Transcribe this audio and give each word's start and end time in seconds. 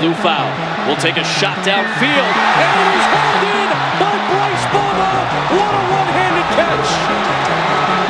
Liufau 0.00 0.48
will 0.88 0.96
take 0.96 1.20
a 1.20 1.24
shot 1.36 1.60
downfield, 1.60 2.32
and 2.32 2.72
it 2.72 2.88
is 2.96 3.06
held 3.12 3.42
in 3.52 3.68
by 4.00 4.16
Bryce 4.32 4.66
Bobo. 4.72 5.12
What 5.60 5.72
a 5.76 5.82
one-handed 5.92 6.48
catch! 6.56 6.88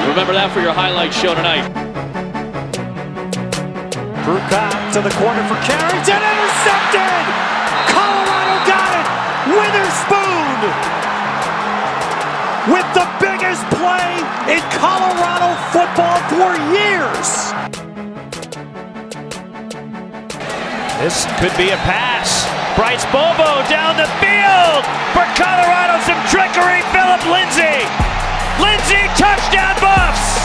Remember 0.06 0.32
that 0.38 0.54
for 0.54 0.60
your 0.62 0.72
highlight 0.72 1.10
show 1.10 1.34
tonight. 1.34 1.66
Prukop 4.22 4.70
to 4.94 5.02
the 5.02 5.10
corner 5.18 5.42
for 5.50 5.58
Carrington, 5.66 6.22
intercepted! 6.22 7.26
Colorado 7.90 8.54
got 8.70 8.94
it! 8.94 9.06
Witherspoon! 9.50 10.62
With 12.70 12.86
the 12.94 13.06
biggest 13.18 13.66
play 13.74 14.22
in 14.46 14.62
Colorado 14.78 15.58
football 15.74 16.22
for 16.30 16.54
years! 16.70 17.79
This 21.00 21.24
could 21.40 21.56
be 21.56 21.72
a 21.72 21.80
pass. 21.88 22.44
Bryce 22.76 23.08
Bobo 23.08 23.64
down 23.72 23.96
the 23.96 24.04
field 24.20 24.84
for 25.16 25.24
Colorado. 25.32 25.96
Some 26.04 26.20
trickery. 26.28 26.84
Phillip 26.92 27.24
Lindsay. 27.24 27.88
Lindsay 28.60 29.08
touchdown 29.16 29.80
Buffs. 29.80 30.44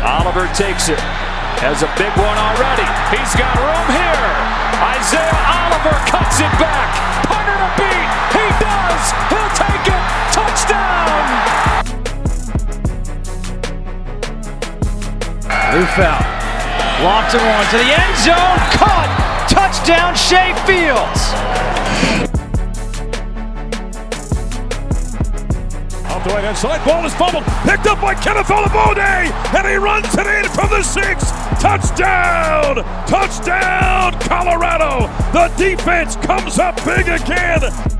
Oliver 0.00 0.48
takes 0.56 0.88
it. 0.88 0.96
Has 1.60 1.84
a 1.84 1.92
big 2.00 2.08
one 2.16 2.38
already. 2.40 2.88
He's 3.12 3.36
got 3.36 3.52
room 3.60 3.88
here. 3.92 4.32
Isaiah 4.80 5.36
Oliver 5.44 5.92
cuts 6.08 6.40
it 6.40 6.48
back. 6.56 6.88
Punter 7.28 7.52
to 7.52 7.68
beat. 7.76 8.08
He 8.32 8.48
does. 8.64 9.12
He'll 9.28 9.52
take 9.60 9.92
it. 9.92 10.04
Touchdown. 10.32 11.20
Liufau. 15.76 16.37
Locked 17.02 17.34
and 17.34 17.46
one 17.46 17.64
to 17.70 17.76
the 17.78 17.94
end 17.94 18.16
zone. 18.18 18.58
Caught. 18.74 19.46
Touchdown, 19.48 20.16
Shay 20.16 20.52
Fields. 20.66 21.30
Off 26.10 26.24
the 26.24 26.30
right 26.30 26.42
hand 26.42 26.56
side, 26.56 26.84
ball 26.84 27.06
is 27.06 27.14
fumbled, 27.14 27.44
picked 27.62 27.86
up 27.86 28.00
by 28.00 28.14
Kenneth 28.16 28.48
Olugbode, 28.48 28.98
and 28.98 29.68
he 29.68 29.76
runs 29.76 30.12
it 30.12 30.26
in 30.26 30.44
from 30.50 30.70
the 30.70 30.82
six. 30.82 31.30
Touchdown! 31.62 32.82
Touchdown, 33.06 34.18
Colorado! 34.18 35.06
The 35.32 35.54
defense 35.56 36.16
comes 36.16 36.58
up 36.58 36.74
big 36.84 37.08
again. 37.08 37.97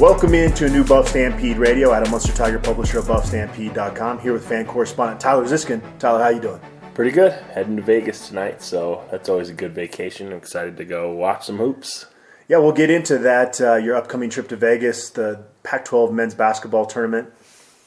Welcome 0.00 0.34
into 0.34 0.66
a 0.66 0.68
new 0.68 0.82
Buff 0.82 1.06
Stampede 1.08 1.56
Radio. 1.56 1.92
Adam 1.92 2.12
Munsterteiger, 2.12 2.60
publisher 2.60 2.98
of 2.98 3.04
BuffStampede.com, 3.04 4.18
here 4.18 4.32
with 4.32 4.44
fan 4.44 4.66
correspondent 4.66 5.20
Tyler 5.20 5.44
Ziskin. 5.44 5.80
Tyler, 6.00 6.20
how 6.20 6.30
you 6.30 6.40
doing? 6.40 6.60
Pretty 6.94 7.12
good. 7.12 7.30
Heading 7.52 7.76
to 7.76 7.82
Vegas 7.82 8.26
tonight, 8.26 8.60
so 8.60 9.04
that's 9.12 9.28
always 9.28 9.50
a 9.50 9.54
good 9.54 9.72
vacation. 9.72 10.32
I'm 10.32 10.38
excited 10.38 10.76
to 10.78 10.84
go 10.84 11.12
watch 11.12 11.46
some 11.46 11.58
hoops. 11.58 12.06
Yeah, 12.48 12.58
we'll 12.58 12.72
get 12.72 12.90
into 12.90 13.18
that. 13.18 13.60
Uh, 13.60 13.76
your 13.76 13.94
upcoming 13.94 14.30
trip 14.30 14.48
to 14.48 14.56
Vegas, 14.56 15.10
the 15.10 15.44
Pac-12 15.62 16.12
men's 16.12 16.34
basketball 16.34 16.86
tournament. 16.86 17.32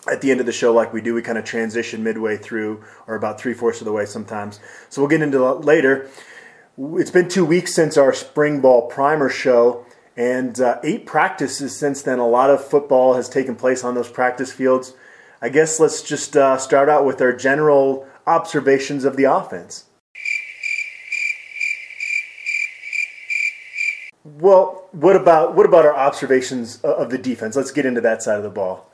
At 0.09 0.21
the 0.21 0.31
end 0.31 0.39
of 0.39 0.45
the 0.45 0.53
show, 0.53 0.73
like 0.73 0.93
we 0.93 1.01
do, 1.01 1.13
we 1.13 1.21
kind 1.21 1.37
of 1.37 1.43
transition 1.43 2.05
midway 2.05 2.37
through, 2.37 2.85
or 3.07 3.15
about 3.15 3.37
three 3.37 3.53
fourths 3.53 3.81
of 3.81 3.85
the 3.85 3.91
way 3.91 4.05
sometimes. 4.05 4.61
So 4.87 5.01
we'll 5.01 5.09
get 5.09 5.21
into 5.21 5.39
that 5.39 5.65
later. 5.65 6.09
It's 6.77 7.11
been 7.11 7.27
two 7.27 7.43
weeks 7.43 7.75
since 7.75 7.97
our 7.97 8.13
spring 8.13 8.61
ball 8.61 8.87
primer 8.87 9.27
show. 9.27 9.85
And 10.17 10.59
uh, 10.59 10.79
eight 10.83 11.05
practices 11.05 11.77
since 11.77 12.01
then. 12.01 12.17
A 12.17 12.27
lot 12.27 12.49
of 12.49 12.65
football 12.65 13.13
has 13.13 13.29
taken 13.29 13.55
place 13.55 13.83
on 13.83 13.93
those 13.93 14.09
practice 14.09 14.51
fields. 14.51 14.93
I 15.41 15.49
guess 15.49 15.79
let's 15.79 16.01
just 16.01 16.35
uh, 16.35 16.57
start 16.57 16.89
out 16.89 17.05
with 17.05 17.21
our 17.21 17.31
general 17.31 18.07
observations 18.25 19.05
of 19.05 19.15
the 19.15 19.25
offense. 19.25 19.85
Well, 24.23 24.87
what 24.91 25.15
about 25.15 25.55
what 25.55 25.65
about 25.65 25.85
our 25.85 25.95
observations 25.95 26.81
of 26.81 27.11
the 27.11 27.17
defense? 27.17 27.55
Let's 27.55 27.71
get 27.71 27.85
into 27.85 28.01
that 28.01 28.23
side 28.23 28.37
of 28.37 28.43
the 28.43 28.49
ball. 28.49 28.91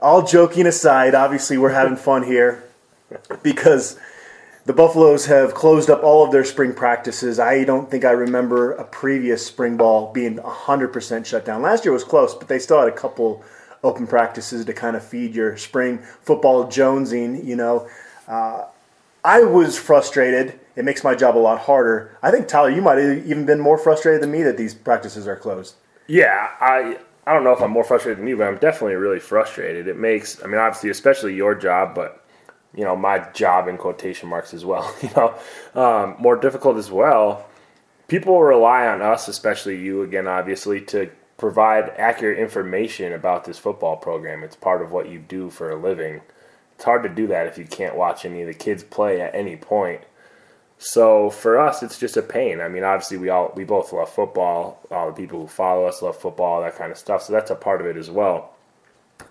All 0.00 0.22
joking 0.22 0.66
aside, 0.66 1.14
obviously 1.14 1.58
we're 1.58 1.70
having 1.70 1.96
fun 1.96 2.22
here 2.24 2.64
because 3.42 3.98
the 4.64 4.72
Buffaloes 4.72 5.26
have 5.26 5.54
closed 5.54 5.90
up 5.90 6.04
all 6.04 6.24
of 6.24 6.30
their 6.30 6.44
spring 6.44 6.72
practices. 6.72 7.40
I 7.40 7.64
don't 7.64 7.90
think 7.90 8.04
I 8.04 8.12
remember 8.12 8.72
a 8.72 8.84
previous 8.84 9.44
spring 9.44 9.76
ball 9.76 10.12
being 10.12 10.36
100% 10.36 11.26
shut 11.26 11.44
down. 11.44 11.62
Last 11.62 11.84
year 11.84 11.92
was 11.92 12.04
close, 12.04 12.34
but 12.34 12.48
they 12.48 12.58
still 12.58 12.78
had 12.78 12.88
a 12.88 12.92
couple 12.92 13.44
open 13.82 14.06
practices 14.06 14.64
to 14.64 14.72
kind 14.72 14.94
of 14.94 15.04
feed 15.04 15.34
your 15.34 15.56
spring 15.56 15.98
football 16.20 16.66
jonesing, 16.66 17.44
you 17.44 17.56
know. 17.56 17.88
Uh, 18.28 18.64
I 19.24 19.42
was 19.42 19.76
frustrated. 19.76 20.58
It 20.76 20.84
makes 20.84 21.02
my 21.02 21.14
job 21.14 21.36
a 21.36 21.38
lot 21.38 21.60
harder. 21.60 22.16
I 22.22 22.30
think 22.30 22.46
Tyler, 22.46 22.70
you 22.70 22.82
might 22.82 22.98
have 22.98 23.26
even 23.26 23.44
been 23.44 23.60
more 23.60 23.78
frustrated 23.78 24.22
than 24.22 24.30
me 24.30 24.42
that 24.42 24.56
these 24.56 24.74
practices 24.74 25.26
are 25.26 25.36
closed. 25.36 25.74
Yeah, 26.06 26.50
I 26.60 26.98
I 27.26 27.32
don't 27.32 27.44
know 27.44 27.52
if 27.52 27.60
I'm 27.60 27.70
more 27.70 27.84
frustrated 27.84 28.18
than 28.18 28.26
you, 28.26 28.36
but 28.36 28.48
I'm 28.48 28.58
definitely 28.58 28.96
really 28.96 29.20
frustrated. 29.20 29.86
It 29.86 29.96
makes 29.96 30.42
I 30.42 30.46
mean 30.46 30.58
obviously 30.58 30.90
especially 30.90 31.34
your 31.34 31.54
job, 31.54 31.94
but 31.94 32.21
you 32.74 32.84
know 32.84 32.96
my 32.96 33.18
job 33.32 33.68
in 33.68 33.76
quotation 33.76 34.28
marks 34.28 34.54
as 34.54 34.64
well 34.64 34.94
you 35.02 35.10
know 35.16 35.34
um, 35.74 36.16
more 36.18 36.36
difficult 36.36 36.76
as 36.76 36.90
well 36.90 37.46
people 38.08 38.40
rely 38.40 38.86
on 38.86 39.02
us 39.02 39.28
especially 39.28 39.76
you 39.80 40.02
again 40.02 40.26
obviously 40.26 40.80
to 40.80 41.10
provide 41.42 41.92
accurate 41.96 42.38
information 42.38 43.12
about 43.12 43.44
this 43.44 43.58
football 43.58 43.96
program. 43.96 44.44
It's 44.44 44.54
part 44.54 44.80
of 44.80 44.92
what 44.92 45.08
you 45.08 45.18
do 45.18 45.50
for 45.50 45.72
a 45.72 45.74
living. 45.74 46.20
It's 46.76 46.84
hard 46.84 47.02
to 47.02 47.08
do 47.08 47.26
that 47.26 47.48
if 47.48 47.58
you 47.58 47.64
can't 47.64 47.96
watch 47.96 48.24
any 48.24 48.42
of 48.42 48.46
the 48.46 48.54
kids 48.54 48.84
play 48.84 49.20
at 49.20 49.34
any 49.34 49.56
point. 49.56 50.02
So 50.78 51.30
for 51.30 51.58
us 51.58 51.82
it's 51.82 51.98
just 51.98 52.16
a 52.16 52.22
pain. 52.22 52.60
I 52.60 52.68
mean 52.68 52.84
obviously 52.84 53.16
we 53.16 53.28
all 53.28 53.52
we 53.56 53.64
both 53.64 53.92
love 53.92 54.08
football. 54.08 54.80
All 54.92 55.08
the 55.08 55.20
people 55.20 55.40
who 55.40 55.48
follow 55.48 55.86
us 55.86 56.00
love 56.00 56.16
football 56.16 56.62
that 56.62 56.76
kind 56.76 56.92
of 56.92 56.98
stuff. 56.98 57.24
So 57.24 57.32
that's 57.32 57.50
a 57.50 57.56
part 57.56 57.80
of 57.80 57.88
it 57.88 57.96
as 57.96 58.08
well 58.08 58.54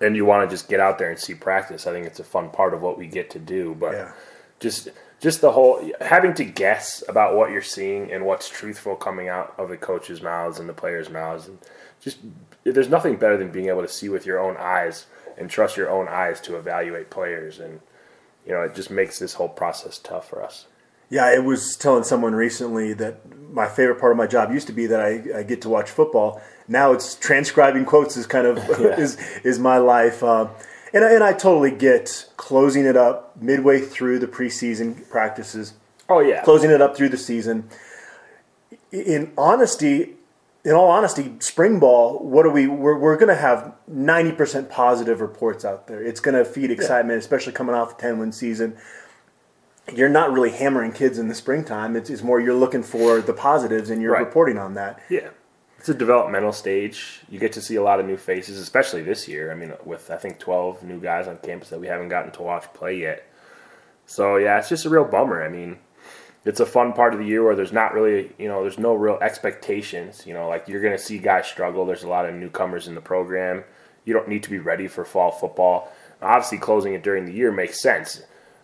and 0.01 0.15
you 0.15 0.25
want 0.25 0.49
to 0.49 0.53
just 0.53 0.67
get 0.67 0.79
out 0.79 0.97
there 0.97 1.09
and 1.09 1.19
see 1.19 1.33
practice. 1.33 1.87
I 1.87 1.91
think 1.91 2.05
it's 2.05 2.19
a 2.19 2.23
fun 2.23 2.49
part 2.49 2.73
of 2.73 2.81
what 2.81 2.97
we 2.97 3.07
get 3.07 3.29
to 3.31 3.39
do. 3.39 3.75
But 3.75 3.93
yeah. 3.93 4.11
just 4.59 4.89
just 5.19 5.41
the 5.41 5.51
whole 5.51 5.89
having 6.01 6.33
to 6.33 6.43
guess 6.43 7.03
about 7.07 7.35
what 7.35 7.51
you're 7.51 7.61
seeing 7.61 8.11
and 8.11 8.25
what's 8.25 8.49
truthful 8.49 8.95
coming 8.95 9.29
out 9.29 9.53
of 9.57 9.69
the 9.69 9.77
coaches' 9.77 10.21
mouths 10.21 10.59
and 10.59 10.67
the 10.67 10.73
players' 10.73 11.09
mouths, 11.09 11.47
and 11.47 11.59
just 12.01 12.17
there's 12.63 12.89
nothing 12.89 13.15
better 13.15 13.37
than 13.37 13.51
being 13.51 13.67
able 13.67 13.81
to 13.81 13.87
see 13.87 14.09
with 14.09 14.25
your 14.25 14.39
own 14.39 14.57
eyes 14.57 15.05
and 15.37 15.49
trust 15.49 15.77
your 15.77 15.89
own 15.89 16.07
eyes 16.07 16.41
to 16.41 16.57
evaluate 16.57 17.09
players, 17.09 17.59
and 17.59 17.79
you 18.45 18.51
know 18.51 18.61
it 18.61 18.75
just 18.75 18.89
makes 18.91 19.19
this 19.19 19.35
whole 19.35 19.49
process 19.49 19.99
tough 19.99 20.27
for 20.27 20.43
us. 20.43 20.65
Yeah, 21.11 21.25
I 21.25 21.39
was 21.39 21.75
telling 21.75 22.05
someone 22.05 22.33
recently 22.33 22.93
that 22.93 23.19
my 23.51 23.67
favorite 23.67 23.99
part 23.99 24.13
of 24.13 24.17
my 24.17 24.27
job 24.27 24.49
used 24.49 24.67
to 24.67 24.73
be 24.73 24.85
that 24.87 25.01
I, 25.01 25.39
I 25.39 25.43
get 25.43 25.61
to 25.63 25.69
watch 25.69 25.89
football. 25.89 26.41
Now 26.71 26.93
it's 26.93 27.15
transcribing 27.15 27.83
quotes 27.83 28.15
is 28.15 28.25
kind 28.25 28.47
of 28.47 28.57
yeah. 28.79 28.97
is 28.97 29.17
is 29.43 29.59
my 29.59 29.77
life. 29.77 30.23
Uh, 30.23 30.47
and, 30.93 31.03
and 31.03 31.21
I 31.21 31.33
totally 31.33 31.71
get 31.71 32.29
closing 32.37 32.85
it 32.85 32.95
up 32.95 33.35
midway 33.41 33.81
through 33.81 34.19
the 34.19 34.27
preseason 34.27 35.07
practices. 35.09 35.73
Oh 36.07 36.19
yeah, 36.19 36.43
closing 36.43 36.71
it 36.71 36.81
up 36.81 36.95
through 36.95 37.09
the 37.09 37.17
season. 37.17 37.67
In 38.93 39.33
honesty, 39.37 40.13
in 40.63 40.71
all 40.71 40.89
honesty, 40.89 41.33
spring 41.39 41.79
ball, 41.79 42.19
what 42.19 42.45
are 42.45 42.49
we? 42.49 42.67
We're, 42.67 42.97
we're 42.97 43.17
going 43.17 43.29
to 43.29 43.35
have 43.35 43.73
ninety 43.87 44.31
percent 44.31 44.69
positive 44.69 45.19
reports 45.19 45.65
out 45.65 45.87
there. 45.87 46.01
It's 46.01 46.21
going 46.21 46.35
to 46.35 46.45
feed 46.45 46.71
excitement, 46.71 47.17
yeah. 47.17 47.19
especially 47.19 47.51
coming 47.51 47.75
off 47.75 47.97
the 47.97 48.01
ten 48.01 48.17
win 48.17 48.31
season 48.31 48.77
you're 49.93 50.07
not 50.07 50.31
really 50.31 50.51
hammering 50.51 50.91
kids 50.91 51.17
in 51.17 51.27
the 51.27 51.35
springtime. 51.35 51.95
It's, 51.95 52.09
it's 52.09 52.21
more 52.21 52.39
you're 52.39 52.53
looking 52.53 52.83
for 52.83 53.19
the 53.19 53.33
positives 53.33 53.89
and 53.89 54.01
you're 54.01 54.13
right. 54.13 54.19
reporting 54.25 54.57
on 54.57 54.75
that. 54.75 55.01
Yeah. 55.09 55.31
It's 55.81 55.89
a 55.89 55.95
developmental 55.95 56.53
stage. 56.53 57.21
You 57.27 57.39
get 57.39 57.53
to 57.53 57.61
see 57.61 57.75
a 57.75 57.81
lot 57.81 57.99
of 57.99 58.05
new 58.05 58.15
faces, 58.15 58.59
especially 58.59 59.01
this 59.01 59.27
year. 59.27 59.51
I 59.51 59.55
mean, 59.55 59.73
with 59.83 60.11
I 60.11 60.17
think 60.17 60.37
12 60.37 60.83
new 60.83 61.01
guys 61.01 61.27
on 61.27 61.37
campus 61.37 61.69
that 61.69 61.79
we 61.79 61.87
haven't 61.87 62.09
gotten 62.09 62.31
to 62.33 62.43
watch 62.43 62.71
play 62.73 62.99
yet. 62.99 63.27
So, 64.05 64.37
yeah, 64.37 64.59
it's 64.59 64.69
just 64.69 64.85
a 64.85 64.91
real 64.91 65.05
bummer. 65.05 65.43
I 65.43 65.49
mean, 65.49 65.79
it's 66.45 66.59
a 66.59 66.67
fun 66.67 66.93
part 66.93 67.13
of 67.13 67.19
the 67.19 67.25
year 67.25 67.43
where 67.43 67.55
there's 67.55 67.71
not 67.73 67.95
really, 67.95 68.31
you 68.37 68.47
know, 68.47 68.61
there's 68.61 68.77
no 68.77 68.93
real 68.93 69.17
expectations. 69.23 70.27
You 70.27 70.35
know, 70.35 70.47
like 70.47 70.67
you're 70.67 70.81
going 70.81 70.95
to 70.95 71.03
see 71.03 71.17
guys 71.17 71.47
struggle. 71.47 71.83
There's 71.85 72.03
a 72.03 72.09
lot 72.09 72.27
of 72.27 72.35
newcomers 72.35 72.87
in 72.87 72.93
the 72.93 73.01
program. 73.01 73.63
You 74.05 74.13
don't 74.13 74.27
need 74.27 74.43
to 74.43 74.51
be 74.51 74.59
ready 74.59 74.87
for 74.87 75.03
fall 75.03 75.31
football. 75.31 75.91
Obviously, 76.21 76.59
closing 76.59 76.93
it 76.93 77.01
during 77.01 77.25
the 77.25 77.33
year 77.33 77.51
makes 77.51 77.81
sense 77.81 78.21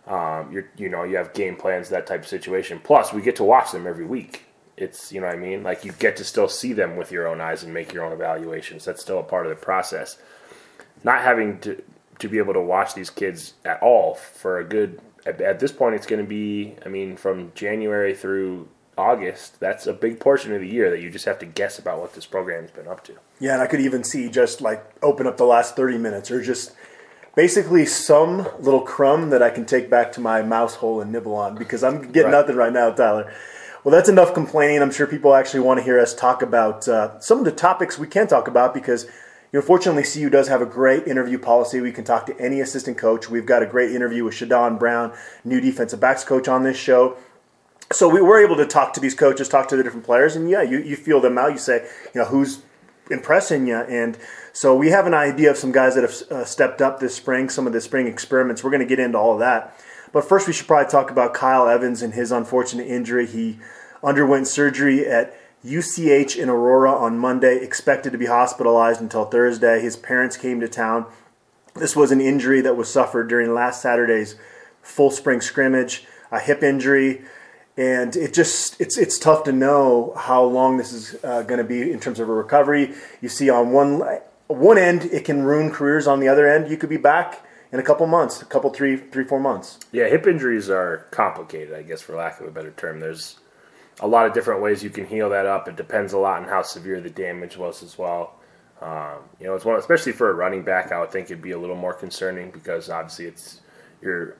um, 0.08 0.50
you're, 0.50 0.70
you 0.76 0.88
know, 0.88 1.04
you 1.04 1.16
have 1.16 1.34
game 1.34 1.54
plans, 1.54 1.90
that 1.90 2.06
type 2.06 2.22
of 2.22 2.28
situation. 2.28 2.80
Plus, 2.82 3.12
we 3.12 3.20
get 3.20 3.36
to 3.36 3.44
watch 3.44 3.72
them 3.72 3.86
every 3.86 4.06
week. 4.06 4.44
It's, 4.80 5.12
you 5.12 5.20
know 5.20 5.26
what 5.26 5.36
I 5.36 5.38
mean? 5.38 5.62
Like, 5.62 5.84
you 5.84 5.92
get 5.92 6.16
to 6.18 6.24
still 6.24 6.48
see 6.48 6.72
them 6.72 6.96
with 6.96 7.10
your 7.10 7.26
own 7.26 7.40
eyes 7.40 7.62
and 7.64 7.74
make 7.74 7.92
your 7.92 8.04
own 8.04 8.12
evaluations. 8.12 8.84
That's 8.84 9.00
still 9.02 9.18
a 9.18 9.24
part 9.24 9.46
of 9.46 9.50
the 9.50 9.56
process. 9.56 10.18
Not 11.04 11.20
having 11.22 11.58
to, 11.60 11.82
to 12.20 12.28
be 12.28 12.38
able 12.38 12.54
to 12.54 12.60
watch 12.60 12.94
these 12.94 13.10
kids 13.10 13.54
at 13.64 13.82
all 13.82 14.14
for 14.14 14.58
a 14.58 14.64
good, 14.64 15.00
at, 15.26 15.40
at 15.40 15.60
this 15.60 15.72
point, 15.72 15.94
it's 15.96 16.06
going 16.06 16.22
to 16.22 16.28
be, 16.28 16.76
I 16.84 16.88
mean, 16.88 17.16
from 17.16 17.52
January 17.54 18.14
through 18.14 18.68
August, 18.96 19.60
that's 19.60 19.86
a 19.86 19.92
big 19.92 20.18
portion 20.20 20.52
of 20.52 20.60
the 20.60 20.68
year 20.68 20.90
that 20.90 21.00
you 21.00 21.10
just 21.10 21.24
have 21.24 21.38
to 21.40 21.46
guess 21.46 21.78
about 21.78 22.00
what 22.00 22.14
this 22.14 22.26
program's 22.26 22.70
been 22.70 22.88
up 22.88 23.04
to. 23.04 23.14
Yeah, 23.40 23.54
and 23.54 23.62
I 23.62 23.66
could 23.66 23.80
even 23.80 24.02
see 24.04 24.28
just 24.28 24.60
like 24.60 24.84
open 25.02 25.26
up 25.26 25.36
the 25.36 25.44
last 25.44 25.76
30 25.76 25.98
minutes 25.98 26.30
or 26.30 26.42
just 26.42 26.72
basically 27.36 27.86
some 27.86 28.48
little 28.58 28.80
crumb 28.80 29.30
that 29.30 29.40
I 29.42 29.50
can 29.50 29.64
take 29.64 29.88
back 29.88 30.10
to 30.12 30.20
my 30.20 30.42
mouse 30.42 30.74
hole 30.74 31.00
and 31.00 31.12
nibble 31.12 31.34
on 31.36 31.54
because 31.54 31.84
I'm 31.84 32.10
getting 32.10 32.32
Right. 32.32 32.40
nothing 32.40 32.56
right 32.56 32.72
now, 32.72 32.90
Tyler. 32.90 33.32
Well, 33.88 33.96
that's 33.96 34.10
enough 34.10 34.34
complaining. 34.34 34.82
I'm 34.82 34.90
sure 34.90 35.06
people 35.06 35.34
actually 35.34 35.60
want 35.60 35.78
to 35.78 35.82
hear 35.82 35.98
us 35.98 36.14
talk 36.14 36.42
about 36.42 36.86
uh, 36.86 37.18
some 37.20 37.38
of 37.38 37.46
the 37.46 37.50
topics 37.50 37.98
we 37.98 38.06
can 38.06 38.26
talk 38.26 38.46
about 38.46 38.74
because, 38.74 39.04
you 39.04 39.58
know, 39.58 39.62
fortunately, 39.62 40.02
CU 40.02 40.28
does 40.28 40.46
have 40.48 40.60
a 40.60 40.66
great 40.66 41.06
interview 41.06 41.38
policy. 41.38 41.80
We 41.80 41.90
can 41.90 42.04
talk 42.04 42.26
to 42.26 42.38
any 42.38 42.60
assistant 42.60 42.98
coach. 42.98 43.30
We've 43.30 43.46
got 43.46 43.62
a 43.62 43.66
great 43.66 43.92
interview 43.92 44.24
with 44.24 44.34
Shadon 44.34 44.78
Brown, 44.78 45.16
new 45.42 45.58
defensive 45.58 46.00
backs 46.00 46.22
coach, 46.22 46.48
on 46.48 46.64
this 46.64 46.76
show. 46.76 47.16
So 47.90 48.10
we 48.10 48.20
were 48.20 48.38
able 48.44 48.56
to 48.56 48.66
talk 48.66 48.92
to 48.92 49.00
these 49.00 49.14
coaches, 49.14 49.48
talk 49.48 49.68
to 49.68 49.76
the 49.78 49.82
different 49.82 50.04
players, 50.04 50.36
and 50.36 50.50
yeah, 50.50 50.60
you, 50.60 50.80
you 50.80 50.94
feel 50.94 51.22
them 51.22 51.38
out. 51.38 51.52
You 51.52 51.58
say, 51.58 51.88
you 52.14 52.20
know, 52.20 52.26
who's 52.26 52.60
impressing 53.10 53.66
you, 53.66 53.76
and 53.76 54.18
so 54.52 54.76
we 54.76 54.90
have 54.90 55.06
an 55.06 55.14
idea 55.14 55.50
of 55.50 55.56
some 55.56 55.72
guys 55.72 55.94
that 55.94 56.02
have 56.02 56.30
uh, 56.30 56.44
stepped 56.44 56.82
up 56.82 57.00
this 57.00 57.14
spring, 57.14 57.48
some 57.48 57.66
of 57.66 57.72
the 57.72 57.80
spring 57.80 58.06
experiments. 58.06 58.62
We're 58.62 58.70
going 58.70 58.86
to 58.86 58.86
get 58.86 58.98
into 58.98 59.16
all 59.16 59.32
of 59.32 59.38
that, 59.38 59.74
but 60.12 60.28
first 60.28 60.46
we 60.46 60.52
should 60.52 60.66
probably 60.66 60.90
talk 60.90 61.10
about 61.10 61.32
Kyle 61.32 61.66
Evans 61.66 62.02
and 62.02 62.12
his 62.12 62.30
unfortunate 62.30 62.86
injury. 62.86 63.26
He 63.26 63.58
underwent 64.02 64.46
surgery 64.46 65.06
at 65.06 65.34
UCH 65.64 66.36
in 66.36 66.48
Aurora 66.48 66.92
on 66.92 67.18
Monday, 67.18 67.56
expected 67.56 68.12
to 68.12 68.18
be 68.18 68.26
hospitalized 68.26 69.00
until 69.00 69.24
Thursday. 69.24 69.80
His 69.80 69.96
parents 69.96 70.36
came 70.36 70.60
to 70.60 70.68
town. 70.68 71.06
This 71.74 71.96
was 71.96 72.12
an 72.12 72.20
injury 72.20 72.60
that 72.60 72.76
was 72.76 72.90
suffered 72.90 73.28
during 73.28 73.52
last 73.52 73.82
Saturday's 73.82 74.36
full 74.82 75.10
spring 75.10 75.40
scrimmage, 75.40 76.04
a 76.30 76.40
hip 76.40 76.62
injury, 76.62 77.22
and 77.76 78.16
it 78.16 78.34
just 78.34 78.80
it's 78.80 78.98
it's 78.98 79.18
tough 79.18 79.44
to 79.44 79.52
know 79.52 80.12
how 80.16 80.42
long 80.42 80.76
this 80.76 80.92
is 80.92 81.16
uh, 81.22 81.42
going 81.42 81.58
to 81.58 81.64
be 81.64 81.92
in 81.92 82.00
terms 82.00 82.18
of 82.18 82.28
a 82.28 82.32
recovery. 82.32 82.94
You 83.20 83.28
see, 83.28 83.50
on 83.50 83.70
one 83.70 84.02
one 84.48 84.78
end, 84.78 85.04
it 85.06 85.24
can 85.24 85.42
ruin 85.42 85.70
careers. 85.70 86.06
On 86.06 86.20
the 86.20 86.28
other 86.28 86.48
end, 86.48 86.70
you 86.70 86.76
could 86.76 86.90
be 86.90 86.96
back 86.96 87.44
in 87.70 87.78
a 87.78 87.82
couple 87.82 88.06
months, 88.06 88.42
a 88.42 88.44
couple 88.44 88.70
three 88.70 88.96
three 88.96 89.24
four 89.24 89.38
months. 89.38 89.78
Yeah, 89.92 90.08
hip 90.08 90.26
injuries 90.26 90.68
are 90.68 91.06
complicated, 91.10 91.74
I 91.74 91.82
guess, 91.82 92.00
for 92.00 92.16
lack 92.16 92.40
of 92.40 92.48
a 92.48 92.50
better 92.50 92.72
term. 92.72 93.00
There's 93.00 93.38
a 94.00 94.06
lot 94.06 94.26
of 94.26 94.32
different 94.32 94.62
ways 94.62 94.82
you 94.82 94.90
can 94.90 95.06
heal 95.06 95.30
that 95.30 95.46
up. 95.46 95.68
It 95.68 95.76
depends 95.76 96.12
a 96.12 96.18
lot 96.18 96.42
on 96.42 96.48
how 96.48 96.62
severe 96.62 97.00
the 97.00 97.10
damage 97.10 97.56
was 97.56 97.82
as 97.82 97.98
well. 97.98 98.34
Um, 98.80 99.18
you 99.40 99.46
know, 99.46 99.54
it's 99.54 99.64
one, 99.64 99.78
especially 99.78 100.12
for 100.12 100.30
a 100.30 100.34
running 100.34 100.62
back. 100.62 100.92
I 100.92 101.00
would 101.00 101.10
think 101.10 101.26
it'd 101.26 101.42
be 101.42 101.50
a 101.50 101.58
little 101.58 101.76
more 101.76 101.94
concerning 101.94 102.50
because 102.50 102.88
obviously 102.90 103.26
it's 103.26 103.60
you're 104.00 104.36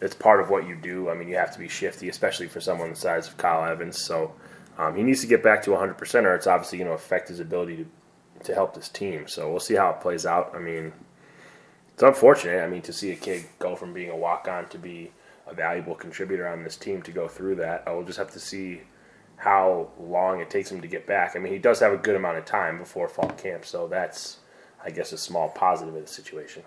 it's 0.00 0.14
part 0.14 0.40
of 0.40 0.50
what 0.50 0.68
you 0.68 0.76
do. 0.76 1.08
I 1.08 1.14
mean, 1.14 1.28
you 1.28 1.36
have 1.36 1.52
to 1.54 1.58
be 1.58 1.68
shifty, 1.68 2.08
especially 2.08 2.48
for 2.48 2.60
someone 2.60 2.90
the 2.90 2.96
size 2.96 3.26
of 3.26 3.36
Kyle 3.36 3.64
Evans. 3.64 3.98
So 3.98 4.34
um, 4.76 4.94
he 4.94 5.02
needs 5.02 5.22
to 5.22 5.26
get 5.26 5.42
back 5.42 5.62
to 5.64 5.70
100%, 5.70 6.24
or 6.24 6.34
it's 6.34 6.46
obviously 6.46 6.78
going 6.78 6.88
to 6.88 6.94
affect 6.94 7.28
his 7.28 7.40
ability 7.40 7.76
to 7.76 7.86
to 8.44 8.54
help 8.54 8.74
this 8.74 8.88
team. 8.88 9.26
So 9.28 9.50
we'll 9.50 9.60
see 9.60 9.74
how 9.74 9.90
it 9.90 10.00
plays 10.00 10.26
out. 10.26 10.52
I 10.54 10.58
mean, 10.58 10.92
it's 11.92 12.02
unfortunate. 12.02 12.62
I 12.62 12.68
mean, 12.68 12.82
to 12.82 12.92
see 12.92 13.10
a 13.10 13.16
kid 13.16 13.44
go 13.58 13.74
from 13.76 13.92
being 13.92 14.10
a 14.10 14.16
walk 14.16 14.48
on 14.48 14.68
to 14.68 14.78
be 14.78 15.12
a 15.46 15.54
valuable 15.54 15.94
contributor 15.94 16.46
on 16.46 16.62
this 16.62 16.76
team 16.76 17.02
to 17.02 17.12
go 17.12 17.26
through 17.26 17.56
that. 17.56 17.84
I 17.86 17.92
will 17.92 18.04
just 18.04 18.18
have 18.18 18.30
to 18.32 18.40
see 18.40 18.82
how 19.38 19.88
long 20.00 20.40
it 20.40 20.50
takes 20.50 20.70
him 20.70 20.80
to 20.80 20.88
get 20.88 21.06
back. 21.06 21.36
I 21.36 21.38
mean, 21.38 21.52
he 21.52 21.58
does 21.58 21.80
have 21.80 21.92
a 21.92 21.96
good 21.96 22.16
amount 22.16 22.38
of 22.38 22.44
time 22.44 22.78
before 22.78 23.08
fall 23.08 23.30
camp, 23.30 23.64
so 23.64 23.86
that's, 23.86 24.38
I 24.84 24.90
guess, 24.90 25.12
a 25.12 25.18
small 25.18 25.48
positive 25.48 25.94
of 25.94 26.02
the 26.02 26.08
situation. 26.08 26.64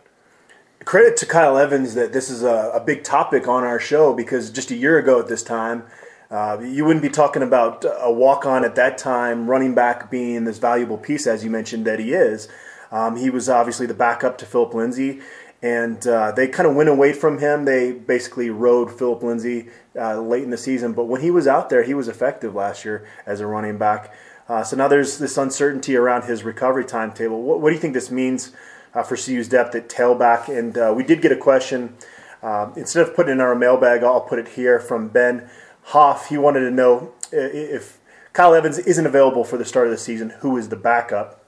credit 0.85 1.18
to 1.18 1.25
Kyle 1.25 1.57
Evans 1.57 1.94
that 1.95 2.13
this 2.13 2.29
is 2.29 2.44
a, 2.44 2.71
a 2.73 2.79
big 2.79 3.03
topic 3.03 3.47
on 3.47 3.63
our 3.63 3.79
show 3.79 4.13
because 4.13 4.50
just 4.50 4.71
a 4.71 4.75
year 4.75 4.97
ago 4.97 5.19
at 5.19 5.27
this 5.27 5.44
time, 5.44 5.83
uh, 6.29 6.59
you 6.62 6.85
wouldn't 6.85 7.03
be 7.03 7.09
talking 7.09 7.44
about 7.44 7.83
a 8.00 8.12
walk 8.12 8.45
on 8.45 8.63
at 8.63 8.75
that 8.75 8.97
time, 8.97 9.50
running 9.50 9.75
back 9.75 10.09
being 10.09 10.45
this 10.45 10.57
valuable 10.57 10.97
piece, 10.97 11.27
as 11.27 11.44
you 11.44 11.50
mentioned 11.50 11.85
that 11.85 12.00
he 12.00 12.13
is. 12.13 12.47
Um, 12.89 13.17
he 13.17 13.29
was 13.29 13.50
obviously 13.50 13.85
the 13.85 13.94
backup 13.94 14.38
to 14.39 14.45
Phillip 14.45 14.74
Lindsay, 14.74 15.21
and 15.62 16.06
uh, 16.08 16.31
they 16.31 16.48
kind 16.48 16.68
of 16.68 16.75
went 16.75 16.90
away 16.90 17.13
from 17.13 17.38
him. 17.38 17.66
They 17.66 17.92
basically 17.92 18.50
rode 18.50 18.92
Phillip 18.92 19.22
Lindsay 19.22 19.69
uh, 19.96 20.19
late 20.19 20.44
in 20.44 20.50
the 20.50 20.58
season, 20.58 20.94
but 20.94 21.06
when 21.06 21.22
he 21.22 21.30
was 21.30 21.48
out 21.48 21.69
there, 21.69 21.84
he 21.84 21.94
was 21.94 22.08
effective 22.08 22.56
last 22.56 22.84
year 22.84 23.08
as 23.25 23.40
a 23.40 23.48
running 23.48 23.78
back. 23.78 24.13
Uh, 24.50 24.63
so 24.63 24.75
now 24.75 24.88
there's 24.88 25.18
this 25.19 25.38
uncertainty 25.38 25.96
around 25.96 26.24
his 26.24 26.44
recovery 26.44 26.84
timetable. 26.84 27.42
What, 27.42 27.62
what 27.62 27.69
do 27.69 27.75
you 27.75 27.81
think 27.81 27.94
this 27.94 28.12
means 28.12 28.52
uh, 28.94 29.04
for 29.04 29.16
CU's 29.16 29.48
depth 29.48 29.75
at 29.75 29.88
tailback? 29.88 30.50
And 30.50 30.78
uh, 30.78 30.94
we 30.96 31.04
did 31.04 31.22
get 31.22 31.31
a 31.31 31.38
question. 31.38 31.96
Um, 32.42 32.74
instead 32.75 33.08
of 33.08 33.16
putting 33.16 33.30
it 33.30 33.34
in 33.34 33.42
our 33.42 33.56
mailbag, 33.56 34.04
I'll 34.04 34.22
put 34.22 34.40
it 34.40 34.50
here 34.50 34.80
from 34.80 35.10
Ben 35.10 35.48
Hoff. 35.84 36.30
He 36.30 36.38
wanted 36.38 36.62
to 36.62 36.72
know 36.72 37.13
if 37.31 38.00
Kyle 38.34 38.56
Evans 38.56 38.80
isn't 38.80 39.06
available 39.06 39.44
for 39.44 39.58
the 39.58 39.66
start 39.66 39.88
of 39.88 39.92
the 39.92 39.98
season, 39.98 40.31
who 40.40 40.58
is 40.58 40.69
the 40.69 40.75
backup? 40.75 41.40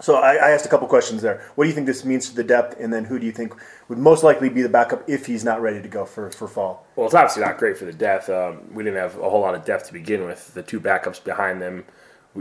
So 0.00 0.16
I, 0.16 0.34
I 0.34 0.50
asked 0.50 0.66
a 0.66 0.68
couple 0.68 0.86
questions 0.88 1.22
there. 1.22 1.42
What 1.54 1.64
do 1.64 1.68
you 1.68 1.74
think 1.74 1.86
this 1.86 2.04
means 2.04 2.28
to 2.28 2.36
the 2.36 2.44
depth, 2.44 2.78
and 2.78 2.92
then 2.92 3.04
who 3.04 3.18
do 3.18 3.24
you 3.26 3.32
think 3.32 3.54
would 3.88 3.98
most 3.98 4.22
likely 4.22 4.48
be 4.50 4.60
the 4.62 4.68
backup 4.68 5.08
if 5.08 5.24
he's 5.26 5.44
not 5.44 5.62
ready 5.62 5.80
to 5.80 5.88
go 5.88 6.04
for, 6.04 6.30
for 6.30 6.46
fall? 6.48 6.86
Well, 6.96 7.06
it's 7.06 7.14
obviously 7.14 7.42
not 7.42 7.56
great 7.58 7.78
for 7.78 7.86
the 7.86 7.92
depth. 7.92 8.28
Um, 8.28 8.60
we 8.74 8.84
didn't 8.84 8.98
have 8.98 9.16
a 9.18 9.30
whole 9.30 9.40
lot 9.40 9.54
of 9.54 9.64
depth 9.64 9.86
to 9.86 9.92
begin 9.94 10.24
with. 10.26 10.52
The 10.54 10.62
two 10.62 10.80
backups 10.80 11.22
behind 11.24 11.62
them. 11.62 11.84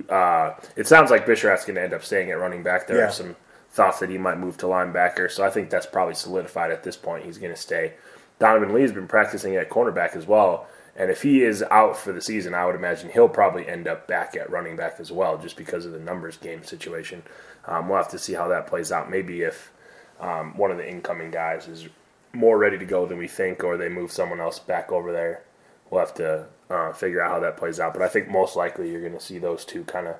Uh, 0.09 0.53
it 0.75 0.87
sounds 0.87 1.09
like 1.11 1.25
Bisharat's 1.25 1.63
going 1.63 1.75
to 1.75 1.81
end 1.81 1.93
up 1.93 2.03
staying 2.03 2.29
at 2.31 2.37
running 2.39 2.61
back. 2.63 2.87
There 2.87 2.97
Yeah. 2.97 3.07
are 3.07 3.11
some 3.11 3.37
thoughts 3.71 3.99
that 3.99 4.09
he 4.09 4.17
might 4.17 4.37
move 4.37 4.57
to 4.57 4.65
linebacker, 4.65 5.31
so 5.31 5.43
I 5.45 5.49
think 5.49 5.69
that's 5.69 5.85
probably 5.85 6.15
solidified 6.15 6.71
at 6.71 6.83
this 6.83 6.97
point. 6.97 7.23
He's 7.25 7.37
going 7.37 7.53
to 7.53 7.59
stay. 7.59 7.93
Donovan 8.39 8.73
Lee's 8.73 8.91
been 8.91 9.07
practicing 9.07 9.55
at 9.55 9.69
cornerback 9.69 10.15
as 10.17 10.25
well, 10.27 10.67
and 10.95 11.12
if 11.12 11.21
he 11.24 11.44
is 11.44 11.63
out 11.63 11.97
for 11.97 12.12
the 12.13 12.21
season, 12.21 12.53
I 12.53 12.65
would 12.65 12.75
imagine 12.75 13.09
he'll 13.09 13.27
probably 13.30 13.68
end 13.68 13.88
up 13.88 14.07
back 14.07 14.36
at 14.36 14.50
running 14.50 14.75
back 14.75 14.95
as 15.00 15.12
well, 15.12 15.38
just 15.38 15.57
because 15.57 15.86
of 15.86 15.92
the 15.92 16.00
numbers 16.00 16.38
game 16.38 16.63
situation. 16.63 17.24
Um, 17.68 17.89
we'll 17.89 17.97
have 17.97 18.09
to 18.09 18.19
see 18.19 18.33
how 18.33 18.47
that 18.50 18.68
plays 18.68 18.92
out. 18.92 19.09
Maybe 19.09 19.42
if 19.42 19.71
um, 20.19 20.56
one 20.57 20.71
of 20.71 20.77
the 20.77 20.89
incoming 20.89 21.31
guys 21.31 21.68
is 21.68 21.88
more 22.33 22.57
ready 22.57 22.77
to 22.77 22.86
go 22.86 23.06
than 23.06 23.18
we 23.18 23.27
think, 23.27 23.63
or 23.63 23.77
they 23.77 23.89
move 23.89 24.12
someone 24.12 24.39
else 24.39 24.59
back 24.59 24.92
over 24.92 25.12
there. 25.12 25.44
We'll 25.89 26.00
have 26.00 26.13
to 26.15 26.47
uh, 26.69 26.94
figure 26.94 27.21
out 27.21 27.31
how 27.31 27.39
that 27.41 27.57
plays 27.57 27.80
out. 27.80 27.94
But 27.94 28.01
I 28.01 28.07
think 28.07 28.30
most 28.30 28.56
likely 28.56 28.91
you're 28.91 29.01
going 29.01 29.13
to 29.13 29.19
see 29.19 29.38
those 29.38 29.65
two 29.65 29.83
kind 29.86 30.07
of 30.07 30.15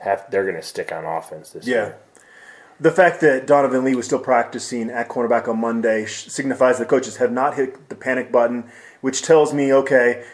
have. 0.00 0.30
They're 0.30 0.44
going 0.44 0.56
to 0.56 0.62
stick 0.62 0.92
on 0.92 1.04
offense 1.04 1.50
this 1.50 1.66
Yeah. 1.66 1.74
year. 1.74 1.96
The 2.80 2.92
fact 2.92 3.20
that 3.22 3.46
Donovan 3.46 3.84
Lee 3.84 3.96
was 3.96 4.06
still 4.06 4.20
practicing 4.20 4.88
at 4.88 5.08
cornerback 5.08 5.48
on 5.48 5.58
Monday 5.58 6.06
signifies 6.06 6.78
the 6.78 6.86
coaches 6.86 7.16
have 7.16 7.32
not 7.32 7.54
hit 7.54 7.88
the 7.88 7.96
panic 7.96 8.30
button, 8.30 8.70
which 9.00 9.22
tells 9.22 9.52
me, 9.52 9.72
okay, 9.72 10.24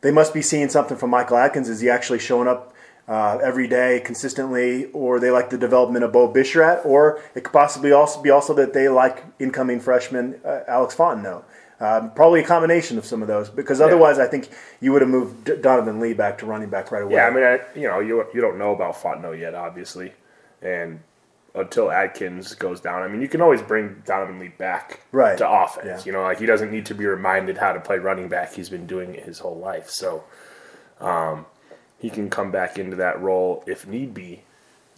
they 0.00 0.10
must 0.10 0.32
be 0.32 0.40
seeing 0.40 0.70
something 0.70 0.96
from 0.96 1.10
Michael 1.10 1.36
Adkins. 1.36 1.68
Is 1.68 1.80
he 1.80 1.90
actually 1.90 2.18
showing 2.18 2.48
up 2.48 2.74
uh, 3.06 3.38
every 3.42 3.66
day 3.66 4.00
consistently, 4.00 4.86
or 4.92 5.20
they 5.20 5.30
like 5.30 5.50
the 5.50 5.58
development 5.58 6.04
of 6.04 6.12
Beau 6.12 6.32
Bisharat, 6.32 6.86
or 6.86 7.20
it 7.34 7.44
could 7.44 7.52
possibly 7.52 7.92
also 7.92 8.22
be 8.22 8.30
also 8.30 8.54
that 8.54 8.72
they 8.72 8.88
like 8.88 9.24
incoming 9.38 9.80
freshman 9.80 10.40
uh, 10.44 10.60
Alex 10.68 10.94
Fontenot. 10.94 11.44
Um, 11.80 12.12
probably 12.12 12.40
a 12.40 12.46
combination 12.46 12.98
of 12.98 13.06
some 13.06 13.22
of 13.22 13.28
those, 13.28 13.48
because 13.48 13.80
otherwise, 13.80 14.18
I 14.18 14.26
think 14.26 14.48
you 14.80 14.92
would 14.92 15.00
have 15.00 15.10
moved 15.10 15.44
D- 15.44 15.56
Donovan 15.56 15.98
Lee 15.98 16.12
back 16.12 16.38
to 16.38 16.46
running 16.46 16.68
back 16.68 16.92
right 16.92 17.02
away. 17.02 17.14
Yeah, 17.14 17.26
I 17.26 17.30
mean, 17.30 17.42
I, 17.42 17.60
you 17.74 17.88
know, 17.88 18.00
you 18.00 18.24
you 18.34 18.40
don't 18.40 18.58
know 18.58 18.74
about 18.74 18.96
Fontenot 18.96 19.40
yet, 19.40 19.54
obviously, 19.54 20.12
and 20.62 21.00
until 21.54 21.90
Adkins 21.90 22.54
goes 22.54 22.80
down, 22.80 23.02
I 23.02 23.08
mean, 23.08 23.20
you 23.20 23.28
can 23.28 23.40
always 23.40 23.60
bring 23.62 24.02
Donovan 24.06 24.38
Lee 24.38 24.48
back 24.48 25.00
Right. 25.12 25.36
to 25.38 25.48
offense. 25.48 25.86
Yeah. 25.86 26.02
You 26.06 26.12
know, 26.12 26.22
like 26.22 26.38
he 26.38 26.46
doesn't 26.46 26.70
need 26.70 26.86
to 26.86 26.94
be 26.94 27.06
reminded 27.06 27.58
how 27.58 27.72
to 27.72 27.80
play 27.80 27.98
running 27.98 28.28
back. 28.28 28.54
He's 28.54 28.68
been 28.68 28.86
doing 28.86 29.14
it 29.14 29.24
his 29.24 29.40
whole 29.40 29.58
life, 29.58 29.90
so 29.90 30.24
um, 31.00 31.46
he 31.98 32.10
can 32.10 32.30
come 32.30 32.50
back 32.50 32.78
into 32.78 32.96
that 32.96 33.20
role 33.20 33.64
if 33.66 33.86
need 33.86 34.14
be. 34.14 34.42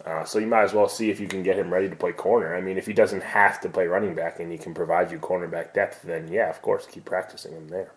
Uh, 0.05 0.25
so 0.25 0.37
you 0.37 0.47
might 0.47 0.63
as 0.63 0.73
well 0.73 0.89
see 0.89 1.09
if 1.09 1.19
you 1.19 1.27
can 1.27 1.43
get 1.43 1.57
him 1.57 1.71
ready 1.71 1.89
to 1.89 1.95
play 1.95 2.11
corner. 2.11 2.55
I 2.55 2.59
mean, 2.61 2.77
if 2.77 2.85
he 2.85 2.93
doesn't 2.93 3.23
have 3.23 3.61
to 3.61 3.69
play 3.69 3.87
running 3.87 4.13
back 4.13 4.39
and 4.39 4.51
he 4.51 4.57
can 4.57 4.73
provide 4.73 5.11
you 5.11 5.17
cornerback 5.17 5.73
depth, 5.73 6.01
then 6.03 6.27
yeah, 6.27 6.49
of 6.49 6.61
course, 6.61 6.85
keep 6.85 7.05
practicing 7.05 7.53
him 7.53 7.69
there. 7.69 7.91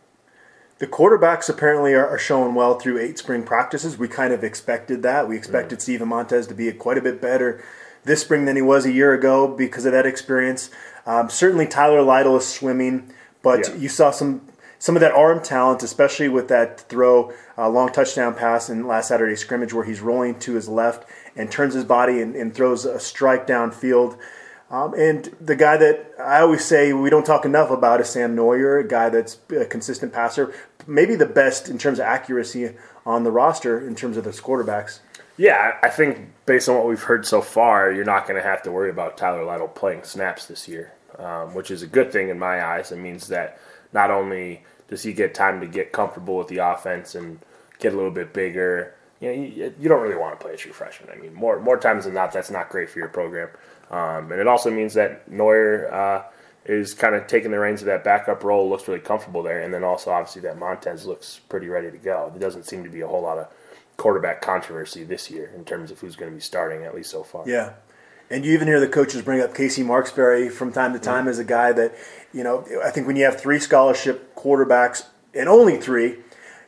The 0.79 0.87
quarterbacks 0.87 1.49
apparently 1.49 1.95
are, 1.95 2.07
are 2.07 2.19
showing 2.19 2.55
well 2.55 2.79
through 2.79 3.01
eight 3.01 3.19
spring 3.19 3.43
practices. 3.43 3.99
We 3.99 4.07
kind 4.09 4.33
of 4.33 4.45
expected 4.45 5.03
that. 5.03 5.27
We 5.27 5.37
expected 5.37 5.83
Steven 5.83 6.07
Montez 6.07 6.47
to 6.47 6.55
be 6.55 6.71
quite 6.73 6.99
a 6.99 7.03
bit 7.03 7.21
better 7.21 7.65
this 8.07 8.23
spring 8.23 8.45
than 8.47 8.57
he 8.57 8.63
was 8.63 8.87
a 8.87 8.93
year 8.93 9.13
ago 9.13 9.47
because 9.49 9.85
of 9.85 9.93
that 9.93 10.07
experience. 10.07 10.71
Um, 11.07 11.29
certainly, 11.29 11.67
Tyler 11.67 12.03
Lytle 12.03 12.37
is 12.37 12.47
swimming, 12.47 13.13
but 13.43 13.69
Yeah. 13.69 13.75
you 13.75 13.89
saw 13.89 14.11
some 14.11 14.41
some 14.79 14.95
of 14.95 15.01
that 15.01 15.13
arm 15.13 15.41
talent, 15.41 15.83
especially 15.83 16.29
with 16.29 16.49
that 16.49 16.81
throw, 16.83 17.33
uh, 17.57 17.67
long 17.69 17.89
touchdown 17.91 18.35
pass 18.35 18.69
in 18.69 18.87
last 18.87 19.09
Saturday's 19.09 19.41
scrimmage 19.41 19.73
where 19.73 19.85
he's 19.85 20.03
rolling 20.03 20.39
to 20.41 20.53
his 20.53 20.69
left 20.69 21.09
and 21.35 21.51
turns 21.51 21.73
his 21.73 21.83
body 21.85 22.21
and, 22.21 22.37
and 22.37 22.55
throws 22.55 22.85
a 22.85 23.01
strike 23.01 23.47
downfield. 23.47 24.19
Um, 24.71 24.93
and 24.95 25.35
the 25.41 25.57
guy 25.57 25.79
that 25.79 26.13
I 26.21 26.41
always 26.41 26.63
say 26.65 26.93
we 26.93 27.09
don't 27.09 27.25
talk 27.25 27.47
enough 27.47 27.71
about 27.71 28.03
is 28.03 28.11
Sam 28.11 28.37
Noyer, 28.37 28.79
a 28.85 28.87
guy 28.87 29.09
that's 29.09 29.39
a 29.59 29.65
consistent 29.65 30.13
passer, 30.13 30.53
maybe 30.87 31.17
the 31.17 31.27
best 31.27 31.71
in 31.71 31.79
terms 31.79 31.99
of 31.99 32.05
accuracy 32.05 32.75
on 33.07 33.25
the 33.25 33.31
roster 33.31 33.81
in 33.85 33.95
terms 33.95 34.19
of 34.19 34.25
those 34.25 34.41
quarterbacks. 34.43 34.99
Yeah, 35.37 35.77
I 35.83 35.91
think 35.91 36.19
based 36.47 36.69
on 36.69 36.77
what 36.77 36.87
we've 36.87 37.03
heard 37.03 37.27
so 37.27 37.43
far, 37.43 37.93
you're 37.93 38.05
not 38.05 38.27
going 38.27 38.41
to 38.41 38.47
have 38.47 38.63
to 38.63 38.73
worry 38.73 38.91
about 38.91 39.19
Tyler 39.19 39.45
Lytle 39.45 39.69
playing 39.69 40.05
snaps 40.05 40.47
this 40.47 40.67
year, 40.67 40.93
um, 41.19 41.55
which 41.55 41.71
is 41.71 41.83
a 41.83 41.87
good 41.87 42.11
thing 42.11 42.31
in 42.31 42.39
my 42.39 42.65
eyes. 42.65 42.91
It 42.91 42.97
means 42.97 43.29
that 43.29 43.59
not 43.93 44.11
only 44.11 44.65
does 44.89 45.03
he 45.03 45.13
get 45.13 45.35
time 45.35 45.61
to 45.61 45.67
get 45.67 45.93
comfortable 45.93 46.37
with 46.37 46.49
the 46.49 46.59
offense 46.59 47.15
and 47.15 47.39
get 47.79 47.93
a 47.93 47.97
little 47.97 48.11
bit 48.11 48.33
bigger, 48.33 48.95
you 49.21 49.29
know, 49.29 49.35
you, 49.35 49.75
you 49.79 49.89
don't 49.89 50.03
really 50.03 50.17
want 50.17 50.39
to 50.39 50.45
play 50.45 50.55
a 50.55 50.57
true 50.57 50.73
freshman. 50.73 51.11
I 51.11 51.17
mean, 51.21 51.35
more 51.35 51.61
more 51.61 51.79
times 51.79 52.05
than 52.05 52.15
not, 52.15 52.33
that's 52.33 52.51
not 52.51 52.71
great 52.71 52.89
for 52.89 52.99
your 52.99 53.09
program. 53.09 53.49
Um, 53.91 54.33
and 54.33 54.41
it 54.41 54.47
also 54.47 54.71
means 54.71 54.95
that 54.95 55.31
Noyer 55.31 55.93
uh, 55.93 56.23
is 56.65 56.95
kind 56.95 57.15
of 57.15 57.27
taking 57.27 57.51
the 57.51 57.59
reins 57.59 57.83
of 57.83 57.87
that 57.87 58.05
backup 58.05 58.43
role, 58.43 58.69
looks 58.69 58.89
really 58.89 59.01
comfortable 59.01 59.43
there, 59.43 59.61
and 59.61 59.73
then 59.73 59.85
also 59.85 60.11
obviously 60.11 60.43
that 60.43 60.59
Montez 60.59 61.07
looks 61.07 61.41
pretty 61.49 61.69
ready 61.69 61.91
to 61.91 61.99
go. 61.99 62.31
There 62.31 62.41
doesn't 62.41 62.65
seem 62.65 62.85
to 62.85 62.91
be 62.91 63.03
a 63.03 63.09
whole 63.09 63.23
lot 63.23 63.39
of 63.39 63.49
quarterback 63.97 64.43
controversy 64.43 65.05
this 65.05 65.31
year 65.31 65.51
in 65.57 65.65
terms 65.65 65.91
of 65.91 66.01
who's 66.01 66.17
going 66.17 66.31
to 66.31 66.35
be 66.35 66.41
starting, 66.41 66.85
at 66.85 66.95
least 66.95 67.11
so 67.11 67.23
far. 67.23 67.49
Yeah. 67.49 67.75
And 68.29 68.45
you 68.45 68.53
even 68.53 68.67
hear 68.67 68.81
the 68.81 68.89
coaches 68.89 69.23
bring 69.23 69.41
up 69.41 69.55
Casey 69.55 69.83
Marksberry 69.83 70.51
from 70.51 70.73
time 70.73 70.93
to 70.93 70.99
time 70.99 71.29
as 71.29 71.39
a 71.39 71.45
guy 71.45 71.73
that, 71.73 71.95
you 72.33 72.43
know, 72.43 72.67
I 72.85 72.91
think 72.91 73.07
when 73.07 73.17
you 73.17 73.25
have 73.25 73.41
three 73.41 73.61
scholarship 73.61 74.35
quarterbacks 74.35 75.07
and 75.33 75.49
only 75.49 75.77
three, 75.77 76.19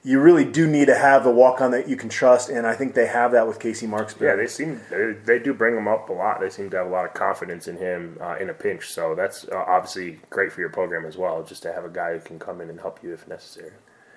you 0.04 0.20
really 0.20 0.44
do 0.44 0.66
need 0.66 0.86
to 0.86 0.94
have 0.94 1.24
the 1.24 1.30
walk 1.30 1.60
on 1.60 1.72
that 1.72 1.88
you 1.88 1.96
can 1.96 2.08
trust, 2.08 2.48
and 2.48 2.66
I 2.66 2.74
think 2.74 2.94
they 2.94 3.06
have 3.06 3.32
that 3.32 3.48
with 3.48 3.58
Casey 3.58 3.86
Marksberry. 3.86 4.28
Yeah, 4.28 4.36
they 4.36 4.46
seem 4.46 4.80
they, 4.90 5.12
they 5.24 5.38
do 5.40 5.52
bring 5.52 5.76
him 5.76 5.88
up 5.88 6.08
a 6.08 6.12
lot. 6.12 6.40
They 6.40 6.50
seem 6.50 6.70
to 6.70 6.76
have 6.76 6.86
a 6.86 6.90
lot 6.90 7.04
of 7.04 7.14
confidence 7.14 7.66
in 7.66 7.76
him 7.76 8.16
uh, 8.20 8.36
in 8.36 8.48
a 8.48 8.54
pinch. 8.54 8.90
So 8.90 9.16
that's 9.16 9.46
uh, 9.48 9.56
obviously 9.56 10.20
great 10.30 10.52
for 10.52 10.60
your 10.60 10.70
program 10.70 11.04
as 11.04 11.16
well, 11.16 11.42
just 11.42 11.62
to 11.64 11.72
have 11.72 11.84
a 11.84 11.88
guy 11.88 12.12
who 12.12 12.20
can 12.20 12.38
come 12.38 12.60
in 12.60 12.70
and 12.70 12.80
help 12.80 13.02
you 13.02 13.12
if 13.12 13.26
necessary. 13.26 13.72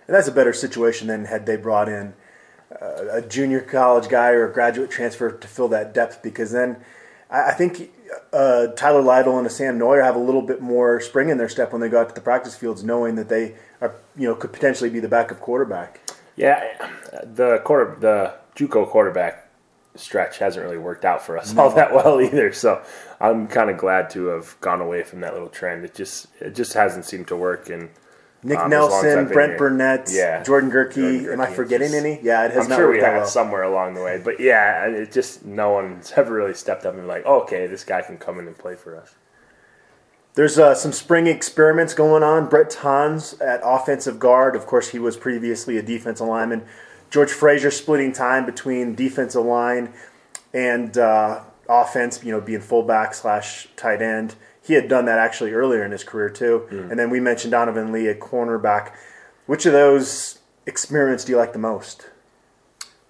And 0.08 0.16
that's 0.16 0.28
a 0.28 0.32
better 0.32 0.54
situation 0.54 1.08
than 1.08 1.26
had 1.26 1.46
they 1.46 1.58
brought 1.58 1.90
in 1.90 2.14
a 2.80 3.22
junior 3.22 3.62
college 3.62 4.08
guy 4.10 4.30
or 4.30 4.50
a 4.50 4.54
graduate 4.54 4.90
transfer 4.90 5.32
to 5.32 5.48
fill 5.48 5.68
that 5.70 5.94
depth, 5.94 6.22
because 6.24 6.52
then 6.52 6.78
I, 7.30 7.50
I 7.50 7.54
think 7.54 7.92
uh, 8.34 8.68
Tyler 8.68 9.02
Lytle 9.02 9.38
and 9.38 9.48
a 9.48 9.50
Sam 9.50 9.78
Noyer 9.78 10.04
have 10.04 10.16
a 10.16 10.20
little 10.20 10.42
bit 10.42 10.62
more 10.62 11.00
spring 11.02 11.30
in 11.30 11.38
their 11.38 11.50
step 11.50 11.72
when 11.72 11.82
they 11.82 11.90
go 11.90 12.00
out 12.00 12.10
to 12.10 12.16
the 12.16 12.22
practice 12.22 12.56
fields, 12.56 12.84
knowing 12.84 13.16
that 13.16 13.30
they 13.30 13.56
are, 13.82 13.96
you 14.16 14.28
know, 14.28 14.36
could 14.36 14.54
potentially 14.54 14.90
be 14.90 15.00
the 15.00 15.10
backup 15.10 15.40
quarterback. 15.40 16.00
Yeah, 16.36 16.64
the 17.24 17.60
quarter, 17.64 17.98
the 18.00 18.34
JUCO 18.56 18.88
quarterback 18.88 19.50
stretch 19.96 20.38
hasn't 20.38 20.64
really 20.64 20.78
worked 20.78 21.04
out 21.04 21.22
for 21.22 21.38
us 21.38 21.58
all 21.58 21.70
that 21.72 21.94
well 21.94 22.22
either. 22.22 22.54
So 22.54 22.82
I'm 23.20 23.48
kind 23.48 23.70
of 23.70 23.78
glad 23.78 24.10
to 24.12 24.28
have 24.28 24.56
gone 24.62 24.80
away 24.80 25.04
from 25.04 25.20
that 25.20 25.34
little 25.34 25.50
trend. 25.50 25.84
It 25.84 25.94
just 25.94 26.28
it 26.40 26.56
just 26.56 26.74
hasn't 26.74 27.06
seemed 27.06 27.28
to 27.28 27.36
work. 27.36 27.70
And 27.70 27.90
Nick 28.44 28.58
Um, 28.58 28.74
as 28.74 28.80
long 28.80 28.88
as 28.90 28.94
I've 28.96 29.04
Nelson, 29.18 29.34
Brent 29.34 29.50
here. 29.52 29.58
Burnett, 29.60 30.10
Yeah. 30.12 30.42
Jordan. 30.44 30.72
Jordan 30.72 31.30
Am 31.32 31.42
I 31.42 31.46
forgetting 31.48 31.90
just- 31.92 32.04
any? 32.06 32.20
Yeah, 32.24 32.46
it 32.46 32.52
has 32.52 32.64
I'm 32.66 32.70
not 32.72 32.76
sure 32.78 32.90
we 32.92 33.00
have 33.00 33.14
well. 33.18 33.26
somewhere 33.28 33.62
along 33.64 33.94
the 33.94 34.02
way. 34.02 34.20
But 34.24 34.40
yeah, 34.40 34.86
it 34.88 35.12
just 35.12 35.46
no 35.46 35.70
one's 35.72 36.12
ever 36.16 36.34
really 36.34 36.54
stepped 36.56 36.86
up 36.86 36.96
and 36.96 37.08
like, 37.08 37.24
oh, 37.26 37.42
okay, 37.42 37.68
this 37.68 37.84
guy 37.84 38.02
can 38.02 38.18
come 38.18 38.40
in 38.40 38.48
and 38.48 38.58
play 38.58 38.76
for 38.76 38.98
us. 38.98 39.14
There's 40.34 40.58
uh, 40.58 40.74
some 40.76 40.94
spring 40.94 41.28
experiments 41.28 41.94
going 41.94 42.24
on. 42.24 42.48
Brett 42.48 42.72
Tonz 42.72 43.40
at 43.42 43.60
offensive 43.64 44.18
guard. 44.18 44.56
Of 44.56 44.66
course, 44.66 44.90
he 44.90 44.98
was 44.98 45.18
previously 45.18 45.78
a 45.78 45.82
defensive 45.82 46.26
lineman. 46.28 46.64
George 47.10 47.32
Frazier 47.32 47.70
splitting 47.70 48.14
time 48.14 48.46
between 48.46 48.96
defensive 48.96 49.44
line 49.44 49.94
and 50.54 50.98
uh, 50.98 51.42
offense, 51.68 52.24
you 52.24 52.32
know, 52.32 52.40
being 52.40 52.62
fullback 52.62 53.14
slash 53.14 53.68
tight 53.76 54.02
end. 54.02 54.36
He 54.64 54.74
had 54.76 54.88
done 54.88 55.06
that 55.06 55.18
actually 55.18 55.54
earlier 55.54 55.84
in 55.84 55.92
his 55.92 56.04
career, 56.04 56.30
too. 56.30 56.68
And 56.90 57.00
then 57.00 57.10
we 57.10 57.20
mentioned 57.20 57.52
Donovan 57.52 57.92
Lee, 57.92 58.08
a 58.08 58.16
cornerback. 58.16 58.94
Which 59.48 59.66
of 59.66 59.74
those 59.74 60.40
experiments 60.66 61.26
do 61.26 61.32
you 61.32 61.38
like 61.38 61.54
the 61.54 61.60
most? 61.60 62.08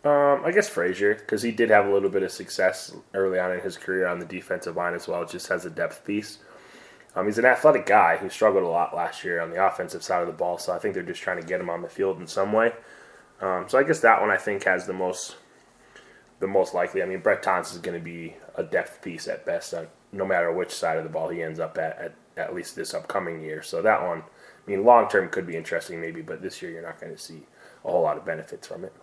Um, 0.04 0.42
I 0.44 0.52
guess 0.52 0.68
Frazier 0.68 1.14
because 1.14 1.44
he 1.44 1.52
did 1.52 1.70
have 1.70 1.86
a 1.86 1.94
little 1.94 2.10
bit 2.10 2.24
of 2.24 2.32
success 2.32 2.96
early 3.14 3.38
on 3.38 3.52
in 3.52 3.60
his 3.60 3.78
career 3.78 4.08
on 4.08 4.18
the 4.18 4.26
defensive 4.26 4.76
line 4.76 4.96
as 4.96 5.08
well. 5.08 5.26
Just 5.26 5.52
as 5.52 5.66
a 5.66 5.70
depth 5.70 6.04
piece. 6.06 6.40
Um, 7.16 7.26
he's 7.26 7.38
an 7.38 7.46
athletic 7.46 7.86
guy 7.86 8.18
who 8.18 8.30
struggled 8.30 8.64
a 8.64 8.68
lot 8.68 8.96
last 8.96 9.24
year 9.24 9.42
on 9.42 9.52
the 9.52 9.64
offensive 9.64 10.02
side 10.02 10.22
of 10.22 10.28
the 10.28 10.34
ball, 10.34 10.58
so 10.58 10.72
I 10.74 10.80
think 10.80 10.94
they're 10.94 11.04
just 11.04 11.22
trying 11.22 11.42
to 11.42 11.46
get 11.46 11.60
him 11.60 11.70
on 11.70 11.82
the 11.82 11.90
field 11.90 12.22
in 12.22 12.26
some 12.26 12.54
way. 12.54 12.72
Um, 13.42 13.66
so 13.68 13.78
I 13.78 13.84
guess 13.84 14.00
that 14.00 14.22
one 14.22 14.32
I 14.32 14.38
think 14.38 14.64
has 14.64 14.88
the 14.88 14.94
most 14.94 15.36
the 16.40 16.48
most 16.48 16.74
likely. 16.74 17.04
I 17.04 17.06
mean, 17.06 17.20
Brett 17.20 17.44
Thompson 17.44 17.76
is 17.76 17.82
going 17.82 18.00
to 18.00 18.04
be 18.04 18.36
a 18.56 18.64
depth 18.64 19.04
piece 19.04 19.28
at 19.28 19.46
best, 19.46 19.70
no 20.12 20.26
matter 20.26 20.52
which 20.52 20.72
side 20.72 20.98
of 20.98 21.04
the 21.04 21.10
ball 21.10 21.30
he 21.30 21.42
ends 21.42 21.60
up 21.60 21.78
at, 21.78 21.98
at 21.98 22.14
at 22.38 22.56
least 22.56 22.76
this 22.76 22.94
upcoming 22.94 23.42
year. 23.42 23.62
So 23.62 23.82
that 23.82 24.02
one, 24.02 24.20
I 24.20 24.70
mean, 24.70 24.84
long 24.84 25.10
term 25.10 25.30
could 25.30 25.46
be 25.46 25.56
interesting 25.56 26.00
maybe, 26.00 26.22
but 26.22 26.42
this 26.42 26.62
year 26.62 26.72
you're 26.72 26.82
not 26.82 27.00
going 27.00 27.14
to 27.14 27.22
see 27.22 27.44
a 27.84 27.92
whole 27.92 28.02
lot 28.02 28.18
of 28.18 28.26
benefits 28.26 28.68
from 28.68 28.84
it. 28.84 28.94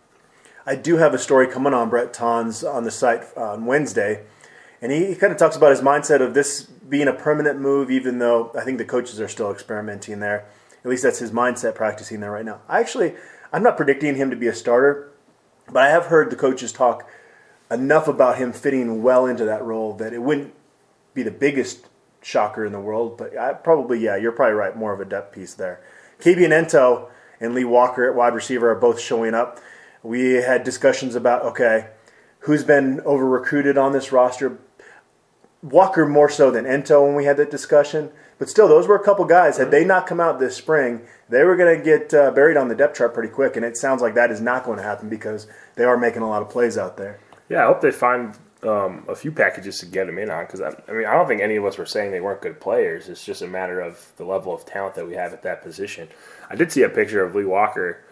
I 0.67 0.75
do 0.75 0.97
have 0.97 1.15
a 1.15 1.19
story 1.19 1.47
coming 1.47 1.75
on 1.75 1.89
Brett 1.89 2.13
Tonz 2.13 2.63
on 2.63 2.85
the 2.85 2.91
site 2.91 3.25
on 3.37 3.65
Wednesday, 3.65 4.25
and 4.83 4.93
he, 4.93 5.07
he 5.07 5.15
kind 5.15 5.33
of 5.33 5.39
talks 5.39 5.57
about 5.57 5.71
his 5.71 5.81
mindset 5.81 6.21
of 6.21 6.35
this 6.35 6.63
being 6.63 7.09
a 7.09 7.13
permanent 7.13 7.61
move, 7.61 7.91
even 7.91 8.19
though 8.19 8.53
I 8.59 8.65
think 8.65 8.79
the 8.79 8.85
coaches 8.85 9.21
are 9.21 9.29
still 9.29 9.51
experimenting 9.51 10.21
there. 10.21 10.47
At 10.85 10.91
least 10.91 11.03
that's 11.03 11.19
his 11.19 11.33
mindset 11.33 11.75
practicing 11.75 12.21
there 12.21 12.31
right 12.31 12.45
now. 12.45 12.61
I 12.69 12.81
actually, 12.81 13.15
I'm 13.53 13.63
not 13.63 13.77
predicting 13.77 14.17
him 14.17 14.31
to 14.31 14.37
be 14.37 14.47
a 14.47 14.55
starter, 14.55 15.11
but 15.67 15.83
I 15.83 15.89
have 15.89 16.07
heard 16.07 16.31
the 16.31 16.37
coaches 16.37 16.73
talk 16.73 17.09
enough 17.71 18.09
about 18.09 18.39
him 18.39 18.53
fitting 18.53 19.03
well 19.03 19.27
into 19.27 19.45
that 19.45 19.63
role 19.63 19.95
that 19.95 20.13
it 20.13 20.23
wouldn't 20.23 20.55
be 21.19 21.23
the 21.23 21.37
biggest 21.37 21.87
shocker 22.23 22.65
in 22.65 22.73
the 22.73 22.81
world. 22.81 23.19
But 23.19 23.37
I 23.37 23.53
probably, 23.53 24.01
yeah, 24.01 24.17
you're 24.17 24.33
probably 24.33 24.55
right. 24.55 24.77
More 24.77 24.93
of 24.93 25.01
a 25.01 25.05
depth 25.05 25.35
piece 25.35 25.55
there. 25.55 25.83
Kabion 26.21 26.51
Ento 26.51 27.09
and 27.41 27.55
Lee 27.55 27.65
Walker 27.65 28.09
at 28.09 28.17
wide 28.17 28.35
receiver 28.35 28.71
are 28.71 28.75
both 28.75 29.01
showing 29.01 29.35
up. 29.35 29.59
We 30.03 30.35
had 30.35 30.65
discussions 30.65 31.15
about 31.15 31.43
okay, 31.43 31.89
who's 32.41 32.65
been 32.65 33.01
over 33.01 33.27
recruited 33.27 33.77
on 33.77 33.93
this 33.93 34.13
roster. 34.13 34.59
Walker 35.61 36.07
more 36.07 36.29
so 36.29 36.51
than 36.51 36.65
Ento 36.65 37.05
when 37.05 37.17
we 37.17 37.25
had 37.25 37.37
that 37.37 37.51
discussion, 37.51 38.13
but 38.39 38.49
still, 38.49 38.69
those 38.69 38.87
were 38.87 38.95
a 38.95 39.03
couple 39.03 39.25
guys. 39.25 39.59
Had 39.59 39.73
they 39.73 39.85
not 39.85 40.07
come 40.07 40.21
out 40.21 40.39
this 40.39 40.57
spring, 40.57 41.03
they 41.29 41.43
were 41.43 41.57
going 41.57 41.77
to 41.77 41.85
get 41.85 42.15
uh, 42.15 42.31
buried 42.31 42.57
on 42.57 42.69
the 42.69 42.77
depth 42.77 42.97
chart 42.97 43.13
pretty 43.13 43.29
quick, 43.29 43.57
and 43.57 43.65
it 43.65 43.77
sounds 43.77 44.01
like 44.01 44.15
that 44.15 44.31
is 44.31 44.41
not 44.41 44.65
going 44.65 44.77
to 44.77 44.85
happen 44.85 45.09
because 45.09 45.49
they 45.75 45.83
are 45.83 45.99
making 45.99 46.23
a 46.23 46.29
lot 46.29 46.43
of 46.43 46.49
plays 46.49 46.79
out 46.79 46.97
there. 46.97 47.19
Yeah, 47.49 47.65
I 47.65 47.67
hope 47.67 47.81
they 47.81 47.91
find 47.91 48.37
um, 48.63 49.05
a 49.09 49.15
few 49.15 49.31
packages 49.31 49.79
to 49.79 49.87
get 49.87 50.07
them 50.07 50.19
in 50.19 50.31
on 50.31 50.45
because 50.45 50.61
I, 50.61 50.71
I 50.89 50.93
mean 50.93 51.07
I 51.07 51.13
don't 51.13 51.29
think 51.29 51.41
any 51.41 51.57
of 51.57 51.65
us 51.65 51.79
were 51.79 51.87
saying 51.87 52.11
they 52.11 52.21
weren't 52.21 52.43
good 52.43 52.61
players. 52.61 53.09
It's 53.09 53.25
just 53.25 53.43
a 53.43 53.47
matter 53.47 53.81
of 53.81 54.13
the 54.17 54.25
level 54.25 54.53
of 54.53 54.67
talent 54.67 54.95
that 54.97 55.07
we 55.07 55.15
have 55.15 55.33
at 55.33 55.43
that 55.43 55.63
position. 55.63 56.09
I 56.51 56.57
did 56.57 56.73
see 56.73 56.83
a 56.83 56.89
picture 56.89 57.23
of 57.23 57.35
Lee 57.35 57.45
Walker 57.45 58.05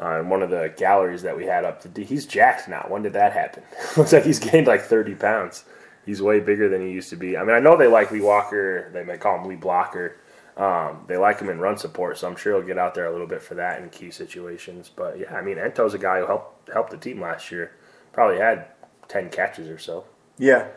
uh, 0.00 0.20
in 0.20 0.28
one 0.28 0.42
of 0.42 0.50
the 0.50 0.74
galleries 0.76 1.22
that 1.22 1.36
we 1.36 1.44
had 1.44 1.64
up. 1.64 1.82
To, 1.82 2.04
he's 2.04 2.26
jacked 2.26 2.68
now. 2.68 2.86
When 2.88 3.02
did 3.02 3.12
that 3.12 3.32
happen? 3.32 3.62
Looks 3.96 4.12
like 4.12 4.24
he's 4.24 4.40
gained 4.40 4.66
like 4.66 4.82
thirty 4.82 5.14
pounds. 5.14 5.64
He's 6.04 6.22
way 6.22 6.40
bigger 6.40 6.68
than 6.68 6.82
he 6.82 6.92
used 6.92 7.10
to 7.10 7.16
be. 7.16 7.36
I 7.36 7.42
mean, 7.42 7.54
I 7.54 7.60
know 7.60 7.76
they 7.76 7.88
like 7.88 8.12
Lee 8.12 8.20
Walker. 8.20 8.90
They 8.92 9.04
may 9.04 9.18
call 9.18 9.40
him 9.40 9.48
Lee 9.48 9.56
Blocker. 9.56 10.16
Um, 10.56 11.04
they 11.06 11.16
like 11.16 11.38
him 11.38 11.50
in 11.50 11.58
run 11.58 11.76
support, 11.76 12.16
so 12.16 12.28
I'm 12.28 12.36
sure 12.36 12.54
he'll 12.54 12.66
get 12.66 12.78
out 12.78 12.94
there 12.94 13.06
a 13.06 13.12
little 13.12 13.26
bit 13.26 13.42
for 13.42 13.56
that 13.56 13.82
in 13.82 13.90
key 13.90 14.10
situations. 14.10 14.90
But 14.94 15.18
yeah, 15.18 15.34
I 15.34 15.42
mean, 15.42 15.58
Ento's 15.58 15.94
a 15.94 15.98
guy 15.98 16.20
who 16.20 16.26
helped 16.26 16.70
helped 16.70 16.90
the 16.90 16.96
team 16.96 17.20
last 17.20 17.50
year. 17.50 17.72
Probably 18.12 18.38
had 18.38 18.68
ten 19.08 19.30
catches 19.30 19.68
or 19.68 19.78
so. 19.78 20.04
Yeah, 20.38 20.68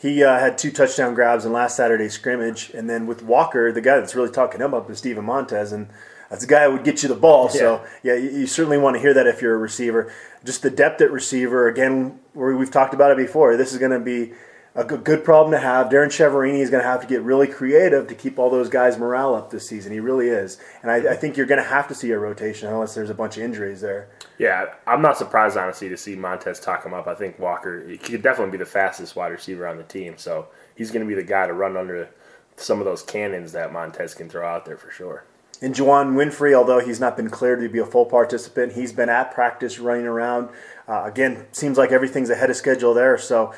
he 0.00 0.22
uh, 0.22 0.38
had 0.38 0.58
two 0.58 0.70
touchdown 0.70 1.14
grabs 1.14 1.44
in 1.44 1.52
last 1.52 1.76
Saturday's 1.76 2.12
scrimmage, 2.12 2.70
and 2.70 2.88
then 2.88 3.06
with 3.06 3.22
Walker, 3.22 3.72
the 3.72 3.80
guy 3.80 3.98
that's 3.98 4.14
really 4.14 4.30
talking 4.30 4.60
him 4.60 4.74
up 4.74 4.88
is 4.90 4.98
Steven 4.98 5.24
Montez, 5.24 5.72
and 5.72 5.88
that's 6.30 6.42
the 6.42 6.48
guy 6.48 6.60
that 6.60 6.72
would 6.72 6.84
get 6.84 7.02
you 7.02 7.08
the 7.08 7.16
ball. 7.16 7.48
So 7.48 7.84
yeah, 8.02 8.14
you, 8.14 8.30
you 8.30 8.46
certainly 8.46 8.78
want 8.78 8.96
to 8.96 9.00
hear 9.00 9.14
that 9.14 9.26
if 9.26 9.42
you're 9.42 9.54
a 9.54 9.58
receiver. 9.58 10.12
Just 10.44 10.62
the 10.62 10.70
depth 10.70 11.00
at 11.00 11.10
receiver 11.10 11.68
again, 11.68 12.20
where 12.32 12.54
we've 12.56 12.70
talked 12.70 12.94
about 12.94 13.10
it 13.10 13.16
before. 13.16 13.56
This 13.56 13.72
is 13.72 13.78
going 13.78 13.92
to 13.92 13.98
be 13.98 14.32
a 14.78 14.84
good, 14.84 15.24
problem 15.24 15.50
to 15.50 15.58
have. 15.58 15.90
Darrin 15.90 16.08
Chiaverini 16.08 16.60
is 16.60 16.70
going 16.70 16.82
to 16.82 16.88
have 16.88 17.00
to 17.00 17.06
get 17.06 17.20
really 17.22 17.48
creative 17.48 18.06
to 18.06 18.14
keep 18.14 18.38
all 18.38 18.48
those 18.48 18.68
guys' 18.68 18.96
morale 18.96 19.34
up 19.34 19.50
this 19.50 19.66
season. 19.66 19.90
He 19.92 19.98
really 19.98 20.28
is, 20.28 20.58
and 20.82 20.90
I, 20.90 21.12
I 21.12 21.16
think 21.16 21.36
you're 21.36 21.46
going 21.46 21.62
to 21.62 21.68
have 21.68 21.88
to 21.88 21.94
see 21.94 22.12
a 22.12 22.18
rotation 22.18 22.68
unless 22.68 22.94
there's 22.94 23.10
a 23.10 23.14
bunch 23.14 23.36
of 23.36 23.42
injuries 23.42 23.80
there. 23.80 24.08
Yeah, 24.38 24.74
I'm 24.86 25.02
not 25.02 25.18
surprised 25.18 25.56
honestly 25.56 25.88
to 25.88 25.96
see 25.96 26.14
Montez 26.14 26.60
talk 26.60 26.86
him 26.86 26.94
up. 26.94 27.08
I 27.08 27.14
think 27.14 27.40
Walker 27.40 27.86
he 27.88 27.98
could 27.98 28.22
definitely 28.22 28.52
be 28.52 28.58
the 28.58 28.70
fastest 28.70 29.16
wide 29.16 29.32
receiver 29.32 29.66
on 29.66 29.78
the 29.78 29.82
team, 29.82 30.16
so 30.16 30.46
he's 30.76 30.92
going 30.92 31.04
to 31.04 31.08
be 31.08 31.20
the 31.20 31.28
guy 31.28 31.48
to 31.48 31.52
run 31.52 31.76
under 31.76 32.08
some 32.54 32.78
of 32.78 32.84
those 32.84 33.02
cannons 33.02 33.52
that 33.52 33.72
Montez 33.72 34.14
can 34.14 34.28
throw 34.28 34.46
out 34.46 34.64
there 34.64 34.76
for 34.76 34.92
sure. 34.92 35.24
And 35.60 35.74
Juwann 35.74 36.14
Winfree, 36.14 36.54
although 36.54 36.78
he's 36.78 37.00
not 37.00 37.16
been 37.16 37.30
cleared 37.30 37.60
to 37.60 37.68
be 37.68 37.80
a 37.80 37.86
full 37.86 38.06
participant, 38.06 38.74
he's 38.74 38.92
been 38.92 39.08
at 39.08 39.34
practice 39.34 39.80
running 39.80 40.06
around. 40.06 40.50
Uh, 40.86 41.02
again, 41.04 41.46
seems 41.50 41.76
like 41.76 41.90
everything's 41.90 42.30
ahead 42.30 42.48
of 42.48 42.54
schedule 42.54 42.94
there. 42.94 43.18
So 43.18 43.52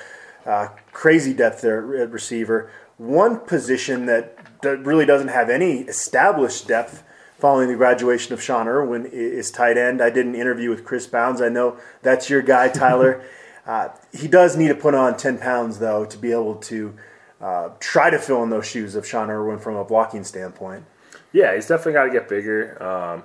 uh, 0.47 0.68
crazy 0.92 1.32
depth 1.35 1.61
there 1.62 1.97
at 2.02 2.11
receiver. 2.11 2.70
One 2.97 3.40
position 3.40 4.06
that 4.06 4.37
d- 4.62 4.68
really 4.70 5.06
doesn't 5.06 5.28
have 5.28 5.49
any 5.50 5.80
established 5.80 6.68
depth 6.68 7.02
following 7.38 7.68
the 7.68 7.76
graduation 7.76 8.35
of 8.35 8.42
Sean 8.42 8.68
Irwin 8.68 9.06
is 9.06 9.50
tight 9.50 9.78
end. 9.78 10.02
I 10.02 10.11
did 10.11 10.26
an 10.26 10.35
interview 10.35 10.68
with 10.70 10.85
Chris 10.85 11.06
Bounds. 11.06 11.40
I 11.40 11.49
know 11.49 11.78
that's 12.02 12.28
your 12.28 12.42
guy, 12.42 12.68
Tyler. 12.73 13.23
uh, 13.66 13.88
he 14.12 14.28
does 14.28 14.56
need 14.56 14.68
to 14.68 14.75
put 14.75 14.94
on 14.94 15.16
10 15.16 15.38
pounds, 15.38 15.78
though, 15.78 16.04
to 16.04 16.18
be 16.18 16.32
able 16.32 16.56
to 16.56 16.94
uh, 17.40 17.70
try 17.80 18.11
to 18.11 18.18
fill 18.18 18.42
in 18.42 18.50
those 18.50 18.66
shoes 18.66 18.94
of 18.94 19.06
Sean 19.06 19.30
Irwin 19.30 19.59
from 19.59 19.76
a 19.76 19.85
blocking 19.85 20.25
standpoint. 20.25 20.85
Yeah, 21.32 21.54
he's 21.54 21.66
definitely 21.68 21.92
got 21.94 22.04
to 22.04 22.11
get 22.11 22.28
bigger. 22.28 22.82
Um, 22.82 23.23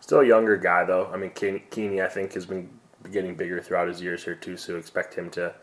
still 0.00 0.20
a 0.20 0.26
younger 0.26 0.56
guy 0.58 0.84
though. 0.84 1.06
I 1.12 1.16
mean, 1.16 1.30
Keen- 1.30 1.62
Keeney 1.70 2.02
I 2.02 2.08
think 2.08 2.34
has 2.34 2.44
been 2.44 2.68
getting 3.10 3.34
bigger 3.36 3.60
throughout 3.62 3.88
his 3.88 4.02
years 4.02 4.24
here 4.24 4.34
too, 4.34 4.56
so 4.58 4.76
expect 4.76 5.14
him 5.14 5.30
to 5.30 5.54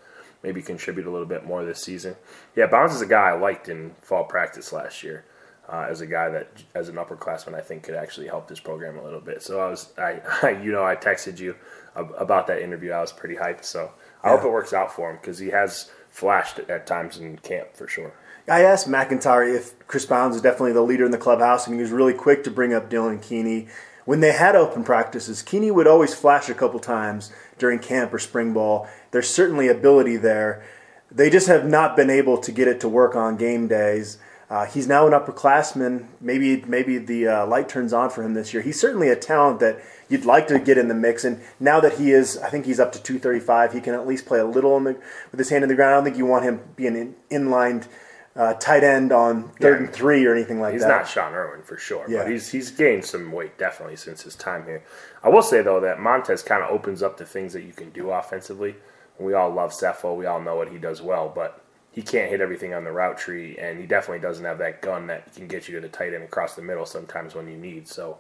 maybe 0.43 0.61
contribute 0.61 1.07
a 1.07 1.11
little 1.11 1.27
bit 1.27 1.45
more 1.45 1.63
this 1.63 1.81
season. 1.81 2.15
Yeah, 2.55 2.67
Bounds 2.67 2.95
is 2.95 3.01
a 3.01 3.07
guy 3.07 3.29
I 3.29 3.33
liked 3.33 3.69
in 3.69 3.95
fall 4.01 4.23
practice 4.23 4.73
last 4.73 5.03
year. 5.03 5.25
Uh, 5.69 5.87
as 5.89 6.01
a 6.01 6.07
guy 6.07 6.27
that, 6.27 6.49
as 6.75 6.89
an 6.89 6.95
upperclassman, 6.95 7.53
I 7.53 7.61
think 7.61 7.83
could 7.83 7.95
actually 7.95 8.27
help 8.27 8.47
this 8.47 8.59
program 8.59 8.97
a 8.97 9.03
little 9.03 9.21
bit. 9.21 9.41
So 9.41 9.61
I 9.61 9.69
was, 9.69 9.93
I, 9.97 10.59
you 10.63 10.71
know, 10.71 10.83
I 10.83 10.95
texted 10.95 11.39
you 11.39 11.55
ab- 11.95 12.13
about 12.17 12.47
that 12.47 12.61
interview. 12.61 12.91
I 12.91 12.99
was 12.99 13.13
pretty 13.13 13.35
hyped. 13.35 13.63
So 13.63 13.91
I 14.23 14.29
hope 14.29 14.43
it 14.43 14.49
works 14.49 14.73
out 14.73 14.93
for 14.93 15.09
him 15.09 15.17
because 15.21 15.39
he 15.39 15.49
has 15.49 15.89
flashed 16.09 16.59
at 16.59 16.85
times 16.85 17.17
in 17.17 17.37
camp 17.37 17.73
for 17.73 17.87
sure. 17.87 18.13
I 18.47 18.63
asked 18.63 18.87
MacIntyre 18.87 19.43
if 19.43 19.87
Chris 19.87 20.05
Bounds 20.05 20.35
is 20.35 20.41
definitely 20.41 20.73
the 20.73 20.81
leader 20.81 21.05
in 21.05 21.11
the 21.11 21.17
clubhouse, 21.17 21.67
and 21.67 21.75
he 21.75 21.81
was 21.81 21.91
really 21.91 22.13
quick 22.13 22.43
to 22.43 22.51
bring 22.51 22.73
up 22.73 22.89
Dylan 22.89 23.21
Keeney. 23.21 23.67
When 24.03 24.19
they 24.19 24.31
had 24.31 24.55
open 24.55 24.83
practices, 24.83 25.43
Keeney 25.43 25.71
would 25.71 25.87
always 25.87 26.13
flash 26.13 26.49
a 26.49 26.55
couple 26.55 26.79
times 26.79 27.31
during 27.61 27.79
camp 27.79 28.13
or 28.13 28.19
spring 28.19 28.51
ball. 28.53 28.89
There's 29.11 29.29
certainly 29.29 29.69
ability 29.69 30.17
there. 30.17 30.65
They 31.09 31.29
just 31.29 31.47
have 31.47 31.65
not 31.65 31.95
been 31.95 32.09
able 32.09 32.37
to 32.39 32.51
get 32.51 32.67
it 32.67 32.81
to 32.81 32.89
work 32.89 33.15
on 33.15 33.37
game 33.37 33.67
days. 33.67 34.17
Uh, 34.49 34.65
he's 34.65 34.87
now 34.87 35.07
an 35.07 35.13
upperclassman. 35.13 36.07
Maybe 36.19 36.61
maybe 36.67 36.97
the 36.97 37.27
uh, 37.27 37.47
light 37.47 37.69
turns 37.69 37.93
on 37.93 38.09
for 38.09 38.23
him 38.23 38.33
this 38.33 38.53
year. 38.53 38.63
He's 38.63 38.79
certainly 38.79 39.07
a 39.09 39.15
talent 39.15 39.61
that 39.61 39.79
you'd 40.09 40.25
like 40.25 40.47
to 40.47 40.59
get 40.59 40.77
in 40.77 40.89
the 40.89 40.95
mix. 40.95 41.23
And 41.23 41.39
now 41.59 41.79
that 41.79 41.93
he 41.93 42.11
is, 42.11 42.37
I 42.39 42.49
think 42.49 42.65
he's 42.65 42.79
up 42.79 42.91
to 42.93 43.01
235. 43.01 43.73
He 43.73 43.79
can 43.79 43.93
at 43.93 44.07
least 44.07 44.25
play 44.25 44.39
a 44.39 44.45
little 44.45 44.77
the, 44.79 44.97
with 45.31 45.39
his 45.39 45.49
hand 45.49 45.63
in 45.63 45.69
the 45.69 45.75
ground. 45.75 45.91
I 45.91 45.95
don't 45.97 46.03
think 46.03 46.17
you 46.17 46.25
want 46.25 46.43
him 46.43 46.59
being 46.75 46.95
in 46.97 47.15
inline 47.29 47.87
uh, 48.35 48.53
tight 48.53 48.83
end 48.83 49.11
on 49.11 49.49
third 49.59 49.79
yeah, 49.79 49.85
and 49.85 49.93
three 49.93 50.25
or 50.25 50.33
anything 50.33 50.61
like 50.61 50.73
he's 50.73 50.81
that. 50.81 51.05
He's 51.05 51.15
not 51.15 51.23
Sean 51.23 51.33
Irwin 51.33 51.63
for 51.63 51.77
sure, 51.77 52.05
yeah. 52.07 52.23
but 52.23 52.31
he's 52.31 52.49
he's 52.49 52.71
gained 52.71 53.03
some 53.03 53.31
weight 53.31 53.57
definitely 53.57 53.97
since 53.97 54.23
his 54.23 54.35
time 54.35 54.65
here. 54.65 54.83
I 55.23 55.29
will 55.29 55.41
say 55.41 55.61
though 55.61 55.81
that 55.81 55.99
Montez 55.99 56.41
kind 56.41 56.63
of 56.63 56.71
opens 56.71 57.03
up 57.03 57.17
the 57.17 57.25
things 57.25 57.53
that 57.53 57.63
you 57.63 57.73
can 57.73 57.89
do 57.91 58.11
offensively. 58.11 58.75
We 59.19 59.33
all 59.33 59.51
love 59.51 59.71
Sefo. 59.71 60.15
We 60.15 60.25
all 60.25 60.41
know 60.41 60.55
what 60.55 60.69
he 60.69 60.77
does 60.77 61.01
well, 61.01 61.31
but 61.33 61.61
he 61.91 62.01
can't 62.01 62.29
hit 62.29 62.41
everything 62.41 62.73
on 62.73 62.85
the 62.85 62.91
route 62.91 63.17
tree, 63.17 63.57
and 63.57 63.79
he 63.79 63.85
definitely 63.85 64.21
doesn't 64.21 64.45
have 64.45 64.57
that 64.59 64.81
gun 64.81 65.07
that 65.07 65.33
can 65.35 65.47
get 65.47 65.67
you 65.67 65.75
to 65.75 65.81
the 65.81 65.89
tight 65.89 66.13
end 66.13 66.23
across 66.23 66.55
the 66.55 66.61
middle 66.61 66.85
sometimes 66.85 67.35
when 67.35 67.47
you 67.47 67.57
need. 67.57 67.87
So 67.87 68.17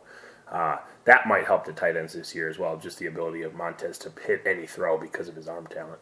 uh, 0.51 0.77
that 1.05 1.25
might 1.25 1.45
help 1.45 1.65
the 1.65 1.71
tight 1.71 1.95
ends 1.95 2.13
this 2.13 2.35
year 2.35 2.49
as 2.49 2.59
well, 2.59 2.75
just 2.77 2.99
the 2.99 3.07
ability 3.07 3.43
of 3.43 3.55
Montez 3.55 3.97
to 3.99 4.11
hit 4.27 4.43
any 4.45 4.67
throw 4.67 4.97
because 4.97 5.29
of 5.29 5.35
his 5.35 5.47
arm 5.47 5.67
talent. 5.67 6.01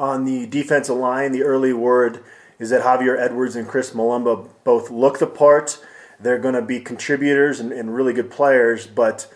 On 0.00 0.24
the 0.24 0.46
defensive 0.46 0.96
line, 0.96 1.32
the 1.32 1.42
early 1.42 1.74
word 1.74 2.24
is 2.58 2.70
that 2.70 2.82
Javier 2.82 3.18
Edwards 3.18 3.56
and 3.56 3.68
Chris 3.68 3.90
Mulumba 3.90 4.48
both 4.64 4.90
look 4.90 5.18
the 5.18 5.26
part. 5.26 5.78
They're 6.18 6.38
going 6.38 6.54
to 6.54 6.62
be 6.62 6.80
contributors 6.80 7.60
and, 7.60 7.72
and 7.72 7.94
really 7.94 8.12
good 8.12 8.30
players, 8.30 8.86
but 8.86 9.32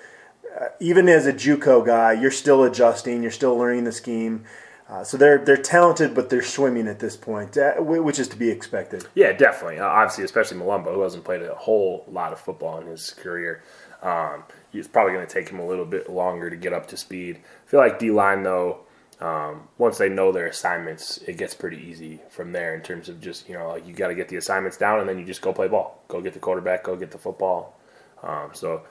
uh, 0.59 0.69
even 0.81 1.09
as 1.09 1.27
a 1.27 1.33
JUCO 1.33 1.85
guy, 1.85 2.13
you're 2.13 2.31
still 2.31 2.65
adjusting, 2.65 3.23
you're 3.23 3.31
still 3.31 3.57
learning 3.57 3.85
the 3.85 3.93
scheme. 3.93 4.45
Uh, 4.89 5.05
so 5.05 5.17
they're 5.17 5.39
they're 5.39 5.57
talented, 5.57 6.17
but 6.17 6.31
they're 6.31 6.43
swimming 6.43 6.89
at 6.89 6.99
this 6.99 7.17
point, 7.17 7.57
uh, 7.57 7.75
which 7.75 8.19
is 8.19 8.27
to 8.27 8.37
be 8.37 8.51
expected. 8.51 9.07
Yeah, 9.15 9.33
definitely. 9.33 9.79
Uh, 9.79 9.87
obviously, 9.87 10.25
especially 10.25 10.59
Mulumba, 10.59 10.93
who 10.93 11.03
hasn't 11.03 11.23
played 11.23 11.43
a 11.43 11.55
whole 11.55 12.05
lot 12.09 12.33
of 12.33 12.41
football 12.41 12.81
in 12.81 12.89
his 12.89 13.11
career. 13.11 13.63
Um, 14.03 14.43
it's 14.73 14.89
probably 14.89 15.13
going 15.13 15.27
to 15.27 15.33
take 15.33 15.49
him 15.49 15.61
a 15.61 15.67
little 15.67 15.85
bit 15.85 16.11
longer 16.11 16.51
to 16.51 16.57
get 16.57 16.73
up 16.73 16.89
to 16.89 16.97
speed. 16.97 17.37
I 17.37 17.71
feel 17.71 17.79
like 17.79 18.01
D 18.01 18.11
line 18.11 18.43
though, 18.43 18.81
um, 19.21 19.69
once 19.77 19.99
they 19.99 20.09
know 20.09 20.33
their 20.33 20.47
assignments, 20.47 21.19
it 21.19 21.37
gets 21.37 21.53
pretty 21.53 21.77
easy 21.77 22.21
from 22.31 22.53
there 22.53 22.75
in 22.75 22.81
terms 22.81 23.09
of 23.09 23.21
just 23.21 23.49
you 23.49 23.55
know 23.55 23.69
like 23.69 23.87
you 23.87 23.93
got 23.93 24.09
to 24.09 24.15
get 24.15 24.29
the 24.29 24.37
assignments 24.37 24.77
down 24.77 25.01
and 25.01 25.09
then 25.09 25.19
you 25.19 25.27
just 25.27 25.43
go 25.43 25.53
play 25.53 25.69
ball, 25.69 26.03
go 26.09 26.21
get 26.21 26.33
the 26.33 26.39
quarterback, 26.39 26.85
go 26.85 26.97
get 26.97 27.11
the 27.11 27.19
football. 27.19 27.79
Um, 28.23 28.51
so 28.55 28.83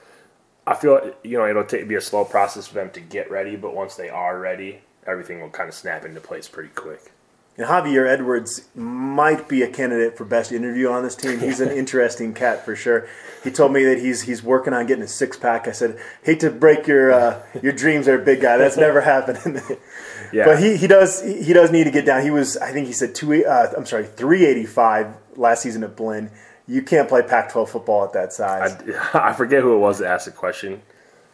I 0.66 0.74
feel 0.74 1.12
you 1.24 1.36
know 1.36 1.48
it'll 1.48 1.64
take, 1.64 1.88
be 1.88 1.96
a 1.96 2.00
slow 2.00 2.24
process 2.24 2.68
for 2.68 2.74
them 2.74 2.90
to 2.90 3.00
get 3.00 3.30
ready, 3.30 3.56
but 3.56 3.74
once 3.74 3.96
they 3.96 4.08
are 4.08 4.38
ready, 4.38 4.80
everything 5.06 5.40
will 5.40 5.50
kind 5.50 5.68
of 5.68 5.74
snap 5.74 6.04
into 6.04 6.20
place 6.20 6.48
pretty 6.48 6.70
quick. 6.70 7.12
And 7.56 7.66
Javier 7.66 8.08
Edwards 8.08 8.68
might 8.74 9.48
be 9.48 9.62
a 9.62 9.68
candidate 9.68 10.16
for 10.16 10.24
best 10.24 10.52
interview 10.52 10.88
on 10.88 11.02
this 11.02 11.16
team. 11.16 11.40
He's 11.40 11.60
an 11.60 11.70
interesting 11.76 12.32
cat 12.32 12.64
for 12.64 12.76
sure. 12.76 13.08
He 13.42 13.50
told 13.50 13.72
me 13.72 13.84
that 13.84 13.98
he's 13.98 14.22
he's 14.22 14.42
working 14.42 14.72
on 14.72 14.86
getting 14.86 15.04
a 15.04 15.08
six 15.08 15.36
pack. 15.36 15.66
I 15.66 15.72
said, 15.72 15.98
hate 16.22 16.40
to 16.40 16.50
break 16.50 16.86
your 16.86 17.12
uh, 17.12 17.42
your 17.60 17.72
dreams, 17.72 18.06
there, 18.06 18.18
big 18.18 18.40
guy. 18.40 18.56
That's 18.56 18.76
never 18.76 19.00
happened. 19.00 19.60
yeah. 20.32 20.44
But 20.44 20.62
he, 20.62 20.76
he 20.76 20.86
does 20.86 21.22
he 21.22 21.52
does 21.52 21.70
need 21.70 21.84
to 21.84 21.90
get 21.90 22.04
down. 22.04 22.22
He 22.22 22.30
was 22.30 22.56
I 22.56 22.72
think 22.72 22.86
he 22.86 22.92
said 22.92 23.14
two 23.14 23.44
uh, 23.44 23.72
I'm 23.76 23.86
sorry 23.86 24.06
three 24.06 24.44
eighty 24.44 24.66
five 24.66 25.14
last 25.36 25.62
season 25.62 25.84
at 25.84 25.96
Blinn. 25.96 26.30
You 26.66 26.82
can't 26.82 27.08
play 27.08 27.22
Pac-12 27.22 27.68
football 27.68 28.04
at 28.04 28.12
that 28.12 28.32
size. 28.32 28.76
I, 29.12 29.30
I 29.30 29.32
forget 29.32 29.62
who 29.62 29.74
it 29.74 29.78
was 29.78 29.98
that 29.98 30.08
asked 30.08 30.26
the 30.26 30.30
question. 30.30 30.82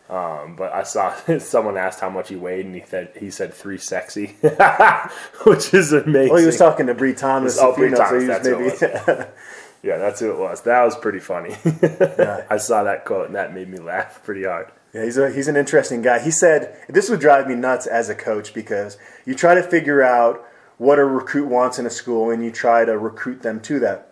Um, 0.08 0.56
but 0.56 0.72
I 0.72 0.84
saw 0.84 1.14
someone 1.38 1.76
asked 1.76 2.00
how 2.00 2.08
much 2.08 2.28
he 2.28 2.36
weighed, 2.36 2.64
and 2.64 2.74
he 2.74 2.82
said 2.86 3.12
he 3.18 3.30
said 3.30 3.52
three 3.52 3.78
sexy, 3.78 4.26
which 5.44 5.74
is 5.74 5.92
amazing. 5.92 6.32
Well, 6.32 6.40
he 6.40 6.46
was 6.46 6.56
talking 6.56 6.86
to 6.86 6.94
Bree 6.94 7.14
Thomas. 7.14 7.58
Oh, 7.60 7.74
Bree 7.74 7.90
Thomas. 7.90 8.22
So 8.22 8.26
that's 8.26 8.48
maybe... 8.48 8.64
it 8.64 9.34
yeah, 9.82 9.98
that's 9.98 10.20
who 10.20 10.30
it 10.30 10.38
was. 10.38 10.62
That 10.62 10.82
was 10.84 10.96
pretty 10.96 11.20
funny. 11.20 11.54
yeah. 11.82 12.44
I 12.50 12.56
saw 12.56 12.84
that 12.84 13.04
quote, 13.04 13.26
and 13.26 13.34
that 13.34 13.54
made 13.54 13.68
me 13.68 13.78
laugh 13.78 14.22
pretty 14.24 14.44
hard. 14.44 14.68
Yeah, 14.96 15.04
he's 15.04 15.18
a, 15.18 15.30
he's 15.30 15.46
an 15.46 15.58
interesting 15.58 16.00
guy. 16.00 16.20
He 16.20 16.30
said 16.30 16.74
this 16.88 17.10
would 17.10 17.20
drive 17.20 17.46
me 17.46 17.54
nuts 17.54 17.86
as 17.86 18.08
a 18.08 18.14
coach 18.14 18.54
because 18.54 18.96
you 19.26 19.34
try 19.34 19.54
to 19.54 19.62
figure 19.62 20.02
out 20.02 20.42
what 20.78 20.98
a 20.98 21.04
recruit 21.04 21.48
wants 21.48 21.78
in 21.78 21.84
a 21.84 21.90
school, 21.90 22.30
and 22.30 22.42
you 22.42 22.50
try 22.50 22.86
to 22.86 22.96
recruit 22.96 23.42
them 23.42 23.60
to 23.60 23.78
that. 23.80 24.10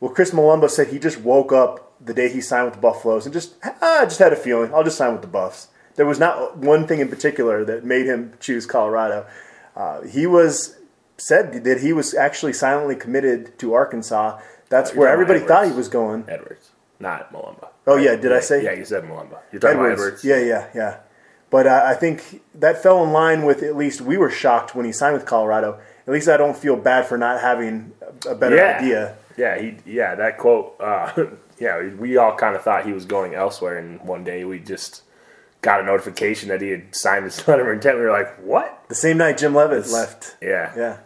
Well, 0.00 0.10
Chris 0.10 0.32
Mulumba 0.32 0.70
said 0.70 0.88
he 0.88 0.98
just 0.98 1.20
woke 1.20 1.52
up 1.52 1.94
the 2.04 2.12
day 2.12 2.28
he 2.28 2.40
signed 2.40 2.64
with 2.64 2.74
the 2.74 2.80
Buffaloes 2.80 3.26
and 3.26 3.32
just 3.32 3.54
ah, 3.64 4.00
just 4.04 4.18
had 4.18 4.32
a 4.32 4.36
feeling 4.36 4.74
I'll 4.74 4.82
just 4.82 4.96
sign 4.96 5.12
with 5.12 5.22
the 5.22 5.28
Buffs. 5.28 5.68
There 5.94 6.06
was 6.06 6.18
not 6.18 6.56
one 6.56 6.88
thing 6.88 6.98
in 6.98 7.08
particular 7.08 7.64
that 7.64 7.84
made 7.84 8.06
him 8.06 8.32
choose 8.40 8.66
Colorado. 8.66 9.24
Uh, 9.76 10.02
he 10.02 10.26
was 10.26 10.78
said 11.16 11.62
that 11.62 11.80
he 11.80 11.92
was 11.92 12.14
actually 12.14 12.54
silently 12.54 12.96
committed 12.96 13.56
to 13.60 13.72
Arkansas. 13.74 14.40
That's 14.68 14.94
where 14.94 15.08
everybody 15.08 15.38
thought 15.38 15.66
he 15.66 15.72
was 15.72 15.88
going. 15.88 16.24
Edwards, 16.28 16.70
not 16.98 17.32
Mulumba. 17.32 17.68
Oh 17.88 17.96
yeah, 17.96 18.16
did 18.16 18.32
I 18.32 18.40
say? 18.40 18.62
Yeah, 18.62 18.72
you 18.72 18.84
said 18.84 19.04
Mulumba. 19.04 19.38
You're 19.50 19.60
talking 19.60 19.78
Edwards. 19.78 20.00
about 20.00 20.06
Edwards. 20.06 20.24
Yeah, 20.24 20.40
yeah, 20.40 20.68
yeah. 20.74 20.98
But 21.48 21.66
uh, 21.66 21.82
I 21.86 21.94
think 21.94 22.42
that 22.56 22.82
fell 22.82 23.02
in 23.02 23.12
line 23.12 23.46
with 23.46 23.62
at 23.62 23.76
least 23.76 24.02
we 24.02 24.18
were 24.18 24.30
shocked 24.30 24.74
when 24.74 24.84
he 24.84 24.92
signed 24.92 25.14
with 25.14 25.24
Colorado. 25.24 25.80
At 26.06 26.12
least 26.12 26.28
I 26.28 26.36
don't 26.36 26.56
feel 26.56 26.76
bad 26.76 27.06
for 27.06 27.16
not 27.16 27.40
having 27.40 27.92
a 28.28 28.34
better 28.34 28.56
yeah. 28.56 28.78
idea. 28.78 29.16
Yeah, 29.38 29.58
he 29.58 29.76
yeah 29.86 30.14
that 30.16 30.36
quote. 30.36 30.76
Uh, 30.78 31.26
yeah, 31.58 31.94
we 31.94 32.18
all 32.18 32.36
kind 32.36 32.54
of 32.54 32.62
thought 32.62 32.84
he 32.84 32.92
was 32.92 33.06
going 33.06 33.34
elsewhere, 33.34 33.78
and 33.78 34.00
one 34.02 34.22
day 34.22 34.44
we 34.44 34.58
just 34.58 35.02
got 35.62 35.80
a 35.80 35.82
notification 35.82 36.50
that 36.50 36.60
he 36.60 36.68
had 36.68 36.94
signed 36.94 37.24
his 37.24 37.48
letter 37.48 37.70
of 37.70 37.74
intent. 37.74 37.96
We 37.96 38.04
were 38.04 38.12
like, 38.12 38.36
"What?" 38.42 38.84
The 38.88 38.94
same 38.94 39.16
night 39.16 39.38
Jim 39.38 39.54
Leavitt 39.54 39.78
it's, 39.78 39.92
left. 39.92 40.36
Yeah, 40.42 40.72
yeah. 40.76 40.98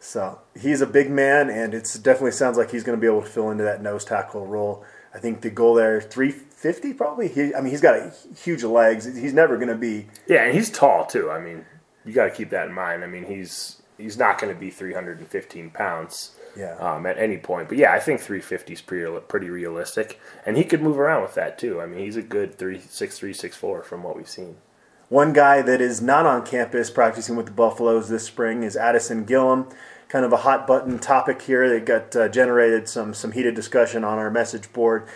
So 0.00 0.40
he's 0.60 0.80
a 0.80 0.86
big 0.86 1.10
man, 1.10 1.48
and 1.48 1.72
it 1.74 1.88
definitely 2.02 2.32
sounds 2.32 2.58
like 2.58 2.72
he's 2.72 2.82
going 2.82 2.98
to 2.98 3.00
be 3.00 3.06
able 3.06 3.22
to 3.22 3.28
fill 3.28 3.52
into 3.52 3.62
that 3.62 3.80
nose 3.80 4.04
tackle 4.04 4.44
role. 4.44 4.84
I 5.14 5.18
think 5.18 5.42
the 5.42 5.50
goal 5.50 5.74
there, 5.74 6.00
three 6.00 6.30
fifty 6.30 6.92
probably. 6.92 7.28
He, 7.28 7.54
I 7.54 7.60
mean, 7.60 7.70
he's 7.70 7.80
got 7.80 7.96
a, 7.96 8.12
huge 8.36 8.62
legs. 8.64 9.04
He's 9.04 9.34
never 9.34 9.56
going 9.56 9.68
to 9.68 9.74
be. 9.74 10.06
Yeah, 10.26 10.44
and 10.44 10.54
he's 10.54 10.70
tall 10.70 11.06
too. 11.06 11.30
I 11.30 11.40
mean, 11.40 11.64
you 12.04 12.12
got 12.12 12.24
to 12.24 12.30
keep 12.30 12.50
that 12.50 12.68
in 12.68 12.74
mind. 12.74 13.04
I 13.04 13.06
mean, 13.06 13.24
he's 13.24 13.82
he's 13.98 14.16
not 14.16 14.40
going 14.40 14.52
to 14.52 14.58
be 14.58 14.70
three 14.70 14.94
hundred 14.94 15.18
and 15.18 15.28
fifteen 15.28 15.70
pounds 15.70 16.36
yeah. 16.56 16.74
um, 16.76 17.06
at 17.06 17.18
any 17.18 17.36
point. 17.36 17.68
But 17.68 17.78
yeah, 17.78 17.92
I 17.92 18.00
think 18.00 18.20
350 18.20 18.72
is 18.72 18.80
pretty, 18.80 19.20
pretty 19.28 19.50
realistic, 19.50 20.20
and 20.46 20.56
he 20.56 20.64
could 20.64 20.82
move 20.82 20.98
around 20.98 21.22
with 21.22 21.34
that 21.34 21.58
too. 21.58 21.80
I 21.80 21.86
mean, 21.86 22.00
he's 22.00 22.16
a 22.16 22.22
good 22.22 22.58
three 22.58 22.80
six 22.80 23.18
three 23.18 23.32
six 23.32 23.56
four 23.56 23.82
from 23.82 24.02
what 24.02 24.16
we've 24.16 24.28
seen. 24.28 24.56
One 25.08 25.34
guy 25.34 25.60
that 25.60 25.82
is 25.82 26.00
not 26.00 26.24
on 26.24 26.46
campus 26.46 26.90
practicing 26.90 27.36
with 27.36 27.46
the 27.46 27.52
Buffaloes 27.52 28.08
this 28.08 28.24
spring 28.24 28.62
is 28.62 28.76
Addison 28.76 29.26
Gillam. 29.26 29.70
Kind 30.12 30.26
of 30.26 30.32
a 30.34 30.36
hot 30.36 30.66
button 30.66 30.98
topic 30.98 31.40
here 31.40 31.66
that 31.70 31.86
got 31.86 32.14
uh, 32.14 32.28
generated 32.28 32.86
some 32.86 33.14
some 33.14 33.32
heated 33.32 33.54
discussion 33.54 34.04
on 34.04 34.18
our 34.18 34.30
message 34.30 34.70
board. 34.74 35.08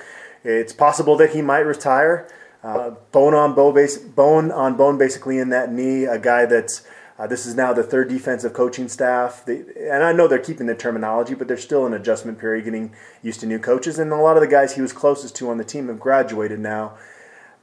It's 0.42 0.72
possible 0.72 1.18
that 1.18 1.34
he 1.34 1.42
might 1.42 1.66
retire. 1.66 2.26
Uh, 2.64 2.92
bone 3.12 3.34
on 3.34 3.54
bone, 3.54 3.74
base, 3.74 3.98
bone 3.98 4.50
on 4.50 4.74
bone, 4.74 4.96
basically 4.96 5.36
in 5.36 5.50
that 5.50 5.70
knee. 5.70 6.04
A 6.04 6.18
guy 6.18 6.46
that's 6.46 6.82
uh, 7.18 7.26
this 7.26 7.44
is 7.44 7.54
now 7.54 7.74
the 7.74 7.82
third 7.82 8.08
defensive 8.08 8.54
coaching 8.54 8.88
staff. 8.88 9.46
And 9.46 10.02
I 10.02 10.12
know 10.12 10.26
they're 10.26 10.38
keeping 10.38 10.66
the 10.66 10.74
terminology, 10.74 11.34
but 11.34 11.46
they're 11.46 11.58
still 11.58 11.84
in 11.84 11.92
adjustment 11.92 12.38
period, 12.38 12.64
getting 12.64 12.94
used 13.22 13.40
to 13.40 13.46
new 13.46 13.58
coaches. 13.58 13.98
And 13.98 14.10
a 14.12 14.16
lot 14.16 14.38
of 14.38 14.40
the 14.40 14.48
guys 14.48 14.76
he 14.76 14.80
was 14.80 14.94
closest 14.94 15.36
to 15.36 15.50
on 15.50 15.58
the 15.58 15.64
team 15.64 15.88
have 15.88 16.00
graduated 16.00 16.58
now. 16.58 16.96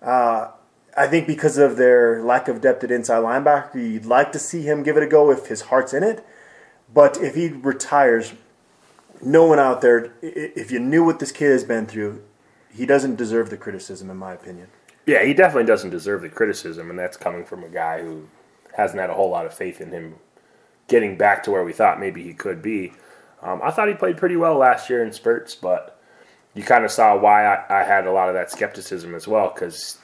Uh, 0.03 0.51
I 0.95 1.07
think 1.07 1.25
because 1.25 1.57
of 1.57 1.77
their 1.77 2.21
lack 2.21 2.47
of 2.47 2.61
depth 2.61 2.83
at 2.83 2.91
inside 2.91 3.23
linebacker, 3.23 3.73
you'd 3.73 4.05
like 4.05 4.31
to 4.33 4.39
see 4.39 4.61
him 4.61 4.83
give 4.83 4.97
it 4.97 5.01
a 5.01 5.07
go 5.07 5.31
if 5.31 5.47
his 5.47 5.61
heart's 5.61 5.95
in 5.95 6.03
it. 6.03 6.23
But 6.93 7.17
if 7.17 7.35
he 7.35 7.49
retires, 7.49 8.33
no 9.21 9.45
one 9.45 9.59
out 9.59 9.81
there, 9.81 10.13
if 10.21 10.71
you 10.71 10.79
knew 10.79 11.03
what 11.03 11.19
this 11.19 11.31
kid 11.31 11.51
has 11.51 11.63
been 11.63 11.85
through, 11.85 12.23
he 12.73 12.85
doesn't 12.85 13.15
deserve 13.15 13.49
the 13.49 13.57
criticism, 13.57 14.09
in 14.09 14.17
my 14.17 14.33
opinion. 14.33 14.67
Yeah, 15.05 15.23
he 15.23 15.33
definitely 15.33 15.65
doesn't 15.67 15.89
deserve 15.89 16.21
the 16.21 16.29
criticism, 16.29 16.89
and 16.89 16.97
that's 16.97 17.17
coming 17.17 17.45
from 17.45 17.63
a 17.63 17.69
guy 17.69 18.01
who 18.01 18.27
hasn't 18.75 18.99
had 18.99 19.09
a 19.09 19.13
whole 19.13 19.29
lot 19.29 19.45
of 19.45 19.53
faith 19.53 19.81
in 19.81 19.91
him 19.91 20.15
getting 20.87 21.17
back 21.17 21.43
to 21.43 21.51
where 21.51 21.63
we 21.63 21.73
thought 21.73 21.99
maybe 21.99 22.23
he 22.23 22.33
could 22.33 22.61
be. 22.61 22.93
Um, 23.41 23.61
I 23.63 23.71
thought 23.71 23.87
he 23.87 23.93
played 23.93 24.17
pretty 24.17 24.35
well 24.35 24.55
last 24.55 24.89
year 24.89 25.03
in 25.03 25.11
spurts, 25.11 25.55
but 25.55 25.99
you 26.53 26.63
kind 26.63 26.85
of 26.85 26.91
saw 26.91 27.17
why 27.17 27.45
I, 27.45 27.81
I, 27.81 27.83
had 27.83 28.05
a 28.05 28.11
lot 28.11 28.29
of 28.29 28.35
that 28.35 28.51
skepticism 28.51 29.15
as 29.15 29.27
well 29.27 29.51
because 29.53 29.97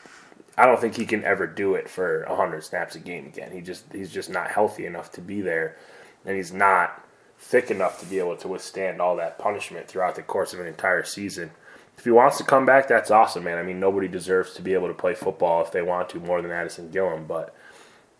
I 0.58 0.65
don't 0.65 0.80
think 0.80 0.95
he 0.95 1.06
can 1.06 1.23
ever 1.23 1.47
do 1.47 1.75
it 1.75 1.89
for 1.89 2.25
100 2.28 2.63
snaps 2.63 2.95
a 2.95 2.99
game 2.99 3.28
again. 3.28 3.52
He 3.52 3.62
just 3.62 3.86
he's 3.93 4.12
just 4.12 4.30
not 4.30 4.52
healthy 4.52 4.86
enough 4.86 5.12
to 5.13 5.21
be 5.21 5.41
there, 5.41 5.78
and 6.25 6.36
he's 6.36 6.53
not 6.53 7.05
thick 7.38 7.71
enough 7.71 7.99
to 7.99 8.05
be 8.05 8.19
able 8.19 8.36
to 8.38 8.47
withstand 8.47 9.01
all 9.01 9.15
that 9.15 9.39
punishment 9.39 9.88
throughout 9.88 10.15
the 10.15 10.21
course 10.21 10.53
of 10.53 10.60
an 10.60 10.67
entire 10.67 11.03
season. 11.03 11.51
If 11.97 12.03
he 12.03 12.12
wants 12.12 12.38
to 12.38 12.43
come 12.43 12.65
back, 12.65 12.88
that's 12.88 13.12
awesome, 13.12 13.43
man. 13.43 13.58
I 13.58 13.63
mean, 13.63 13.79
nobody 13.79 14.08
deserves 14.08 14.53
to 14.53 14.62
be 14.62 14.73
able 14.73 14.88
to 14.88 14.93
play 14.93 15.13
football 15.13 15.62
if 15.62 15.71
they 15.71 15.82
want 15.82 16.10
to 16.10 16.19
more 16.19 16.41
than 16.41 16.51
Addison 16.51 16.91
Gillam, 16.91 17.27
but 17.27 17.55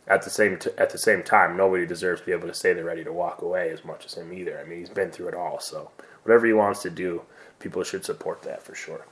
at 0.08 0.24
the 0.24 0.30
same 0.30 0.58
t- 0.58 0.72
at 0.78 0.90
the 0.90 0.98
same 0.98 1.24
time, 1.24 1.56
nobody 1.56 1.86
deserves 1.86 2.22
to 2.22 2.26
be 2.26 2.34
able 2.34 2.48
to 2.48 2.54
say 2.54 2.74
they're 2.74 2.84
ready 2.84 3.04
to 3.04 3.14
walk 3.14 3.42
away 3.42 3.70
as 3.70 3.86
much 3.86 4.06
as 4.06 4.16
him 4.16 4.34
either. 4.34 4.60
I 4.60 4.68
mean, 4.68 4.80
he's 4.80 4.90
been 4.90 5.12
through 5.12 5.30
it 5.30 5.36
all, 5.36 5.60
so 5.60 5.92
whatever 6.24 6.48
he 6.48 6.54
wants 6.54 6.82
to 6.82 6.90
do, 6.90 7.22
people 7.60 7.84
should 7.84 8.04
support 8.04 8.42
that 8.42 8.64
for 8.64 8.74
sure. 8.74 9.06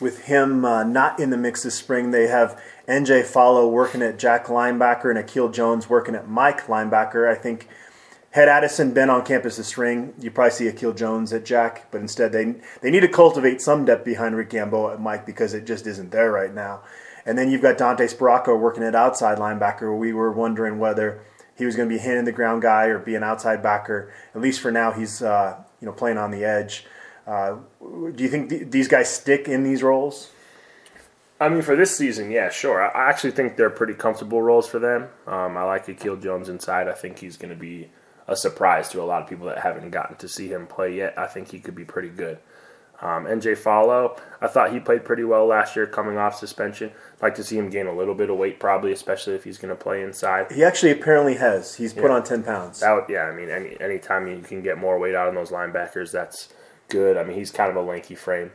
With 0.00 0.24
him 0.24 0.64
uh, 0.64 0.82
not 0.82 1.20
in 1.20 1.30
the 1.30 1.36
mix 1.36 1.62
this 1.62 1.76
spring, 1.76 2.10
they 2.10 2.26
have 2.26 2.60
NJ 2.88 3.22
Falo 3.22 3.70
working 3.70 4.02
at 4.02 4.18
Jack 4.18 4.46
linebacker 4.46 5.08
and 5.08 5.18
Akil 5.18 5.50
Jones 5.50 5.88
working 5.88 6.16
at 6.16 6.28
Mike 6.28 6.66
linebacker. 6.66 7.30
I 7.30 7.36
think 7.36 7.68
had 8.34 8.48
Addison 8.48 8.92
been 8.92 9.10
on 9.10 9.24
campus 9.24 9.58
this 9.58 9.68
spring, 9.68 10.12
you 10.18 10.28
probably 10.28 10.50
see 10.50 10.66
Akil 10.66 10.92
Jones 10.92 11.32
at 11.32 11.44
Jack, 11.44 11.86
but 11.92 12.00
instead 12.00 12.32
they 12.32 12.56
they 12.80 12.90
need 12.90 13.02
to 13.02 13.08
cultivate 13.08 13.60
some 13.60 13.84
depth 13.84 14.04
behind 14.04 14.34
Rick 14.34 14.50
Gamboa 14.50 14.94
at 14.94 15.00
Mike 15.00 15.24
because 15.24 15.54
it 15.54 15.64
just 15.64 15.86
isn't 15.86 16.10
there 16.10 16.32
right 16.32 16.52
now. 16.52 16.82
And 17.24 17.38
then 17.38 17.48
you've 17.48 17.62
got 17.62 17.78
Dante 17.78 18.08
Sparaco 18.08 18.58
working 18.58 18.82
at 18.82 18.96
outside 18.96 19.38
linebacker. 19.38 19.96
We 19.96 20.12
were 20.12 20.32
wondering 20.32 20.80
whether 20.80 21.20
he 21.56 21.64
was 21.64 21.76
going 21.76 21.88
to 21.88 21.94
be 21.94 22.00
a 22.00 22.02
hand 22.02 22.18
in 22.18 22.24
the 22.24 22.32
ground 22.32 22.62
guy 22.62 22.86
or 22.86 22.98
be 22.98 23.14
an 23.14 23.22
outside 23.22 23.62
backer. 23.62 24.12
At 24.34 24.40
least 24.40 24.60
for 24.60 24.72
now, 24.72 24.90
he's 24.90 25.22
uh, 25.22 25.62
you 25.80 25.86
know 25.86 25.92
playing 25.92 26.18
on 26.18 26.32
the 26.32 26.44
edge. 26.44 26.86
Uh, 27.28 27.58
do 27.80 28.24
you 28.24 28.28
think 28.28 28.50
th- 28.50 28.68
these 28.68 28.88
guys 28.88 29.08
stick 29.14 29.46
in 29.46 29.62
these 29.62 29.80
roles? 29.80 30.32
I 31.38 31.48
mean, 31.48 31.62
for 31.62 31.76
this 31.76 31.96
season, 31.96 32.32
yeah, 32.32 32.50
sure. 32.50 32.82
I 32.82 33.08
actually 33.08 33.30
think 33.30 33.56
they're 33.56 33.70
pretty 33.70 33.94
comfortable 33.94 34.42
roles 34.42 34.66
for 34.66 34.80
them. 34.80 35.06
Um, 35.28 35.56
I 35.56 35.62
like 35.62 35.88
Akil 35.88 36.16
Jones 36.16 36.48
inside. 36.48 36.88
I 36.88 36.94
think 36.94 37.20
he's 37.20 37.36
going 37.36 37.54
to 37.54 37.60
be 37.60 37.90
a 38.26 38.36
surprise 38.36 38.88
to 38.90 39.02
a 39.02 39.04
lot 39.04 39.22
of 39.22 39.28
people 39.28 39.46
that 39.46 39.58
haven't 39.58 39.90
gotten 39.90 40.16
to 40.16 40.28
see 40.28 40.48
him 40.48 40.66
play 40.66 40.96
yet. 40.96 41.18
I 41.18 41.26
think 41.26 41.50
he 41.50 41.60
could 41.60 41.74
be 41.74 41.84
pretty 41.84 42.08
good. 42.08 42.38
Um, 43.02 43.26
NJ 43.26 43.58
Falo, 43.58 44.18
I 44.40 44.46
thought 44.46 44.72
he 44.72 44.80
played 44.80 45.04
pretty 45.04 45.24
well 45.24 45.46
last 45.46 45.76
year 45.76 45.86
coming 45.86 46.16
off 46.16 46.36
suspension. 46.36 46.90
I'd 47.16 47.22
like 47.22 47.34
to 47.34 47.44
see 47.44 47.58
him 47.58 47.68
gain 47.68 47.86
a 47.86 47.92
little 47.92 48.14
bit 48.14 48.30
of 48.30 48.38
weight, 48.38 48.60
probably, 48.60 48.92
especially 48.92 49.34
if 49.34 49.44
he's 49.44 49.58
going 49.58 49.76
to 49.76 49.82
play 49.82 50.02
inside. 50.02 50.50
He 50.52 50.64
actually 50.64 50.92
apparently 50.92 51.34
has. 51.34 51.74
He's 51.74 51.92
put 51.92 52.04
yeah. 52.04 52.12
on 52.12 52.22
10 52.22 52.44
pounds. 52.44 52.80
That 52.80 52.92
would, 52.92 53.04
yeah, 53.08 53.24
I 53.24 53.34
mean, 53.34 53.50
any 53.50 53.78
anytime 53.80 54.28
you 54.28 54.38
can 54.38 54.62
get 54.62 54.78
more 54.78 54.98
weight 54.98 55.14
out 55.14 55.28
of 55.28 55.34
those 55.34 55.50
linebackers, 55.50 56.12
that's 56.12 56.48
good. 56.88 57.16
I 57.16 57.24
mean, 57.24 57.36
he's 57.36 57.50
kind 57.50 57.68
of 57.68 57.76
a 57.76 57.82
lanky 57.82 58.14
frame. 58.14 58.52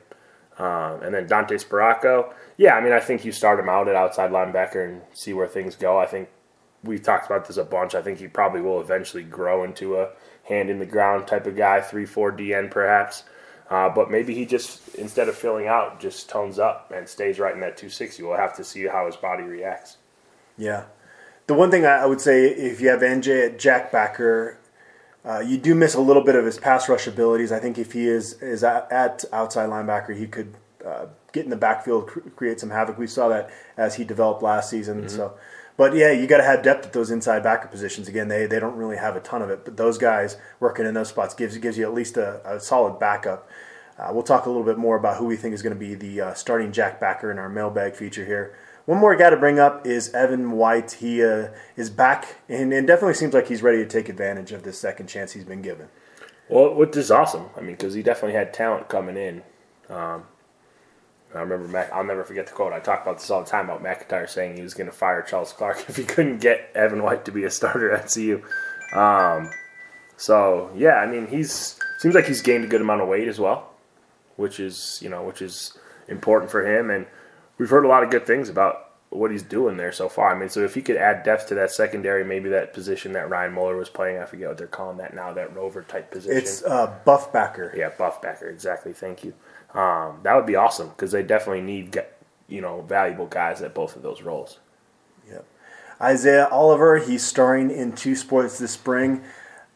Um, 0.58 1.04
and 1.04 1.14
then 1.14 1.28
Dante 1.28 1.56
Sparaco, 1.56 2.34
yeah, 2.58 2.76
I 2.76 2.82
mean, 2.82 2.92
I 2.92 3.00
think 3.00 3.24
you 3.24 3.32
start 3.32 3.60
him 3.60 3.70
out 3.70 3.88
at 3.88 3.96
outside 3.96 4.32
linebacker 4.32 4.84
and 4.84 5.02
see 5.14 5.34
where 5.34 5.48
things 5.48 5.76
go. 5.76 5.98
I 6.00 6.06
think 6.06 6.28
we've 6.84 7.04
talked 7.04 7.26
about 7.26 7.48
this 7.48 7.58
a 7.58 7.64
bunch. 7.64 7.96
I 7.96 8.02
think 8.02 8.20
he 8.20 8.28
probably 8.28 8.62
will 8.62 8.82
eventually 8.82 9.24
grow 9.24 9.64
into 9.64 9.98
a 9.98 10.10
hand 10.44 10.70
in 10.70 10.80
the 10.80 10.86
ground 10.86 11.28
type 11.28 11.46
of 11.46 11.56
guy, 11.56 11.82
3 11.82 12.06
4 12.06 12.32
DN 12.34 12.72
perhaps. 12.72 13.24
Uh, 13.70 13.88
but 13.88 14.10
maybe 14.10 14.34
he 14.34 14.46
just, 14.46 14.96
instead 14.96 15.30
of 15.30 15.36
filling 15.36 15.68
out, 15.68 16.00
just 16.00 16.28
tones 16.28 16.58
up 16.58 16.92
and 16.96 17.08
stays 17.08 17.38
right 17.38 17.54
in 17.54 17.60
that 17.60 17.78
260. 17.78 18.24
We'll 18.24 18.36
have 18.36 18.56
to 18.56 18.64
see 18.64 18.88
how 18.88 19.06
his 19.06 19.16
body 19.16 19.44
reacts. 19.44 19.98
Yeah. 20.58 20.86
The 21.46 21.54
one 21.54 21.70
thing 21.70 21.86
I 21.86 22.06
would 22.06 22.20
say, 22.20 22.46
if 22.46 22.82
you 22.82 22.90
have 22.90 23.02
NJ 23.02 23.46
at 23.46 23.60
Jack 23.60 23.92
Backer, 23.92 24.58
uh, 25.24 25.40
you 25.40 25.58
do 25.58 25.76
miss 25.76 25.94
a 25.94 26.02
little 26.02 26.24
bit 26.24 26.36
of 26.36 26.46
his 26.46 26.58
pass 26.58 26.90
rush 26.90 27.06
abilities. 27.06 27.52
I 27.52 27.60
think 27.60 27.78
if 27.78 27.92
he 27.92 28.08
is 28.08 28.34
is 28.42 28.64
at, 28.64 28.92
at 28.92 29.26
outside 29.34 29.70
linebacker, 29.70 30.18
he 30.18 30.28
could 30.28 30.56
uh, 30.86 31.08
get 31.34 31.44
in 31.44 31.50
the 31.50 31.58
backfield, 31.58 32.08
create 32.36 32.60
some 32.60 32.70
havoc. 32.70 32.98
We 32.98 33.08
saw 33.08 33.28
that 33.30 33.50
as 33.78 33.96
he 33.96 34.04
developed 34.04 34.42
last 34.42 34.70
season. 34.70 35.00
Mm-hmm. 35.00 35.16
So 35.16 35.38
but 35.80 35.96
yeah, 35.96 36.12
you 36.12 36.28
got 36.28 36.40
to 36.40 36.44
have 36.44 36.62
depth 36.62 36.88
at 36.88 36.92
those 36.92 37.10
inside 37.10 37.42
backer 37.42 37.70
positions. 37.70 38.10
Again, 38.10 38.28
they, 38.28 38.46
they 38.48 38.60
don't 38.60 38.76
really 38.76 38.98
have 38.98 39.16
a 39.16 39.22
ton 39.22 39.42
of 39.42 39.50
it, 39.50 39.64
but 39.64 39.78
those 39.78 39.98
guys 39.98 40.36
working 40.60 40.86
in 40.86 40.94
those 40.94 41.08
spots 41.08 41.34
gives 41.34 41.58
gives 41.58 41.78
you 41.78 41.86
at 41.86 41.94
least 41.94 42.18
a, 42.18 42.42
a 42.44 42.60
solid 42.60 43.00
backup. 43.00 43.50
Uh, 43.98 44.10
we'll 44.12 44.22
talk 44.22 44.46
a 44.46 44.50
little 44.50 44.66
bit 44.66 44.78
more 44.78 44.98
about 44.98 45.16
who 45.16 45.24
we 45.24 45.38
think 45.38 45.54
is 45.54 45.62
going 45.62 45.74
to 45.74 45.80
be 45.80 45.96
the 45.96 46.20
uh, 46.20 46.34
starting 46.34 46.74
Jack 46.74 47.00
Backer 47.00 47.32
in 47.32 47.40
our 47.40 47.48
mailbag 47.48 47.96
feature 47.96 48.26
here. 48.26 48.58
One 48.88 48.98
more 48.98 49.16
guy 49.16 49.30
to 49.30 49.38
bring 49.38 49.58
up 49.58 49.88
is 49.88 50.14
Evan 50.14 50.52
White. 50.52 50.92
He 50.92 51.24
uh, 51.24 51.48
is 51.78 51.90
back 51.90 52.36
and, 52.50 52.74
and 52.74 52.86
definitely 52.86 53.14
seems 53.14 53.34
like 53.34 53.48
he's 53.48 53.64
ready 53.64 53.78
to 53.78 53.88
take 53.88 54.10
advantage 54.10 54.52
of 54.52 54.64
this 54.64 54.78
second 54.78 55.08
chance 55.08 55.32
he's 55.32 55.46
been 55.46 55.62
given. 55.62 55.88
Well, 56.50 56.76
which 56.76 56.98
is 56.98 57.10
awesome. 57.10 57.52
I 57.56 57.62
mean, 57.62 57.78
because 57.78 57.94
he 57.94 58.04
definitely 58.04 58.36
had 58.36 58.54
talent 58.54 58.90
coming 58.90 59.16
in. 59.16 59.44
Um, 59.88 60.24
I 61.34 61.42
remember 61.42 61.68
Mac, 61.68 61.92
I'll 61.94 62.04
never 62.04 62.24
forget 62.24 62.48
the 62.48 62.54
quote. 62.54 62.74
I 62.74 62.80
talk 62.80 63.04
about 63.04 63.20
this 63.20 63.30
all 63.30 63.44
the 63.44 63.50
time 63.50 63.66
about 63.66 63.84
MacIntyre 63.84 64.28
saying 64.28 64.56
he 64.56 64.64
was 64.64 64.74
going 64.74 64.88
to 64.88 64.96
fire 64.96 65.22
Charles 65.22 65.54
Clark 65.54 65.86
if 65.90 65.96
he 65.96 66.04
couldn't 66.04 66.40
get 66.40 66.72
Evan 66.76 67.04
White 67.04 67.26
to 67.26 67.32
be 67.32 67.44
a 67.44 67.52
starter 67.52 67.92
at 67.92 68.12
CU. 68.12 68.42
Um, 68.94 69.52
so 70.18 70.72
yeah, 70.76 70.96
I 70.96 71.06
mean 71.06 71.28
he's 71.28 71.80
seems 72.00 72.16
like 72.16 72.26
he's 72.26 72.42
gained 72.42 72.64
a 72.64 72.68
good 72.68 72.82
amount 72.82 73.02
of 73.02 73.08
weight 73.08 73.28
as 73.28 73.40
well, 73.40 73.72
which 74.38 74.60
is 74.60 75.00
you 75.02 75.10
know 75.10 75.24
which 75.24 75.42
is 75.42 75.78
important 76.08 76.52
for 76.52 76.66
him. 76.66 76.90
And 76.90 77.06
we've 77.58 77.70
heard 77.70 77.86
a 77.86 77.88
lot 77.88 78.04
of 78.04 78.10
good 78.10 78.26
things 78.26 78.50
about 78.50 78.90
what 79.10 79.32
he's 79.32 79.44
doing 79.44 79.78
there 79.78 79.92
so 79.92 80.08
far. 80.08 80.36
I 80.36 80.40
mean, 80.40 80.50
so 80.50 80.64
if 80.64 80.76
he 80.76 80.82
could 80.82 80.98
add 80.98 81.24
depth 81.24 81.48
to 81.48 81.56
that 81.56 81.72
secondary, 81.72 82.24
maybe 82.24 82.50
that 82.50 82.74
position 82.74 83.14
that 83.14 83.30
Ryan 83.30 83.54
Moeller 83.54 83.76
was 83.76 83.90
playing, 83.90 84.20
I 84.20 84.26
forget 84.26 84.50
what 84.50 84.58
they're 84.58 84.68
calling 84.68 84.98
that 84.98 85.16
now, 85.16 85.34
that 85.34 85.56
rover 85.56 85.82
type 85.84 86.12
position. 86.12 86.38
It's 86.38 86.64
uh, 86.64 86.96
buff 87.06 87.34
backer. 87.34 87.74
Yeah, 87.76 87.90
buff 87.98 88.22
backer. 88.22 88.48
Exactly. 88.48 88.94
Thank 88.94 89.24
you. 89.24 89.34
Um, 89.74 90.20
that 90.24 90.36
would 90.36 90.46
be 90.46 90.56
awesome 90.56 90.90
because 90.90 91.12
they 91.12 91.24
definitely 91.24 91.62
need 91.62 92.02
you 92.48 92.62
know 92.62 92.82
valuable 92.82 93.28
guys 93.28 93.62
at 93.62 93.74
both 93.74 93.96
of 93.96 94.02
those 94.02 94.22
roles. 94.22 94.60
Yep. 95.30 95.46
Isaiah 96.02 96.48
Oliver, 96.50 96.98
he's 96.98 97.24
starring 97.24 97.70
in 97.70 97.94
two 97.94 98.16
sports 98.16 98.58
this 98.58 98.72
spring. 98.72 99.24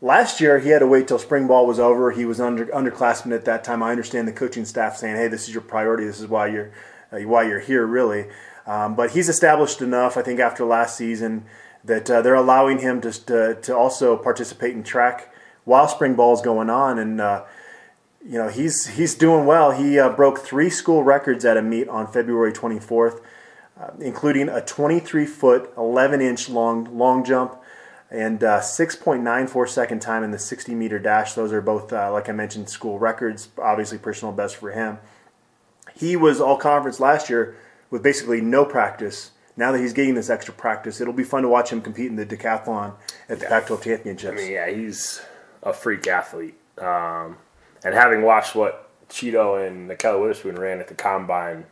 Last 0.02 0.42
year, 0.42 0.60
he 0.60 0.70
had 0.70 0.80
to 0.80 0.88
wait 0.88 1.08
till 1.08 1.20
spring 1.20 1.48
ball 1.48 1.66
was 1.66 1.80
over. 1.80 2.12
He 2.12 2.26
was 2.26 2.42
under 2.42 2.66
underclassman 2.68 3.34
at 3.34 3.46
that 3.46 3.64
time. 3.64 3.82
I 3.82 3.92
understand 3.92 4.28
the 4.28 4.34
coaching 4.34 4.66
staff 4.66 4.98
saying, 4.98 5.16
"Hey, 5.16 5.28
this 5.28 5.48
is 5.48 5.54
your 5.54 5.62
priority. 5.62 6.06
This 6.06 6.20
is 6.20 6.28
why 6.28 6.48
you're 6.48 6.72
uh, 7.12 7.20
why 7.20 7.44
you're 7.44 7.60
here, 7.60 7.86
really." 7.86 8.28
Um, 8.66 8.96
but 8.96 9.12
he's 9.12 9.30
established 9.30 9.82
enough, 9.82 10.18
I 10.18 10.22
think, 10.22 10.40
after 10.40 10.66
last 10.66 10.98
season 10.98 11.46
that 11.84 12.10
uh, 12.10 12.22
they're 12.22 12.34
allowing 12.34 12.80
him 12.80 13.02
to, 13.02 13.12
to, 13.26 13.56
to 13.62 13.76
also 13.76 14.16
participate 14.16 14.74
in 14.74 14.84
track 14.84 15.34
while 15.66 15.88
spring 15.88 16.16
ball 16.16 16.34
is 16.34 16.42
going 16.42 16.70
on, 16.70 16.98
and 16.98 17.20
uh, 17.20 17.44
you 18.26 18.38
know, 18.38 18.48
he's 18.48 18.88
he's 18.88 19.16
doing 19.16 19.46
well. 19.46 19.72
He 19.72 20.00
uh, 20.00 20.10
broke 20.10 20.40
three 20.40 20.70
school 20.70 21.04
records 21.04 21.44
at 21.44 21.58
a 21.58 21.62
meet 21.62 21.88
on 21.90 22.08
February 22.08 22.54
24th, 22.54 23.22
uh, 23.80 23.90
including 24.00 24.50
a 24.50 24.62
23 24.62 25.26
foot, 25.26 25.74
11 25.78 26.22
inch 26.22 26.50
long 26.50 26.98
long 26.98 27.26
jump, 27.26 27.58
and 28.10 28.44
uh, 28.44 28.60
6.94 28.62 29.68
second 29.68 30.02
time 30.02 30.24
in 30.24 30.32
the 30.32 30.40
60 30.40 30.74
meter 30.74 31.00
dash. 31.00 31.34
Those 31.34 31.52
are 31.52 31.62
both, 31.62 31.92
uh, 31.92 32.12
like 32.14 32.30
I 32.30 32.32
mentioned, 32.32 32.70
school 32.70 32.98
records. 32.98 33.50
Obviously, 33.58 33.98
personal 33.98 34.34
best 34.34 34.56
for 34.56 34.72
him. 34.72 35.00
He 35.96 36.16
was 36.16 36.40
all 36.40 36.58
conference 36.58 37.00
last 37.00 37.30
year 37.30 37.56
with 37.90 38.02
basically 38.02 38.42
no 38.42 38.64
practice. 38.64 39.32
Now 39.56 39.72
that 39.72 39.80
he's 39.80 39.94
getting 39.94 40.16
this 40.16 40.32
extra 40.32 40.54
practice, 40.54 41.00
it'll 41.00 41.14
be 41.14 41.24
fun 41.24 41.44
to 41.44 41.50
watch 41.50 41.72
him 41.72 41.82
compete 41.82 42.08
in 42.08 42.16
the 42.16 42.26
decathlon 42.26 42.94
at 43.30 43.40
the 43.40 43.46
Pac-12 43.46 43.84
championships. 43.84 44.42
I 44.42 44.44
mean, 44.44 44.52
yeah, 44.52 44.70
he's 44.72 45.22
a 45.62 45.74
freak 45.74 46.08
athlete. 46.08 46.56
Um, 46.80 47.38
and 47.84 47.94
having 47.94 48.22
watched 48.22 48.56
what 48.56 48.90
Chido 49.10 49.66
and 49.66 49.90
Ahkello 49.90 50.22
Witherspoon 50.22 50.56
ran 50.56 50.80
at 50.80 50.88
the 50.88 50.96
combine, 50.96 51.66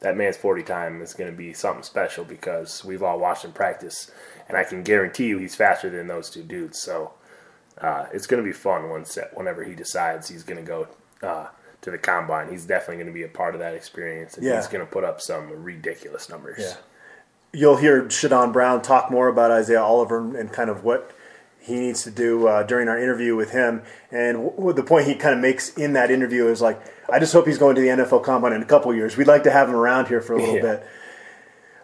that 0.00 0.16
man's 0.16 0.36
40 0.36 0.62
time 0.62 1.02
is 1.02 1.14
going 1.14 1.30
to 1.30 1.36
be 1.36 1.52
something 1.52 1.82
special 1.82 2.24
because 2.24 2.84
we've 2.84 3.02
all 3.02 3.18
watched 3.18 3.44
him 3.44 3.52
practice, 3.52 4.10
and 4.48 4.56
I 4.56 4.64
can 4.64 4.82
guarantee 4.82 5.26
you 5.26 5.38
he's 5.38 5.54
faster 5.54 5.90
than 5.90 6.06
those 6.06 6.30
two 6.30 6.42
dudes. 6.42 6.80
So 6.80 7.12
uh, 7.80 8.06
it's 8.12 8.26
going 8.26 8.42
to 8.42 8.46
be 8.46 8.52
fun 8.52 8.90
once 8.90 9.18
whenever 9.34 9.64
he 9.64 9.74
decides 9.74 10.28
he's 10.28 10.44
going 10.44 10.64
to 10.64 10.66
go 10.66 10.88
uh, 11.22 11.48
to 11.80 11.90
the 11.90 11.98
combine. 11.98 12.50
He's 12.50 12.64
definitely 12.64 12.96
going 12.96 13.08
to 13.08 13.12
be 13.12 13.24
a 13.24 13.28
part 13.28 13.54
of 13.54 13.60
that 13.60 13.74
experience, 13.74 14.36
and 14.36 14.46
yeah. 14.46 14.56
he's 14.56 14.68
going 14.68 14.84
to 14.84 14.90
put 14.90 15.04
up 15.04 15.20
some 15.20 15.62
ridiculous 15.62 16.28
numbers. 16.28 16.60
Yeah. 16.60 16.74
You'll 17.52 17.76
hear 17.76 18.04
Shadon 18.04 18.52
Brown 18.52 18.82
talk 18.82 19.10
more 19.10 19.28
about 19.28 19.50
Isaiah 19.50 19.82
Oliver 19.82 20.36
and 20.38 20.52
kind 20.52 20.68
of 20.68 20.84
what 20.84 21.12
he 21.68 21.78
needs 21.78 22.02
to 22.04 22.10
do 22.10 22.48
uh, 22.48 22.62
during 22.64 22.88
our 22.88 22.98
interview 22.98 23.36
with 23.36 23.50
him. 23.50 23.82
And 24.10 24.50
w- 24.56 24.72
the 24.72 24.82
point 24.82 25.06
he 25.06 25.14
kind 25.14 25.34
of 25.34 25.40
makes 25.40 25.76
in 25.76 25.92
that 25.92 26.10
interview 26.10 26.48
is 26.48 26.60
like, 26.60 26.80
I 27.12 27.18
just 27.18 27.32
hope 27.32 27.46
he's 27.46 27.58
going 27.58 27.76
to 27.76 27.80
the 27.80 27.88
NFL 27.88 28.24
Combine 28.24 28.52
in 28.52 28.62
a 28.62 28.66
couple 28.66 28.92
years. 28.94 29.16
We'd 29.16 29.26
like 29.26 29.44
to 29.44 29.50
have 29.50 29.68
him 29.68 29.74
around 29.74 30.08
here 30.08 30.20
for 30.20 30.34
a 30.34 30.38
little 30.38 30.56
yeah. 30.56 30.62
bit. 30.62 30.86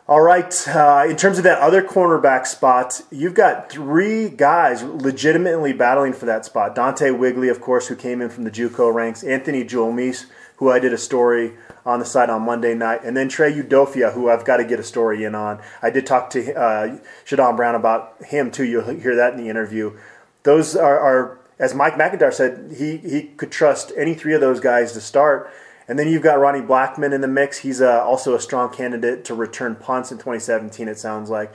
All 0.07 0.21
right. 0.21 0.69
Uh, 0.69 1.07
in 1.09 1.17
terms 1.17 1.39
of 1.39 1.45
that 1.45 1.61
other 1.61 1.83
cornerback 1.83 2.47
spot, 2.47 3.01
you've 3.11 3.33
got 3.33 3.71
three 3.71 4.29
guys 4.29 4.83
legitimately 4.83 5.73
battling 5.73 6.13
for 6.13 6.27
that 6.27 6.45
spot. 6.45 6.75
Dante 6.75 7.11
Wigley, 7.11 7.49
of 7.49 7.61
course, 7.61 7.89
who 7.89 7.97
came 7.97 8.21
in 8.21 8.29
from 8.29 8.45
the 8.45 8.51
JUCO 8.51 8.93
ranks. 8.93 9.23
Anthony 9.23 9.65
Julmisse, 9.65 10.27
who 10.57 10.71
I 10.71 10.79
did 10.79 10.93
a 10.93 10.99
story 10.99 11.55
on 11.85 11.99
the 11.99 12.05
site 12.05 12.31
on 12.31 12.43
Monday 12.43 12.75
night, 12.75 13.01
and 13.05 13.17
then 13.17 13.29
Trey 13.29 13.53
Udofia, 13.53 14.15
who 14.15 14.31
I've 14.31 14.45
got 14.45 14.59
to 14.59 14.65
get 14.65 14.81
a 14.81 14.85
story 14.85 15.25
in 15.25 15.35
on. 15.35 15.61
I 15.83 15.91
did 15.91 16.07
talk 16.07 16.31
to 16.31 16.55
uh, 16.55 16.99
Shadon 17.25 17.57
Brown 17.57 17.75
about 17.75 18.23
him 18.25 18.51
too. 18.51 18.65
You'll 18.65 18.85
hear 18.85 19.17
that 19.17 19.35
in 19.35 19.39
the 19.39 19.51
interview. 19.51 19.99
Those 20.45 20.77
are, 20.77 20.99
are, 20.99 21.39
as 21.59 21.75
Mike 21.75 21.99
MacIntyre 21.99 22.33
said, 22.33 22.75
he 22.77 22.97
he 22.99 23.23
could 23.23 23.51
trust 23.51 23.93
any 23.97 24.15
three 24.15 24.35
of 24.35 24.41
those 24.41 24.61
guys 24.61 24.93
to 24.93 25.01
start. 25.01 25.51
And 25.87 25.99
then 25.99 26.09
you've 26.09 26.23
got 26.23 26.39
Ronnie 26.39 26.63
Blackman 26.63 27.13
in 27.13 27.21
the 27.21 27.29
mix. 27.29 27.59
He's 27.59 27.83
uh, 27.83 28.03
also 28.03 28.35
a 28.35 28.41
strong 28.41 28.73
candidate 28.73 29.25
to 29.27 29.35
return 29.35 29.77
punts 29.77 30.11
in 30.11 30.17
2017. 30.17 30.89
It 30.89 30.99
sounds 30.99 31.29
like. 31.29 31.55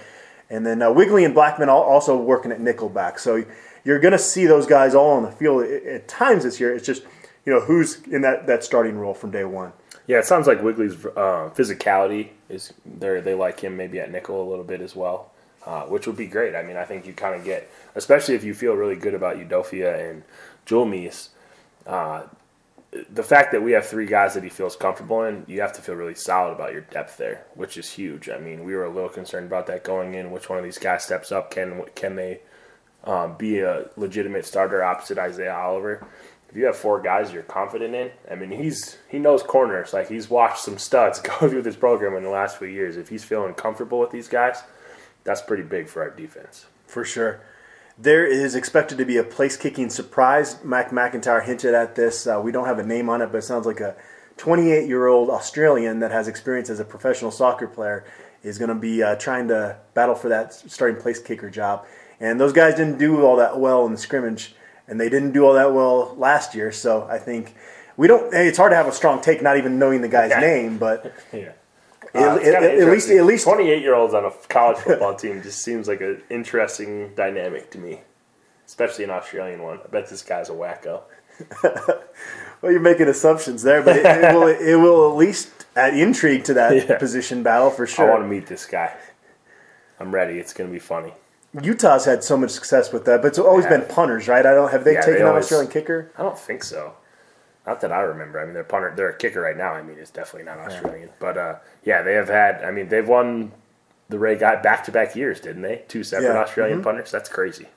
And 0.51 0.65
then 0.65 0.81
uh, 0.81 0.91
Wigley 0.91 1.25
and 1.25 1.33
Blackman 1.33 1.69
also 1.69 2.15
working 2.15 2.51
at 2.51 2.59
nickelback. 2.59 3.19
So 3.19 3.43
you're 3.83 3.99
going 3.99 4.12
to 4.12 4.19
see 4.19 4.45
those 4.45 4.67
guys 4.67 4.93
all 4.93 5.12
on 5.12 5.23
the 5.23 5.31
field 5.31 5.63
at 5.63 6.07
times 6.07 6.43
this 6.43 6.59
year. 6.59 6.75
It's 6.75 6.85
just 6.85 7.03
you 7.49 7.55
know 7.55 7.62
who's 7.62 8.01
in 8.03 8.21
that, 8.21 8.45
that 8.47 8.63
starting 8.63 8.97
role 8.99 9.15
from 9.15 9.31
day 9.31 9.43
one. 9.43 9.73
Yeah, 10.07 10.19
it 10.19 10.25
sounds 10.25 10.47
like 10.47 10.62
Wigley's 10.62 11.05
uh, 11.05 11.49
physicality 11.55 12.29
is 12.49 12.73
there. 12.85 13.21
They 13.21 13.33
like 13.33 13.59
him 13.62 13.75
maybe 13.77 13.99
at 13.99 14.12
nickel 14.12 14.41
a 14.41 14.47
little 14.49 14.65
bit 14.65 14.81
as 14.81 14.95
well. 14.95 15.31
uh, 15.65 15.83
which 15.83 16.07
would 16.07 16.17
be 16.17 16.27
great. 16.27 16.55
I 16.55 16.63
mean, 16.63 16.77
I 16.77 16.85
think 16.85 17.05
you 17.05 17.13
kind 17.13 17.35
of 17.35 17.43
get, 17.43 17.69
especially 17.95 18.35
if 18.35 18.43
you 18.43 18.53
feel 18.53 18.73
really 18.73 18.95
good 18.95 19.13
about 19.13 19.38
Udofia 19.38 20.09
and 20.09 20.23
Julmisse, 20.65 21.29
uh, 21.85 22.23
the 23.12 23.23
fact 23.23 23.51
that 23.51 23.62
we 23.62 23.73
have 23.73 23.85
three 23.85 24.07
guys 24.07 24.33
that 24.33 24.43
he 24.43 24.49
feels 24.49 24.75
comfortable 24.75 25.23
in, 25.23 25.43
you 25.47 25.62
have 25.62 25.73
to 25.73 25.81
feel 25.81 25.95
really 25.95 26.15
solid 26.15 26.53
about 26.53 26.71
your 26.71 26.81
depth 26.81 27.17
there, 27.17 27.45
which 27.53 27.77
is 27.77 27.91
huge. 27.91 28.29
I 28.29 28.39
mean, 28.39 28.63
we 28.63 28.75
were 28.75 28.85
a 28.85 28.89
little 28.89 29.09
concerned 29.09 29.45
about 29.45 29.67
that 29.67 29.83
going 29.83 30.15
in. 30.15 30.31
Which 30.31 30.49
one 30.49 30.57
of 30.57 30.63
these 30.65 30.79
guys 30.79 31.03
steps 31.03 31.31
up? 31.31 31.51
Can 31.51 31.83
can 31.93 32.15
they 32.15 32.39
um, 33.03 33.35
be 33.38 33.59
a 33.59 33.89
legitimate 33.95 34.45
starter 34.45 34.83
opposite 34.83 35.19
Isaiah 35.19 35.55
Oliver? 35.55 36.07
If 36.49 36.55
you 36.55 36.65
have 36.65 36.75
four 36.75 36.99
guys 36.99 37.31
you're 37.31 37.43
confident 37.43 37.93
in, 37.93 38.12
I 38.29 38.35
mean, 38.35 38.51
he's 38.51 38.97
he 39.07 39.19
knows 39.19 39.43
corners. 39.43 39.93
Like 39.93 40.09
he's 40.09 40.29
watched 40.29 40.59
some 40.59 40.77
studs 40.77 41.19
go 41.39 41.47
through 41.47 41.62
this 41.62 41.75
program 41.75 42.15
in 42.15 42.23
the 42.23 42.29
last 42.29 42.57
few 42.57 42.67
years. 42.67 42.97
If 42.97 43.09
he's 43.09 43.23
feeling 43.23 43.53
comfortable 43.53 43.99
with 43.99 44.12
these 44.12 44.27
guys, 44.27 44.63
that's 45.23 45.41
pretty 45.41 45.63
big 45.63 45.88
for 45.88 46.01
our 46.01 46.09
defense. 46.09 46.65
For 46.88 47.05
sure. 47.05 47.41
There 47.97 48.25
is 48.25 48.55
expected 48.55 48.97
to 48.97 49.05
be 49.05 49.17
a 49.17 49.23
place 49.23 49.57
kicking 49.57 49.89
surprise. 49.89 50.63
Mac 50.63 50.91
MacIntyre 50.91 51.41
hinted 51.41 51.73
at 51.73 51.95
this. 51.95 52.25
Uh, 52.25 52.39
we 52.41 52.51
don't 52.51 52.65
have 52.65 52.79
a 52.79 52.85
name 52.85 53.09
on 53.09 53.21
it, 53.21 53.27
but 53.27 53.39
it 53.39 53.43
sounds 53.43 53.65
like 53.65 53.81
a 53.81 53.95
28 54.38 54.88
year 54.88 55.07
old 55.07 55.29
Australian 55.29 55.99
that 55.99 56.12
has 56.12 56.27
experience 56.27 56.69
as 56.69 56.79
a 56.79 56.85
professional 56.85 57.29
soccer 57.29 57.67
player 57.67 58.05
is 58.41 58.57
going 58.57 58.69
to 58.69 58.75
be 58.75 59.03
uh, 59.03 59.15
trying 59.15 59.49
to 59.49 59.77
battle 59.93 60.15
for 60.15 60.29
that 60.29 60.53
starting 60.53 60.99
place 60.99 61.19
kicker 61.19 61.49
job. 61.49 61.85
And 62.21 62.39
those 62.39 62.53
guys 62.53 62.75
didn't 62.75 62.97
do 62.97 63.25
all 63.25 63.35
that 63.35 63.59
well 63.59 63.85
in 63.85 63.91
the 63.91 63.97
scrimmage, 63.97 64.55
and 64.89 64.99
they 64.99 65.08
didn't 65.10 65.32
do 65.32 65.45
all 65.45 65.54
that 65.54 65.73
well 65.73 66.15
last 66.17 66.54
year. 66.56 66.71
So 66.71 67.08
I 67.10 67.17
think 67.17 67.56
we 67.97 68.08
don't. 68.08 68.34
Hey, 68.34 68.47
it's 68.47 68.58
hard 68.58 68.71
to 68.71 68.75
have 68.75 68.88
a 68.88 68.91
strong 68.91 69.21
take 69.21 69.41
not 69.41 69.58
even 69.58 69.80
knowing 69.80 70.02
the 70.02 70.08
guy's 70.10 70.32
Yeah. 70.32 70.39
name, 70.41 70.78
but 70.78 71.13
Yeah. 71.34 71.52
at, 72.13 72.23
Uh, 72.23 72.36
at- 72.38 72.41
kinda 72.41 72.82
at 72.82 72.88
least 72.89 73.10
at 73.10 73.23
least 73.25 73.43
28 73.45 73.82
year 73.82 73.93
olds 73.95 74.13
on 74.13 74.25
a 74.25 74.32
college 74.49 74.78
football 74.86 75.15
team 75.15 75.41
just 75.41 75.62
seems 75.62 75.88
like 75.88 76.02
an 76.02 76.21
interesting 76.30 77.13
dynamic 77.15 77.69
to 77.71 77.78
me, 77.78 78.02
especially 78.65 79.04
an 79.06 79.12
Australian 79.12 79.62
one. 79.63 79.80
I 79.84 79.88
bet 79.88 80.10
this 80.10 80.21
guy's 80.23 80.49
a 80.49 80.54
wacko. 80.54 81.02
Well, 82.62 82.73
you're 82.73 82.82
making 82.82 83.08
assumptions 83.08 83.63
there, 83.63 83.82
but 83.82 83.95
it, 83.95 84.06
it 84.06 84.34
will 84.36 84.47
it 84.49 84.75
will 84.75 85.10
at 85.12 85.15
least 85.15 85.49
add 85.78 85.93
intrigue 85.93 86.43
to 86.43 86.54
that 86.56 86.75
Yeah. 86.89 86.97
position 86.97 87.41
battle 87.41 87.69
for 87.69 87.88
sure. 87.88 88.06
I 88.08 88.12
want 88.12 88.23
to 88.23 88.28
meet 88.28 88.47
this 88.47 88.65
guy. 88.65 88.91
I'm 89.97 90.13
ready. 90.13 90.39
It's 90.39 90.52
going 90.52 90.69
to 90.69 90.73
be 90.73 90.80
funny. 90.80 91.13
Utah's 91.62 92.05
had 92.05 92.23
so 92.23 92.38
much 92.38 92.51
success 92.51 92.93
with 92.93 93.05
that, 93.05 93.21
but 93.21 93.29
it's 93.29 93.39
always 93.39 93.65
Yeah. 93.65 93.77
been 93.77 93.85
punters, 93.88 94.27
right? 94.27 94.45
I 94.45 94.53
don't 94.53 94.71
have 94.71 94.83
they 94.83 94.93
Yeah, 94.93 95.01
taken 95.01 95.13
they 95.15 95.21
an 95.21 95.27
always- 95.27 95.45
Australian 95.45 95.71
kicker. 95.71 96.12
I 96.17 96.21
don't 96.23 96.38
think 96.38 96.63
so. 96.63 96.93
Not 97.65 97.81
that 97.81 97.91
I 97.91 98.01
remember. 98.01 98.39
I 98.39 98.45
mean, 98.45 98.53
they're 98.53 98.63
punter. 98.63 98.93
They're 98.95 99.09
a 99.09 99.13
kicker 99.15 99.41
right 99.41 99.57
now. 99.57 99.73
I 99.73 99.81
mean, 99.81 99.97
it's 99.99 100.12
definitely 100.12 100.43
not 100.45 100.59
Australian. 100.59 101.09
But 101.19 101.38
uh, 101.38 101.55
yeah, 101.83 102.01
they 102.01 102.13
have 102.13 102.29
had. 102.29 102.63
I 102.63 102.71
mean, 102.71 102.89
they've 102.89 103.07
won 103.07 103.51
the 104.09 104.17
Ray 104.17 104.35
Guy 104.35 104.55
back 104.55 104.83
to 104.85 104.91
back 104.91 105.15
years, 105.15 105.39
didn't 105.39 105.62
they? 105.62 105.83
Two 105.88 106.03
separate 106.03 106.25
Yeah. 106.27 106.33
Mm-hmm. 106.33 106.43
Australian 106.43 106.81
punters. 106.83 107.12
That's 107.12 107.29
crazy. 107.29 107.67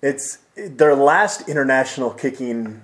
It's 0.00 0.38
their 0.56 0.94
last 0.94 1.48
international 1.48 2.10
kicking 2.10 2.82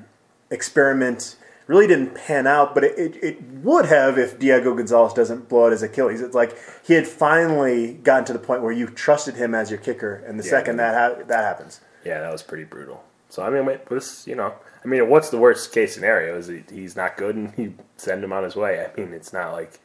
experiment 0.51 1.37
really 1.71 1.87
didn't 1.87 2.15
pan 2.17 2.49
out, 2.49 2.75
but 2.75 2.83
it, 2.83 2.99
it, 2.99 3.17
it 3.25 3.43
would 3.63 3.87
have 3.87 4.19
if 4.19 4.39
Diego 4.41 4.75
Gonzalez 4.75 5.13
doesn't 5.13 5.49
blow 5.49 5.67
out 5.67 5.73
his 5.73 5.83
Achilles. 5.85 6.21
It's 6.21 6.35
like 6.35 6.57
he 6.85 6.95
had 6.95 7.07
finally 7.07 7.95
gotten 7.95 8.25
to 8.25 8.33
the 8.33 8.41
point 8.41 8.63
where 8.63 8.73
you 8.73 8.89
trusted 8.89 9.37
him 9.37 9.55
as 9.55 9.71
your 9.71 9.79
kicker, 9.79 10.17
and 10.27 10.39
the 10.39 10.45
Yeah. 10.45 10.51
second 10.51 10.77
that 10.79 10.95
ha- 10.95 11.23
that 11.29 11.45
happens, 11.45 11.81
Yeah, 12.05 12.21
that 12.21 12.33
was 12.33 12.43
pretty 12.43 12.65
brutal. 12.65 13.05
So 13.29 13.43
I 13.45 13.51
mean, 13.51 13.79
this 13.89 14.27
you 14.27 14.35
know, 14.35 14.53
I 14.85 14.89
mean, 14.89 15.09
what's 15.09 15.31
the 15.31 15.39
worst 15.39 15.73
case 15.73 15.95
scenario? 15.95 16.37
Is 16.37 16.49
he, 16.49 16.65
he's 16.73 16.97
not 16.97 17.17
good 17.17 17.37
and 17.37 17.53
you 17.57 17.75
send 17.97 18.25
him 18.25 18.33
on 18.33 18.43
his 18.43 18.57
way? 18.57 18.85
I 18.85 19.01
mean, 19.01 19.13
it's 19.15 19.33
not 19.33 19.53
like 19.53 19.79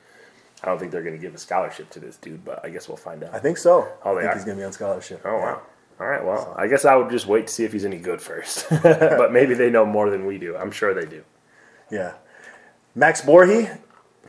I 0.63 0.67
don't 0.67 0.79
think 0.79 0.91
they're 0.91 1.03
going 1.03 1.15
to 1.15 1.21
give 1.21 1.35
a 1.35 1.37
scholarship 1.37 1.91
to 1.91 1.99
this 1.99 2.17
dude, 2.17 2.43
but 2.43 2.65
I 2.65 2.69
guess 2.69 2.87
we'll 2.87 2.97
find 2.97 3.23
out. 3.23 3.35
I 3.35 3.39
think 3.39 3.57
so. 3.59 3.87
Oh, 4.03 4.17
I 4.17 4.21
think 4.21 4.31
are? 4.31 4.35
he's 4.35 4.45
going 4.45 4.57
to 4.57 4.61
be 4.61 4.65
on 4.65 4.71
scholarship. 4.73 5.21
Oh 5.23 5.35
wow. 5.37 5.61
All 5.99 6.07
right, 6.07 6.25
well, 6.25 6.53
I 6.57 6.67
guess 6.67 6.83
I 6.83 6.95
would 6.95 7.09
just 7.09 7.25
wait 7.27 7.47
to 7.47 7.53
see 7.53 7.63
if 7.63 7.71
he's 7.71 7.85
any 7.85 7.99
good 7.99 8.19
first. 8.21 8.65
but 8.83 9.31
maybe 9.31 9.53
they 9.53 9.69
know 9.69 9.85
more 9.85 10.09
than 10.09 10.25
we 10.25 10.37
do. 10.37 10.57
I'm 10.57 10.71
sure 10.71 10.93
they 10.93 11.05
do. 11.05 11.23
Yeah. 11.91 12.13
Max 12.95 13.21
Borghi 13.21 13.77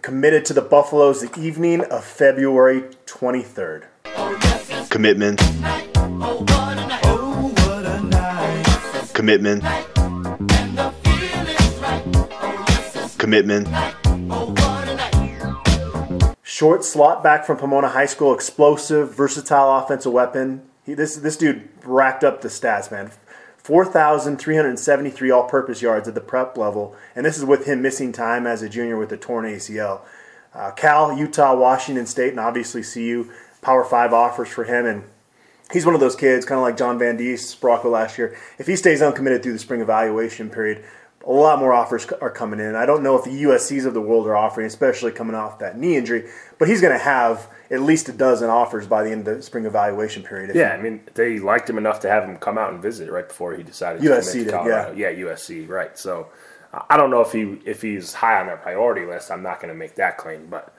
committed 0.03 0.45
to 0.47 0.53
the 0.53 0.61
Buffaloes 0.61 1.23
the 1.23 1.41
evening 1.41 1.83
of 1.85 2.05
February 2.05 2.83
23rd. 3.07 3.85
commitment, 4.91 5.39
commitment, 9.15 9.65
commitment, 13.19 13.69
Short 16.43 16.85
slot 16.85 17.23
back 17.23 17.45
from 17.45 17.59
Pomona 17.59 17.89
High 17.89 18.07
School, 18.07 18.35
explosive, 18.35 19.15
versatile 19.15 19.77
offensive 19.77 20.13
weapon. 20.13 20.63
He, 20.85 20.95
this 20.95 21.17
this 21.17 21.37
dude 21.37 21.69
racked 21.85 22.25
up 22.25 22.41
the 22.41 22.49
stats, 22.49 22.91
man. 22.91 23.11
4,373 23.67 25.29
all-purpose 25.33 25.83
yards 25.83 26.07
at 26.07 26.15
the 26.15 26.21
prep 26.21 26.57
level, 26.57 26.95
and 27.17 27.27
this 27.27 27.37
is 27.37 27.45
with 27.45 27.67
him 27.67 27.83
missing 27.83 28.13
time 28.13 28.47
as 28.47 28.63
a 28.63 28.69
junior 28.69 28.97
with 28.97 29.11
a 29.11 29.17
torn 29.17 29.45
ACL. 29.45 30.03
Uh, 30.55 30.71
Cal, 30.71 31.19
Utah, 31.19 31.53
Washington 31.53 32.07
State, 32.07 32.31
and 32.31 32.39
obviously 32.39 32.85
CU 32.85 33.29
Power 33.63 33.83
Five 33.83 34.13
offers 34.13 34.49
for 34.49 34.63
him, 34.63 34.87
and 34.87 35.03
he's 35.73 35.85
one 35.85 35.97
of 35.97 36.01
those 36.01 36.15
kids, 36.15 36.47
kind 36.47 36.61
of 36.61 36.63
like 36.63 36.77
John 36.77 36.97
Van 36.97 37.17
Diest, 37.17 37.61
Sprockle 37.61 37.91
last 37.91 38.17
year. 38.19 38.39
If 38.57 38.69
he 38.69 38.77
stays 38.77 39.03
uncommitted 39.03 39.43
through 39.43 39.55
the 39.55 39.59
spring 39.59 39.81
evaluation 39.81 40.49
period, 40.49 40.85
a 41.27 41.33
lot 41.33 41.59
more 41.59 41.73
offers 41.73 42.07
are 42.21 42.31
coming 42.31 42.61
in. 42.61 42.77
I 42.77 42.87
don't 42.87 43.03
know 43.03 43.19
if 43.19 43.25
the 43.25 43.43
USCs 43.43 43.85
of 43.85 43.95
the 43.95 44.01
world 44.01 44.29
are 44.29 44.37
offering, 44.37 44.69
especially 44.69 45.11
coming 45.11 45.35
off 45.35 45.59
that 45.59 45.77
knee 45.77 45.97
injury, 45.97 46.31
but 46.61 46.69
he's 46.69 46.81
going 46.81 46.97
to 46.97 47.05
have 47.05 47.51
at 47.71 47.83
least 47.83 48.09
a 48.09 48.13
dozen 48.13 48.49
offers 48.49 48.87
by 48.87 49.03
the 49.03 49.11
end 49.11 49.27
of 49.27 49.37
the 49.37 49.43
spring 49.43 49.65
evaluation 49.65 50.23
period. 50.23 50.55
Yeah, 50.55 50.71
I 50.71 50.81
mean, 50.81 51.03
they 51.15 51.39
liked 51.39 51.69
him 51.69 51.79
enough 51.79 52.01
to 52.01 52.09
have 52.09 52.25
him 52.25 52.37
come 52.37 52.59
out 52.59 52.73
and 52.73 52.81
visit 52.81 53.11
right 53.11 53.27
before 53.27 53.55
he 53.55 53.63
decided 53.63 54.03
to 54.03 54.09
USC 54.09 54.31
commit 54.31 54.33
did, 54.33 54.45
to 54.45 54.51
Colorado. 54.51 54.97
Yeah. 54.97 55.13
USC, 55.13 55.69
right. 55.69 55.99
So 55.99 56.29
I 56.89 56.97
don't 56.97 57.11
know 57.11 57.21
if 57.21 57.33
he 57.33 57.59
if 57.65 57.83
he's 57.83 58.15
high 58.15 58.41
on 58.41 58.47
their 58.47 58.57
priority 58.57 59.07
list. 59.07 59.31
I'm 59.31 59.43
not 59.43 59.61
going 59.61 59.73
to 59.73 59.79
make 59.79 59.97
that 59.97 60.19
claim, 60.19 60.47
but 60.49 60.75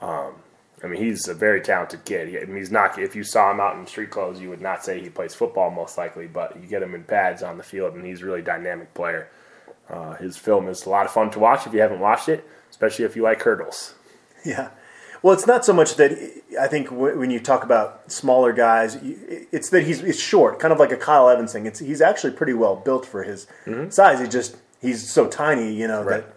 um, 0.00 0.34
I 0.82 0.88
mean, 0.88 1.02
he's 1.02 1.26
a 1.28 1.34
very 1.34 1.60
talented 1.60 2.04
kid. 2.04 2.28
I 2.42 2.44
mean, 2.46 2.56
he's 2.56 2.70
not. 2.70 2.98
If 2.98 3.16
you 3.16 3.24
saw 3.24 3.50
him 3.50 3.60
out 3.60 3.76
in 3.76 3.86
street 3.86 4.10
clothes, 4.10 4.40
you 4.40 4.50
would 4.50 4.60
not 4.60 4.84
say 4.84 5.00
he 5.00 5.08
plays 5.08 5.34
football 5.34 5.70
most 5.70 5.96
likely, 5.96 6.26
but 6.26 6.60
you 6.60 6.68
get 6.68 6.82
him 6.82 6.94
in 6.94 7.04
pads 7.04 7.42
on 7.42 7.56
the 7.56 7.62
field, 7.62 7.94
and 7.94 8.04
he's 8.04 8.22
a 8.22 8.26
really 8.26 8.42
dynamic 8.42 8.92
player. 8.94 9.30
Uh, 9.88 10.14
his 10.14 10.36
film 10.36 10.68
is 10.68 10.84
a 10.84 10.90
lot 10.90 11.06
of 11.06 11.12
fun 11.12 11.30
to 11.30 11.38
watch 11.38 11.66
if 11.66 11.72
you 11.72 11.80
haven't 11.80 12.00
watched 12.00 12.28
it, 12.28 12.46
especially 12.70 13.04
if 13.04 13.16
you 13.16 13.22
like 13.22 13.42
hurdles. 13.42 13.94
Yeah. 14.44 14.70
Well, 15.22 15.34
it's 15.34 15.46
not 15.46 15.64
so 15.64 15.72
much 15.72 15.96
that 15.96 16.12
I 16.60 16.68
think 16.68 16.88
when 16.90 17.30
you 17.30 17.40
talk 17.40 17.64
about 17.64 18.10
smaller 18.12 18.52
guys, 18.52 18.98
it's 19.02 19.70
that 19.70 19.84
he's, 19.84 20.00
he's 20.00 20.20
short, 20.20 20.58
kind 20.58 20.72
of 20.72 20.78
like 20.78 20.92
a 20.92 20.96
Kyle 20.96 21.28
Evans 21.28 21.52
thing. 21.52 21.66
It's 21.66 21.78
he's 21.80 22.00
actually 22.00 22.32
pretty 22.34 22.52
well 22.52 22.76
built 22.76 23.04
for 23.06 23.22
his 23.22 23.46
size. 23.88 24.20
He 24.20 24.28
just 24.28 24.56
he's 24.80 25.08
so 25.08 25.26
tiny, 25.26 25.72
you 25.72 25.88
know. 25.88 26.02
Right. 26.02 26.24
That, 26.24 26.36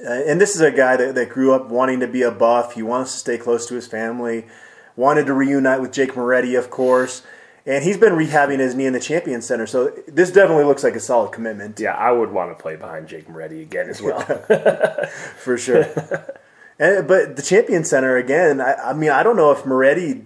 uh, 0.00 0.30
and 0.30 0.40
this 0.40 0.54
is 0.54 0.60
a 0.62 0.70
guy 0.70 0.96
that, 0.96 1.14
that 1.14 1.28
grew 1.28 1.52
up 1.52 1.68
wanting 1.68 2.00
to 2.00 2.08
be 2.08 2.22
a 2.22 2.30
buff. 2.30 2.74
He 2.74 2.82
wants 2.82 3.12
to 3.12 3.18
stay 3.18 3.36
close 3.36 3.66
to 3.66 3.74
his 3.74 3.86
family. 3.86 4.46
Wanted 4.96 5.26
to 5.26 5.34
reunite 5.34 5.80
with 5.80 5.92
Jake 5.92 6.16
Moretti, 6.16 6.54
of 6.54 6.70
course. 6.70 7.22
And 7.64 7.84
he's 7.84 7.96
been 7.96 8.14
rehabbing 8.14 8.58
his 8.58 8.74
knee 8.74 8.86
in 8.86 8.92
the 8.92 9.00
Champions 9.00 9.46
Center, 9.46 9.66
so 9.66 9.92
this 10.08 10.32
definitely 10.32 10.64
looks 10.64 10.82
like 10.82 10.96
a 10.96 11.00
solid 11.00 11.30
commitment 11.30 11.78
Yeah, 11.78 11.94
I 11.94 12.10
would 12.10 12.32
want 12.32 12.56
to 12.56 12.60
play 12.60 12.74
behind 12.74 13.06
Jake 13.06 13.28
Moretti 13.28 13.62
again 13.62 13.88
as 13.88 14.02
well. 14.02 14.20
for 15.36 15.56
sure. 15.56 15.84
and, 16.78 17.06
but 17.06 17.36
the 17.36 17.42
Champion 17.42 17.84
Center 17.84 18.16
again. 18.16 18.60
I, 18.60 18.74
I 18.74 18.92
mean, 18.92 19.10
I 19.10 19.22
don't 19.22 19.36
know 19.36 19.50
if 19.50 19.64
Moretti, 19.64 20.24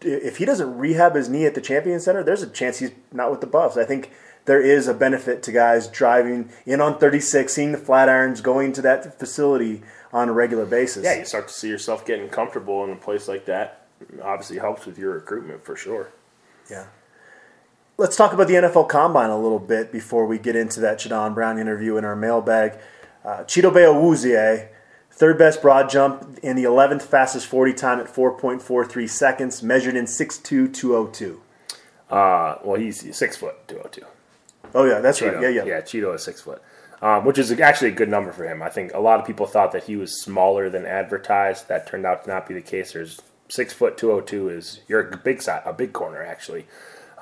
if 0.00 0.38
he 0.38 0.44
doesn't 0.44 0.76
rehab 0.76 1.14
his 1.14 1.28
knee 1.28 1.46
at 1.46 1.54
the 1.54 1.60
Champion 1.60 2.00
Center, 2.00 2.22
there's 2.22 2.42
a 2.42 2.50
chance 2.50 2.78
he's 2.78 2.92
not 3.12 3.30
with 3.30 3.40
the 3.40 3.46
Buffs. 3.46 3.76
I 3.76 3.84
think 3.84 4.10
there 4.44 4.60
is 4.60 4.88
a 4.88 4.94
benefit 4.94 5.42
to 5.44 5.52
guys 5.52 5.88
driving 5.88 6.50
in 6.66 6.80
on 6.80 6.98
36, 6.98 7.52
seeing 7.52 7.72
the 7.72 7.78
Flatirons, 7.78 8.42
going 8.42 8.72
to 8.74 8.82
that 8.82 9.18
facility 9.18 9.82
on 10.12 10.28
a 10.28 10.32
regular 10.32 10.66
basis. 10.66 11.04
yeah, 11.04 11.18
you 11.18 11.24
start 11.24 11.48
to 11.48 11.54
see 11.54 11.68
yourself 11.68 12.06
getting 12.06 12.28
comfortable 12.28 12.84
in 12.84 12.90
a 12.90 12.96
place 12.96 13.26
like 13.26 13.46
that. 13.46 13.86
Obviously, 14.22 14.58
helps 14.58 14.86
with 14.86 14.98
your 14.98 15.14
recruitment 15.14 15.64
for 15.64 15.76
sure. 15.76 16.12
Yeah. 16.70 16.86
Let's 17.96 18.16
talk 18.16 18.32
about 18.32 18.48
the 18.48 18.54
NFL 18.54 18.88
Combine 18.88 19.30
a 19.30 19.38
little 19.38 19.58
bit 19.58 19.92
before 19.92 20.26
we 20.26 20.38
get 20.38 20.56
into 20.56 20.80
that 20.80 20.98
Shadon 20.98 21.34
Brown 21.34 21.58
interview 21.58 21.96
in 21.96 22.04
our 22.04 22.16
mailbag. 22.16 22.78
Uh, 23.24 23.44
Chido 23.44 23.70
Awuzie, 23.70 24.68
third 25.14 25.38
best 25.38 25.62
broad 25.62 25.88
jump 25.88 26.38
in 26.42 26.56
the 26.56 26.64
11th 26.64 27.02
fastest 27.02 27.46
40 27.46 27.72
time 27.72 28.00
at 28.00 28.06
4.43 28.06 29.08
seconds, 29.08 29.62
measured 29.62 29.96
in 29.96 30.04
6'2", 30.06 30.74
202. 30.74 31.40
Uh, 32.10 32.58
well, 32.62 32.78
he's 32.78 33.16
six 33.16 33.36
foot, 33.36 33.56
two 33.66 33.76
hundred 33.76 33.92
two. 33.92 34.06
Oh, 34.74 34.84
yeah, 34.84 35.00
that's 35.00 35.20
Chido. 35.20 35.34
right. 35.34 35.42
Yeah, 35.42 35.48
yeah. 35.48 35.64
yeah. 35.64 35.80
Chido 35.80 36.14
is 36.14 36.22
six 36.22 36.40
foot, 36.40 36.62
um, 37.00 37.24
which 37.24 37.38
is 37.38 37.50
actually 37.60 37.88
a 37.88 37.94
good 37.94 38.08
number 38.08 38.30
for 38.30 38.44
him. 38.44 38.62
I 38.62 38.68
think 38.68 38.92
a 38.92 39.00
lot 39.00 39.20
of 39.20 39.26
people 39.26 39.46
thought 39.46 39.72
that 39.72 39.84
he 39.84 39.96
was 39.96 40.20
smaller 40.20 40.68
than 40.68 40.84
advertised. 40.84 41.68
That 41.68 41.86
turned 41.86 42.04
out 42.04 42.24
to 42.24 42.30
not 42.30 42.46
be 42.46 42.54
the 42.54 42.60
case. 42.60 42.92
There's 42.92 43.20
six 43.48 43.72
foot 43.72 43.96
two 43.96 44.10
hundred 44.10 44.26
two 44.26 44.48
is 44.48 44.80
you're 44.86 45.00
a 45.08 45.16
big 45.16 45.40
side, 45.42 45.62
a 45.64 45.72
big 45.72 45.92
corner 45.92 46.22
actually. 46.22 46.66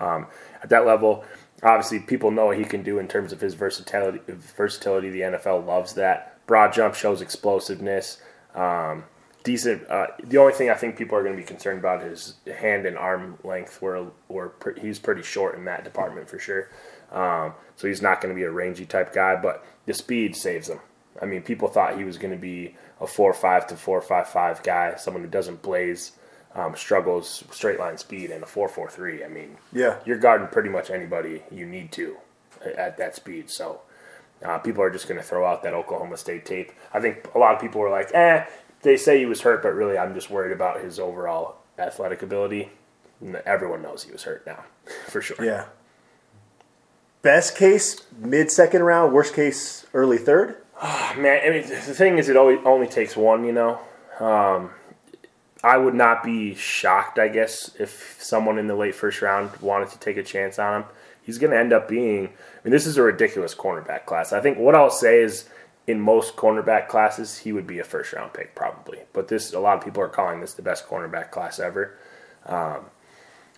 Um, 0.00 0.26
at 0.62 0.68
that 0.70 0.84
level, 0.84 1.24
obviously, 1.62 2.00
people 2.00 2.30
know 2.30 2.46
what 2.46 2.58
he 2.58 2.64
can 2.64 2.82
do 2.82 2.98
in 2.98 3.06
terms 3.06 3.32
of 3.32 3.40
his 3.40 3.54
versatility. 3.54 4.20
Versatility, 4.56 5.10
the 5.10 5.20
NFL 5.20 5.64
loves 5.64 5.94
that. 5.94 6.31
Broad 6.46 6.72
jump 6.72 6.94
shows 6.94 7.20
explosiveness. 7.20 8.18
Um, 8.54 9.04
decent. 9.44 9.88
Uh, 9.88 10.08
the 10.22 10.38
only 10.38 10.52
thing 10.52 10.70
I 10.70 10.74
think 10.74 10.96
people 10.96 11.16
are 11.16 11.22
going 11.22 11.34
to 11.36 11.40
be 11.42 11.46
concerned 11.46 11.78
about 11.78 12.02
is 12.02 12.34
hand 12.58 12.86
and 12.86 12.96
arm 12.98 13.38
length. 13.44 13.80
Where 13.80 14.04
where 14.28 14.48
pre- 14.48 14.80
he's 14.80 14.98
pretty 14.98 15.22
short 15.22 15.56
in 15.56 15.64
that 15.66 15.84
department 15.84 16.28
for 16.28 16.38
sure. 16.38 16.68
Um, 17.10 17.54
so 17.76 17.88
he's 17.88 18.02
not 18.02 18.20
going 18.20 18.34
to 18.34 18.38
be 18.38 18.44
a 18.44 18.50
rangy 18.50 18.86
type 18.86 19.12
guy, 19.12 19.36
but 19.36 19.64
the 19.86 19.94
speed 19.94 20.34
saves 20.36 20.68
him. 20.68 20.80
I 21.20 21.26
mean, 21.26 21.42
people 21.42 21.68
thought 21.68 21.98
he 21.98 22.04
was 22.04 22.16
going 22.18 22.32
to 22.32 22.40
be 22.40 22.74
a 23.00 23.06
four 23.06 23.32
five 23.34 23.66
to 23.68 23.76
four 23.76 24.00
five 24.00 24.28
five 24.28 24.62
guy, 24.62 24.94
someone 24.96 25.22
who 25.22 25.28
doesn't 25.28 25.60
blaze, 25.62 26.12
um, 26.54 26.74
struggles 26.74 27.44
straight 27.50 27.78
line 27.78 27.98
speed, 27.98 28.30
and 28.30 28.42
a 28.42 28.46
four 28.46 28.68
four 28.68 28.88
three. 28.90 29.22
I 29.24 29.28
mean, 29.28 29.56
Yeah. 29.72 29.96
you're 30.04 30.18
guarding 30.18 30.48
pretty 30.48 30.68
much 30.70 30.90
anybody 30.90 31.42
you 31.50 31.66
need 31.66 31.92
to 31.92 32.16
at 32.76 32.96
that 32.98 33.14
speed. 33.16 33.50
So 33.50 33.80
uh, 34.44 34.58
people 34.58 34.82
are 34.82 34.90
just 34.90 35.08
going 35.08 35.20
to 35.20 35.26
throw 35.26 35.46
out 35.46 35.62
that 35.62 35.74
Oklahoma 35.74 36.16
State 36.16 36.44
tape. 36.44 36.72
I 36.92 37.00
think 37.00 37.28
a 37.34 37.38
lot 37.38 37.54
of 37.54 37.60
people 37.60 37.80
were 37.80 37.90
like, 37.90 38.12
eh, 38.14 38.44
they 38.82 38.96
say 38.96 39.18
he 39.18 39.26
was 39.26 39.42
hurt, 39.42 39.62
but 39.62 39.74
really 39.74 39.96
I'm 39.96 40.14
just 40.14 40.30
worried 40.30 40.52
about 40.52 40.82
his 40.82 40.98
overall 40.98 41.56
athletic 41.78 42.22
ability. 42.22 42.70
And 43.20 43.36
Everyone 43.46 43.82
knows 43.82 44.02
he 44.02 44.12
was 44.12 44.24
hurt 44.24 44.46
now, 44.46 44.64
for 45.08 45.22
sure. 45.22 45.42
Yeah. 45.44 45.66
Best 47.22 47.56
case, 47.56 48.02
mid 48.18 48.50
second 48.50 48.82
round. 48.82 49.12
Worst 49.12 49.34
case, 49.34 49.86
early 49.94 50.18
third. 50.18 50.56
Oh, 50.82 51.14
Man, 51.16 51.40
I 51.44 51.50
mean, 51.50 51.68
the 51.68 51.76
thing 51.76 52.18
is, 52.18 52.28
it 52.28 52.36
only, 52.36 52.58
only 52.64 52.88
takes 52.88 53.16
one, 53.16 53.44
you 53.44 53.52
know. 53.52 53.80
Um, 54.18 54.70
I 55.62 55.76
would 55.76 55.94
not 55.94 56.24
be 56.24 56.56
shocked, 56.56 57.20
I 57.20 57.28
guess, 57.28 57.70
if 57.78 58.16
someone 58.20 58.58
in 58.58 58.66
the 58.66 58.74
late 58.74 58.96
first 58.96 59.22
round 59.22 59.56
wanted 59.58 59.90
to 59.90 59.98
take 59.98 60.16
a 60.16 60.24
chance 60.24 60.58
on 60.58 60.82
him. 60.82 60.88
He's 61.22 61.38
going 61.38 61.52
to 61.52 61.58
end 61.58 61.72
up 61.72 61.88
being. 61.88 62.26
I 62.26 62.64
mean, 62.64 62.72
this 62.72 62.86
is 62.86 62.96
a 62.96 63.02
ridiculous 63.02 63.54
cornerback 63.54 64.06
class. 64.06 64.32
I 64.32 64.40
think 64.40 64.58
what 64.58 64.74
I'll 64.74 64.90
say 64.90 65.20
is, 65.22 65.48
in 65.86 66.00
most 66.00 66.36
cornerback 66.36 66.88
classes, 66.88 67.38
he 67.38 67.52
would 67.52 67.66
be 67.66 67.78
a 67.78 67.84
first 67.84 68.12
round 68.12 68.32
pick 68.32 68.54
probably. 68.54 69.00
But 69.12 69.28
this, 69.28 69.52
a 69.52 69.60
lot 69.60 69.78
of 69.78 69.84
people 69.84 70.02
are 70.02 70.08
calling 70.08 70.40
this 70.40 70.54
the 70.54 70.62
best 70.62 70.88
cornerback 70.88 71.30
class 71.30 71.58
ever. 71.58 71.96
Um, 72.46 72.86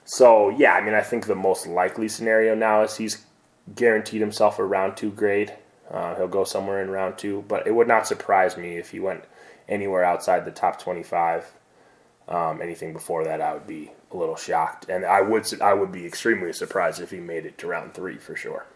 so 0.04 0.50
yeah, 0.50 0.74
I 0.74 0.80
mean, 0.82 0.94
I 0.94 1.02
think 1.02 1.26
the 1.26 1.34
most 1.34 1.66
likely 1.66 2.08
scenario 2.08 2.54
now 2.54 2.82
is 2.82 2.96
he's 2.96 3.24
guaranteed 3.74 4.20
himself 4.20 4.58
a 4.58 4.64
round 4.64 4.96
two 4.96 5.10
grade. 5.10 5.54
Uh, 5.90 6.14
he'll 6.16 6.28
go 6.28 6.44
somewhere 6.44 6.82
in 6.82 6.90
round 6.90 7.18
two, 7.18 7.44
but 7.48 7.66
it 7.66 7.74
would 7.74 7.88
not 7.88 8.06
surprise 8.06 8.56
me 8.56 8.76
if 8.76 8.90
he 8.90 9.00
went 9.00 9.24
anywhere 9.68 10.04
outside 10.04 10.44
the 10.44 10.50
top 10.50 10.80
25. 10.80 11.52
Um, 12.26 12.62
anything 12.62 12.92
before 12.92 13.24
that, 13.24 13.40
I 13.40 13.52
would 13.52 13.66
be 13.66 13.90
a 14.14 14.16
little 14.16 14.36
shocked, 14.36 14.88
and 14.88 15.04
I 15.04 15.20
would 15.20 15.60
I 15.60 15.74
would 15.74 15.92
be 15.92 16.06
extremely 16.06 16.52
surprised 16.52 17.00
if 17.00 17.10
he 17.10 17.18
made 17.18 17.44
it 17.44 17.58
to 17.58 17.66
round 17.66 17.92
three 17.92 18.16
for 18.16 18.34
sure. 18.34 18.66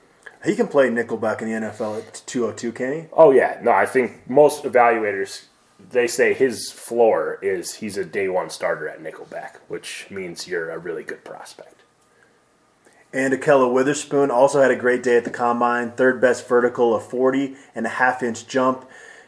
He 0.44 0.54
can 0.54 0.68
play 0.68 0.88
nickelback 0.88 1.40
in 1.40 1.48
the 1.48 1.68
NFL 1.68 1.98
at 1.98 2.22
202, 2.26 2.72
can 2.72 2.92
he? 2.92 3.08
Oh 3.12 3.30
yeah, 3.30 3.58
no, 3.62 3.72
I 3.72 3.86
think 3.86 4.28
most 4.28 4.64
evaluators 4.64 5.46
they 5.90 6.06
say 6.06 6.34
his 6.34 6.70
floor 6.70 7.38
is 7.40 7.74
he's 7.74 7.96
a 7.96 8.04
day 8.04 8.28
one 8.28 8.50
starter 8.50 8.88
at 8.88 9.02
nickelback, 9.02 9.56
which 9.68 10.06
means 10.10 10.48
you're 10.48 10.70
a 10.70 10.78
really 10.78 11.04
good 11.04 11.24
prospect. 11.24 11.82
And 13.12 13.32
Ahkello 13.32 13.72
Witherspoon 13.72 14.30
also 14.30 14.60
had 14.60 14.70
a 14.70 14.76
great 14.76 15.02
day 15.02 15.16
at 15.16 15.24
the 15.24 15.30
combine. 15.30 15.92
Third 15.92 16.20
best 16.20 16.46
vertical 16.46 16.94
of 16.94 17.08
40 17.08 17.56
and 17.74 17.86
a 17.86 17.90
half 17.90 18.22
inch 18.22 18.46
jump. 18.46 18.86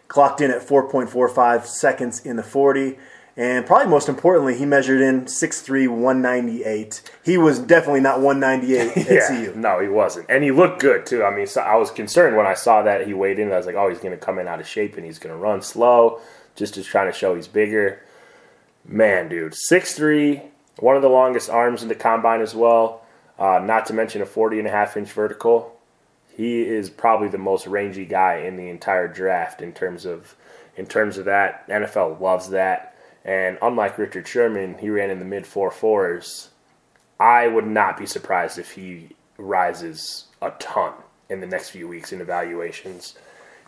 Clocked 0.08 0.40
in 0.40 0.50
at 0.50 0.66
4.45 0.66 1.64
seconds 1.66 2.20
in 2.20 2.36
the 2.36 2.42
40. 2.42 2.98
And 3.36 3.64
probably 3.64 3.88
most 3.88 4.08
importantly, 4.08 4.56
he 4.58 4.66
measured 4.66 5.00
in 5.00 5.22
6'3, 5.26 5.88
198. 5.88 7.02
He 7.24 7.38
was 7.38 7.58
definitely 7.58 8.00
not 8.00 8.20
198 8.20 8.96
at 8.96 9.10
Yeah, 9.10 9.28
CU. 9.52 9.54
no, 9.56 9.80
he 9.80 9.88
wasn't, 9.88 10.26
and 10.28 10.42
he 10.44 10.50
looked 10.50 10.80
good 10.80 11.06
too. 11.06 11.24
I 11.24 11.34
mean, 11.34 11.46
so 11.46 11.60
I 11.60 11.76
was 11.76 11.90
concerned 11.90 12.36
when 12.36 12.46
I 12.46 12.54
saw 12.54 12.82
that 12.82 13.06
he 13.06 13.14
weighed 13.14 13.38
in. 13.38 13.52
I 13.52 13.56
was 13.56 13.66
like, 13.66 13.76
oh, 13.76 13.88
he's 13.88 14.00
going 14.00 14.18
to 14.18 14.22
come 14.24 14.38
in 14.38 14.48
out 14.48 14.60
of 14.60 14.66
shape 14.66 14.96
and 14.96 15.06
he's 15.06 15.18
going 15.18 15.34
to 15.34 15.40
run 15.40 15.62
slow, 15.62 16.20
just 16.56 16.74
to 16.74 16.82
trying 16.82 17.10
to 17.10 17.16
show 17.16 17.34
he's 17.34 17.48
bigger. 17.48 18.00
Man, 18.84 19.28
dude, 19.28 19.52
6'3", 19.70 20.42
one 20.78 20.96
of 20.96 21.02
the 21.02 21.08
longest 21.08 21.48
arms 21.50 21.82
in 21.82 21.88
the 21.88 21.94
combine 21.94 22.40
as 22.40 22.54
well. 22.54 23.02
Uh, 23.38 23.60
not 23.64 23.86
to 23.86 23.92
mention 23.94 24.20
a 24.20 24.26
40 24.26 24.58
and 24.58 24.68
a 24.68 24.70
half 24.70 24.96
inch 24.96 25.10
vertical. 25.12 25.76
He 26.36 26.62
is 26.62 26.90
probably 26.90 27.28
the 27.28 27.38
most 27.38 27.66
rangy 27.66 28.04
guy 28.04 28.36
in 28.38 28.56
the 28.56 28.68
entire 28.68 29.08
draft 29.08 29.62
in 29.62 29.72
terms 29.72 30.04
of 30.04 30.34
in 30.76 30.86
terms 30.86 31.16
of 31.18 31.24
that. 31.26 31.66
NFL 31.68 32.20
loves 32.20 32.50
that. 32.50 32.89
And 33.24 33.58
unlike 33.60 33.98
Richard 33.98 34.26
Sherman, 34.26 34.78
he 34.78 34.88
ran 34.90 35.10
in 35.10 35.18
the 35.18 35.24
mid 35.24 35.46
four 35.46 35.70
fours. 35.70 36.50
I 37.18 37.48
would 37.48 37.66
not 37.66 37.98
be 37.98 38.06
surprised 38.06 38.58
if 38.58 38.72
he 38.72 39.10
rises 39.36 40.26
a 40.40 40.52
ton 40.52 40.94
in 41.28 41.40
the 41.40 41.46
next 41.46 41.70
few 41.70 41.86
weeks 41.86 42.12
in 42.12 42.20
evaluations. 42.20 43.14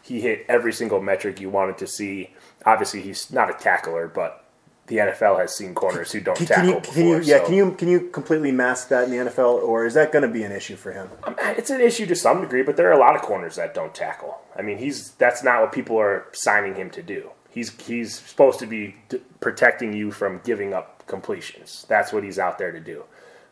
He 0.03 0.21
hit 0.21 0.47
every 0.49 0.73
single 0.73 1.01
metric 1.01 1.41
you 1.41 1.51
wanted 1.51 1.79
to 1.79 1.87
see. 1.87 2.31
Obviously, 2.65 3.03
he's 3.03 3.31
not 3.31 3.51
a 3.51 3.53
tackler, 3.53 4.09
but 4.09 4.45
the 4.87 4.97
NFL 4.97 5.39
has 5.39 5.57
seen 5.57 5.75
corners 5.75 6.11
who 6.11 6.21
don't 6.21 6.37
Can, 6.37 6.47
tackle 6.47 6.65
can 6.65 6.75
you, 6.75 6.81
before. 6.81 7.03
you, 7.03 7.21
yeah, 7.23 7.39
so- 7.39 7.45
can 7.47 7.55
you, 7.55 7.71
can 7.73 7.89
you 7.89 8.01
completely 8.09 8.51
mask 8.51 8.89
that 8.89 9.05
in 9.05 9.11
the 9.11 9.31
NFL, 9.31 9.63
or 9.63 9.87
is 9.87 9.95
that 9.95 10.13
going 10.13 10.23
to 10.23 10.29
be 10.29 10.43
an 10.43 10.51
issue 10.51 10.75
for 10.77 10.93
him? 10.93 11.09
Um, 11.25 11.37
uh, 11.41 11.55
it's 11.57 11.71
an 11.71 11.81
issue 11.81 12.07
to 12.07 12.17
some 12.17 12.41
degree, 12.41 12.63
but 12.63 12.77
there 12.77 12.89
are 12.89 12.93
a 12.93 12.99
lot 12.99 13.15
of 13.15 13.23
corners 13.23 13.57
that 13.57 13.75
don't 13.75 13.95
tackle. 13.95 14.39
I 14.57 14.63
mean, 14.63 14.79
he's 14.79 15.13
that's 15.13 15.45
not 15.45 15.61
what 15.61 15.73
people 15.73 15.99
are 15.99 16.27
signing 16.33 16.75
him 16.75 16.91
to 16.91 17.03
do. 17.03 17.31
He's 17.53 17.79
he's 17.83 18.19
supposed 18.19 18.59
to 18.61 18.67
be 18.67 18.97
d- 19.09 19.21
protecting 19.41 19.93
you 19.93 20.11
from 20.11 20.41
giving 20.45 20.73
up 20.73 21.07
completions. 21.07 21.85
That's 21.89 22.13
what 22.13 22.25
he's 22.25 22.39
out 22.39 22.59
there 22.59 22.73
to 22.73 22.81
do. 22.81 23.05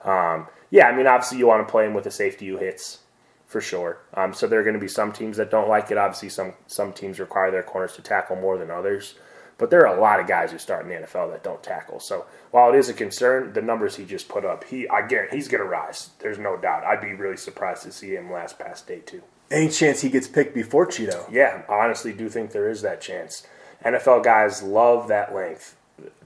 Um, 0.02 0.46
yeah, 0.70 0.86
I 0.86 0.96
mean, 0.96 1.06
obviously 1.06 1.38
you 1.38 1.46
want 1.46 1.66
to 1.66 1.70
play 1.70 1.84
him 1.86 1.94
with 1.94 2.04
the 2.04 2.10
safety 2.10 2.46
who 2.48 2.56
hits 2.56 3.00
for 3.46 3.60
sure. 3.60 3.98
Um, 4.14 4.32
so 4.32 4.46
there 4.46 4.60
are 4.60 4.62
going 4.62 4.74
to 4.74 4.80
be 4.80 4.88
some 4.88 5.12
teams 5.12 5.36
that 5.36 5.50
don't 5.50 5.68
like 5.68 5.90
it. 5.90 5.98
Obviously, 5.98 6.30
some 6.30 6.54
some 6.66 6.92
teams 6.92 7.20
require 7.20 7.50
their 7.50 7.62
corners 7.62 7.92
to 7.94 8.02
tackle 8.02 8.36
more 8.36 8.56
than 8.56 8.70
others. 8.70 9.16
But 9.58 9.68
there 9.68 9.86
are 9.86 9.94
a 9.94 10.00
lot 10.00 10.20
of 10.20 10.26
guys 10.26 10.52
who 10.52 10.58
start 10.58 10.86
in 10.86 10.88
the 10.88 11.06
NFL 11.06 11.32
that 11.32 11.44
don't 11.44 11.62
tackle. 11.62 12.00
So 12.00 12.24
while 12.50 12.72
it 12.72 12.78
is 12.78 12.88
a 12.88 12.94
concern, 12.94 13.52
the 13.52 13.60
numbers 13.60 13.96
he 13.96 14.06
just 14.06 14.26
put 14.26 14.42
up, 14.42 14.64
he 14.64 14.88
I 14.88 15.06
guarantee 15.06 15.36
he's 15.36 15.48
going 15.48 15.62
to 15.62 15.68
rise. 15.68 16.10
There's 16.20 16.38
no 16.38 16.56
doubt. 16.56 16.84
I'd 16.84 17.02
be 17.02 17.12
really 17.12 17.36
surprised 17.36 17.82
to 17.82 17.92
see 17.92 18.14
him 18.14 18.32
last 18.32 18.58
past 18.58 18.86
day 18.86 19.00
two. 19.00 19.22
Any 19.50 19.68
chance 19.68 20.00
he 20.00 20.08
gets 20.08 20.28
picked 20.28 20.54
before 20.54 20.86
Chido? 20.86 21.30
Yeah, 21.30 21.62
I 21.68 21.84
honestly 21.84 22.14
do 22.14 22.30
think 22.30 22.52
there 22.52 22.70
is 22.70 22.80
that 22.82 23.02
chance. 23.02 23.46
NFL 23.84 24.22
guys 24.24 24.62
love 24.62 25.08
that 25.08 25.34
length. 25.34 25.76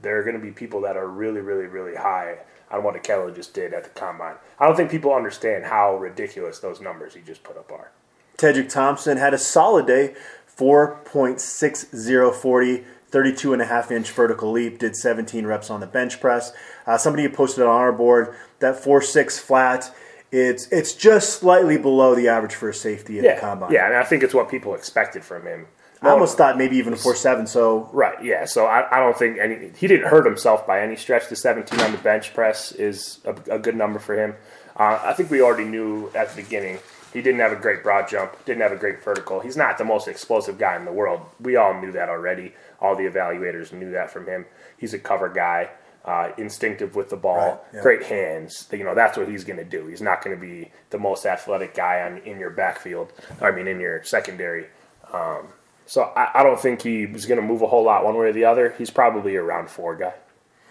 There 0.01 0.17
are 0.19 0.23
going 0.23 0.35
to 0.35 0.41
be 0.41 0.51
people 0.51 0.81
that 0.81 0.97
are 0.97 1.07
really, 1.07 1.41
really, 1.41 1.65
really 1.65 1.95
high 1.95 2.37
on 2.71 2.83
what 2.83 2.95
Ahkello 2.95 3.33
just 3.33 3.53
did 3.53 3.73
at 3.73 3.83
the 3.83 3.89
combine. 3.91 4.35
I 4.59 4.65
don't 4.65 4.75
think 4.75 4.89
people 4.91 5.13
understand 5.13 5.65
how 5.65 5.95
ridiculous 5.97 6.59
those 6.59 6.81
numbers 6.81 7.13
he 7.13 7.21
just 7.21 7.43
put 7.43 7.57
up 7.57 7.71
are. 7.71 7.91
Tedrick 8.37 8.69
Thompson 8.69 9.17
had 9.17 9.33
a 9.33 9.37
solid 9.37 9.87
day, 9.87 10.13
4.6040, 10.57 12.83
32 13.09 13.53
and 13.53 13.61
a 13.61 13.65
half 13.65 13.91
inch 13.91 14.11
vertical 14.11 14.51
leap, 14.51 14.79
did 14.79 14.95
17 14.95 15.45
reps 15.45 15.69
on 15.69 15.79
the 15.79 15.87
bench 15.87 16.19
press. 16.19 16.51
Uh, 16.85 16.97
somebody 16.97 17.27
posted 17.29 17.63
on 17.63 17.69
our 17.69 17.91
board 17.93 18.35
that 18.59 18.75
4.6 18.81 19.39
flat. 19.39 19.93
It's 20.31 20.67
it's 20.69 20.93
just 20.93 21.39
slightly 21.39 21.77
below 21.77 22.13
the 22.15 22.27
average 22.27 22.55
for 22.55 22.67
a 22.69 22.73
safety 22.73 23.19
at 23.19 23.23
Yeah, 23.23 23.35
the 23.35 23.41
combine. 23.41 23.71
yeah, 23.71 23.85
and 23.87 23.95
I 23.95 24.03
think 24.03 24.23
it's 24.23 24.33
what 24.33 24.49
people 24.49 24.73
expected 24.75 25.23
from 25.23 25.45
him. 25.45 25.67
I 26.01 26.09
almost 26.09 26.37
thought 26.37 26.57
maybe 26.57 26.77
even 26.77 26.93
a 26.93 26.97
four 26.97 27.15
seven. 27.15 27.47
So 27.47 27.89
Right, 27.91 28.23
yeah. 28.23 28.45
So 28.45 28.65
I, 28.65 28.85
I 28.95 28.99
don't 28.99 29.17
think 29.17 29.37
any 29.39 29.71
he 29.77 29.87
didn't 29.87 30.07
hurt 30.07 30.25
himself 30.25 30.67
by 30.67 30.81
any 30.81 30.95
stretch. 30.95 31.29
The 31.29 31.35
17 31.35 31.79
on 31.81 31.91
the 31.91 31.97
bench 31.97 32.33
press 32.33 32.71
is 32.71 33.19
a, 33.25 33.55
a 33.55 33.59
good 33.59 33.75
number 33.75 33.99
for 33.99 34.15
him. 34.15 34.35
Uh, 34.77 34.99
I 35.03 35.13
think 35.13 35.31
we 35.31 35.41
already 35.41 35.65
knew 35.65 36.11
at 36.13 36.29
the 36.29 36.41
beginning 36.41 36.79
he 37.13 37.21
didn't 37.21 37.39
have 37.39 37.53
a 37.53 37.55
great 37.55 37.81
broad 37.81 38.09
jump, 38.09 38.33
didn't 38.45 38.61
have 38.61 38.73
a 38.73 38.77
great 38.77 39.01
vertical. 39.03 39.39
He's 39.39 39.55
not 39.55 39.77
the 39.77 39.85
most 39.85 40.07
explosive 40.07 40.57
guy 40.57 40.75
in 40.75 40.83
the 40.83 40.91
world. 40.91 41.21
We 41.39 41.55
all 41.55 41.79
knew 41.79 41.93
that 41.93 42.09
already. 42.09 42.53
All 42.81 42.95
the 42.95 43.03
evaluators 43.03 43.71
knew 43.71 43.91
that 43.91 44.11
from 44.11 44.27
him. 44.27 44.45
He's 44.77 44.93
a 44.93 44.99
cover 44.99 45.29
guy, 45.29 45.69
uh, 46.03 46.31
instinctive 46.37 46.93
with 46.93 47.09
the 47.09 47.15
ball, 47.15 47.37
Right, 47.37 47.59
yeah. 47.73 47.81
great 47.81 48.03
hands. 48.03 48.67
You 48.71 48.83
know 48.83 48.93
that's 48.93 49.17
what 49.17 49.29
he's 49.29 49.45
going 49.45 49.59
to 49.59 49.63
do. 49.65 49.87
He's 49.87 50.01
not 50.01 50.21
going 50.23 50.35
to 50.35 50.41
be 50.41 50.71
the 50.89 50.99
most 50.99 51.25
athletic 51.25 51.73
guy 51.73 52.01
on 52.01 52.17
in 52.19 52.37
your 52.37 52.49
backfield. 52.49 53.13
I 53.41 53.51
mean, 53.51 53.67
in 53.67 53.79
your 53.79 54.03
secondary. 54.03 54.65
Um, 55.13 55.47
so 55.85 56.03
I, 56.15 56.31
I 56.35 56.43
don't 56.43 56.59
think 56.59 56.81
he 56.81 57.05
was 57.05 57.25
going 57.25 57.39
to 57.39 57.45
move 57.45 57.61
a 57.61 57.67
whole 57.67 57.83
lot 57.83 58.03
one 58.03 58.15
way 58.15 58.27
or 58.27 58.33
the 58.33 58.45
other. 58.45 58.73
He's 58.77 58.89
probably 58.89 59.35
a 59.35 59.43
round 59.43 59.69
four 59.69 59.95
guy, 59.95 60.13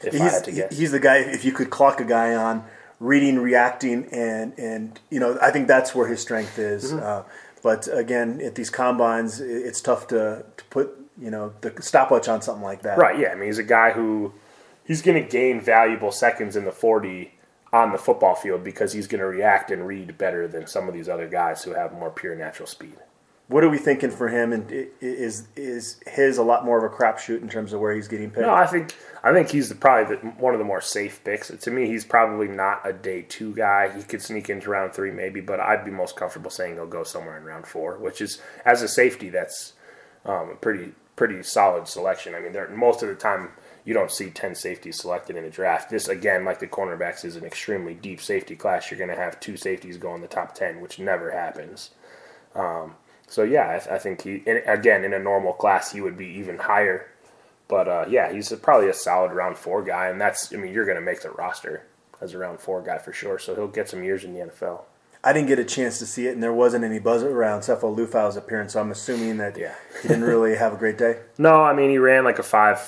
if 0.03 0.15
I 0.15 0.19
he's, 0.19 0.33
had 0.33 0.45
to 0.45 0.53
guess. 0.53 0.77
he's 0.77 0.93
the 0.93 1.01
guy, 1.01 1.19
if 1.19 1.45
you 1.45 1.53
could 1.53 1.71
clock 1.71 2.01
a 2.01 2.05
guy 2.05 2.35
on 2.35 2.65
reading, 3.01 3.39
reacting, 3.39 4.07
and, 4.13 4.59
and 4.59 5.01
you 5.11 5.21
know, 5.21 5.39
I 5.41 5.51
think 5.51 5.69
that's 5.69 5.95
where 5.95 6.09
his 6.09 6.21
strength 6.21 6.59
is. 6.59 6.93
Mm-hmm. 6.93 7.05
Uh, 7.05 7.23
but 7.63 7.89
again, 7.93 8.41
at 8.43 8.55
these 8.55 8.71
combines, 8.71 9.41
it's 9.41 9.81
tough 9.81 10.09
to, 10.09 10.45
to 10.57 10.65
put, 10.65 10.91
you 11.19 11.31
know, 11.31 11.55
the 11.63 11.73
stopwatch 11.81 12.29
on 12.29 12.43
something 12.43 12.65
like 12.65 12.83
that. 12.83 12.99
Right, 12.99 13.19
yeah. 13.19 13.29
I 13.29 13.35
mean, 13.37 13.47
he's 13.47 13.59
a 13.59 13.63
guy 13.63 13.93
who 13.93 14.35
he's 14.85 15.01
going 15.01 15.23
to 15.23 15.29
gain 15.29 15.61
valuable 15.61 16.13
seconds 16.13 16.57
in 16.57 16.65
the 16.65 16.73
40 16.73 17.33
on 17.73 17.91
the 17.91 17.99
football 17.99 18.35
field 18.35 18.63
because 18.63 18.93
he's 18.93 19.07
going 19.07 19.21
to 19.21 19.27
react 19.27 19.71
and 19.71 19.87
read 19.87 20.17
better 20.17 20.47
than 20.47 20.67
some 20.67 20.89
of 20.89 20.95
these 20.95 21.09
other 21.09 21.29
guys 21.29 21.65
who 21.65 21.73
have 21.73 21.93
more 21.93 22.11
pure 22.11 22.35
natural 22.35 22.69
speed. 22.69 22.97
What 23.49 23.63
are 23.63 23.69
we 23.69 23.77
thinking 23.77 24.11
for 24.11 24.29
him? 24.29 24.53
And 24.53 24.71
is 25.01 25.49
is 25.55 26.01
his 26.07 26.39
a 26.39 26.43
lot 26.43 26.65
more 26.65 26.85
of 26.85 26.91
a 26.91 26.95
crapshoot 26.95 27.43
in 27.43 27.49
terms 27.49 27.75
of 27.75 27.81
where 27.81 27.95
he's 27.95 28.09
getting 28.09 28.31
picked? 28.31 28.47
No, 28.47 28.55
I 28.55 28.67
think 28.67 28.95
I 29.23 29.33
think 29.33 29.51
he's 29.51 29.69
the, 29.69 29.75
probably 29.75 30.17
the, 30.17 30.27
one 30.29 30.55
of 30.55 30.59
the 30.59 30.65
more 30.65 30.81
safe 30.81 31.23
picks. 31.25 31.49
To 31.49 31.71
me, 31.71 31.87
he's 31.87 32.05
probably 32.05 32.49
not 32.49 32.81
a 32.85 32.93
day 32.93 33.23
two 33.23 33.55
guy. 33.55 33.95
He 33.95 34.03
could 34.03 34.23
sneak 34.23 34.49
into 34.49 34.71
round 34.71 34.95
three 34.95 35.11
maybe, 35.11 35.41
but 35.41 35.61
I'd 35.61 35.85
be 35.85 35.91
most 35.91 36.17
comfortable 36.17 36.51
saying 36.51 36.75
he'll 36.75 36.87
go 36.87 37.05
somewhere 37.05 37.37
in 37.37 37.45
round 37.45 37.67
four, 37.67 37.99
which 37.99 38.23
is 38.23 38.41
as 38.65 38.81
a 38.81 38.89
safety, 38.89 39.29
that's 39.29 39.75
um, 40.25 40.51
a 40.51 40.57
pretty 40.57 40.93
pretty 41.17 41.43
solid 41.43 41.87
selection. 41.87 42.35
I 42.35 42.41
mean, 42.41 42.55
most 42.77 43.03
of 43.03 43.09
the 43.09 43.15
time 43.15 43.51
you 43.85 43.95
don't 43.95 44.11
see 44.11 44.31
10 44.31 44.55
safeties 44.55 45.01
selected 45.01 45.37
in 45.37 45.45
a 45.45 45.51
draft. 45.51 45.91
This, 45.91 46.09
again, 46.09 46.45
like 46.45 46.59
the 46.59 46.67
cornerbacks, 46.67 47.25
is 47.25 47.37
an 47.37 47.45
extremely 47.45 47.95
deep 47.95 48.21
safety 48.21 48.57
class. 48.57 48.91
You're 48.91 48.99
going 48.99 49.11
to 49.11 49.17
have 49.17 49.39
two 49.41 49.57
safeties 49.57 49.99
go 49.99 50.15
in 50.15 50.23
the 50.23 50.27
top 50.27 50.55
10, 50.55 50.81
which 50.81 50.99
never 50.99 51.31
happens. 51.31 51.91
Um, 52.55 52.95
so, 53.27 53.43
yeah, 53.43 53.69
I, 53.71 53.79
th- 53.79 53.89
I 53.91 53.99
think 53.99 54.23
he, 54.23 54.37
in, 54.47 54.63
again, 54.67 55.05
in 55.05 55.13
a 55.13 55.19
normal 55.19 55.53
class, 55.53 55.93
he 55.93 56.01
would 56.01 56.17
be 56.17 56.27
even 56.27 56.59
higher. 56.59 57.09
But, 57.69 57.89
uh, 57.89 58.05
yeah, 58.09 58.33
he's 58.33 58.53
a, 58.53 58.57
probably 58.57 58.89
a 58.89 58.95
solid 58.95 59.33
round 59.33 59.57
four 59.57 59.83
guy. 59.83 60.09
And 60.09 60.21
that's, 60.21 60.53
I 60.53 60.57
mean, 60.57 60.73
you're 60.73 60.85
going 60.85 60.99
to 60.99 61.03
make 61.03 61.23
the 61.23 61.31
roster 61.31 61.87
as 62.21 62.35
a 62.35 62.39
round 62.39 62.61
four 62.61 62.83
guy 62.83 62.99
for 62.99 63.13
sure. 63.13 63.39
So 63.39 63.55
he'll 63.55 63.69
get 63.69 63.89
some 63.89 64.05
years 64.05 64.25
in 64.25 64.35
the 64.35 64.41
NFL. 64.41 64.83
I 65.27 65.33
didn't 65.33 65.49
get 65.49 65.59
a 65.59 65.65
chance 65.65 65.99
to 66.01 66.07
see 66.07 66.27
it, 66.27 66.35
and 66.35 66.43
there 66.43 66.53
wasn't 66.53 66.85
any 66.85 66.99
buzz 66.99 67.23
around 67.23 67.61
Sefo 67.63 67.97
Liufau's 67.97 68.37
appearance, 68.37 68.75
so 68.75 68.81
I'm 68.83 68.91
assuming 68.91 69.39
that 69.39 69.57
Yeah. 69.57 69.73
he 70.03 70.09
didn't 70.09 70.25
really 70.25 70.55
have 70.57 70.75
a 70.75 70.77
great 70.77 70.99
day. 70.99 71.21
No, 71.39 71.63
I 71.63 71.73
mean 71.73 71.89
he 71.89 71.97
ran 71.97 72.25
like 72.25 72.39
a 72.39 72.43
five 72.43 72.79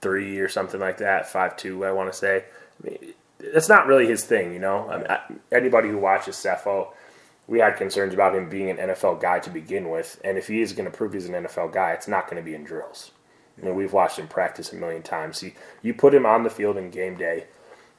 three 0.00 0.38
or 0.38 0.48
something 0.48 0.80
like 0.80 0.96
that, 0.98 1.28
five 1.28 1.58
two. 1.58 1.84
I 1.84 1.92
want 1.92 2.10
to 2.10 2.18
say. 2.18 2.44
I 2.82 2.86
mean, 2.88 3.12
that's 3.52 3.68
not 3.68 3.86
really 3.86 4.06
his 4.06 4.24
thing, 4.24 4.54
you 4.54 4.58
know. 4.60 4.88
I 4.88 4.96
mean, 4.96 5.06
I, 5.10 5.20
anybody 5.52 5.90
who 5.90 5.98
watches 5.98 6.36
Sefo, 6.36 6.88
we 7.46 7.58
had 7.58 7.76
concerns 7.76 8.14
about 8.14 8.34
him 8.34 8.48
being 8.48 8.70
an 8.70 8.76
NFL 8.76 9.20
guy 9.20 9.38
to 9.40 9.50
begin 9.50 9.90
with, 9.90 10.20
and 10.24 10.38
if 10.38 10.48
he 10.48 10.60
is 10.60 10.72
going 10.72 10.90
to 10.90 10.96
prove 10.96 11.12
he's 11.12 11.28
an 11.28 11.34
NFL 11.34 11.72
guy, 11.72 11.92
it's 11.92 12.08
not 12.08 12.28
going 12.28 12.42
to 12.42 12.48
be 12.48 12.54
in 12.54 12.64
drills. 12.64 13.12
I 13.60 13.66
mean, 13.66 13.74
we've 13.74 13.92
watched 13.92 14.18
him 14.18 14.28
practice 14.28 14.72
a 14.72 14.76
million 14.76 15.02
times. 15.02 15.40
He, 15.40 15.54
you 15.82 15.94
put 15.94 16.14
him 16.14 16.26
on 16.26 16.42
the 16.42 16.50
field 16.50 16.76
in 16.76 16.90
game 16.90 17.16
day, 17.16 17.46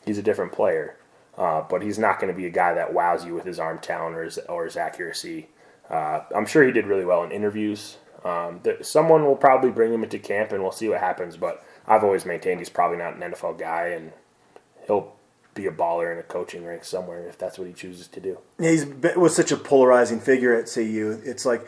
he's 0.06 0.18
a 0.18 0.24
different 0.24 0.52
player. 0.52 0.98
Uh, 1.38 1.62
but 1.70 1.82
he's 1.82 2.00
not 2.00 2.20
going 2.20 2.34
to 2.34 2.38
be 2.38 2.46
a 2.46 2.52
guy 2.52 2.74
that 2.74 2.94
wows 2.94 3.26
you 3.26 3.34
with 3.34 3.46
his 3.46 3.60
arm 3.60 3.78
talent 3.80 4.16
or 4.16 4.24
his, 4.24 4.38
or 4.50 4.66
his 4.66 4.78
accuracy. 4.78 5.50
Uh, 5.90 6.22
I'm 6.34 6.46
sure 6.46 6.64
he 6.64 6.72
did 6.72 6.88
really 6.88 7.06
well 7.06 7.24
in 7.24 7.32
interviews. 7.32 7.98
Um, 8.24 8.62
someone 8.82 9.26
will 9.26 9.36
probably 9.36 9.70
bring 9.70 9.94
him 9.94 10.04
into 10.04 10.18
camp, 10.18 10.52
and 10.52 10.64
we'll 10.64 10.72
see 10.72 10.90
what 10.90 11.00
happens. 11.00 11.38
But 11.38 11.64
I've 11.88 12.04
always 12.04 12.26
maintained 12.26 12.60
he's 12.60 12.70
probably 12.70 12.98
not 12.98 13.16
an 13.16 13.34
NFL 13.34 13.60
guy, 13.60 13.88
and 13.90 14.14
he'll 14.88 15.14
be 15.56 15.66
a 15.66 15.72
baller 15.72 16.12
in 16.12 16.20
a 16.20 16.24
coaching 16.24 16.66
rank 16.66 16.84
somewhere 16.84 17.28
if 17.28 17.38
that's 17.38 17.58
what 17.58 17.68
he 17.68 17.74
chooses 17.74 18.08
to 18.10 18.20
do. 18.20 18.38
Yeah, 18.60 18.72
he's 18.72 18.86
been, 18.86 19.20
was 19.20 19.36
such 19.36 19.52
a 19.52 19.58
polarizing 19.58 20.20
figure 20.20 20.54
at 20.54 20.70
CU. 20.72 21.20
It's 21.24 21.46
like 21.46 21.66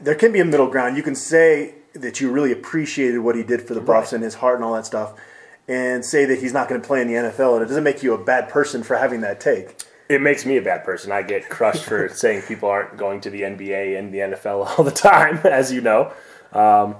there 0.00 0.14
can 0.14 0.32
be 0.32 0.40
a 0.40 0.44
middle 0.44 0.68
ground. 0.68 0.96
You 0.96 1.02
can 1.02 1.16
say 1.16 1.74
that 1.92 2.20
you 2.20 2.30
really 2.30 2.52
appreciated 2.52 3.18
what 3.18 3.36
he 3.36 3.42
did 3.42 3.62
for 3.62 3.74
the 3.74 3.80
Buffs 3.80 4.12
and 4.12 4.22
his 4.22 4.34
heart 4.34 4.56
and 4.56 4.64
all 4.64 4.74
that 4.74 4.86
stuff, 4.86 5.14
and 5.68 6.04
say 6.04 6.24
that 6.24 6.38
he's 6.38 6.52
not 6.52 6.68
going 6.68 6.80
to 6.80 6.86
play 6.86 7.02
in 7.02 7.08
the 7.08 7.14
NFL, 7.14 7.54
and 7.54 7.62
it 7.62 7.66
doesn't 7.66 7.84
make 7.84 8.02
you 8.02 8.14
a 8.14 8.24
bad 8.24 8.48
person 8.48 8.82
for 8.82 8.96
having 8.96 9.20
that 9.20 9.40
take. 9.40 9.82
It 10.08 10.20
makes 10.20 10.44
me 10.46 10.56
a 10.56 10.62
bad 10.62 10.84
person. 10.84 11.12
I 11.12 11.22
get 11.22 11.48
crushed 11.48 11.84
for 11.84 12.08
saying 12.14 12.42
people 12.42 12.68
aren't 12.68 12.96
going 12.96 13.20
to 13.22 13.30
the 13.30 13.42
NBA 13.42 13.98
and 13.98 14.12
the 14.12 14.18
NFL 14.18 14.78
all 14.78 14.84
the 14.84 14.90
time, 14.90 15.40
as 15.44 15.72
you 15.72 15.80
know. 15.80 16.12
Um, 16.52 16.96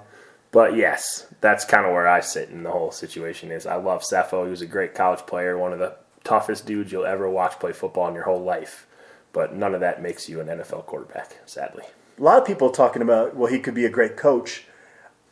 but 0.54 0.76
yes, 0.76 1.26
that's 1.40 1.64
kind 1.64 1.84
of 1.84 1.90
where 1.90 2.06
I 2.06 2.20
sit 2.20 2.48
in 2.48 2.62
the 2.62 2.70
whole 2.70 2.92
situation. 2.92 3.50
Is 3.50 3.66
I 3.66 3.74
love 3.74 4.02
Sefo. 4.02 4.44
He 4.44 4.50
was 4.50 4.62
a 4.62 4.66
great 4.66 4.94
college 4.94 5.26
player, 5.26 5.58
one 5.58 5.72
of 5.72 5.80
the 5.80 5.96
toughest 6.22 6.64
dudes 6.64 6.92
you'll 6.92 7.04
ever 7.04 7.28
watch 7.28 7.58
play 7.58 7.72
football 7.72 8.06
in 8.06 8.14
your 8.14 8.22
whole 8.22 8.40
life. 8.40 8.86
But 9.32 9.56
none 9.56 9.74
of 9.74 9.80
that 9.80 10.00
makes 10.00 10.28
you 10.28 10.40
an 10.40 10.46
NFL 10.46 10.86
quarterback, 10.86 11.40
sadly. 11.44 11.82
A 12.20 12.22
lot 12.22 12.40
of 12.40 12.46
people 12.46 12.70
talking 12.70 13.02
about, 13.02 13.34
well, 13.34 13.50
he 13.50 13.58
could 13.58 13.74
be 13.74 13.84
a 13.84 13.90
great 13.90 14.16
coach. 14.16 14.64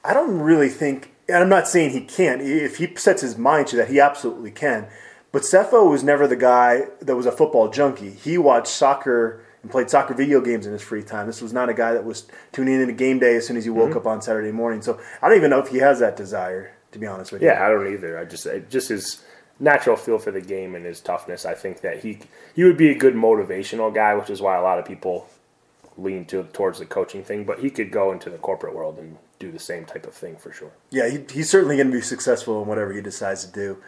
I 0.04 0.12
don't 0.12 0.40
really 0.40 0.68
think, 0.68 1.12
and 1.28 1.38
I'm 1.38 1.48
not 1.48 1.68
saying 1.68 1.90
he 1.90 2.00
can't. 2.00 2.42
If 2.42 2.78
he 2.78 2.92
sets 2.96 3.22
his 3.22 3.38
mind 3.38 3.68
to 3.68 3.76
that, 3.76 3.90
he 3.90 4.00
absolutely 4.00 4.50
can. 4.50 4.88
But 5.30 5.42
Sefo 5.42 5.88
was 5.88 6.02
never 6.02 6.26
the 6.26 6.34
guy 6.34 6.86
that 7.00 7.14
was 7.14 7.26
a 7.26 7.32
football 7.32 7.70
junkie. 7.70 8.10
He 8.10 8.38
watched 8.38 8.66
soccer 8.66 9.44
and 9.62 9.70
played 9.70 9.88
soccer 9.88 10.14
video 10.14 10.40
games 10.40 10.66
in 10.66 10.72
his 10.72 10.82
free 10.82 11.02
time. 11.02 11.26
This 11.26 11.40
was 11.40 11.52
not 11.52 11.68
a 11.68 11.74
guy 11.74 11.92
that 11.92 12.04
was 12.04 12.26
tuning 12.52 12.80
in 12.80 12.88
to 12.88 12.92
game 12.92 13.18
day 13.18 13.36
as 13.36 13.46
soon 13.46 13.56
as 13.56 13.64
he 13.64 13.70
woke 13.70 13.90
mm-hmm. 13.90 13.98
up 13.98 14.06
on 14.06 14.22
Saturday 14.22 14.52
morning. 14.52 14.82
So 14.82 15.00
I 15.20 15.28
don't 15.28 15.36
even 15.36 15.50
know 15.50 15.60
if 15.60 15.68
he 15.68 15.78
has 15.78 16.00
that 16.00 16.16
desire, 16.16 16.74
to 16.92 16.98
be 16.98 17.06
honest 17.06 17.32
with 17.32 17.42
you. 17.42 17.48
Yeah, 17.48 17.64
I 17.64 17.68
don't 17.68 17.92
either. 17.92 18.18
I 18.18 18.24
just 18.24 18.46
it 18.46 18.70
just 18.70 18.88
his 18.88 19.22
natural 19.60 19.96
feel 19.96 20.18
for 20.18 20.32
the 20.32 20.40
game 20.40 20.74
and 20.74 20.84
his 20.84 21.00
toughness. 21.00 21.46
I 21.46 21.54
think 21.54 21.80
that 21.82 22.02
he 22.02 22.18
he 22.54 22.64
would 22.64 22.76
be 22.76 22.90
a 22.90 22.98
good 22.98 23.14
motivational 23.14 23.94
guy, 23.94 24.14
which 24.14 24.30
is 24.30 24.42
why 24.42 24.56
a 24.56 24.62
lot 24.62 24.78
of 24.78 24.84
people 24.84 25.28
lean 25.96 26.24
to 26.26 26.44
towards 26.52 26.78
the 26.78 26.86
coaching 26.86 27.22
thing. 27.22 27.44
But 27.44 27.60
he 27.60 27.70
could 27.70 27.90
go 27.90 28.12
into 28.12 28.30
the 28.30 28.38
corporate 28.38 28.74
world 28.74 28.98
and 28.98 29.16
do 29.38 29.52
the 29.52 29.58
same 29.58 29.84
type 29.84 30.06
of 30.06 30.14
thing 30.14 30.36
for 30.36 30.52
sure. 30.52 30.72
Yeah, 30.90 31.08
he, 31.08 31.24
he's 31.32 31.50
certainly 31.50 31.76
going 31.76 31.88
to 31.88 31.92
be 31.92 32.00
successful 32.00 32.62
in 32.62 32.68
whatever 32.68 32.92
he 32.92 33.00
decides 33.00 33.44
to 33.44 33.52
do 33.52 33.78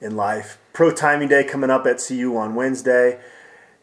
in 0.00 0.16
life. 0.16 0.58
Pro 0.72 0.92
timing 0.92 1.28
day 1.28 1.44
coming 1.44 1.70
up 1.70 1.86
at 1.86 2.02
CU 2.06 2.36
on 2.36 2.54
Wednesday. 2.54 3.18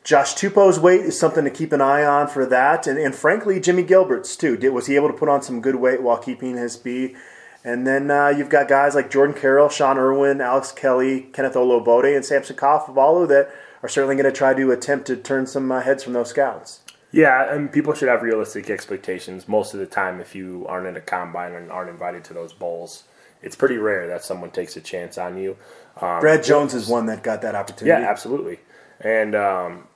Josh 0.06 0.36
Tupou's 0.36 0.80
weight 0.80 1.02
is 1.02 1.20
something 1.20 1.44
to 1.46 1.50
keep 1.50 1.74
an 1.74 1.82
eye 1.82 2.06
on 2.06 2.28
for 2.28 2.46
that, 2.46 2.86
and, 2.86 3.00
and 3.00 3.16
frankly, 3.16 3.60
Jimmy 3.60 3.82
Gilbert's 3.82 4.36
too. 4.36 4.56
Did, 4.56 4.70
was 4.70 4.86
he 4.86 4.96
able 4.96 5.08
to 5.08 5.18
put 5.18 5.30
on 5.30 5.42
some 5.42 5.62
good 5.62 5.78
weight 5.78 6.04
while 6.04 6.18
keeping 6.18 6.58
his 6.58 6.74
speed? 6.74 7.16
And 7.64 7.88
then 7.88 8.12
uh, 8.12 8.28
you've 8.28 8.50
got 8.50 8.68
guys 8.68 8.94
like 8.94 9.10
Jordan 9.10 9.36
Carroll, 9.36 9.68
Sean 9.68 9.98
Irwin, 9.98 10.42
Alex 10.42 10.72
Kelly, 10.72 11.22
Kenneth 11.34 11.56
Olugbode, 11.56 12.16
and 12.16 12.24
Samson 12.24 12.56
Kafovalu 12.56 13.28
that 13.30 13.52
are 13.82 13.90
certainly 13.90 14.16
going 14.16 14.32
to 14.32 14.32
try 14.32 14.54
to 14.54 14.72
attempt 14.72 15.08
to 15.08 15.18
turn 15.18 15.48
some 15.48 15.72
uh, 15.72 15.82
heads 15.82 16.04
from 16.04 16.14
those 16.14 16.30
scouts. 16.30 16.82
Yeah, 17.12 17.52
and 17.52 17.72
people 17.72 17.96
should 17.96 18.08
have 18.08 18.22
realistic 18.22 18.70
expectations. 18.70 19.48
Most 19.48 19.74
of 19.74 19.80
the 19.80 19.88
time, 19.88 20.22
if 20.22 20.36
you 20.36 20.68
aren't 20.70 20.86
in 20.86 20.96
a 20.96 21.02
combine 21.02 21.54
and 21.54 21.72
aren't 21.72 21.90
invited 21.90 22.24
to 22.26 22.36
those 22.36 22.54
bowls, 22.54 23.06
it's 23.42 23.56
pretty 23.56 23.78
rare 23.78 24.06
that 24.06 24.24
someone 24.24 24.52
takes 24.52 24.78
a 24.78 24.82
chance 24.82 25.18
on 25.18 25.36
you. 25.40 25.58
Um, 26.00 26.20
Brad 26.20 26.44
Jones 26.44 26.76
is 26.76 26.88
one 26.88 27.08
that 27.08 27.24
got 27.24 27.42
that 27.42 27.56
opportunity. 27.56 28.04
Yeah, 28.04 28.08
absolutely. 28.08 28.60
And 29.00 29.34
um, 29.34 29.88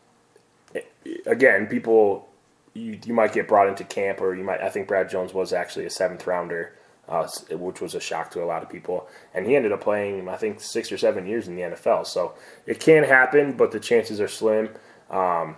again, 1.26 1.68
people 1.68 2.30
you 2.74 3.00
you 3.06 3.14
might 3.14 3.34
get 3.34 3.48
brought 3.48 3.68
into 3.68 3.84
camp, 3.84 4.22
or 4.22 4.36
you 4.36 4.44
might. 4.44 4.62
I 4.62 4.70
think 4.70 4.88
Brad 4.88 5.10
Jones 5.10 5.34
was 5.34 5.54
actually 5.54 5.86
a 5.86 5.90
seventh 5.90 6.26
rounder, 6.28 6.74
uh, 7.08 7.28
which 7.52 7.82
was 7.82 7.96
a 7.96 8.00
shock 8.00 8.32
to 8.32 8.44
a 8.44 8.46
lot 8.46 8.64
of 8.64 8.70
people. 8.70 9.08
And 9.34 9.46
he 9.46 9.56
ended 9.56 9.72
up 9.72 9.82
playing, 9.82 10.30
I 10.30 10.38
think, 10.38 10.62
six 10.62 10.92
or 10.92 10.98
seven 10.98 11.26
years 11.26 11.48
in 11.48 11.56
the 11.56 11.64
NFL. 11.64 12.06
So 12.06 12.36
it 12.66 12.80
can 12.80 13.04
happen, 13.04 13.54
but 13.58 13.72
the 13.72 13.80
chances 13.80 14.22
are 14.22 14.28
slim. 14.28 14.70
Um, 15.10 15.56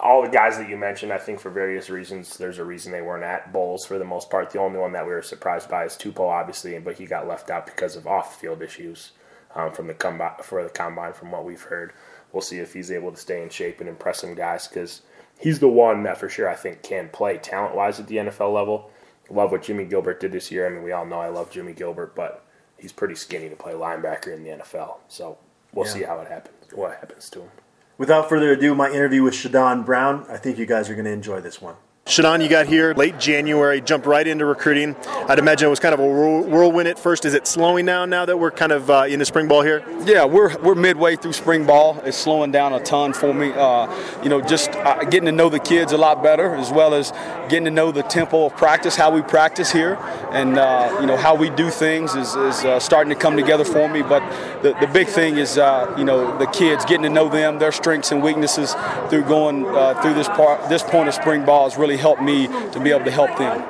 all 0.00 0.22
the 0.22 0.28
guys 0.28 0.58
that 0.58 0.68
you 0.68 0.76
mentioned, 0.76 1.12
I 1.12 1.18
think 1.18 1.40
for 1.40 1.50
various 1.50 1.88
reasons, 1.88 2.36
there's 2.36 2.58
a 2.58 2.64
reason 2.64 2.92
they 2.92 3.02
weren't 3.02 3.24
at 3.24 3.52
bowls 3.52 3.86
for 3.86 3.98
the 3.98 4.04
most 4.04 4.30
part. 4.30 4.50
The 4.50 4.58
only 4.58 4.78
one 4.78 4.92
that 4.92 5.06
we 5.06 5.12
were 5.12 5.22
surprised 5.22 5.68
by 5.68 5.84
is 5.84 5.92
Tupou, 5.94 6.28
obviously, 6.28 6.78
but 6.78 6.98
he 6.98 7.06
got 7.06 7.28
left 7.28 7.50
out 7.50 7.66
because 7.66 7.96
of 7.96 8.06
off-field 8.06 8.60
issues 8.60 9.12
um, 9.54 9.72
from 9.72 9.86
the 9.86 9.94
combine 9.94 10.34
for 10.42 10.62
the 10.62 10.68
combine. 10.68 11.12
From 11.12 11.30
what 11.30 11.44
we've 11.44 11.62
heard, 11.62 11.92
we'll 12.34 12.42
see 12.42 12.58
if 12.58 12.74
he's 12.74 12.90
able 12.90 13.12
to 13.12 13.16
stay 13.16 13.42
in 13.42 13.48
shape 13.48 13.80
and 13.80 13.88
impress 13.88 14.20
some 14.20 14.34
guys 14.34 14.66
because 14.68 15.02
he's 15.38 15.60
the 15.60 15.68
one 15.68 16.02
that 16.02 16.18
for 16.18 16.28
sure 16.28 16.48
I 16.48 16.54
think 16.54 16.82
can 16.82 17.08
play 17.08 17.38
talent-wise 17.38 18.00
at 18.00 18.08
the 18.08 18.16
NFL 18.16 18.52
level. 18.52 18.90
Love 19.30 19.52
what 19.52 19.62
Jimmy 19.62 19.84
Gilbert 19.84 20.20
did 20.20 20.32
this 20.32 20.50
year. 20.50 20.66
I 20.66 20.70
mean, 20.70 20.82
we 20.82 20.92
all 20.92 21.06
know 21.06 21.20
I 21.20 21.28
love 21.28 21.50
Jimmy 21.50 21.72
Gilbert, 21.72 22.14
but 22.14 22.44
he's 22.76 22.92
pretty 22.92 23.14
skinny 23.14 23.48
to 23.48 23.56
play 23.56 23.72
linebacker 23.72 24.34
in 24.34 24.42
the 24.42 24.50
NFL. 24.50 24.96
So 25.08 25.38
we'll 25.72 25.86
Yeah. 25.86 25.92
see 25.92 26.02
how 26.02 26.18
it 26.20 26.28
happens. 26.28 26.72
What 26.74 26.98
happens 26.98 27.30
to 27.30 27.40
him? 27.42 27.50
Without 27.96 28.28
further 28.28 28.52
ado, 28.52 28.74
my 28.74 28.90
interview 28.90 29.22
with 29.22 29.34
Shadon 29.34 29.86
Brown. 29.86 30.26
I 30.28 30.36
think 30.36 30.58
you 30.58 30.66
guys 30.66 30.90
are 30.90 30.94
going 30.94 31.04
to 31.04 31.12
enjoy 31.12 31.40
this 31.40 31.62
one. 31.62 31.76
Shadon, 32.06 32.42
you 32.42 32.50
got 32.50 32.66
here 32.66 32.92
late 32.92 33.18
January, 33.18 33.80
jumped 33.80 34.06
right 34.06 34.26
into 34.26 34.44
recruiting. 34.44 34.94
I'd 35.26 35.38
imagine 35.38 35.68
it 35.68 35.70
was 35.70 35.80
kind 35.80 35.94
of 35.94 36.00
a 36.00 36.06
whirlwind 36.06 36.86
at 36.86 36.98
first. 36.98 37.24
Is 37.24 37.32
it 37.32 37.46
slowing 37.46 37.86
down 37.86 38.10
now 38.10 38.26
that 38.26 38.38
we're 38.38 38.50
kind 38.50 38.72
of 38.72 38.90
uh, 38.90 39.06
into 39.08 39.24
spring 39.24 39.48
ball 39.48 39.62
here? 39.62 39.82
Yeah, 40.04 40.26
we're 40.26 40.54
we're 40.58 40.74
midway 40.74 41.16
through 41.16 41.32
spring 41.32 41.64
ball. 41.64 41.98
It's 42.04 42.18
slowing 42.18 42.52
down 42.52 42.74
a 42.74 42.80
ton 42.80 43.14
for 43.14 43.32
me. 43.32 43.52
Uh, 43.54 43.90
you 44.22 44.28
know, 44.28 44.42
just 44.42 44.70
uh, 44.72 45.02
getting 45.04 45.24
to 45.24 45.32
know 45.32 45.48
the 45.48 45.58
kids 45.58 45.92
a 45.92 45.96
lot 45.96 46.22
better, 46.22 46.54
as 46.56 46.70
well 46.70 46.92
as 46.92 47.10
getting 47.48 47.64
to 47.64 47.70
know 47.70 47.90
the 47.90 48.02
tempo 48.02 48.44
of 48.44 48.56
practice, 48.58 48.96
how 48.96 49.10
we 49.10 49.22
practice 49.22 49.72
here, 49.72 49.94
and 50.30 50.58
uh, 50.58 50.98
you 51.00 51.06
know 51.06 51.16
how 51.16 51.34
we 51.34 51.48
do 51.48 51.70
things 51.70 52.14
is, 52.14 52.34
is 52.34 52.66
uh, 52.66 52.78
starting 52.78 53.14
to 53.14 53.18
come 53.18 53.34
together 53.34 53.64
for 53.64 53.88
me. 53.88 54.02
But 54.02 54.20
the, 54.62 54.76
the 54.78 54.88
big 54.92 55.08
thing 55.08 55.38
is 55.38 55.56
uh, 55.56 55.94
you 55.96 56.04
know 56.04 56.36
the 56.36 56.48
kids 56.48 56.84
getting 56.84 57.04
to 57.04 57.08
know 57.08 57.30
them, 57.30 57.58
their 57.58 57.72
strengths 57.72 58.12
and 58.12 58.22
weaknesses 58.22 58.76
through 59.08 59.22
going 59.22 59.64
through 60.02 60.12
this 60.12 60.28
part 60.28 60.68
this 60.68 60.82
point 60.82 61.08
of 61.08 61.14
spring 61.14 61.46
ball 61.46 61.66
is 61.66 61.78
really 61.78 61.93
helped 61.96 62.22
me 62.22 62.46
to 62.46 62.80
be 62.80 62.90
able 62.90 63.04
to 63.04 63.10
help 63.10 63.36
them. 63.38 63.62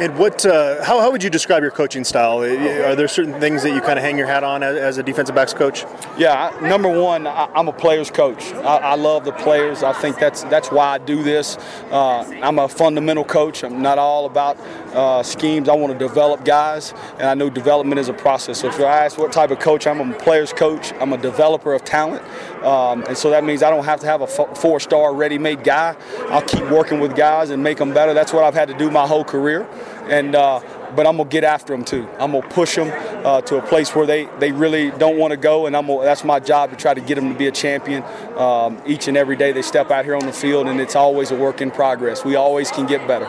And 0.00 0.18
what? 0.18 0.44
Uh, 0.44 0.82
how, 0.82 1.00
how 1.00 1.12
would 1.12 1.22
you 1.22 1.30
describe 1.30 1.62
your 1.62 1.70
coaching 1.70 2.02
style? 2.02 2.42
Are 2.42 2.96
there 2.96 3.08
certain 3.08 3.38
things 3.38 3.62
that 3.62 3.74
you 3.74 3.80
kind 3.80 3.98
of 3.98 4.04
hang 4.04 4.18
your 4.18 4.26
hat 4.26 4.42
on 4.42 4.62
as, 4.62 4.76
as 4.76 4.98
a 4.98 5.02
defensive 5.02 5.34
backs 5.34 5.52
coach? 5.52 5.84
Yeah, 6.16 6.50
I, 6.50 6.68
number 6.68 6.88
one, 6.88 7.26
I, 7.26 7.48
I'm 7.54 7.68
a 7.68 7.72
players 7.72 8.10
coach. 8.10 8.52
I, 8.54 8.78
I 8.78 8.94
love 8.94 9.24
the 9.24 9.32
players. 9.32 9.82
I 9.82 9.92
think 9.92 10.18
that's 10.18 10.44
that's 10.44 10.70
why 10.70 10.94
I 10.94 10.98
do 10.98 11.22
this. 11.22 11.56
Uh, 11.90 12.24
I'm 12.42 12.58
a 12.58 12.68
fundamental 12.68 13.24
coach. 13.24 13.62
I'm 13.62 13.82
not 13.82 13.98
all 13.98 14.26
about 14.26 14.58
uh, 14.94 15.22
schemes. 15.22 15.68
I 15.68 15.74
want 15.74 15.92
to 15.92 15.98
develop 15.98 16.44
guys, 16.44 16.94
and 17.18 17.24
I 17.24 17.34
know 17.34 17.50
development 17.50 17.98
is 18.00 18.08
a 18.08 18.14
process. 18.14 18.60
So 18.60 18.68
if 18.68 18.78
you 18.78 18.86
ask 18.86 19.18
what 19.18 19.32
type 19.32 19.50
of 19.50 19.60
coach, 19.60 19.86
I'm 19.86 20.00
a 20.00 20.14
players 20.18 20.52
coach. 20.52 20.92
I'm 20.94 21.12
a 21.12 21.18
developer 21.18 21.74
of 21.74 21.84
talent, 21.84 22.22
um, 22.64 23.04
and 23.08 23.16
so 23.16 23.30
that 23.30 23.44
means 23.44 23.62
I 23.62 23.70
don't 23.70 23.84
have 23.84 24.00
to 24.00 24.06
have 24.06 24.20
a 24.20 24.24
f- 24.24 24.58
four-star 24.58 25.14
ready-made 25.14 25.64
guy. 25.64 25.96
I'll 26.28 26.42
keep 26.42 26.68
working 26.70 27.00
with 27.00 27.16
guys 27.16 27.50
and 27.50 27.62
make 27.62 27.78
them 27.78 27.92
better. 27.92 28.14
That's 28.14 28.32
what 28.32 28.44
I've 28.44 28.54
had 28.54 28.68
to 28.68 28.74
do 28.74 28.90
my 28.90 29.06
whole 29.06 29.24
career, 29.24 29.66
and. 30.08 30.34
Uh, 30.34 30.60
but 30.94 31.06
I'm 31.06 31.16
gonna 31.16 31.28
get 31.28 31.44
after 31.44 31.72
them 31.72 31.84
too. 31.84 32.08
I'm 32.18 32.32
gonna 32.32 32.48
push 32.48 32.76
them 32.76 32.90
uh, 33.24 33.40
to 33.42 33.56
a 33.56 33.62
place 33.62 33.94
where 33.94 34.06
they, 34.06 34.26
they 34.38 34.52
really 34.52 34.90
don't 34.92 35.18
want 35.18 35.32
to 35.32 35.36
go, 35.36 35.66
and 35.66 35.76
I'm 35.76 35.86
gonna, 35.86 36.04
that's 36.04 36.24
my 36.24 36.40
job 36.40 36.70
to 36.70 36.76
try 36.76 36.94
to 36.94 37.00
get 37.00 37.16
them 37.16 37.32
to 37.32 37.38
be 37.38 37.46
a 37.46 37.52
champion. 37.52 38.02
Um, 38.36 38.80
each 38.86 39.08
and 39.08 39.16
every 39.16 39.36
day 39.36 39.52
they 39.52 39.62
step 39.62 39.90
out 39.90 40.04
here 40.04 40.16
on 40.16 40.26
the 40.26 40.32
field, 40.32 40.68
and 40.68 40.80
it's 40.80 40.96
always 40.96 41.30
a 41.30 41.36
work 41.36 41.60
in 41.60 41.70
progress. 41.70 42.24
We 42.24 42.36
always 42.36 42.70
can 42.70 42.86
get 42.86 43.06
better. 43.06 43.26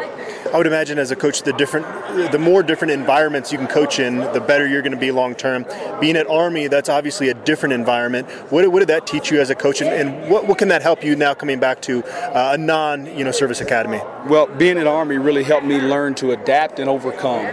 I 0.53 0.57
would 0.57 0.67
imagine 0.67 0.99
as 0.99 1.09
a 1.09 1.15
coach, 1.15 1.41
the 1.41 1.53
different, 1.53 1.87
the 2.31 2.37
more 2.37 2.61
different 2.61 2.91
environments 2.91 3.51
you 3.51 3.57
can 3.57 3.65
coach 3.65 3.99
in, 3.99 4.17
the 4.17 4.39
better 4.39 4.67
you're 4.67 4.83
going 4.83 4.91
to 4.91 4.99
be 4.99 5.11
long 5.11 5.33
term. 5.33 5.65
Being 5.99 6.15
at 6.15 6.27
Army, 6.27 6.67
that's 6.67 6.89
obviously 6.89 7.29
a 7.29 7.33
different 7.33 7.73
environment. 7.73 8.29
What, 8.51 8.67
what 8.71 8.79
did 8.79 8.89
that 8.89 9.07
teach 9.07 9.31
you 9.31 9.41
as 9.41 9.49
a 9.49 9.55
coach, 9.55 9.81
and, 9.81 9.89
and 9.89 10.29
what, 10.29 10.47
what 10.47 10.57
can 10.59 10.67
that 10.67 10.83
help 10.83 11.03
you 11.03 11.15
now 11.15 11.33
coming 11.33 11.59
back 11.59 11.81
to 11.83 12.03
uh, 12.03 12.53
a 12.53 12.57
non, 12.57 13.05
you 13.17 13.23
know, 13.23 13.31
service 13.31 13.61
academy? 13.61 13.99
Well, 14.27 14.45
being 14.45 14.77
at 14.77 14.85
Army 14.85 15.17
really 15.17 15.43
helped 15.43 15.65
me 15.65 15.79
learn 15.79 16.13
to 16.15 16.31
adapt 16.33 16.79
and 16.79 16.89
overcome. 16.89 17.52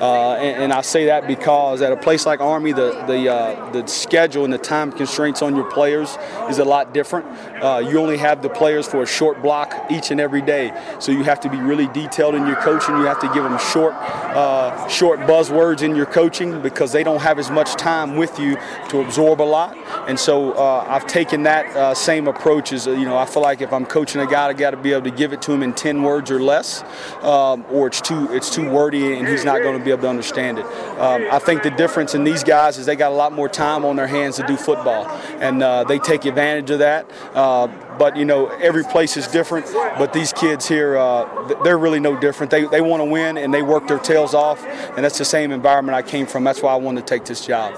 Uh, 0.00 0.32
and, 0.36 0.62
and, 0.62 0.72
I 0.72 0.80
say 0.80 1.06
that 1.06 1.26
because 1.26 1.82
at 1.82 1.92
a 1.92 1.96
place 1.96 2.24
like 2.24 2.40
Army, 2.40 2.72
the 2.72 3.04
the 3.06 3.28
uh, 3.30 3.70
the 3.70 3.86
schedule 3.86 4.44
and 4.44 4.52
the 4.52 4.56
time 4.56 4.92
constraints 4.92 5.42
on 5.42 5.54
your 5.54 5.70
players 5.70 6.16
is 6.48 6.58
a 6.58 6.64
lot 6.64 6.94
different. 6.94 7.26
Uh, 7.62 7.86
you 7.86 7.98
only 7.98 8.16
have 8.16 8.40
the 8.40 8.48
players 8.48 8.88
for 8.88 9.02
a 9.02 9.06
short 9.06 9.42
block 9.42 9.90
each 9.90 10.10
and 10.10 10.18
every 10.18 10.40
day, 10.40 10.72
so 11.00 11.12
you 11.12 11.22
have 11.22 11.38
to 11.40 11.50
be 11.50 11.58
really 11.58 11.86
detailed 11.88 12.34
in 12.34 12.46
your 12.46 12.56
coaching. 12.56 12.96
You 12.96 13.04
have 13.04 13.20
to 13.20 13.30
give 13.34 13.44
them 13.44 13.58
short 13.58 13.92
uh, 13.92 14.88
short 14.88 15.20
buzzwords 15.20 15.82
in 15.82 15.94
your 15.94 16.06
coaching 16.06 16.62
because 16.62 16.92
they 16.92 17.02
don't 17.02 17.20
have 17.20 17.38
as 17.38 17.50
much 17.50 17.74
time 17.74 18.16
with 18.16 18.38
you 18.38 18.56
to 18.88 19.02
absorb 19.02 19.42
a 19.42 19.44
lot. 19.44 19.76
And 20.08 20.18
so 20.18 20.52
uh, 20.52 20.86
I've 20.88 21.06
taken 21.06 21.42
that 21.42 21.66
uh, 21.76 21.94
same 21.94 22.26
approach 22.26 22.72
as 22.72 22.86
you 22.86 23.04
know. 23.04 23.18
I 23.18 23.26
feel 23.26 23.42
like 23.42 23.60
if 23.60 23.70
I'm 23.70 23.84
coaching 23.84 24.22
a 24.22 24.26
guy, 24.26 24.46
I 24.46 24.54
got 24.54 24.70
to 24.70 24.78
be 24.78 24.92
able 24.92 25.10
to 25.10 25.10
give 25.10 25.34
it 25.34 25.42
to 25.42 25.52
him 25.52 25.62
in 25.62 25.74
ten 25.74 26.02
words 26.02 26.30
or 26.30 26.40
less, 26.40 26.82
um, 27.20 27.66
or 27.70 27.88
it's 27.88 28.00
too 28.00 28.32
it's 28.32 28.48
too 28.48 28.70
wordy 28.70 29.18
and 29.18 29.28
he's 29.28 29.44
not 29.44 29.60
going 29.60 29.78
to 29.78 29.84
be 29.84 29.89
able 29.90 30.02
to 30.02 30.08
understand 30.08 30.58
it. 30.58 30.64
Um, 30.98 31.26
I 31.30 31.38
think 31.38 31.62
the 31.62 31.70
difference 31.70 32.14
in 32.14 32.24
these 32.24 32.44
guys 32.44 32.78
is 32.78 32.86
they 32.86 32.96
got 32.96 33.12
a 33.12 33.14
lot 33.14 33.32
more 33.32 33.48
time 33.48 33.84
on 33.84 33.96
their 33.96 34.06
hands 34.06 34.36
to 34.36 34.46
do 34.46 34.56
football, 34.56 35.06
and 35.40 35.62
uh, 35.62 35.84
they 35.84 35.98
take 35.98 36.24
advantage 36.24 36.70
of 36.70 36.80
that. 36.80 37.10
Uh, 37.34 37.66
but 37.98 38.16
you 38.16 38.24
know, 38.24 38.46
every 38.46 38.84
place 38.84 39.16
is 39.16 39.26
different. 39.26 39.66
But 39.72 40.12
these 40.12 40.32
kids 40.32 40.66
here, 40.66 40.96
uh, 40.96 41.62
they're 41.62 41.78
really 41.78 42.00
no 42.00 42.18
different. 42.18 42.50
They, 42.50 42.64
they 42.64 42.80
want 42.80 43.00
to 43.00 43.04
win 43.04 43.36
and 43.36 43.52
they 43.52 43.62
work 43.62 43.86
their 43.88 43.98
tails 43.98 44.34
off, 44.34 44.64
and 44.64 45.04
that's 45.04 45.18
the 45.18 45.24
same 45.24 45.52
environment 45.52 45.96
I 45.96 46.02
came 46.02 46.26
from. 46.26 46.44
That's 46.44 46.62
why 46.62 46.72
I 46.72 46.76
wanted 46.76 47.06
to 47.06 47.14
take 47.14 47.26
this 47.26 47.46
job. 47.46 47.74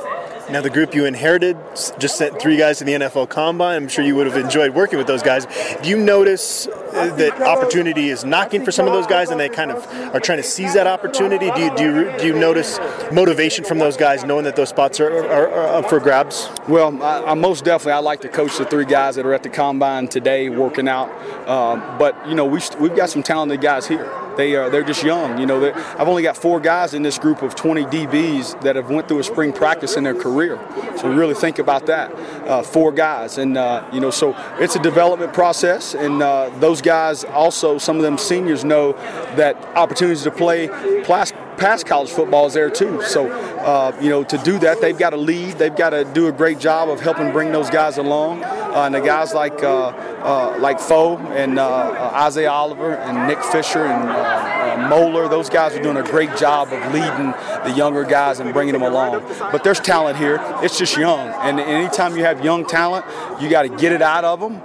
Now, 0.50 0.60
the 0.60 0.70
group 0.70 0.94
you 0.94 1.06
inherited 1.06 1.56
just 1.98 2.18
sent 2.18 2.40
three 2.40 2.56
guys 2.56 2.78
to 2.78 2.84
the 2.84 2.92
NFL 2.92 3.28
Combine. 3.28 3.76
I'm 3.76 3.88
sure 3.88 4.04
you 4.04 4.16
would 4.16 4.26
have 4.26 4.36
enjoyed 4.36 4.74
working 4.74 4.98
with 4.98 5.06
those 5.06 5.22
guys. 5.22 5.46
Do 5.82 5.88
you 5.88 5.96
notice 5.96 6.68
that 6.92 7.40
opportunity 7.42 8.08
is 8.08 8.24
knocking 8.24 8.64
for 8.64 8.72
some 8.72 8.86
of 8.86 8.92
those 8.92 9.06
guys, 9.06 9.30
and 9.30 9.40
they 9.40 9.48
kind 9.48 9.70
of 9.70 9.86
are 10.14 10.20
trying 10.20 10.38
to 10.38 10.44
seize 10.44 10.74
that 10.74 10.86
opportunity? 10.86 11.50
Do 11.50 11.60
you 11.60 11.76
do 11.76 11.84
you, 11.84 12.18
do 12.18 12.26
you 12.26 12.38
notice 12.38 12.78
motivation 13.12 13.64
from 13.64 13.78
those 13.78 13.96
guys, 13.96 14.24
knowing 14.24 14.44
that 14.44 14.56
those 14.56 14.68
spots 14.68 15.00
are, 15.00 15.10
are, 15.26 15.48
are 15.48 15.78
up 15.78 15.88
for 15.88 16.00
grabs? 16.00 16.48
Well, 16.68 17.02
I, 17.02 17.30
I, 17.30 17.34
most 17.34 17.64
definitely 17.64 17.92
I 17.92 17.98
like 17.98 18.20
to 18.22 18.28
coach 18.28 18.58
the 18.58 18.64
three 18.64 18.84
guys 18.84 19.16
that 19.16 19.26
are 19.26 19.34
at 19.34 19.42
the 19.42 19.48
Combine 19.48 20.08
today, 20.08 20.48
working 20.48 20.88
out. 20.88 21.10
Um, 21.48 21.98
but 21.98 22.28
you 22.28 22.34
know, 22.34 22.44
we 22.44 22.60
we've 22.78 22.96
got 22.96 23.10
some 23.10 23.22
talented 23.22 23.60
guys 23.60 23.86
here. 23.86 24.10
They 24.36 24.54
are 24.56 24.70
they're 24.70 24.84
just 24.84 25.02
young. 25.02 25.38
You 25.38 25.46
know, 25.46 25.72
I've 25.72 26.08
only 26.08 26.22
got 26.22 26.36
four 26.36 26.60
guys 26.60 26.94
in 26.94 27.02
this 27.02 27.18
group 27.18 27.42
of 27.42 27.54
20 27.54 27.84
DBs 27.84 28.60
that 28.62 28.76
have 28.76 28.90
went 28.90 29.08
through 29.08 29.18
a 29.18 29.24
spring 29.24 29.52
practice 29.52 29.96
in 29.96 30.04
their 30.04 30.14
career. 30.14 30.58
So 30.96 31.12
really 31.12 31.34
think 31.34 31.58
about 31.58 31.86
that. 31.86 32.12
Uh, 32.46 32.62
four 32.62 32.92
guys, 32.92 33.38
and 33.38 33.56
uh, 33.56 33.88
you 33.92 34.00
know, 34.00 34.10
so 34.10 34.34
it's 34.58 34.76
a 34.76 34.82
development 34.82 35.32
process, 35.32 35.94
and 35.94 36.22
uh, 36.22 36.50
those 36.58 36.81
guys 36.82 37.24
also, 37.24 37.78
some 37.78 37.96
of 37.96 38.02
them 38.02 38.18
seniors 38.18 38.64
know 38.64 38.92
that 39.36 39.56
opportunities 39.76 40.22
to 40.24 40.30
play 40.30 40.68
plastic 41.04 41.38
past 41.56 41.86
college 41.86 42.10
football 42.10 42.46
is 42.46 42.54
there 42.54 42.70
too. 42.70 43.02
So, 43.02 43.30
uh, 43.30 43.96
you 44.00 44.08
know, 44.08 44.24
to 44.24 44.38
do 44.38 44.58
that, 44.60 44.80
they've 44.80 44.98
got 44.98 45.10
to 45.10 45.16
lead. 45.16 45.54
They've 45.54 45.74
got 45.74 45.90
to 45.90 46.04
do 46.04 46.28
a 46.28 46.32
great 46.32 46.58
job 46.58 46.88
of 46.88 47.00
helping 47.00 47.32
bring 47.32 47.52
those 47.52 47.70
guys 47.70 47.98
along. 47.98 48.44
Uh, 48.72 48.84
and 48.86 48.94
the 48.94 49.00
guys 49.00 49.34
like 49.34 49.62
uh, 49.62 49.88
uh 49.88 50.56
like 50.58 50.80
Foe 50.80 51.18
and 51.18 51.58
uh, 51.58 51.68
uh, 51.68 52.12
Isaiah 52.14 52.50
Oliver 52.50 52.94
and 52.94 53.28
Nick 53.28 53.42
Fisher 53.44 53.84
and 53.84 54.88
Moeller, 54.88 55.28
those 55.28 55.50
guys 55.50 55.74
are 55.76 55.82
doing 55.82 55.98
a 55.98 56.02
great 56.02 56.34
job 56.36 56.72
of 56.72 56.92
leading 56.94 57.32
the 57.64 57.74
younger 57.76 58.02
guys 58.04 58.40
and 58.40 58.50
bringing 58.54 58.72
them 58.72 58.82
along. 58.82 59.22
But 59.38 59.62
there's 59.62 59.78
talent 59.78 60.16
here. 60.16 60.38
It's 60.62 60.78
just 60.78 60.96
young, 60.96 61.28
and 61.28 61.60
anytime 61.60 62.16
you 62.16 62.24
have 62.24 62.42
young 62.42 62.64
talent, 62.64 63.04
you 63.40 63.50
got 63.50 63.62
to 63.62 63.68
get 63.68 63.92
it 63.92 64.00
out 64.00 64.24
of 64.24 64.40
them 64.40 64.58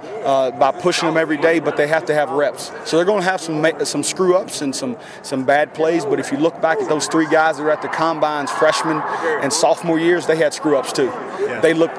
by 0.58 0.72
pushing 0.72 1.08
them 1.08 1.18
every 1.18 1.38
day. 1.38 1.60
But 1.60 1.76
they 1.76 1.88
have 1.88 2.06
to 2.06 2.14
have 2.14 2.30
reps. 2.30 2.72
So 2.86 2.96
they're 2.96 3.06
going 3.06 3.22
to 3.22 3.30
have 3.30 3.42
some 3.42 3.66
some 3.84 4.04
screw 4.04 4.38
ups 4.38 4.62
and 4.62 4.74
some 4.74 4.96
some 5.22 5.44
bad 5.44 5.74
plays. 5.74 6.06
But 6.06 6.20
if 6.22 6.32
you 6.32 6.38
look 6.38 6.62
back 6.62 6.77
at 6.82 6.90
those 6.90 7.08
three 7.08 7.28
guys 7.28 7.58
that 7.58 7.64
were 7.64 7.72
at 7.72 7.82
the 7.82 7.88
combines, 7.88 8.52
freshman 8.52 9.02
and 9.42 9.52
sophomore 9.52 10.00
years, 10.00 10.28
they 10.28 10.38
had 10.38 10.54
screw 10.54 10.78
ups 10.78 10.94
too. 10.94 11.06
Yeah. 11.06 11.60
They 11.62 11.74
look. 11.74 11.92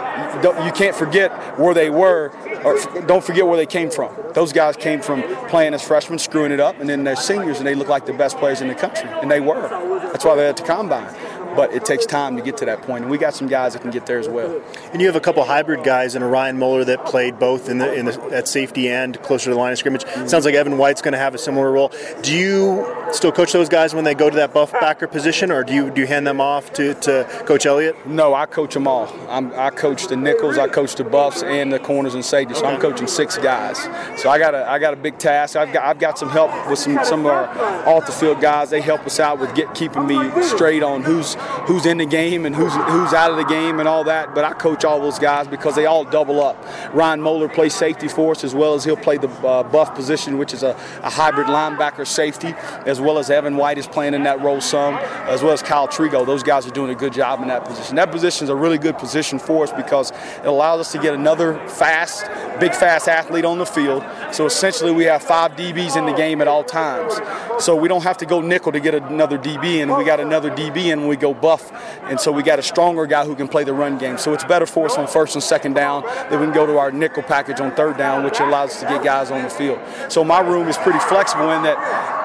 You 0.65 0.73
can't 0.73 0.95
forget 0.95 1.59
where 1.59 1.75
they 1.75 1.91
were, 1.91 2.31
or 2.65 2.79
don't 3.03 3.25
forget 3.25 3.47
where 3.47 3.57
they 3.57 3.67
came 3.67 3.91
from. 3.91 4.15
Those 4.35 4.53
guys 4.53 4.77
came 4.77 5.01
from 5.01 5.23
playing 5.49 5.75
as 5.75 5.83
freshmen, 5.83 6.19
screwing 6.19 6.53
it 6.53 6.61
up, 6.61 6.79
and 6.79 6.89
then 6.89 7.03
they're 7.03 7.17
seniors, 7.17 7.59
and 7.59 7.67
they 7.67 7.75
look 7.75 7.89
like 7.89 8.07
the 8.07 8.13
best 8.13 8.37
players 8.39 8.61
in 8.61 8.69
the 8.69 8.75
country, 8.75 9.09
and 9.09 9.31
they 9.31 9.41
were. 9.41 9.69
That's 10.13 10.25
why 10.25 10.37
they're 10.37 10.49
at 10.49 10.57
the 10.57 10.65
combine 10.65 11.15
but 11.59 11.75
it 11.75 11.85
takes 11.85 12.07
time 12.07 12.37
to 12.37 12.43
get 12.43 12.57
to 12.57 12.65
that 12.65 12.83
point. 12.83 13.03
And 13.03 13.11
we 13.11 13.19
got 13.19 13.35
some 13.35 13.49
guys 13.49 13.73
that 13.73 13.83
can 13.83 13.91
get 13.91 14.07
there 14.07 14.21
as 14.21 14.29
well. 14.29 14.63
And 14.93 15.01
you 15.01 15.09
have 15.09 15.17
a 15.17 15.21
couple 15.21 15.43
hybrid 15.43 15.83
guys 15.83 16.15
and 16.15 16.23
a 16.23 16.27
Ryan 16.29 16.57
Moeller 16.57 16.85
that 16.85 17.05
played 17.05 17.37
both 17.41 17.69
in 17.69 17.79
the, 17.79 17.93
in 17.93 18.05
the 18.05 18.31
at 18.33 18.47
safety 18.47 18.89
and 18.89 19.21
closer 19.23 19.47
to 19.47 19.51
the 19.51 19.57
line 19.57 19.73
of 19.73 19.79
scrimmage. 19.79 20.05
Mm-hmm. 20.05 20.29
Sounds 20.29 20.45
like 20.45 20.55
Evan 20.55 20.79
White's 20.79 21.03
going 21.03 21.15
to 21.15 21.19
have 21.19 21.35
a 21.35 21.39
similar 21.39 21.73
role. 21.73 21.91
Do 22.23 22.33
you 22.33 22.87
still 23.11 23.33
coach 23.33 23.53
those 23.53 23.69
guys 23.69 23.93
when 23.93 24.05
they 24.05 24.15
go 24.15 24.31
to 24.31 24.37
that 24.37 24.55
buff 24.55 24.71
backer 24.71 25.09
position, 25.09 25.51
or 25.51 25.65
do 25.65 25.75
you 25.75 25.91
do 25.91 26.03
you 26.03 26.07
hand 26.07 26.29
them 26.29 26.41
off 26.41 26.73
to, 26.75 26.95
to 26.95 27.25
Coach 27.45 27.67
Elliott? 27.67 28.07
No, 28.07 28.35
I 28.35 28.47
coach 28.47 28.75
them 28.75 28.87
all. 28.87 29.13
I'm, 29.29 29.53
i 29.55 29.71
coach 29.71 30.07
the 30.07 30.17
nickels, 30.17 30.59
I 30.59 30.69
coach 30.69 30.95
the 30.95 31.03
buffs, 31.03 31.43
and 31.43 31.73
the 31.73 31.81
corners 31.81 32.15
and 32.15 32.25
safeties. 32.25 32.59
So 32.59 32.67
I'm 32.67 32.81
coaching 32.81 33.09
six 33.09 33.37
guys. 33.37 33.79
So 34.21 34.31
I 34.31 34.39
got 34.39 34.55
a 34.55 34.69
I 34.71 34.79
got 34.79 34.93
a 34.93 34.97
big 34.97 35.19
task. 35.19 35.57
I've 35.57 35.73
got 35.73 35.85
I've 35.85 35.99
got 35.99 36.21
some 36.21 36.29
help 36.29 36.53
with 36.71 36.79
some 36.79 37.05
some 37.05 37.21
of 37.21 37.27
our 37.27 37.49
off 37.89 38.07
the 38.07 38.13
field 38.13 38.41
guys. 38.41 38.71
They 38.71 38.81
help 38.81 39.05
us 39.07 39.19
out 39.19 39.41
with 39.41 39.57
get 39.57 39.75
keeping 39.75 40.07
me 40.07 40.19
straight 40.43 40.85
on 40.85 41.03
who's 41.03 41.35
who's 41.67 41.87
in 41.87 41.99
the 41.99 42.07
game 42.07 42.47
and 42.47 42.55
who's 42.55 42.73
who's 42.73 43.13
out 43.13 43.31
of 43.31 43.37
the 43.37 43.45
game 43.45 43.79
and 43.81 43.89
all 43.89 44.05
that. 44.05 44.35
But 44.35 44.45
I 44.45 44.53
coach 44.53 44.85
all 44.85 45.01
those 45.01 45.19
guys 45.19 45.47
because 45.49 45.75
they 45.75 45.87
all 45.87 46.05
double 46.05 46.43
up. 46.43 46.63
Ryan 46.93 47.21
Moeller 47.21 47.49
plays 47.49 47.75
safety 47.75 48.09
for 48.09 48.33
us 48.33 48.45
as 48.45 48.55
well 48.55 48.75
as 48.75 48.85
he'll 48.85 48.97
play 48.97 49.17
the 49.17 49.29
uh, 49.47 49.63
buff 49.63 49.95
position, 49.95 50.39
which 50.39 50.55
is 50.55 50.63
a, 50.63 50.71
a, 51.03 51.11
hybrid 51.11 51.47
linebacker 51.49 52.07
safety, 52.07 52.55
as 52.87 53.01
well 53.01 53.19
as 53.19 53.31
Evan 53.31 53.57
White 53.57 53.79
is 53.79 53.87
playing 53.87 54.15
in 54.15 54.23
that 54.25 54.41
role 54.41 54.61
some, 54.61 54.95
as 54.95 55.43
well 55.43 55.53
as 55.53 55.63
Kyle 55.63 55.89
Trigo. 55.89 56.25
Those 56.25 56.43
guys 56.43 56.67
are 56.67 56.71
doing 56.71 56.91
a 56.91 56.95
good 56.95 57.13
job 57.13 57.41
in 57.41 57.49
that 57.49 57.65
position. 57.65 57.97
That 57.97 58.11
position 58.11 58.45
is 58.45 58.51
a 58.51 58.57
really 58.57 58.79
good 58.79 58.99
position 58.99 59.39
for 59.39 59.65
us 59.65 59.73
because 59.73 60.11
it 60.11 60.47
allows 60.47 60.81
us 60.81 60.93
to 60.93 60.99
get 60.99 61.15
another 61.15 61.55
fast, 61.69 62.25
big 62.61 62.75
fast 62.75 63.09
athlete 63.09 63.45
on 63.45 63.59
the 63.59 63.67
field. 63.67 64.05
So 64.33 64.47
essentially, 64.47 64.93
we 64.93 65.05
have 65.05 65.23
five 65.23 65.53
DBs 65.53 65.97
in 65.97 66.07
the 66.07 66.13
game 66.13 66.41
at 66.41 66.49
all 66.49 66.65
times. 66.65 67.19
So 67.59 67.75
we 67.75 67.89
don't 67.89 68.05
have 68.05 68.19
to 68.19 68.27
go 68.27 68.41
nickel 68.41 68.73
to 68.73 68.81
get 68.81 68.95
another 68.95 69.39
DB 69.39 69.79
in. 69.79 69.95
We 69.97 70.05
got 70.05 70.21
another 70.21 70.51
DB 70.51 70.93
in 70.93 71.01
when 71.01 71.09
we 71.09 71.17
go 71.17 71.28
buff 71.35 71.73
and 72.09 72.19
so 72.19 72.33
we 72.33 72.43
got 72.43 72.59
a 72.59 72.63
stronger 72.63 73.07
guy 73.07 73.25
who 73.25 73.35
can 73.35 73.49
play 73.49 73.65
the 73.65 73.73
run 73.73 73.99
game. 73.99 74.19
So 74.19 74.33
it's 74.33 74.45
better 74.45 74.67
for 74.67 74.87
us 74.87 74.97
on 74.97 75.07
first 75.07 75.35
and 75.35 75.43
second 75.43 75.75
down 75.75 76.03
than 76.31 76.41
we 76.41 76.47
can 76.47 76.55
go 76.55 76.67
to 76.67 76.79
our 76.79 76.91
nickel 76.91 77.23
package 77.23 77.61
on 77.61 77.73
third 77.73 77.99
down, 77.99 78.25
which 78.25 78.41
allows 78.41 78.71
us 78.71 78.81
to 78.81 78.87
get 78.87 79.05
guys 79.05 79.31
on 79.31 79.43
the 79.43 79.51
field. 79.51 79.79
So 80.09 80.25
my 80.25 80.41
room 80.41 80.69
is 80.69 80.79
pretty 80.79 81.01
flexible 81.01 81.51
in 81.53 81.63
that 81.65 81.77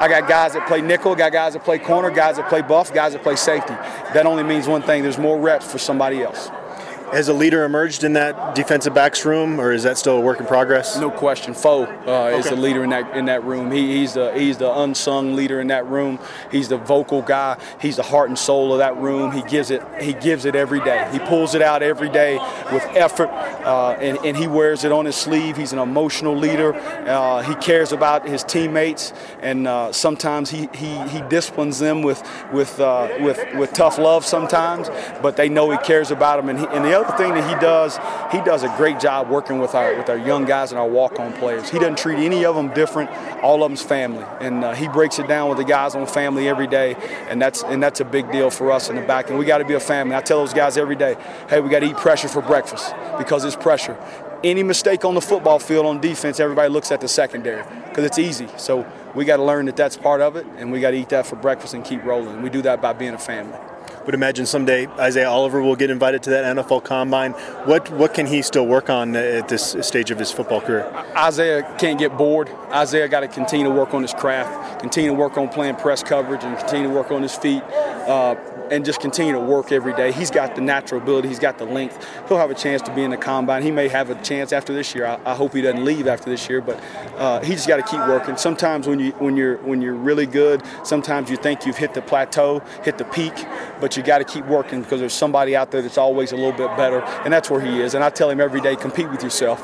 I 0.02 0.08
got 0.08 0.28
guys 0.28 0.54
that 0.54 0.68
play 0.68 0.82
nickel, 0.82 1.16
got 1.16 1.32
guys 1.32 1.54
that 1.54 1.64
play 1.64 1.80
corner, 1.80 2.10
guys 2.10 2.38
that 2.38 2.50
play 2.50 2.62
buff, 2.62 2.94
guys 2.94 3.14
that 3.14 3.24
play 3.24 3.36
safety. 3.36 3.74
That 4.14 4.26
only 4.26 4.44
means 4.44 4.68
one 4.68 4.82
thing: 4.82 5.04
there's 5.04 5.18
more 5.18 5.40
reps 5.40 5.70
for 5.70 5.78
somebody 5.78 6.24
else. 6.24 6.50
Has 7.14 7.28
a 7.28 7.34
leader 7.34 7.64
emerged 7.64 8.04
in 8.04 8.14
that 8.14 8.56
defensive 8.56 8.96
backs 8.96 9.24
room, 9.24 9.62
or 9.62 9.72
is 9.72 9.84
that 9.84 10.00
still 10.00 10.18
a 10.18 10.20
work 10.20 10.40
in 10.40 10.48
progress? 10.48 10.98
No 10.98 11.12
question. 11.12 11.54
Foe 11.54 11.84
uh, 11.84 11.86
okay. 11.86 12.40
is 12.40 12.50
the 12.50 12.56
leader 12.56 12.84
in 12.84 12.90
that 12.90 13.16
in 13.16 13.26
that 13.26 13.44
room. 13.44 13.72
He, 13.72 14.00
he's 14.00 14.14
the 14.16 14.34
he's 14.34 14.58
the 14.58 14.76
unsung 14.80 15.36
leader 15.36 15.62
in 15.62 15.68
that 15.68 15.86
room. 15.86 16.18
He's 16.52 16.70
the 16.70 16.78
vocal 16.78 17.22
guy. 17.22 17.60
He's 17.80 17.98
the 17.98 18.04
heart 18.04 18.30
and 18.30 18.40
soul 18.40 18.74
of 18.74 18.80
that 18.80 18.98
room. 18.98 19.32
He 19.32 19.44
gives 19.44 19.70
it 19.70 19.84
he 20.02 20.14
gives 20.14 20.46
it 20.46 20.56
every 20.56 20.80
day. 20.80 21.08
He 21.12 21.20
pulls 21.20 21.54
it 21.54 21.62
out 21.62 21.84
every 21.84 22.10
day 22.10 22.40
with 22.72 22.84
effort, 22.96 23.30
uh, 23.30 23.92
and, 24.00 24.18
and 24.26 24.36
he 24.36 24.48
wears 24.48 24.84
it 24.84 24.92
on 24.92 25.06
his 25.06 25.16
sleeve. 25.16 25.56
He's 25.56 25.72
an 25.72 25.78
emotional 25.78 26.36
leader. 26.36 26.74
Uh, 26.74 27.44
he 27.44 27.54
cares 27.56 27.92
about 27.92 28.28
his 28.28 28.44
teammates, 28.44 29.14
and 29.40 29.68
uh, 29.68 29.92
sometimes 29.92 30.50
he, 30.50 30.68
he 30.74 30.98
he 31.10 31.22
disciplines 31.30 31.78
them 31.78 32.02
with 32.02 32.28
with 32.52 32.80
uh, 32.80 33.08
with 33.20 33.40
with 33.54 33.72
tough 33.74 34.00
love 34.00 34.26
sometimes, 34.26 34.90
but 35.22 35.38
they 35.38 35.48
know 35.48 35.70
he 35.70 35.78
cares 35.78 36.10
about 36.10 36.38
them. 36.38 36.50
And, 36.50 36.60
he, 36.60 36.66
and 36.66 36.84
the 36.84 36.94
other 36.94 37.03
other 37.04 37.18
thing 37.18 37.34
that 37.34 37.48
he 37.48 37.56
does, 37.62 37.98
he 38.32 38.42
does 38.42 38.64
a 38.64 38.74
great 38.78 39.00
job 39.00 39.30
working 39.30 39.60
with 39.60 39.76
our 39.76 39.96
with 39.96 40.10
our 40.10 40.18
young 40.18 40.46
guys 40.46 40.72
and 40.72 40.80
our 40.80 40.88
walk-on 40.88 41.34
players. 41.34 41.70
He 41.70 41.80
doesn't 41.80 41.98
treat 41.98 42.18
any 42.18 42.46
of 42.46 42.56
them 42.56 42.74
different. 42.74 43.10
All 43.42 43.64
of 43.64 43.70
them's 43.70 43.82
family, 43.82 44.26
and 44.40 44.64
uh, 44.64 44.74
he 44.74 44.88
breaks 44.88 45.20
it 45.20 45.28
down 45.28 45.50
with 45.50 45.58
the 45.58 45.66
guys 45.66 45.96
on 45.96 46.08
family 46.08 46.48
every 46.48 46.68
day, 46.68 46.96
and 47.30 47.42
that's 47.42 47.64
and 47.64 47.82
that's 47.82 48.00
a 48.00 48.06
big 48.06 48.32
deal 48.32 48.50
for 48.50 48.72
us 48.72 48.90
in 48.90 48.96
the 48.96 49.02
back. 49.02 49.30
And 49.30 49.38
we 49.38 49.46
got 49.46 49.60
to 49.60 49.66
be 49.66 49.74
a 49.74 49.80
family. 49.80 50.16
I 50.16 50.22
tell 50.22 50.40
those 50.40 50.54
guys 50.54 50.78
every 50.78 50.96
day, 50.96 51.16
hey, 51.50 51.60
we 51.60 51.70
got 51.70 51.80
to 51.80 51.88
eat 51.88 51.98
pressure 51.98 52.28
for 52.28 52.42
breakfast 52.42 52.94
because 53.18 53.44
it's 53.46 53.56
pressure. 53.56 53.98
Any 54.44 54.64
mistake 54.64 55.06
on 55.06 55.16
the 55.16 55.22
football 55.22 55.58
field 55.60 55.86
on 55.86 56.02
defense, 56.02 56.40
everybody 56.40 56.70
looks 56.70 56.92
at 56.92 57.00
the 57.00 57.08
secondary 57.08 57.64
because 57.88 58.04
it's 58.04 58.20
easy. 58.20 58.50
So 58.58 58.86
we 59.16 59.24
got 59.24 59.38
to 59.38 59.44
learn 59.44 59.68
that 59.68 59.78
that's 59.78 59.96
part 59.96 60.22
of 60.22 60.36
it, 60.36 60.46
and 60.58 60.72
we 60.72 60.82
got 60.82 60.92
to 60.92 60.98
eat 60.98 61.10
that 61.10 61.26
for 61.26 61.38
breakfast 61.38 61.74
and 61.74 61.86
keep 61.86 62.04
rolling. 62.04 62.42
We 62.42 62.50
do 62.50 62.62
that 62.64 62.82
by 62.82 62.94
being 62.94 63.14
a 63.14 63.20
family. 63.20 63.58
Would 64.06 64.16
imagine 64.16 64.46
someday 64.46 64.88
Isaiah 64.88 65.30
Oliver 65.30 65.62
will 65.62 65.76
get 65.76 65.90
invited 65.90 66.24
to 66.24 66.30
that 66.32 66.56
NFL 66.56 66.84
Combine. 66.84 67.32
What 67.66 67.90
what 67.92 68.14
can 68.14 68.26
he 68.26 68.42
still 68.42 68.66
work 68.66 68.90
on 68.90 69.16
at 69.16 69.48
this 69.48 69.76
stage 69.82 70.12
of 70.12 70.20
his 70.20 70.32
football 70.32 70.62
career? 70.62 70.86
Isaiah 71.16 71.64
can't 71.78 72.00
get 72.00 72.18
bored. 72.18 72.50
Isaiah 72.72 73.08
got 73.08 73.22
to 73.22 73.28
continue 73.28 73.66
to 73.66 73.72
work 73.72 73.94
on 73.94 74.02
his 74.02 74.14
craft, 74.14 74.80
continue 74.82 75.12
to 75.12 75.16
work 75.16 75.38
on 75.38 75.50
playing 75.50 75.76
press 75.76 76.04
coverage, 76.04 76.44
and 76.44 76.58
continue 76.58 76.88
to 76.88 76.94
work 76.94 77.12
on 77.12 77.22
his 77.22 77.36
feet. 77.36 77.64
Uh, 77.64 78.36
and 78.74 78.84
just 78.84 79.00
continue 79.00 79.34
to 79.34 79.40
work 79.40 79.72
every 79.72 79.94
day. 79.94 80.12
He's 80.12 80.32
got 80.32 80.56
the 80.56 80.62
natural 80.62 81.00
ability, 81.00 81.28
he's 81.28 81.38
got 81.38 81.60
the 81.60 81.66
length. 81.66 82.08
He'll 82.28 82.40
have 82.40 82.50
a 82.50 82.56
chance 82.56 82.82
to 82.82 82.96
be 82.96 83.04
in 83.04 83.12
the 83.12 83.18
combine. 83.18 83.62
He 83.62 83.70
may 83.70 83.88
have 83.88 84.10
a 84.10 84.16
chance 84.24 84.52
after 84.52 84.74
this 84.74 84.96
year. 84.96 85.06
I, 85.06 85.20
I 85.26 85.36
hope 85.36 85.54
he 85.54 85.62
doesn't 85.62 85.86
leave 85.86 86.08
after 86.08 86.28
this 86.28 86.50
year, 86.50 86.60
but 86.60 86.82
uh, 87.18 87.42
he 87.42 87.54
just 87.54 87.68
got 87.68 87.78
to 87.78 87.84
keep 87.84 88.00
working. 88.08 88.36
Sometimes 88.36 88.88
when 88.88 89.00
you 89.00 89.12
when 89.14 89.38
you're 89.38 89.58
when 89.58 89.80
you're 89.80 89.94
really 89.94 90.26
good, 90.26 90.64
sometimes 90.84 91.30
you 91.30 91.38
think 91.38 91.68
you've 91.68 91.78
hit 91.78 91.94
the 91.94 92.02
plateau, 92.02 92.64
hit 92.84 92.98
the 92.98 93.06
peak, 93.06 93.34
but 93.80 93.96
you 93.96 94.02
got 94.02 94.18
to 94.18 94.26
keep 94.26 94.46
working 94.48 94.82
because 94.82 95.00
there's 95.00 95.14
somebody 95.14 95.56
out 95.56 95.70
there 95.70 95.84
that's 95.84 96.00
always 96.00 96.32
a 96.32 96.36
little 96.36 96.52
bit 96.52 96.76
better, 96.76 97.02
and 97.24 97.32
that's 97.32 97.52
where 97.52 97.62
he 97.62 97.80
is. 97.80 97.94
And 97.94 98.04
I 98.04 98.10
tell 98.10 98.30
him 98.32 98.42
every 98.42 98.60
day, 98.60 98.76
compete 98.76 99.10
with 99.10 99.22
yourself 99.22 99.62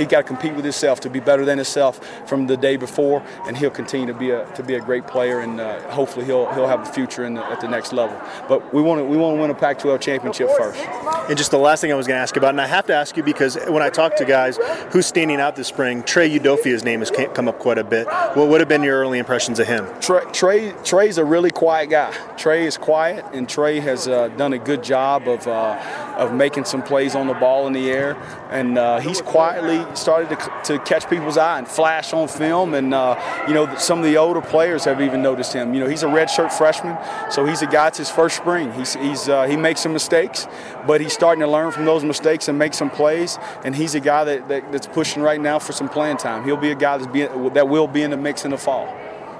he 0.00 0.06
got 0.06 0.22
to 0.22 0.24
compete 0.24 0.54
with 0.54 0.64
himself 0.64 1.00
to 1.00 1.10
be 1.10 1.20
better 1.20 1.44
than 1.44 1.58
himself 1.58 2.00
from 2.28 2.46
the 2.46 2.56
day 2.56 2.76
before, 2.76 3.22
and 3.46 3.56
he'll 3.56 3.70
continue 3.70 4.06
to 4.06 4.14
be 4.14 4.30
a 4.30 4.46
to 4.54 4.62
be 4.62 4.74
a 4.74 4.80
great 4.80 5.06
player, 5.06 5.40
and 5.40 5.60
uh, 5.60 5.80
hopefully 5.90 6.24
he'll 6.24 6.52
he'll 6.54 6.66
have 6.66 6.80
a 6.88 6.92
future 6.92 7.28
the, 7.30 7.44
at 7.44 7.60
the 7.60 7.68
next 7.68 7.92
level. 7.92 8.20
But 8.48 8.72
we 8.72 8.82
want 8.82 9.00
to 9.00 9.04
we 9.04 9.16
want 9.16 9.36
to 9.36 9.40
win 9.40 9.50
a 9.50 9.54
Pac-12 9.54 10.00
championship 10.00 10.48
first. 10.56 10.80
And 11.28 11.36
just 11.36 11.50
the 11.50 11.58
last 11.58 11.80
thing 11.80 11.92
I 11.92 11.94
was 11.94 12.06
going 12.06 12.16
to 12.16 12.22
ask 12.22 12.36
about, 12.36 12.50
and 12.50 12.60
I 12.60 12.66
have 12.66 12.86
to 12.86 12.94
ask 12.94 13.16
you 13.16 13.22
because 13.22 13.56
when 13.68 13.82
I 13.82 13.90
talk 13.90 14.16
to 14.16 14.24
guys 14.24 14.58
who's 14.90 15.06
standing 15.06 15.40
out 15.40 15.54
this 15.54 15.68
spring, 15.68 16.02
Trey 16.02 16.28
Udoffia's 16.30 16.82
name 16.82 17.00
has 17.00 17.10
come 17.10 17.46
up 17.46 17.58
quite 17.58 17.78
a 17.78 17.84
bit. 17.84 18.06
What 18.34 18.48
would 18.48 18.60
have 18.60 18.68
been 18.68 18.82
your 18.82 18.98
early 18.98 19.18
impressions 19.18 19.58
of 19.58 19.66
him? 19.66 19.86
Trey, 20.00 20.22
Trey 20.32 20.72
Trey's 20.84 21.18
a 21.18 21.24
really 21.24 21.50
quiet 21.50 21.90
guy. 21.90 22.12
Trey 22.36 22.66
is 22.66 22.76
quiet, 22.78 23.24
and 23.32 23.48
Trey 23.48 23.80
has 23.80 24.08
uh, 24.08 24.28
done 24.28 24.54
a 24.54 24.58
good 24.58 24.82
job 24.82 25.28
of 25.28 25.46
uh, 25.46 26.16
of 26.16 26.34
making 26.34 26.64
some 26.64 26.82
plays 26.82 27.14
on 27.14 27.26
the 27.26 27.34
ball 27.34 27.66
in 27.66 27.72
the 27.72 27.90
air, 27.90 28.16
and 28.50 28.78
uh, 28.78 28.98
he's 29.00 29.20
quietly 29.20 29.84
started 29.96 30.28
to, 30.30 30.52
to 30.64 30.78
catch 30.80 31.08
people's 31.08 31.36
eye 31.36 31.58
and 31.58 31.68
flash 31.68 32.12
on 32.12 32.28
film. 32.28 32.74
And, 32.74 32.94
uh, 32.94 33.44
you 33.48 33.54
know, 33.54 33.74
some 33.76 33.98
of 33.98 34.04
the 34.04 34.16
older 34.16 34.40
players 34.40 34.84
have 34.84 35.00
even 35.00 35.22
noticed 35.22 35.52
him. 35.52 35.74
You 35.74 35.80
know, 35.80 35.88
he's 35.88 36.02
a 36.02 36.06
redshirt 36.06 36.52
freshman, 36.52 36.96
so 37.30 37.44
he's 37.44 37.62
a 37.62 37.66
guy, 37.66 37.88
it's 37.88 37.98
his 37.98 38.10
first 38.10 38.36
spring. 38.36 38.72
He's, 38.72 38.94
he's, 38.94 39.28
uh, 39.28 39.46
he 39.46 39.56
makes 39.56 39.80
some 39.80 39.92
mistakes, 39.92 40.46
but 40.86 41.00
he's 41.00 41.12
starting 41.12 41.40
to 41.40 41.48
learn 41.48 41.72
from 41.72 41.84
those 41.84 42.04
mistakes 42.04 42.48
and 42.48 42.58
make 42.58 42.74
some 42.74 42.90
plays. 42.90 43.38
And 43.64 43.74
he's 43.74 43.94
a 43.94 44.00
guy 44.00 44.24
that, 44.24 44.48
that 44.48 44.72
that's 44.72 44.86
pushing 44.86 45.22
right 45.22 45.40
now 45.40 45.58
for 45.58 45.72
some 45.72 45.88
playing 45.88 46.18
time. 46.18 46.44
He'll 46.44 46.56
be 46.56 46.70
a 46.70 46.74
guy 46.74 46.98
that's 46.98 47.10
being, 47.10 47.52
that 47.54 47.68
will 47.68 47.86
be 47.86 48.02
in 48.02 48.10
the 48.10 48.16
mix 48.16 48.44
in 48.44 48.50
the 48.50 48.58
fall. 48.58 48.86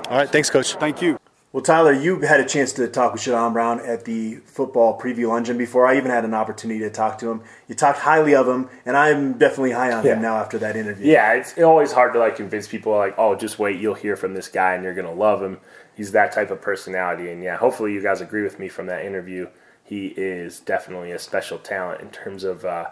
All 0.09 0.17
right, 0.17 0.29
thanks, 0.29 0.51
Coach. 0.51 0.75
Thank 0.75 1.03
you. 1.03 1.19
Well, 1.53 1.65
Tyler, 1.65 1.93
you 1.93 2.21
had 2.21 2.39
a 2.39 2.47
chance 2.47 2.73
to 2.75 2.87
talk 2.87 3.13
with 3.13 3.23
Shadon 3.23 3.53
Brown 3.53 3.81
at 3.81 4.05
the 4.05 4.37
football 4.37 4.97
preview 4.97 5.27
luncheon 5.27 5.59
before 5.59 5.85
I 5.85 5.97
even 5.97 6.13
had 6.13 6.25
an 6.25 6.33
opportunity 6.33 6.79
to 6.81 6.91
talk 6.91 7.19
to 7.19 7.31
him. 7.31 7.43
You 7.67 7.75
talked 7.75 7.99
highly 7.99 8.37
of 8.37 8.47
him, 8.47 8.69
and 8.87 8.97
I'm 8.97 9.37
definitely 9.37 9.73
high 9.73 9.91
on 9.91 10.05
yeah. 10.05 10.15
him 10.15 10.23
now 10.23 10.37
after 10.37 10.59
that 10.59 10.77
interview. 10.77 11.11
Yeah, 11.11 11.33
it's 11.33 11.59
always 11.59 11.91
hard 11.91 12.13
to 12.13 12.21
like 12.21 12.37
convince 12.37 12.69
people 12.69 12.93
like, 12.93 13.17
oh, 13.19 13.35
just 13.35 13.59
wait, 13.59 13.81
you'll 13.81 13.95
hear 13.95 14.15
from 14.15 14.33
this 14.33 14.47
guy, 14.47 14.75
and 14.75 14.85
you're 14.85 14.95
gonna 14.95 15.13
love 15.13 15.43
him. 15.43 15.59
He's 15.97 16.13
that 16.13 16.31
type 16.31 16.53
of 16.53 16.61
personality, 16.63 17.33
and 17.33 17.43
yeah, 17.43 17.57
hopefully 17.57 17.95
you 17.95 18.01
guys 18.01 18.21
agree 18.21 18.45
with 18.45 18.61
me 18.61 18.69
from 18.69 18.87
that 18.87 19.05
interview. 19.05 19.49
He 19.83 20.15
is 20.17 20.61
definitely 20.61 21.11
a 21.11 21.19
special 21.19 21.59
talent 21.59 22.01
in 22.01 22.11
terms 22.11 22.45
of. 22.45 22.65
Uh, 22.65 22.91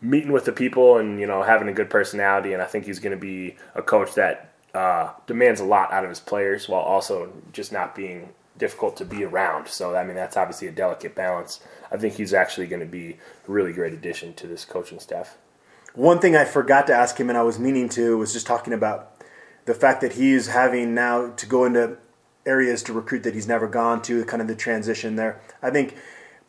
meeting 0.00 0.30
with 0.30 0.44
the 0.44 0.52
people 0.52 0.98
and 0.98 1.18
you 1.18 1.26
know 1.26 1.42
having 1.42 1.66
a 1.66 1.72
good 1.72 1.90
personality 1.90 2.52
and 2.52 2.62
I 2.62 2.66
think 2.66 2.84
he's 2.84 3.00
going 3.00 3.10
to 3.10 3.20
be 3.20 3.56
a 3.74 3.82
coach 3.82 4.14
that 4.14 4.47
uh, 4.74 5.12
demands 5.26 5.60
a 5.60 5.64
lot 5.64 5.92
out 5.92 6.04
of 6.04 6.10
his 6.10 6.20
players 6.20 6.68
while 6.68 6.82
also 6.82 7.32
just 7.52 7.72
not 7.72 7.94
being 7.94 8.30
difficult 8.58 8.96
to 8.96 9.04
be 9.04 9.24
around. 9.24 9.68
So 9.68 9.94
I 9.94 10.04
mean 10.04 10.16
that's 10.16 10.36
obviously 10.36 10.68
a 10.68 10.72
delicate 10.72 11.14
balance. 11.14 11.60
I 11.90 11.96
think 11.96 12.14
he's 12.14 12.34
actually 12.34 12.66
going 12.66 12.80
to 12.80 12.86
be 12.86 13.10
a 13.12 13.50
really 13.50 13.72
great 13.72 13.92
addition 13.92 14.34
to 14.34 14.46
this 14.46 14.64
coaching 14.64 15.00
staff. 15.00 15.36
One 15.94 16.18
thing 16.18 16.36
I 16.36 16.44
forgot 16.44 16.86
to 16.88 16.94
ask 16.94 17.18
him, 17.18 17.28
and 17.28 17.38
I 17.38 17.42
was 17.42 17.58
meaning 17.58 17.88
to, 17.90 18.18
was 18.18 18.32
just 18.32 18.46
talking 18.46 18.72
about 18.72 19.20
the 19.64 19.74
fact 19.74 20.00
that 20.02 20.12
he's 20.12 20.48
having 20.48 20.94
now 20.94 21.30
to 21.30 21.46
go 21.46 21.64
into 21.64 21.98
areas 22.46 22.82
to 22.84 22.92
recruit 22.92 23.22
that 23.24 23.34
he's 23.34 23.48
never 23.48 23.66
gone 23.66 24.00
to, 24.02 24.24
kind 24.24 24.40
of 24.40 24.48
the 24.48 24.54
transition 24.54 25.16
there. 25.16 25.40
I 25.62 25.70
think 25.70 25.96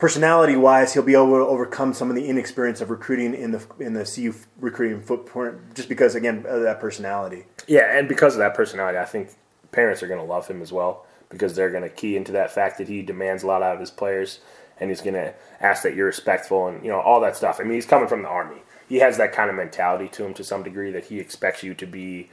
personality 0.00 0.56
wise, 0.56 0.94
he'll 0.94 1.02
be 1.02 1.12
able 1.12 1.26
to 1.26 1.46
overcome 1.46 1.92
some 1.92 2.08
of 2.08 2.16
the 2.16 2.26
inexperience 2.26 2.80
of 2.80 2.90
recruiting 2.90 3.34
in 3.34 3.52
the 3.52 3.64
in 3.78 3.92
the 3.92 4.04
CU 4.04 4.34
recruiting 4.58 5.00
footprint, 5.00 5.74
just 5.74 5.88
because 5.88 6.16
again 6.16 6.44
of 6.48 6.62
that 6.62 6.80
personality. 6.80 7.44
Yeah, 7.68 7.96
and 7.96 8.08
because 8.08 8.34
of 8.34 8.38
that 8.40 8.54
personality, 8.54 8.98
I 8.98 9.04
think 9.04 9.30
parents 9.70 10.02
are 10.02 10.08
going 10.08 10.18
to 10.18 10.26
love 10.26 10.48
him 10.48 10.62
as 10.62 10.72
well 10.72 11.06
because 11.28 11.54
they're 11.54 11.70
going 11.70 11.84
to 11.84 11.88
key 11.88 12.16
into 12.16 12.32
that 12.32 12.50
fact 12.50 12.78
that 12.78 12.88
he 12.88 13.02
demands 13.02 13.44
a 13.44 13.46
lot 13.46 13.62
out 13.62 13.74
of 13.74 13.80
his 13.80 13.92
players, 13.92 14.40
and 14.80 14.90
he's 14.90 15.02
going 15.02 15.14
to 15.14 15.32
ask 15.60 15.84
that 15.84 15.94
you're 15.94 16.06
respectful 16.06 16.66
and 16.66 16.82
you 16.82 16.90
know 16.90 17.00
all 17.00 17.20
that 17.20 17.36
stuff. 17.36 17.58
I 17.60 17.62
mean, 17.62 17.74
he's 17.74 17.86
coming 17.86 18.08
from 18.08 18.22
the 18.22 18.28
army. 18.28 18.62
He 18.88 18.96
has 18.96 19.18
that 19.18 19.32
kind 19.32 19.50
of 19.50 19.54
mentality 19.54 20.08
to 20.08 20.24
him 20.24 20.34
to 20.34 20.42
some 20.42 20.64
degree 20.64 20.90
that 20.90 21.04
he 21.04 21.20
expects 21.20 21.62
you 21.62 21.74
to 21.74 21.86
be, 21.86 22.28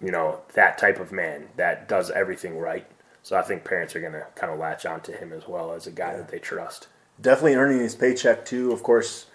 you 0.00 0.10
know, 0.10 0.40
that 0.54 0.76
type 0.76 0.98
of 0.98 1.12
man 1.12 1.46
that 1.56 1.88
does 1.88 2.10
everything 2.10 2.58
right. 2.58 2.86
So 3.22 3.36
I 3.36 3.42
think 3.42 3.62
parents 3.62 3.94
are 3.94 4.00
going 4.00 4.14
to 4.14 4.26
kind 4.34 4.52
of 4.52 4.58
latch 4.58 4.84
onto 4.84 5.12
him 5.12 5.32
as 5.32 5.46
well 5.46 5.72
as 5.72 5.86
a 5.86 5.92
guy 5.92 6.10
yeah. 6.10 6.16
that 6.16 6.28
they 6.28 6.40
trust 6.40 6.88
definitely 7.20 7.54
earning 7.54 7.80
his 7.80 7.94
paycheck 7.94 8.44
too. 8.44 8.72
Of 8.72 8.82
course, 8.82 9.26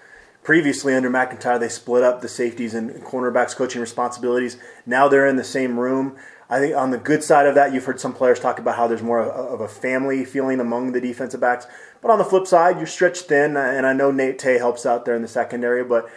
previously 0.44 0.94
under 0.94 1.10
MacIntyre, 1.10 1.60
they 1.60 1.70
split 1.70 2.04
up 2.04 2.22
the 2.22 2.28
safeties 2.28 2.74
and 2.74 2.92
cornerbacks 3.04 3.56
coaching 3.56 3.82
responsibilities. 3.82 4.58
Now 4.86 5.08
they're 5.08 5.28
in 5.28 5.36
the 5.36 5.44
same 5.44 5.80
room. 5.80 6.16
I 6.50 6.60
think 6.60 6.76
on 6.76 6.92
the 6.92 6.98
good 6.98 7.24
side 7.24 7.46
of 7.46 7.56
that, 7.56 7.74
you've 7.74 7.84
heard 7.84 8.00
some 8.00 8.14
players 8.14 8.40
talk 8.40 8.58
about 8.58 8.78
how 8.78 8.88
there's 8.88 9.04
more 9.04 9.22
of 9.22 9.60
a 9.60 9.68
family 9.68 10.24
feeling 10.24 10.62
among 10.62 10.94
the 10.94 11.02
defensive 11.02 11.42
backs. 11.42 11.68
But 12.02 12.12
on 12.12 12.20
the 12.20 12.24
flip 12.24 12.48
side, 12.48 12.78
you're 12.78 12.88
stretched 12.88 13.26
thin, 13.26 13.58
and 13.58 13.86
I 13.86 13.92
know 13.92 14.12
Nate 14.12 14.40
Tay 14.40 14.58
helps 14.58 14.86
out 14.86 15.04
there 15.04 15.16
in 15.16 15.22
the 15.22 15.28
secondary, 15.28 15.84
but 15.84 16.10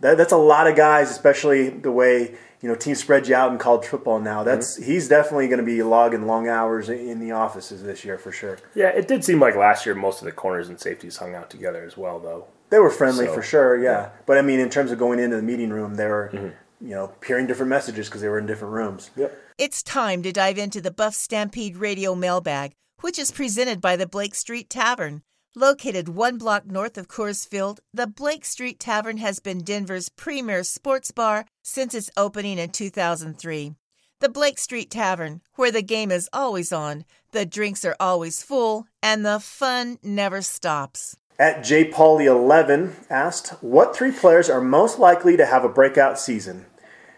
that, 0.00 0.18
that's 0.18 0.32
a 0.32 0.36
lot 0.36 0.66
of 0.66 0.76
guys, 0.76 1.10
especially 1.10 1.70
the 1.70 1.90
way 1.90 2.34
you 2.60 2.68
know 2.68 2.74
teams 2.74 2.98
spread 2.98 3.28
you 3.28 3.34
out 3.34 3.52
in 3.52 3.58
college 3.58 3.86
football 3.86 4.20
now. 4.20 4.42
That's 4.42 4.78
mm-hmm. 4.78 4.90
he's 4.90 5.08
definitely 5.08 5.48
going 5.48 5.60
to 5.60 5.64
be 5.64 5.82
logging 5.82 6.26
long 6.26 6.48
hours 6.48 6.88
in 6.88 7.20
the 7.20 7.32
offices 7.32 7.82
this 7.82 8.04
year 8.04 8.18
for 8.18 8.32
sure. 8.32 8.58
Yeah, 8.74 8.88
it 8.88 9.08
did 9.08 9.24
seem 9.24 9.40
like 9.40 9.56
last 9.56 9.86
year 9.86 9.94
most 9.94 10.20
of 10.20 10.26
the 10.26 10.32
corners 10.32 10.68
and 10.68 10.80
safeties 10.80 11.16
hung 11.16 11.34
out 11.34 11.50
together 11.50 11.84
as 11.84 11.96
well, 11.96 12.18
though. 12.18 12.46
They 12.70 12.78
were 12.78 12.90
friendly 12.90 13.26
so, 13.26 13.34
for 13.34 13.42
sure, 13.42 13.82
yeah. 13.82 13.90
yeah. 13.90 14.10
But 14.26 14.38
I 14.38 14.42
mean, 14.42 14.60
in 14.60 14.70
terms 14.70 14.90
of 14.90 14.98
going 14.98 15.18
into 15.18 15.36
the 15.36 15.42
meeting 15.42 15.70
room, 15.70 15.94
they 15.94 16.06
were. 16.06 16.30
Mm-hmm. 16.32 16.48
You 16.80 16.94
know, 16.94 17.12
hearing 17.26 17.48
different 17.48 17.70
messages 17.70 18.06
because 18.06 18.20
they 18.20 18.28
were 18.28 18.38
in 18.38 18.46
different 18.46 18.72
rooms. 18.72 19.10
Yep. 19.16 19.36
It's 19.58 19.82
time 19.82 20.22
to 20.22 20.30
dive 20.30 20.58
into 20.58 20.80
the 20.80 20.92
Buff 20.92 21.12
Stampede 21.12 21.76
Radio 21.76 22.14
mailbag, 22.14 22.70
which 23.00 23.18
is 23.18 23.32
presented 23.32 23.80
by 23.80 23.96
the 23.96 24.06
Blake 24.06 24.36
Street 24.36 24.70
Tavern. 24.70 25.22
Located 25.60 26.10
one 26.10 26.38
block 26.38 26.66
north 26.66 26.96
of 26.96 27.08
Coors 27.08 27.44
Field, 27.44 27.80
the 27.92 28.06
Blake 28.06 28.44
Street 28.44 28.78
Tavern 28.78 29.16
has 29.16 29.40
been 29.40 29.64
Denver's 29.64 30.08
premier 30.08 30.62
sports 30.62 31.10
bar 31.10 31.46
since 31.64 31.94
its 31.94 32.12
opening 32.16 32.58
in 32.58 32.70
2003. 32.70 33.72
The 34.20 34.28
Blake 34.28 34.60
Street 34.60 34.88
Tavern, 34.88 35.40
where 35.56 35.72
the 35.72 35.82
game 35.82 36.12
is 36.12 36.30
always 36.32 36.72
on, 36.72 37.04
the 37.32 37.44
drinks 37.44 37.84
are 37.84 37.96
always 37.98 38.40
full, 38.40 38.86
and 39.02 39.26
the 39.26 39.40
fun 39.40 39.98
never 40.00 40.42
stops. 40.42 41.16
At 41.40 41.64
jpauley11 41.64 43.10
asked, 43.10 43.48
What 43.60 43.96
three 43.96 44.12
players 44.12 44.48
are 44.48 44.60
most 44.60 45.00
likely 45.00 45.36
to 45.36 45.46
have 45.46 45.64
a 45.64 45.68
breakout 45.68 46.20
season? 46.20 46.66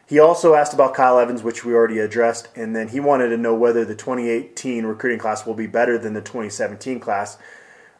He 0.07 0.18
also 0.18 0.55
asked 0.55 0.72
about 0.72 0.95
Kyle 0.95 1.18
Evans, 1.18 1.43
which 1.43 1.66
we 1.66 1.74
already 1.74 1.99
addressed, 1.99 2.49
and 2.57 2.74
then 2.74 2.88
he 2.88 3.01
wanted 3.01 3.28
to 3.28 3.36
know 3.36 3.55
whether 3.55 3.84
the 3.84 3.95
2018 3.95 4.86
recruiting 4.86 5.18
class 5.18 5.45
will 5.45 5.53
be 5.53 5.66
better 5.66 5.99
than 5.99 6.14
the 6.14 6.22
2017 6.22 7.01
class. 7.01 7.36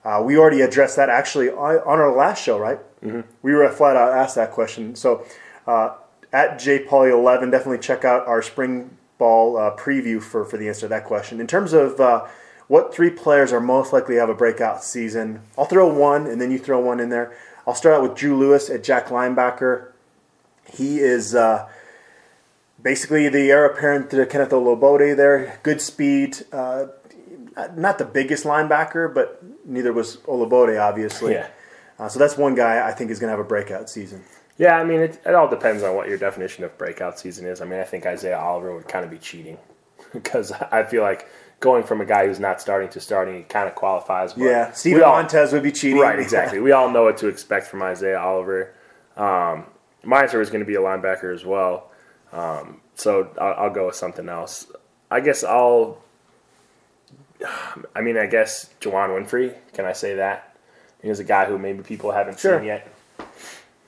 Uh, 0.05 0.23
we 0.25 0.39
already 0.39 0.63
addressed 0.63 0.97
that 0.97 1.11
actually 1.11 1.51
on, 1.51 1.79
our 1.85 2.15
last 2.15 2.43
show, 2.43 2.59
right? 2.59 2.79
Mm-hmm. 3.03 3.21
We 3.43 3.53
were 3.53 3.69
flat 3.71 3.97
out 3.97 4.13
asked 4.13 4.35
that 4.37 4.51
question. 4.51 4.95
So 4.95 5.25
uh, 5.67 5.95
at 6.33 6.59
jpoly11, 6.59 7.51
definitely 7.51 7.79
check 7.79 8.05
out 8.05 8.27
our 8.27 8.41
spring 8.43 8.97
ball 9.19 9.57
uh, 9.59 9.77
preview 9.77 10.23
for, 10.23 10.45
for 10.45 10.57
the 10.57 10.69
answer 10.69 10.83
to 10.83 10.89
that 10.89 11.05
question. 11.05 11.41
In 11.41 11.47
terms 11.47 11.73
of 11.73 12.01
uh, 12.01 12.27
what 12.69 12.95
three 12.95 13.11
players 13.11 13.53
are 13.53 13.61
most 13.61 13.93
likely 13.93 14.15
to 14.15 14.21
have 14.21 14.31
a 14.31 14.35
breakout 14.35 14.83
season, 14.83 15.43
I'll 15.59 15.67
throw 15.67 15.93
one 15.93 16.27
and 16.27 16.41
then 16.41 16.51
you 16.51 16.59
throw 16.59 16.81
one 16.81 17.01
in 17.01 17.11
there. 17.11 17.37
I'll 17.67 17.75
start 17.75 17.97
out 17.97 18.03
with 18.03 18.15
Drew 18.15 18.39
Lewis 18.39 18.71
at 18.71 18.83
Jack 18.83 19.09
linebacker. 19.09 19.93
He 20.73 20.99
is 20.99 21.35
uh, 21.35 21.69
basically 22.83 23.29
the 23.29 23.51
heir 23.51 23.67
apparent 23.67 24.11
to 24.11 24.25
Kenneth 24.25 24.51
Olugbode 24.51 25.15
there. 25.17 25.59
Good 25.63 25.83
speed 25.83 26.39
uh, 26.53 26.87
not 27.77 27.99
the 27.99 28.05
biggest 28.05 28.45
linebacker, 28.45 29.13
but 29.13 29.43
neither 29.71 29.93
was 29.93 30.19
Olugbode, 30.19 30.81
obviously. 30.81 31.35
Yeah. 31.35 31.49
Uh, 31.99 32.09
so 32.09 32.19
that's 32.19 32.37
one 32.37 32.55
guy 32.55 32.87
I 32.87 32.93
think 32.93 33.11
is 33.11 33.19
going 33.19 33.29
to 33.29 33.37
have 33.37 33.45
a 33.45 33.49
breakout 33.49 33.89
season. 33.89 34.25
Yeah, 34.59 34.77
I 34.77 34.85
mean, 34.85 35.01
it, 35.01 35.21
it, 35.25 35.35
all 35.35 35.49
depends 35.49 35.83
on 35.83 35.95
what 35.95 36.09
your 36.09 36.19
definition 36.19 36.65
of 36.65 36.77
breakout 36.77 37.19
season 37.19 37.47
is. 37.47 37.61
I 37.61 37.65
mean, 37.65 37.81
I 37.81 37.85
think 37.85 38.05
Isaiah 38.05 38.39
Oliver 38.39 38.75
would 38.75 38.89
kind 38.89 39.05
of 39.05 39.11
be 39.11 39.19
cheating 39.19 39.57
because 40.13 40.53
I 40.53 40.83
feel 40.83 41.03
like 41.03 41.29
going 41.61 41.85
from 41.85 42.01
a 42.01 42.07
guy 42.07 42.27
who's 42.27 42.41
not 42.41 42.61
starting 42.61 42.89
to 42.91 43.01
starting, 43.01 43.37
he 43.37 43.43
kind 43.43 43.69
of 43.69 43.75
qualifies. 43.75 44.35
yeah, 44.37 44.73
Steven 44.73 45.01
Montez 45.03 45.53
would 45.53 45.63
be 45.63 45.73
cheating. 45.73 45.99
Right, 45.99 46.19
exactly. 46.19 46.59
we 46.61 46.73
all 46.73 46.91
know 46.91 47.05
what 47.05 47.17
to 47.19 47.29
expect 47.29 47.69
from 47.69 47.83
Isaiah 47.83 48.19
Oliver. 48.19 48.75
Um, 49.17 49.67
my 50.03 50.23
answer 50.23 50.41
is 50.41 50.51
going 50.51 50.61
to 50.61 50.67
be 50.67 50.75
a 50.75 50.81
linebacker 50.81 51.35
as 51.35 51.45
well. 51.45 51.91
Um, 52.33 52.81
so 52.95 53.31
I'll, 53.41 53.65
I'll 53.65 53.71
go 53.71 53.87
with 53.87 53.97
something 53.97 54.29
else. 54.29 54.67
I 55.11 55.21
guess 55.21 55.45
I'll 55.45 56.03
I 57.95 58.01
mean, 58.01 58.17
I 58.17 58.27
guess 58.27 58.71
Juwann 58.81 59.11
Winfree. 59.11 59.55
Can 59.73 59.85
I 59.85 59.93
say 59.93 60.15
that? 60.15 60.57
He's 61.03 61.19
a 61.21 61.25
guy 61.25 61.47
who 61.47 61.59
maybe 61.59 61.83
people 61.83 62.13
haven't 62.13 62.39
Sure. 62.39 62.59
seen 62.59 62.67
yet. 62.67 62.89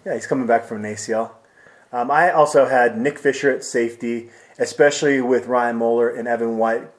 Yeah, 0.05 0.15
he's 0.15 0.27
coming 0.27 0.47
back 0.47 0.65
from 0.65 0.85
an 0.85 0.95
ACL. 0.95 1.33
Um, 1.93 2.11
I 2.11 2.31
also 2.31 2.67
had 2.67 2.99
Nick 2.99 3.19
Fisher 3.19 3.51
at 3.51 3.63
safety, 3.65 4.31
especially 4.59 5.21
with 5.21 5.47
Ryan 5.47 5.77
Moeller 5.77 6.09
and 6.09 6.27
Evan 6.27 6.57
White 6.57 6.91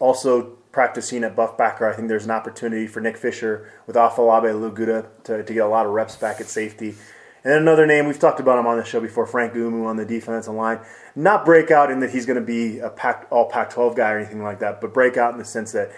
also 0.00 0.42
practicing 0.70 1.24
at 1.24 1.34
buff 1.34 1.56
backer. 1.56 1.88
I 1.88 1.94
think 1.94 2.08
there's 2.08 2.24
an 2.26 2.30
opportunity 2.30 2.86
for 2.86 3.00
Nick 3.00 3.16
Fisher 3.16 3.70
with 3.86 3.96
Afolabi 3.96 4.52
Laguda 4.52 5.06
to, 5.24 5.42
to 5.42 5.54
get 5.54 5.64
a 5.64 5.68
lot 5.68 5.86
of 5.86 5.92
reps 5.92 6.16
back 6.16 6.40
at 6.40 6.46
safety. 6.46 6.94
And 7.44 7.52
another 7.54 7.86
name, 7.86 8.06
we've 8.06 8.18
talked 8.18 8.40
about 8.40 8.58
him 8.58 8.66
on 8.66 8.78
the 8.78 8.84
show 8.84 9.00
before, 9.00 9.26
Frank 9.26 9.54
Umu 9.54 9.84
on 9.84 9.96
the 9.96 10.06
defensive 10.06 10.54
line. 10.54 10.80
Not 11.14 11.44
breakout 11.44 11.90
in 11.90 12.00
that 12.00 12.10
he's 12.10 12.24
going 12.24 12.40
to 12.40 12.44
be 12.44 12.78
a 12.78 12.88
Pac, 12.88 13.26
all 13.30 13.50
Pac 13.50 13.70
12 13.70 13.94
guy 13.94 14.12
or 14.12 14.18
anything 14.18 14.42
like 14.42 14.60
that, 14.60 14.80
but 14.80 14.94
breakout 14.94 15.32
in 15.32 15.38
the 15.38 15.44
sense 15.44 15.72
that 15.72 15.92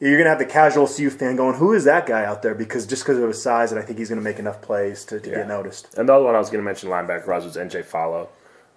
you're 0.00 0.12
going 0.12 0.24
to 0.24 0.30
have 0.30 0.38
the 0.38 0.46
casual 0.46 0.88
CU 0.88 1.10
fan 1.10 1.36
going, 1.36 1.56
who 1.58 1.74
is 1.74 1.84
that 1.84 2.06
guy 2.06 2.24
out 2.24 2.40
there? 2.40 2.54
Because 2.54 2.86
just 2.86 3.02
because 3.02 3.18
of 3.18 3.28
his 3.28 3.42
size, 3.42 3.70
and 3.72 3.78
I 3.78 3.84
think 3.84 3.98
he's 3.98 4.08
going 4.08 4.18
to 4.20 4.24
make 4.24 4.38
enough 4.38 4.62
plays 4.62 5.04
to, 5.06 5.20
to 5.20 5.28
Yeah. 5.28 5.36
get 5.36 5.48
noticed. 5.48 5.92
And 5.98 6.08
the 6.08 6.14
other 6.14 6.24
one 6.24 6.34
I 6.34 6.38
was 6.38 6.48
going 6.48 6.62
to 6.62 6.64
mention 6.64 6.88
linebacker 6.88 7.26
wise 7.28 7.44
was 7.44 7.56
NJ 7.56 7.84
Falo. 7.84 8.28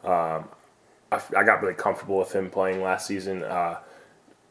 Um, 0.04 0.49
I, 1.10 1.22
I 1.38 1.43
got 1.45 1.62
really 1.62 1.74
comfortable 1.76 2.18
with 2.18 2.34
him 2.34 2.49
playing 2.49 2.82
last 2.82 3.08
season. 3.08 3.43
Uh, 3.43 3.78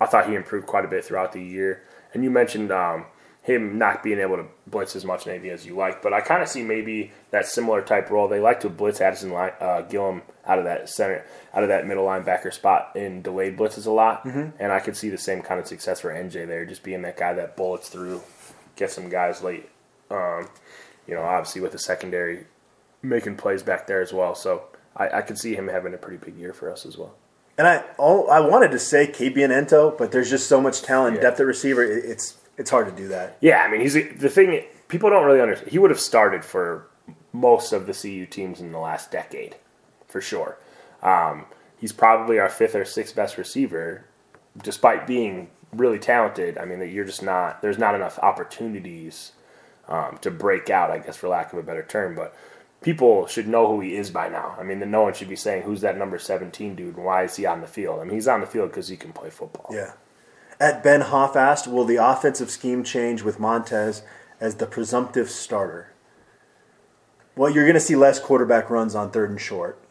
I 0.00 0.06
thought 0.06 0.26
he 0.26 0.34
improved 0.34 0.66
quite 0.66 0.86
a 0.86 0.88
bit 0.88 1.04
throughout 1.04 1.32
the 1.32 1.42
year. 1.42 1.82
And 2.14 2.24
you 2.24 2.30
mentioned 2.30 2.72
um, 2.72 3.04
him 3.42 3.76
not 3.76 4.02
being 4.04 4.20
able 4.20 4.36
to 4.36 4.44
blitz 4.68 4.94
as 4.94 5.04
much 5.04 5.26
maybe 5.26 5.50
as 5.50 5.66
you 5.66 5.74
like, 5.74 6.00
but 6.00 6.12
I 6.12 6.20
kind 6.20 6.42
of 6.42 6.48
see 6.48 6.62
maybe 6.62 7.10
that 7.32 7.44
similar 7.46 7.82
type 7.82 8.08
role. 8.08 8.28
They 8.28 8.38
like 8.38 8.60
to 8.60 8.68
blitz 8.68 9.00
Addison 9.00 9.32
uh, 9.32 9.84
Gillam 9.90 10.22
out 10.46 10.58
of 10.60 10.64
that 10.64 10.88
center, 10.88 11.24
out 11.52 11.64
of 11.64 11.68
that 11.68 11.84
middle 11.86 12.04
linebacker 12.06 12.52
spot 12.52 12.92
in 12.94 13.20
delayed 13.20 13.56
blitzes 13.58 13.86
a 13.86 13.90
lot. 13.90 14.24
And 14.24 14.70
I 14.72 14.78
could 14.78 14.96
see 14.96 15.08
the 15.10 15.18
same 15.18 15.42
kind 15.42 15.58
of 15.58 15.66
success 15.66 16.00
for 16.00 16.12
NJ 16.12 16.46
there, 16.46 16.64
just 16.64 16.84
being 16.84 17.02
that 17.02 17.16
guy 17.16 17.32
that 17.34 17.56
bullets 17.56 17.88
through, 17.88 18.22
gets 18.76 18.94
some 18.94 19.08
guys 19.08 19.42
late. 19.42 19.68
Um, 20.08 20.48
you 21.08 21.14
know, 21.14 21.22
obviously 21.22 21.60
with 21.62 21.72
the 21.72 21.78
secondary 21.80 22.46
making 23.02 23.36
plays 23.36 23.64
back 23.64 23.88
there 23.88 24.00
as 24.00 24.12
well. 24.12 24.36
So 24.36 24.62
I, 24.96 25.08
I 25.18 25.22
could 25.22 25.36
see 25.38 25.56
him 25.56 25.66
having 25.66 25.94
a 25.94 25.98
pretty 25.98 26.18
big 26.24 26.36
year 26.36 26.52
for 26.52 26.70
us 26.70 26.86
as 26.86 26.96
well. 26.96 27.16
And 27.58 27.66
I 27.66 27.82
all, 27.98 28.30
I 28.30 28.38
wanted 28.40 28.70
to 28.70 28.78
say 28.78 29.08
Kabion 29.08 29.50
Ento, 29.50 29.98
but 29.98 30.12
there's 30.12 30.30
just 30.30 30.46
so 30.48 30.60
much 30.60 30.82
talent, 30.82 31.16
Yeah. 31.16 31.22
depth 31.22 31.40
at 31.40 31.46
receiver. 31.46 31.82
It, 31.82 32.04
it's 32.04 32.38
it's 32.56 32.70
hard 32.70 32.86
to 32.86 32.92
do 32.92 33.08
that. 33.08 33.38
Yeah, 33.40 33.62
I 33.62 33.70
mean, 33.70 33.80
he's 33.80 33.94
the 33.94 34.28
thing. 34.28 34.64
People 34.88 35.10
don't 35.10 35.24
really 35.24 35.40
understand. 35.40 35.70
He 35.70 35.78
would 35.78 35.90
have 35.90 36.00
started 36.00 36.44
for 36.44 36.88
most 37.32 37.72
of 37.72 37.86
the 37.86 37.94
CU 37.94 38.26
teams 38.26 38.60
in 38.60 38.72
the 38.72 38.78
last 38.78 39.10
decade, 39.10 39.56
for 40.08 40.20
sure. 40.20 40.58
Um, 41.02 41.46
he's 41.78 41.92
probably 41.92 42.38
our 42.38 42.48
fifth 42.48 42.74
or 42.74 42.84
sixth 42.84 43.16
best 43.16 43.38
receiver, 43.38 44.04
despite 44.62 45.06
being 45.06 45.50
really 45.72 45.98
talented. 45.98 46.58
I 46.58 46.64
mean, 46.64 46.78
that 46.80 46.88
you're 46.88 47.04
just 47.04 47.22
not. 47.22 47.62
There's 47.62 47.78
not 47.78 47.94
enough 47.94 48.18
opportunities 48.18 49.32
um, 49.88 50.18
to 50.20 50.30
break 50.30 50.70
out, 50.70 50.90
I 50.90 50.98
guess, 50.98 51.16
for 51.16 51.28
lack 51.28 51.52
of 51.52 51.58
a 51.58 51.62
better 51.62 51.82
term. 51.82 52.14
But 52.14 52.36
people 52.82 53.26
should 53.26 53.48
know 53.48 53.66
who 53.66 53.80
he 53.80 53.96
is 53.96 54.10
by 54.10 54.28
now. 54.28 54.56
I 54.58 54.62
mean, 54.62 54.78
no 54.90 55.02
one 55.02 55.14
should 55.14 55.28
be 55.28 55.36
saying 55.36 55.62
who's 55.62 55.80
that 55.80 55.96
number 55.96 56.18
17 56.18 56.74
dude 56.74 56.96
and 56.96 57.04
why 57.04 57.24
is 57.24 57.36
he 57.36 57.46
on 57.46 57.60
the 57.60 57.66
field. 57.66 58.00
I 58.00 58.04
mean, 58.04 58.14
he's 58.14 58.28
on 58.28 58.40
the 58.40 58.46
field 58.46 58.70
because 58.70 58.88
he 58.88 58.96
can 58.96 59.12
play 59.12 59.30
football. 59.30 59.68
Yeah. 59.72 59.92
At 60.62 60.84
Ben 60.84 61.00
Hoff 61.00 61.34
asked, 61.34 61.66
will 61.66 61.84
the 61.84 61.96
offensive 61.96 62.48
scheme 62.48 62.84
change 62.84 63.22
with 63.22 63.40
Montez 63.40 64.04
as 64.40 64.54
the 64.54 64.66
presumptive 64.66 65.28
starter? 65.28 65.92
Well, 67.34 67.50
you're 67.50 67.64
going 67.64 67.74
to 67.74 67.80
see 67.80 67.96
less 67.96 68.20
quarterback 68.20 68.70
runs 68.70 68.94
on 68.94 69.10
third 69.10 69.30
and 69.30 69.40
short. 69.40 69.82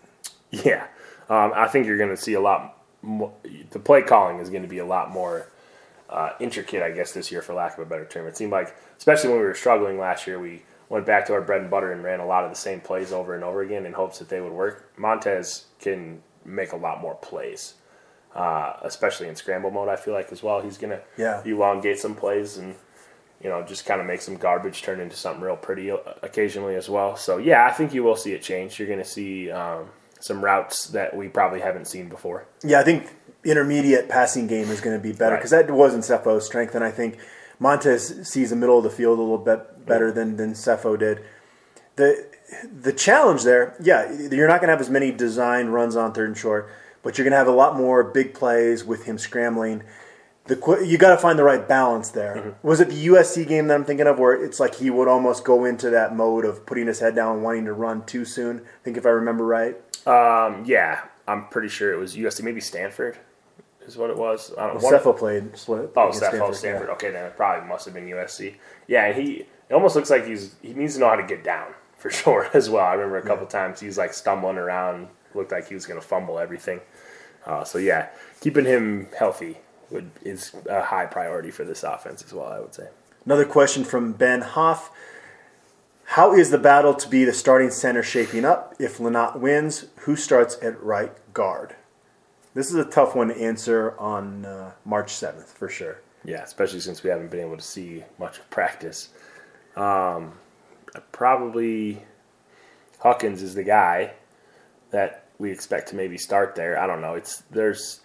Yeah, 0.50 0.88
um, 1.28 1.52
I 1.54 1.68
think 1.68 1.88
you're 1.88 1.98
going 1.98 2.16
to 2.16 2.16
see 2.16 2.36
a 2.36 2.40
lot. 2.40 2.78
More, 3.02 3.34
the 3.72 3.80
play 3.80 4.02
calling 4.02 4.40
is 4.40 4.50
going 4.50 4.62
to 4.62 4.70
be 4.70 4.78
a 4.78 4.86
lot 4.86 5.12
more 5.12 5.50
uh, 6.10 6.30
intricate, 6.40 6.82
I 6.82 6.92
guess, 6.92 7.12
this 7.12 7.34
year, 7.34 7.42
for 7.42 7.54
lack 7.54 7.74
of 7.74 7.86
a 7.86 7.86
better 7.86 8.06
term. 8.06 8.26
It 8.26 8.38
seemed 8.38 8.54
like, 8.54 8.74
especially 8.98 9.32
when 9.32 9.40
we 9.40 9.46
were 9.46 9.56
struggling 9.56 10.00
last 10.00 10.26
year, 10.26 10.40
we 10.40 10.64
went 10.88 11.06
back 11.06 11.26
to 11.28 11.34
our 11.34 11.42
bread 11.42 11.60
and 11.60 11.70
butter 11.70 11.92
and 11.92 12.02
ran 12.02 12.22
a 12.22 12.26
lot 12.26 12.46
of 12.46 12.50
the 12.50 12.56
same 12.56 12.80
plays 12.80 13.12
over 13.12 13.36
and 13.36 13.44
over 13.44 13.62
again 13.62 13.86
in 13.86 13.92
hopes 13.92 14.20
that 14.20 14.30
they 14.30 14.40
would 14.40 14.54
work. 14.54 14.94
Montez 14.98 15.66
can 15.82 16.22
make 16.46 16.72
a 16.72 16.78
lot 16.78 17.02
more 17.02 17.16
plays, 17.16 17.74
uh, 18.36 18.74
especially 18.84 19.28
in 19.28 19.36
scramble 19.36 19.72
mode. 19.72 19.90
I 19.90 19.96
feel 19.96 20.14
like 20.14 20.32
as 20.32 20.42
well, 20.44 20.62
he's 20.62 20.78
going 20.78 20.92
to 20.92 21.02
Yeah. 21.18 21.42
elongate 21.46 22.00
some 22.00 22.16
plays 22.16 22.58
and 22.58 22.76
you 23.42 23.50
know 23.50 23.64
just 23.64 23.86
kind 23.86 24.00
of 24.00 24.08
make 24.08 24.22
some 24.22 24.36
garbage 24.38 24.82
turn 24.84 25.00
into 25.00 25.16
something 25.16 25.42
real 25.42 25.56
pretty 25.58 25.90
occasionally 26.22 26.76
as 26.76 26.90
well. 26.90 27.16
So 27.16 27.38
yeah, 27.38 27.66
I 27.66 27.72
think 27.72 27.94
you 27.94 28.04
will 28.04 28.16
see 28.16 28.34
it 28.34 28.42
change. 28.42 28.80
You're 28.80 28.88
going 28.88 29.00
to 29.00 29.06
see 29.06 29.52
um, 29.52 29.90
some 30.20 30.44
routes 30.44 30.88
that 30.88 31.16
we 31.16 31.28
probably 31.28 31.60
haven't 31.62 31.86
seen 31.88 32.08
before. 32.10 32.46
Yeah, 32.64 32.80
I 32.80 32.84
think 32.84 33.10
intermediate 33.44 34.08
passing 34.08 34.46
game 34.48 34.70
is 34.70 34.80
going 34.82 34.96
to 34.96 35.02
be 35.02 35.12
better 35.12 35.32
Right. 35.34 35.40
because 35.40 35.50
that 35.52 35.70
wasn't 35.72 36.04
Sefo's 36.04 36.46
strength, 36.46 36.76
and 36.76 36.84
I 36.84 36.92
think 36.92 37.18
Montez 37.60 38.28
sees 38.30 38.52
the 38.52 38.56
middle 38.56 38.78
of 38.78 38.84
the 38.84 38.90
field 38.92 39.18
a 39.18 39.22
little 39.22 39.38
bit 39.40 39.86
better 39.88 40.12
than 40.12 40.38
than 40.38 40.54
Sefo 40.54 40.98
did. 40.98 41.22
the 41.96 42.26
The 42.72 42.94
challenge 42.94 43.44
there, 43.44 43.74
yeah, 43.82 44.12
you're 44.12 44.48
not 44.48 44.60
going 44.60 44.68
to 44.68 44.74
have 44.74 44.82
as 44.82 44.90
many 44.90 45.12
design 45.12 45.68
runs 45.70 45.96
on 45.96 46.14
third 46.14 46.28
and 46.28 46.38
short, 46.38 46.70
but 47.04 47.18
you're 47.18 47.24
going 47.26 47.32
to 47.32 47.38
have 47.38 47.48
a 47.48 47.52
lot 47.52 47.76
more 47.78 48.04
big 48.04 48.34
plays 48.34 48.84
with 48.84 49.06
him 49.06 49.18
scrambling. 49.18 49.84
The 50.46 50.84
you 50.86 50.98
got 50.98 51.12
to 51.12 51.18
find 51.18 51.38
the 51.38 51.44
right 51.44 51.68
balance 51.68 52.10
there. 52.10 52.36
Mm-hmm. 52.36 52.68
Was 52.68 52.80
it 52.82 52.90
the 52.90 53.08
USC 53.08 53.48
game 53.48 53.68
that 53.68 53.76
I'm 53.76 53.86
thinking 53.86 54.08
of, 54.08 54.18
where 54.20 54.34
it's 54.34 54.60
like 54.60 54.76
he 54.76 54.90
would 54.90 55.08
almost 55.08 55.44
go 55.44 55.66
into 55.66 55.90
that 55.92 56.16
mode 56.16 56.46
of 56.46 56.66
putting 56.66 56.88
his 56.88 57.00
head 57.00 57.16
down 57.16 57.36
and 57.36 57.44
wanting 57.44 57.66
to 57.66 57.74
run 57.74 58.04
too 58.06 58.26
soon? 58.26 58.60
I 58.60 58.84
think 58.84 58.98
if 58.98 59.06
I 59.06 59.10
remember 59.10 59.46
right. 59.46 59.76
Um, 60.08 60.64
yeah, 60.66 61.04
I'm 61.28 61.46
pretty 61.50 61.68
sure 61.70 61.94
it 61.94 61.98
was 61.98 62.16
USC, 62.16 62.42
maybe 62.44 62.60
Stanford 62.60 63.20
is 63.86 63.98
what 63.98 64.10
it 64.10 64.18
was. 64.18 64.52
I 64.58 64.68
don't 64.68 64.82
Well, 64.82 64.92
one- 64.92 64.94
Sefo 65.02 65.18
played 65.18 65.56
split. 65.58 65.92
Oh, 65.96 66.02
against 66.10 66.18
Stanford. 66.20 66.40
yeah. 66.42 66.52
Stanford. 66.54 66.90
Okay, 66.92 67.12
then 67.12 67.26
it 67.26 67.36
probably 67.38 67.68
must 67.70 67.86
have 67.86 67.94
been 67.94 68.08
USC. 68.08 68.56
Yeah, 68.88 69.06
and 69.06 69.22
he 69.22 69.46
it 69.70 69.74
almost 69.74 69.96
looks 69.96 70.10
like 70.10 70.26
he's 70.26 70.56
he 70.64 70.74
needs 70.74 70.96
to 70.96 71.00
know 71.02 71.10
how 71.10 71.16
to 71.16 71.24
get 71.24 71.44
down 71.44 71.68
for 71.96 72.10
sure 72.22 72.50
as 72.56 72.68
well. 72.70 72.84
I 72.86 72.94
remember 72.94 73.18
a 73.18 73.22
couple 73.26 73.46
times 73.46 73.80
he's 73.80 73.98
like 73.98 74.14
stumbling 74.14 74.58
around, 74.58 75.08
looked 75.36 75.52
like 75.52 75.68
he 75.68 75.74
was 75.74 75.86
going 75.86 76.00
to 76.00 76.06
fumble 76.06 76.40
everything. 76.40 76.82
Uh, 77.46 77.64
so 77.64 77.78
yeah, 77.78 78.10
keeping 78.40 78.66
him 78.66 79.08
healthy 79.18 79.58
would 79.90 80.12
is 80.24 80.54
a 80.70 80.84
high 80.84 81.06
priority 81.06 81.52
for 81.52 81.64
this 81.64 81.84
offense 81.84 82.24
as 82.24 82.34
well. 82.34 82.48
I 82.48 82.60
would 82.60 82.74
say. 82.74 82.88
Another 83.26 83.46
question 83.46 83.84
from 83.84 84.14
Ben 84.14 84.42
Hoff. 84.42 84.92
How 86.06 86.34
is 86.34 86.50
the 86.50 86.58
battle 86.58 86.94
to 86.96 87.08
be 87.08 87.24
the 87.24 87.34
starting 87.34 87.70
center 87.70 88.04
shaping 88.04 88.44
up? 88.44 88.76
If 88.80 88.98
Lynott 88.98 89.40
wins, 89.40 89.86
who 90.00 90.16
starts 90.16 90.58
at 90.62 90.82
right 90.84 91.14
guard? 91.34 91.76
This 92.54 92.70
is 92.70 92.76
a 92.76 92.84
tough 92.84 93.16
one 93.16 93.30
to 93.30 93.38
answer 93.38 93.98
on 93.98 94.46
uh, 94.46 94.72
March 94.84 95.14
7th, 95.14 95.48
for 95.48 95.70
sure. 95.70 96.02
Yeah, 96.26 96.44
especially 96.44 96.82
since 96.82 97.02
we 97.02 97.10
haven't 97.10 97.32
been 97.32 97.40
able 97.40 97.56
to 97.56 97.64
see 97.64 98.04
much 98.20 98.40
of 98.40 98.50
practice. 98.50 99.10
Um, 99.78 100.34
probably 101.14 102.04
Hawkins 103.00 103.42
is 103.42 103.56
the 103.56 103.64
guy 103.64 104.12
that 104.92 105.21
we 105.42 105.52
expect 105.52 105.90
to 105.90 105.96
maybe 105.96 106.18
start 106.18 106.54
there. 106.56 106.80
I 106.80 106.86
don't 106.86 107.02
know. 107.02 107.16
It's 107.16 107.42
there's 107.50 108.02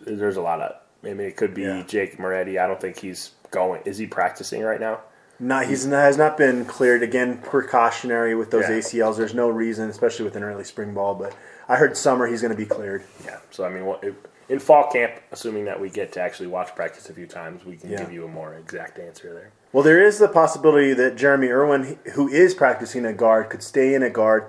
there's 0.00 0.36
a 0.36 0.40
lot 0.40 0.60
of. 0.60 0.76
I 1.04 1.08
mean, 1.14 1.20
it 1.20 1.36
could 1.36 1.52
be 1.52 1.62
Yeah. 1.62 1.82
Jake 1.86 2.18
Moretti. 2.18 2.58
I 2.58 2.66
don't 2.66 2.80
think 2.80 2.98
he's 2.98 3.32
going. 3.50 3.82
Is 3.84 3.98
he 3.98 4.06
practicing 4.06 4.62
right 4.62 4.80
now? 4.80 5.00
Not, 5.38 5.66
he's 5.66 5.84
not, 5.84 5.98
has 6.02 6.16
not 6.16 6.36
been 6.38 6.64
cleared. 6.64 7.02
Again, 7.02 7.38
precautionary 7.38 8.34
with 8.36 8.50
those 8.52 8.68
Yeah. 8.68 8.76
ACLs. 8.78 9.16
There's 9.16 9.34
no 9.34 9.48
reason, 9.48 9.90
especially 9.90 10.24
with 10.24 10.36
an 10.36 10.44
early 10.44 10.62
spring 10.64 10.94
ball. 10.94 11.14
But 11.16 11.34
I 11.68 11.76
heard 11.76 11.96
summer 11.96 12.26
he's 12.26 12.40
going 12.40 12.52
to 12.52 12.56
be 12.56 12.66
cleared. 12.66 13.02
Yeah. 13.24 13.38
So 13.50 13.64
I 13.64 13.68
mean, 13.68 13.84
what, 13.84 14.02
in 14.48 14.58
fall 14.60 14.90
camp, 14.90 15.12
assuming 15.32 15.64
that 15.66 15.80
we 15.80 15.90
get 15.90 16.12
to 16.12 16.20
actually 16.20 16.46
watch 16.46 16.74
practice 16.76 17.10
a 17.10 17.12
few 17.14 17.26
times, 17.26 17.64
we 17.64 17.76
can 17.76 17.90
Yeah. 17.90 17.98
give 17.98 18.12
you 18.12 18.24
a 18.24 18.28
more 18.28 18.54
exact 18.54 18.98
answer 18.98 19.34
there. 19.34 19.50
Well, 19.72 19.82
there 19.82 20.00
is 20.00 20.18
the 20.18 20.28
possibility 20.28 20.94
that 20.94 21.16
Jeromy 21.16 21.48
Irwin, 21.50 21.98
who 22.14 22.28
is 22.28 22.54
practicing 22.54 23.04
a 23.04 23.12
guard, 23.12 23.50
could 23.50 23.62
stay 23.62 23.94
in 23.94 24.02
a 24.04 24.10
guard. 24.10 24.44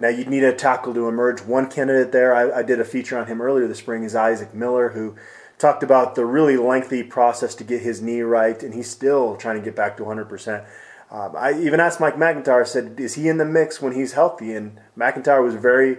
Now, 0.00 0.08
you'd 0.08 0.30
need 0.30 0.42
a 0.42 0.52
tackle 0.54 0.94
to 0.94 1.08
emerge. 1.08 1.42
One 1.42 1.70
candidate 1.70 2.10
there, 2.10 2.34
I, 2.34 2.60
I 2.60 2.62
did 2.62 2.80
a 2.80 2.84
feature 2.84 3.18
on 3.18 3.26
him 3.26 3.42
earlier 3.42 3.68
this 3.68 3.78
spring, 3.78 4.02
is 4.02 4.16
Isaac 4.16 4.54
Miller, 4.54 4.88
who 4.88 5.14
talked 5.58 5.82
about 5.82 6.14
the 6.14 6.24
really 6.24 6.56
lengthy 6.56 7.02
process 7.02 7.54
to 7.56 7.64
get 7.64 7.82
his 7.82 8.00
knee 8.00 8.22
right, 8.22 8.62
and 8.62 8.72
he's 8.72 8.88
still 8.88 9.36
trying 9.36 9.56
to 9.56 9.62
get 9.62 9.76
back 9.76 9.98
to 9.98 10.02
100%. 10.02 10.66
Um, 11.10 11.34
I 11.36 11.52
even 11.60 11.80
asked 11.80 12.00
Mike 12.00 12.16
MacIntyre, 12.16 12.64
said, 12.64 12.98
is 12.98 13.14
he 13.14 13.28
in 13.28 13.36
the 13.36 13.44
mix 13.44 13.82
when 13.82 13.92
he's 13.92 14.12
healthy? 14.12 14.54
And 14.54 14.80
MacIntyre 14.96 15.42
was 15.42 15.54
very 15.54 15.98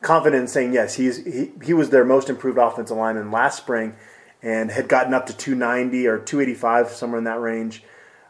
confident 0.00 0.42
in 0.42 0.48
saying 0.48 0.72
yes. 0.72 0.94
He's, 0.94 1.24
he, 1.24 1.52
he 1.62 1.72
was 1.72 1.90
their 1.90 2.04
most 2.04 2.28
improved 2.28 2.58
offensive 2.58 2.96
lineman 2.96 3.30
last 3.30 3.58
spring 3.58 3.94
and 4.42 4.70
had 4.70 4.88
gotten 4.88 5.14
up 5.14 5.26
to 5.26 5.36
290 5.36 6.06
or 6.08 6.18
285, 6.18 6.88
somewhere 6.88 7.18
in 7.18 7.24
that 7.24 7.40
range. 7.40 7.84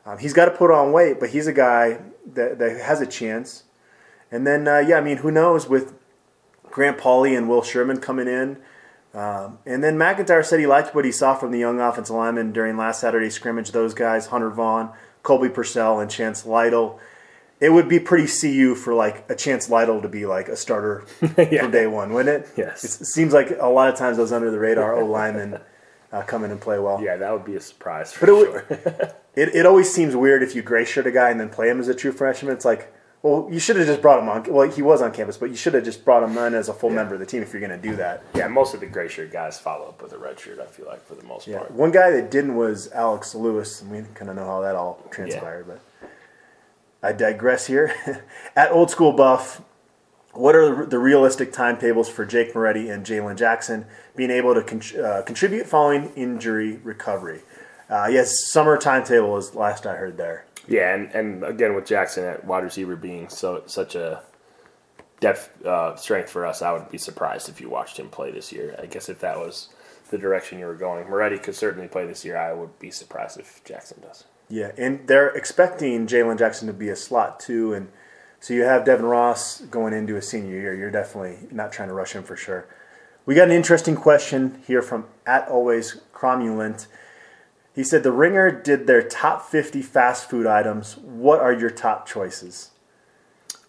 Um, 0.05 0.19
he's 0.19 0.33
got 0.33 0.47
to 0.47 0.51
put 0.51 0.71
on 0.71 0.93
weight, 0.93 1.21
but 1.21 1.31
he's 1.31 1.47
a 1.47 1.53
guy 1.53 2.01
that, 2.35 2.59
that 2.59 2.81
has 2.81 3.01
a 3.01 3.07
chance. 3.07 3.65
And 4.31 4.47
then, 4.47 4.67
uh, 4.67 4.79
yeah, 4.79 4.97
I 4.99 5.01
mean, 5.01 5.19
who 5.19 5.31
knows 5.31 5.69
with 5.69 5.95
Grant 6.71 6.99
Pauly 6.99 7.37
and 7.37 7.49
Will 7.49 7.63
Sherman 7.63 8.01
coming 8.01 8.27
in. 8.29 8.59
Um, 9.15 9.59
and 9.65 9.83
then 9.83 9.97
MacIntyre 9.97 10.43
said 10.43 10.61
he 10.61 10.67
liked 10.67 10.95
what 10.95 11.05
he 11.05 11.13
saw 11.13 11.35
from 11.35 11.51
the 11.51 11.59
young 11.59 11.81
offensive 11.81 12.15
linemen 12.17 12.53
during 12.53 12.77
last 12.77 13.01
Saturday's 13.01 13.35
scrimmage. 13.35 13.73
Those 13.73 13.95
guys, 13.95 14.27
Hunter 14.27 14.51
Vaughn, 14.51 14.93
Colby 15.23 15.49
Purcell, 15.49 16.01
and 16.01 16.11
Chance 16.11 16.45
Lytle. 16.45 17.01
It 17.59 17.71
would 17.71 17.89
be 17.89 17.99
pretty 17.99 18.27
CU 18.27 18.75
for 18.75 18.93
like 18.93 19.25
a 19.31 19.35
Chance 19.35 19.71
Lytle 19.71 20.03
to 20.03 20.09
be 20.09 20.27
like 20.27 20.49
a 20.49 20.57
starter 20.57 21.07
Yeah. 21.39 21.63
from 21.63 21.71
day 21.71 21.87
one, 21.87 22.13
wouldn't 22.13 22.45
it? 22.45 22.51
Yes. 22.59 22.85
It 23.01 23.07
seems 23.07 23.33
like 23.33 23.57
a 23.59 23.69
lot 23.69 23.89
of 23.89 23.97
times 23.99 24.19
those 24.19 24.33
under 24.33 24.51
the 24.51 24.59
radar 24.59 24.95
O 25.01 25.07
linemen 25.07 25.61
uh, 26.13 26.23
come 26.23 26.45
in 26.45 26.51
and 26.51 26.61
play 26.61 26.79
well. 26.79 27.01
Yeah, 27.03 27.17
that 27.17 27.33
would 27.33 27.47
be 27.47 27.57
a 27.57 27.61
surprise 27.61 28.13
for 28.13 28.27
But 28.27 28.29
it 28.35 28.45
sure. 28.45 29.17
It, 29.37 29.55
it 29.55 29.67
always 29.67 29.93
seems 29.93 30.17
weird 30.17 30.43
if 30.43 30.55
you 30.55 30.63
gray 30.63 30.87
shirt 30.87 31.07
a 31.07 31.11
guy 31.11 31.29
and 31.31 31.39
then 31.39 31.51
play 31.51 31.69
him 31.69 31.79
as 31.79 31.89
a 31.89 31.95
true 31.95 32.11
freshman. 32.13 32.53
It's 32.55 32.65
like, 32.65 32.91
well, 33.27 33.49
you 33.53 33.59
should 33.59 33.77
have 33.77 33.87
just 33.87 34.01
brought 34.03 34.21
him 34.21 34.29
on. 34.29 34.45
Well, 34.53 34.71
he 34.71 34.83
was 34.83 35.03
on 35.03 35.13
campus, 35.13 35.37
but 35.37 35.51
you 35.51 35.57
should 35.57 35.75
have 35.75 35.85
just 35.85 36.05
brought 36.05 36.23
him 36.23 36.37
on 36.39 36.55
as 36.55 36.69
a 36.69 36.75
full 36.75 36.91
member 36.91 37.15
of 37.15 37.21
the 37.21 37.27
team 37.27 37.43
if 37.43 37.53
you're 37.53 37.61
going 37.67 37.79
to 37.81 37.89
do 37.89 37.97
that. 37.97 38.23
yeah, 38.35 38.47
most 38.49 38.75
of 38.75 38.81
the 38.81 38.87
gray 38.87 39.09
shirt 39.09 39.33
guys 39.33 39.59
follow 39.59 39.87
up 39.89 40.03
with 40.03 40.13
a 40.13 40.19
red 40.19 40.39
shirt. 40.39 40.61
I 40.61 40.67
feel 40.67 40.87
like 40.87 41.05
for 41.07 41.15
the 41.15 41.25
most 41.25 41.47
Yeah. 41.47 41.59
part. 41.59 41.71
One 41.73 41.91
guy 41.91 42.11
that 42.11 42.31
didn't 42.31 42.55
was 42.57 42.91
Alex 42.93 43.35
Lewis, 43.35 43.83
and 43.83 43.91
we 43.91 44.03
kind 44.15 44.31
of 44.31 44.37
know 44.37 44.47
how 44.47 44.61
that 44.61 44.77
all 44.77 45.03
transpired. 45.11 45.67
But 45.67 45.81
I 47.03 47.13
digress 47.13 47.67
here. 47.67 47.93
At 48.57 48.71
Old 48.73 48.91
School 48.91 49.13
Buff, 49.13 49.61
what 50.33 50.55
are 50.55 50.85
the 50.87 50.99
realistic 50.99 51.53
timetables 51.53 52.09
for 52.09 52.25
Jake 52.27 52.55
Moretti 52.55 52.91
and 52.91 53.05
Jalen 53.07 53.37
Jackson 53.37 53.87
being 54.15 54.31
able 54.31 54.55
to 54.55 54.63
con- 54.63 55.01
uh, 55.03 55.23
contribute 55.23 55.67
following 55.67 56.13
injury 56.17 56.77
recovery? 56.85 57.41
Uh, 57.89 58.09
yes, 58.11 58.45
summer 58.51 58.77
timetable 58.77 59.37
is 59.37 59.55
last 59.55 59.87
I 59.87 59.95
heard 59.97 60.17
there. 60.17 60.45
Yeah, 60.69 60.95
and, 60.95 61.11
and 61.13 61.45
again 61.45 61.75
with 61.75 61.87
Jackson 61.87 62.25
at 62.25 62.45
wide 62.45 62.65
receiver 62.65 62.97
being 62.97 63.29
so 63.29 63.63
such 63.67 63.95
a 63.95 64.23
depth 65.21 65.65
uh, 65.65 65.97
strength 65.97 66.31
for 66.31 66.45
us, 66.45 66.63
I 66.63 66.73
would 66.73 66.91
be 66.91 66.99
surprised 66.99 67.49
if 67.49 67.61
you 67.61 67.69
watched 67.69 67.99
him 67.99 68.09
play 68.09 68.31
this 68.31 68.53
year. 68.53 68.77
I 68.83 68.87
guess 68.87 69.09
if 69.09 69.21
that 69.21 69.39
was 69.39 69.69
the 70.11 70.19
direction 70.19 70.59
you 70.59 70.67
were 70.67 70.75
going, 70.75 71.09
Moretti 71.09 71.39
could 71.39 71.55
certainly 71.55 71.89
play 71.89 72.07
this 72.07 72.25
year. 72.25 72.37
I 72.37 72.53
would 72.53 72.79
be 72.79 72.91
surprised 72.91 73.39
if 73.39 73.63
Jackson 73.65 74.01
does. 74.01 74.25
Yeah, 74.49 74.73
and 74.77 75.07
they're 75.09 75.31
expecting 75.31 76.07
Jalen 76.07 76.39
Jackson 76.39 76.69
to 76.69 76.73
be 76.73 76.89
a 76.89 76.97
slot 76.97 77.41
too, 77.41 77.73
and 77.73 77.89
so 78.39 78.55
you 78.55 78.63
have 78.63 78.85
Devin 78.85 79.07
Ross 79.07 79.63
going 79.63 79.93
into 79.93 80.15
his 80.15 80.29
senior 80.29 80.55
year. 80.55 80.75
You're 80.75 80.91
definitely 80.91 81.49
not 81.51 81.73
trying 81.73 81.89
to 81.89 81.95
rush 81.95 82.13
him 82.13 82.23
for 82.23 82.37
sure. 82.37 82.69
We 83.25 83.35
got 83.35 83.49
an 83.49 83.55
interesting 83.55 83.97
question 83.97 84.63
here 84.67 84.83
from 84.83 85.07
at 85.27 85.49
always 85.49 86.01
cromulent. 86.15 86.87
He 87.77 87.85
said 87.85 88.03
the 88.03 88.11
Ringer 88.11 88.51
did 88.51 88.87
their 88.87 89.03
top 89.03 89.47
50 89.49 89.83
fast 89.83 90.29
food 90.31 90.47
items. 90.47 90.97
What 90.97 91.41
are 91.41 91.53
your 91.53 91.69
top 91.71 92.09
choices? 92.09 92.71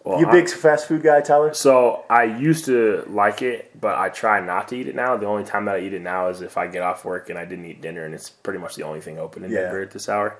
Well, 0.02 0.18
you 0.18 0.26
I- 0.26 0.32
big 0.32 0.48
fast 0.48 0.88
food 0.88 1.02
guy, 1.02 1.20
Tyler? 1.20 1.52
So 1.52 2.04
I 2.08 2.24
used 2.24 2.64
to 2.64 3.04
like 3.06 3.42
it, 3.42 3.78
but 3.78 3.96
I 3.98 4.08
try 4.08 4.40
not 4.40 4.68
to 4.68 4.76
eat 4.76 4.88
it 4.88 4.94
now. 4.94 5.16
The 5.18 5.26
only 5.26 5.44
time 5.44 5.66
that 5.66 5.74
I 5.76 5.80
eat 5.80 5.92
it 5.92 6.00
now 6.00 6.28
is 6.28 6.40
if 6.40 6.56
I 6.56 6.66
get 6.68 6.82
off 6.82 7.04
work 7.04 7.28
and 7.28 7.38
I 7.38 7.44
didn't 7.44 7.66
eat 7.66 7.82
dinner, 7.82 8.06
and 8.06 8.14
it's 8.14 8.30
pretty 8.30 8.58
much 8.58 8.76
the 8.76 8.84
only 8.84 9.02
thing 9.02 9.18
open 9.18 9.44
in 9.44 9.50
Yeah. 9.50 9.64
Denver 9.64 9.82
at 9.82 9.90
this 9.90 10.08
hour. 10.08 10.36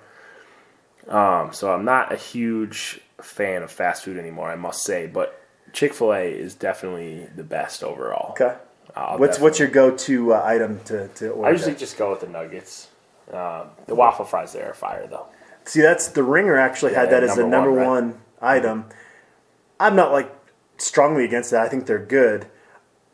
Um, 1.07 1.53
so 1.53 1.71
I'm 1.73 1.85
not 1.85 2.11
a 2.13 2.17
huge 2.17 3.01
fan 3.21 3.63
of 3.63 3.71
fast 3.71 4.05
food 4.05 4.17
anymore, 4.17 4.51
I 4.51 4.57
must 4.57 4.83
say. 4.85 5.07
But 5.07 5.39
Chick 5.75 5.93
Fil 5.93 6.15
A 6.15 6.25
is 6.33 6.55
definitely 6.55 7.29
the 7.37 7.45
best 7.45 7.85
overall. 7.85 8.31
Okay. 8.31 8.55
I'll 8.97 9.19
What's 9.19 9.39
what's 9.39 9.59
your 9.59 9.69
go-to 9.69 10.33
uh, 10.33 10.43
item 10.43 10.81
to 10.87 11.09
to 11.09 11.31
order? 11.31 11.49
I 11.49 11.53
usually 11.53 11.75
just 11.75 11.99
go 11.99 12.11
with 12.11 12.21
the 12.21 12.27
nuggets. 12.27 12.89
Um, 13.33 13.69
the 13.87 13.95
waffle 13.95 14.25
fries 14.25 14.53
there 14.53 14.71
are 14.71 14.75
fire 14.75 15.07
though. 15.07 15.27
See, 15.65 15.83
that's 15.83 16.09
the 16.09 16.23
Ringer 16.23 16.57
actually 16.57 16.95
had 16.95 17.11
that 17.11 17.23
as 17.23 17.37
the 17.37 17.47
number 17.47 17.71
one, 17.73 17.85
one, 17.87 18.09
right? 18.41 18.57
item. 18.57 18.87
I'm 19.79 19.95
not 19.97 20.13
like 20.13 20.31
strongly 20.79 21.25
against 21.25 21.51
that. 21.51 21.63
I 21.65 21.69
think 21.69 21.87
they're 21.87 21.99
good. 21.99 22.47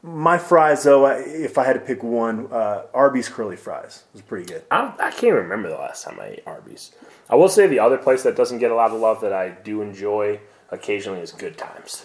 My 0.03 0.37
fries, 0.37 0.83
though, 0.83 1.07
I- 1.07 1.17
if 1.21 1.57
I 1.57 1.65
had 1.65 1.73
to 1.73 1.81
pick 1.81 2.03
one, 2.03 2.49
uh, 2.53 2.83
Arby's 2.93 3.29
curly 3.29 3.57
fries 3.57 4.05
was 4.13 4.21
pretty 4.23 4.45
good. 4.47 4.63
I, 4.71 4.93
I 4.99 5.11
can't 5.11 5.35
remember 5.35 5.69
the 5.71 5.77
last 5.79 6.05
time 6.05 6.21
I 6.21 6.27
ate 6.27 6.43
Arby's. 6.47 6.93
I 7.31 7.37
will 7.37 7.49
say 7.49 7.67
the 7.67 7.79
other 7.81 7.97
place 7.97 8.23
that 8.25 8.37
doesn't 8.37 8.59
get 8.59 8.71
a 8.71 8.75
lot 8.75 8.91
of 8.91 9.01
love 9.01 9.23
that 9.23 9.33
I 9.33 9.49
do 9.49 9.81
enjoy 9.81 10.41
occasionally 10.71 11.21
is 11.21 11.33
Good 11.33 11.57
Times. 11.57 12.05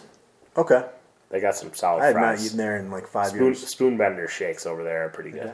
Okay, 0.58 0.86
They 1.30 1.42
got 1.42 1.56
some 1.56 1.74
solid 1.74 2.02
I 2.04 2.14
fries. 2.14 2.40
not 2.40 2.46
eaten 2.46 2.58
there 2.58 2.78
in 2.78 2.90
like 2.90 3.06
five 3.06 3.28
Spoon, 3.28 3.44
years. 3.44 3.68
spoon 3.68 3.98
bender 3.98 4.28
shakes 4.30 4.66
over 4.66 4.82
there 4.84 5.06
are 5.06 5.10
pretty 5.10 5.32
good. 5.32 5.54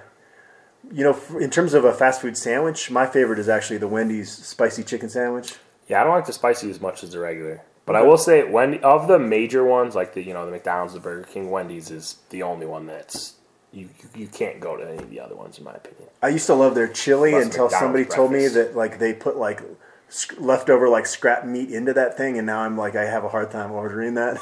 You 0.91 1.03
know, 1.03 1.19
in 1.39 1.49
terms 1.49 1.73
of 1.73 1.85
a 1.85 1.93
fast 1.93 2.21
food 2.21 2.37
sandwich, 2.37 2.91
my 2.91 3.05
favorite 3.05 3.39
is 3.39 3.49
actually 3.49 3.77
the 3.77 3.87
Wendy's 3.87 4.31
spicy 4.31 4.83
chicken 4.83 5.09
sandwich. 5.09 5.55
Yeah, 5.87 6.01
I 6.01 6.03
don't 6.03 6.13
like 6.13 6.25
the 6.25 6.33
spicy 6.33 6.69
as 6.69 6.81
much 6.81 7.03
as 7.03 7.11
the 7.11 7.19
regular. 7.19 7.61
But 7.85 7.95
I 7.95 8.01
will 8.01 8.17
say, 8.17 8.43
when 8.43 8.83
of 8.83 9.07
the 9.07 9.19
major 9.19 9.63
ones, 9.63 9.93
like 9.93 10.13
the 10.13 10.23
you 10.23 10.33
know 10.33 10.45
the 10.45 10.51
McDonald's, 10.51 10.93
the 10.93 10.99
Burger 10.99 11.27
King, 11.27 11.51
Wendy's 11.51 11.91
is 11.91 12.17
the 12.29 12.41
only 12.41 12.65
one 12.65 12.87
that's 12.87 13.35
you 13.71 13.89
you, 14.15 14.27
can't 14.27 14.59
go 14.59 14.75
to 14.77 14.89
any 14.89 15.03
of 15.03 15.09
the 15.09 15.19
other 15.19 15.35
ones 15.35 15.57
in 15.57 15.63
my 15.63 15.73
opinion. 15.73 16.09
I 16.21 16.29
used 16.29 16.47
to 16.47 16.55
love 16.55 16.73
their 16.73 16.87
chili 16.87 17.31
Plus 17.31 17.45
until 17.45 17.65
McDonald's 17.65 17.79
somebody 17.79 18.05
told 18.05 18.31
me 18.31 18.47
that 18.47 18.75
like 18.75 18.97
they 18.97 19.13
put 19.13 19.37
like 19.37 19.61
sc- 20.09 20.39
leftover 20.39 20.89
like 20.89 21.05
scrap 21.05 21.45
meat 21.45 21.69
into 21.69 21.93
that 21.93 22.17
thing, 22.17 22.37
and 22.37 22.47
now 22.47 22.61
I'm 22.61 22.77
like 22.77 22.95
I 22.95 23.05
have 23.05 23.23
a 23.23 23.29
hard 23.29 23.51
time 23.51 23.71
ordering 23.71 24.15
that. 24.15 24.39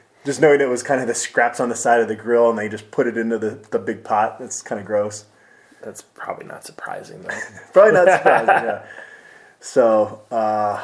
just 0.24 0.40
knowing 0.40 0.60
it 0.60 0.68
was 0.68 0.82
kind 0.82 1.00
of 1.00 1.06
the 1.06 1.14
scraps 1.14 1.60
on 1.60 1.68
the 1.68 1.76
side 1.76 2.00
of 2.00 2.08
the 2.08 2.16
grill, 2.16 2.48
and 2.48 2.58
they 2.58 2.68
just 2.68 2.90
put 2.90 3.06
it 3.06 3.18
into 3.18 3.38
the, 3.38 3.50
the 3.70 3.78
big 3.78 4.02
pot. 4.02 4.38
That's 4.38 4.62
kind 4.62 4.80
of 4.80 4.86
gross. 4.86 5.26
That's 5.86 6.02
probably 6.02 6.46
not 6.46 6.64
surprising 6.64 7.22
though. 7.22 7.38
Probably 7.72 7.92
not 7.92 8.08
surprising. 8.08 8.48
yeah. 8.48 8.86
So, 9.60 10.20
uh, 10.32 10.82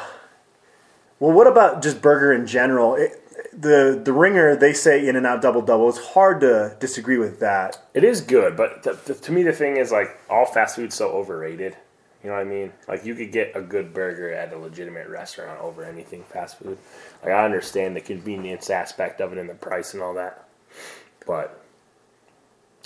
well, 1.19 1.33
what 1.33 1.45
about 1.45 1.83
just 1.83 2.01
burger 2.01 2.31
in 2.31 2.47
general? 2.47 2.95
It, 2.95 3.19
the 3.51 4.01
the 4.01 4.13
ringer 4.13 4.55
they 4.55 4.71
say 4.71 5.05
in 5.05 5.17
and 5.17 5.25
out 5.25 5.41
double 5.41 5.61
double. 5.61 5.89
It's 5.89 5.99
hard 5.99 6.39
to 6.39 6.77
disagree 6.79 7.17
with 7.17 7.41
that. 7.41 7.85
It 7.93 8.05
is 8.05 8.21
good, 8.21 8.55
but 8.55 8.83
the, 8.83 8.93
the, 8.93 9.13
to 9.15 9.33
me 9.33 9.43
the 9.43 9.51
thing 9.51 9.75
is 9.75 9.91
like 9.91 10.17
all 10.29 10.45
fast 10.45 10.77
food's 10.77 10.95
so 10.95 11.09
overrated. 11.09 11.75
You 12.23 12.29
know 12.29 12.37
what 12.37 12.47
I 12.47 12.49
mean? 12.49 12.71
Like 12.87 13.03
you 13.03 13.13
could 13.13 13.33
get 13.33 13.51
a 13.55 13.61
good 13.61 13.93
burger 13.93 14.31
at 14.31 14.53
a 14.53 14.57
legitimate 14.57 15.09
restaurant 15.09 15.59
over 15.59 15.83
anything 15.83 16.23
fast 16.23 16.59
food. 16.59 16.77
Like 17.21 17.33
I 17.33 17.43
understand 17.43 17.97
the 17.97 18.01
convenience 18.01 18.69
aspect 18.69 19.19
of 19.19 19.33
it 19.33 19.37
and 19.37 19.49
the 19.49 19.55
price 19.55 19.93
and 19.93 20.01
all 20.01 20.13
that, 20.13 20.47
but 21.27 21.62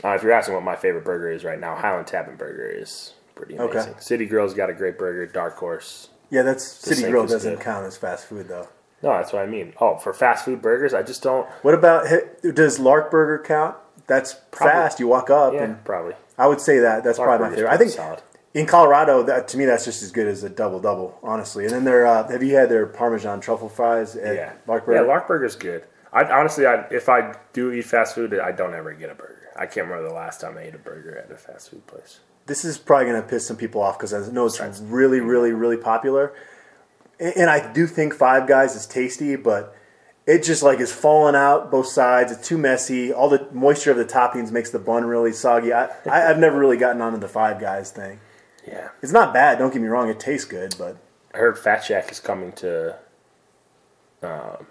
uh, 0.03 0.09
if 0.09 0.23
you're 0.23 0.31
asking 0.31 0.53
what 0.55 0.63
my 0.63 0.75
favorite 0.75 1.03
burger 1.05 1.29
is 1.31 1.43
right 1.43 1.59
now, 1.59 1.75
Highland 1.75 2.07
Tavern 2.07 2.35
Burger 2.35 2.67
is 2.69 3.13
pretty 3.35 3.55
amazing. 3.55 3.79
Okay. 3.93 3.93
City 3.99 4.25
Grill's 4.25 4.53
got 4.53 4.69
a 4.69 4.73
great 4.73 4.97
burger. 4.97 5.25
Dark 5.25 5.55
Horse. 5.57 6.09
Yeah, 6.29 6.41
that's 6.43 6.63
City 6.65 7.03
Grill 7.09 7.25
doesn't 7.25 7.55
good. 7.55 7.63
count 7.63 7.85
as 7.85 7.97
fast 7.97 8.25
food 8.27 8.47
though. 8.47 8.67
No, 9.03 9.09
that's 9.13 9.31
what 9.31 9.43
I 9.43 9.45
mean. 9.45 9.73
Oh, 9.79 9.97
for 9.97 10.11
fast 10.13 10.43
food 10.45 10.61
burgers, 10.61 10.93
I 10.93 11.03
just 11.03 11.21
don't. 11.21 11.47
What 11.61 11.73
about 11.75 12.07
does 12.53 12.79
Lark 12.79 13.11
Burger 13.11 13.41
count? 13.43 13.75
That's 14.07 14.33
Probably. 14.51 14.71
fast. 14.73 14.99
You 14.99 15.07
walk 15.07 15.29
up, 15.29 15.53
Yeah, 15.53 15.63
and 15.63 15.83
probably. 15.85 16.13
I 16.37 16.47
would 16.47 16.59
say 16.61 16.79
that 16.79 17.03
that's 17.03 17.17
Lark 17.19 17.29
probably 17.29 17.49
my 17.49 17.55
favorite. 17.55 17.71
I 17.71 17.77
think 17.77 17.91
solid. 17.91 18.21
in 18.53 18.65
Colorado, 18.65 19.21
that 19.23 19.47
to 19.49 19.57
me 19.57 19.65
that's 19.65 19.85
just 19.85 20.01
as 20.01 20.11
good 20.11 20.27
as 20.27 20.43
a 20.43 20.49
double 20.49 20.79
double, 20.79 21.17
honestly. 21.21 21.65
And 21.65 21.73
then 21.73 21.83
their 21.83 22.07
uh, 22.07 22.27
have 22.29 22.41
you 22.43 22.55
had 22.55 22.69
their 22.69 22.87
Parmesan 22.87 23.39
truffle 23.39 23.69
fries 23.69 24.15
at 24.15 24.35
Yeah, 24.35 24.53
Lark 24.65 24.85
Burger? 24.85 25.01
Yeah, 25.01 25.07
Lark 25.07 25.27
Burger's 25.27 25.55
good. 25.55 25.83
I 26.11 26.23
honestly, 26.23 26.65
I, 26.65 26.85
if 26.89 27.07
I 27.09 27.35
do 27.53 27.71
eat 27.71 27.83
fast 27.85 28.15
food, 28.15 28.33
I 28.39 28.51
don't 28.51 28.73
ever 28.73 28.93
get 28.93 29.09
a 29.11 29.15
burger. 29.15 29.36
I 29.57 29.65
can't 29.65 29.87
remember 29.87 30.07
the 30.07 30.13
last 30.15 30.41
time 30.41 30.57
I 30.57 30.61
ate 30.63 30.75
a 30.75 30.79
burger 30.79 31.17
at 31.17 31.31
a 31.31 31.37
fast 31.37 31.69
food 31.71 31.85
place. 31.87 32.19
this 32.45 32.63
is 32.63 32.77
probably 32.77 33.07
going 33.07 33.21
to 33.21 33.27
piss 33.27 33.45
some 33.47 33.57
people 33.57 33.81
off 33.81 33.97
because 33.97 34.13
I 34.13 34.31
know 34.31 34.45
it's 34.45 34.79
really, 34.81 35.19
really, 35.19 35.51
really 35.51 35.77
popular. 35.77 36.33
And 37.19 37.49
I 37.49 37.73
do 37.73 37.87
think 37.87 38.13
Five 38.13 38.47
Guys 38.47 38.75
is 38.75 38.85
tasty, 38.85 39.35
but 39.35 39.75
it 40.27 40.43
just 40.43 40.61
like 40.61 40.79
is 40.79 40.91
falling 40.91 41.35
out 41.35 41.71
both 41.71 41.87
sides. 41.87 42.31
It's 42.31 42.47
too 42.47 42.57
messy. 42.57 43.11
All 43.11 43.27
the 43.29 43.47
moisture 43.51 43.91
of 43.91 43.97
the 43.97 44.05
toppings 44.05 44.51
makes 44.51 44.69
the 44.69 44.79
bun 44.79 45.05
really 45.05 45.33
soggy. 45.33 45.73
I, 45.73 45.85
I, 46.05 46.29
I've 46.29 46.37
never 46.37 46.59
really 46.59 46.77
gotten 46.77 47.01
onto 47.01 47.17
the 47.17 47.27
Five 47.27 47.59
Guys 47.59 47.91
thing. 47.91 48.19
Yeah, 48.67 48.89
It's 49.01 49.11
not 49.13 49.33
bad. 49.33 49.57
Don't 49.57 49.71
get 49.73 49.81
me 49.81 49.87
wrong. 49.87 50.09
It 50.09 50.19
tastes 50.19 50.45
good, 50.45 50.75
but 50.77 50.97
I 51.33 51.37
heard 51.37 51.57
Fat 51.57 51.83
Shack 51.85 52.11
is 52.11 52.19
coming 52.19 52.51
to 52.53 52.97
um, 54.21 54.67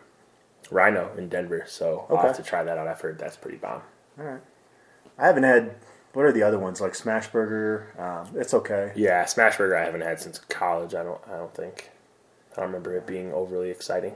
Rhino 0.70 1.11
in 1.16 1.28
Denver, 1.28 1.64
so 1.66 2.07
I'll 2.11 2.18
have 2.18 2.37
to 2.37 2.43
try 2.43 2.62
that 2.62 2.76
out. 2.78 2.87
I've 2.89 3.01
heard 3.01 3.18
that's 3.18 3.37
pretty 3.37 3.57
bomb. 3.59 3.82
I 5.19 5.27
haven't 5.27 5.45
had. 5.45 5.77
What 6.12 6.25
are 6.25 6.33
the 6.33 6.43
other 6.43 6.59
ones 6.59 6.81
like 6.81 6.93
Smashburger? 6.93 7.99
Um, 8.01 8.29
it's 8.37 8.55
okay. 8.55 8.93
Yeah, 8.97 9.25
Smashburger 9.25 9.77
I 9.77 9.85
haven't 9.85 10.01
had 10.01 10.21
since 10.21 10.39
college. 10.39 10.95
I 10.95 11.03
don't. 11.03 11.21
I 11.29 11.37
don't 11.37 11.55
think. 11.55 11.91
I 12.53 12.61
don't 12.61 12.67
remember 12.67 12.97
it 12.97 13.07
being 13.07 13.33
overly 13.33 13.71
exciting. 13.71 14.14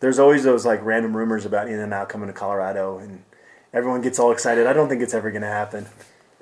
There's 0.00 0.18
always 0.18 0.44
those 0.44 0.66
like 0.66 0.84
random 0.84 1.16
rumors 1.16 1.46
about 1.46 1.68
In 1.68 1.78
and 1.78 1.94
Out 1.94 2.08
coming 2.08 2.26
to 2.26 2.32
Colorado, 2.32 2.98
and 2.98 3.24
everyone 3.72 4.02
gets 4.02 4.18
all 4.18 4.32
excited. 4.32 4.66
I 4.66 4.72
don't 4.72 4.88
think 4.88 5.02
it's 5.02 5.14
ever 5.14 5.30
going 5.30 5.42
to 5.42 5.48
happen. 5.48 5.86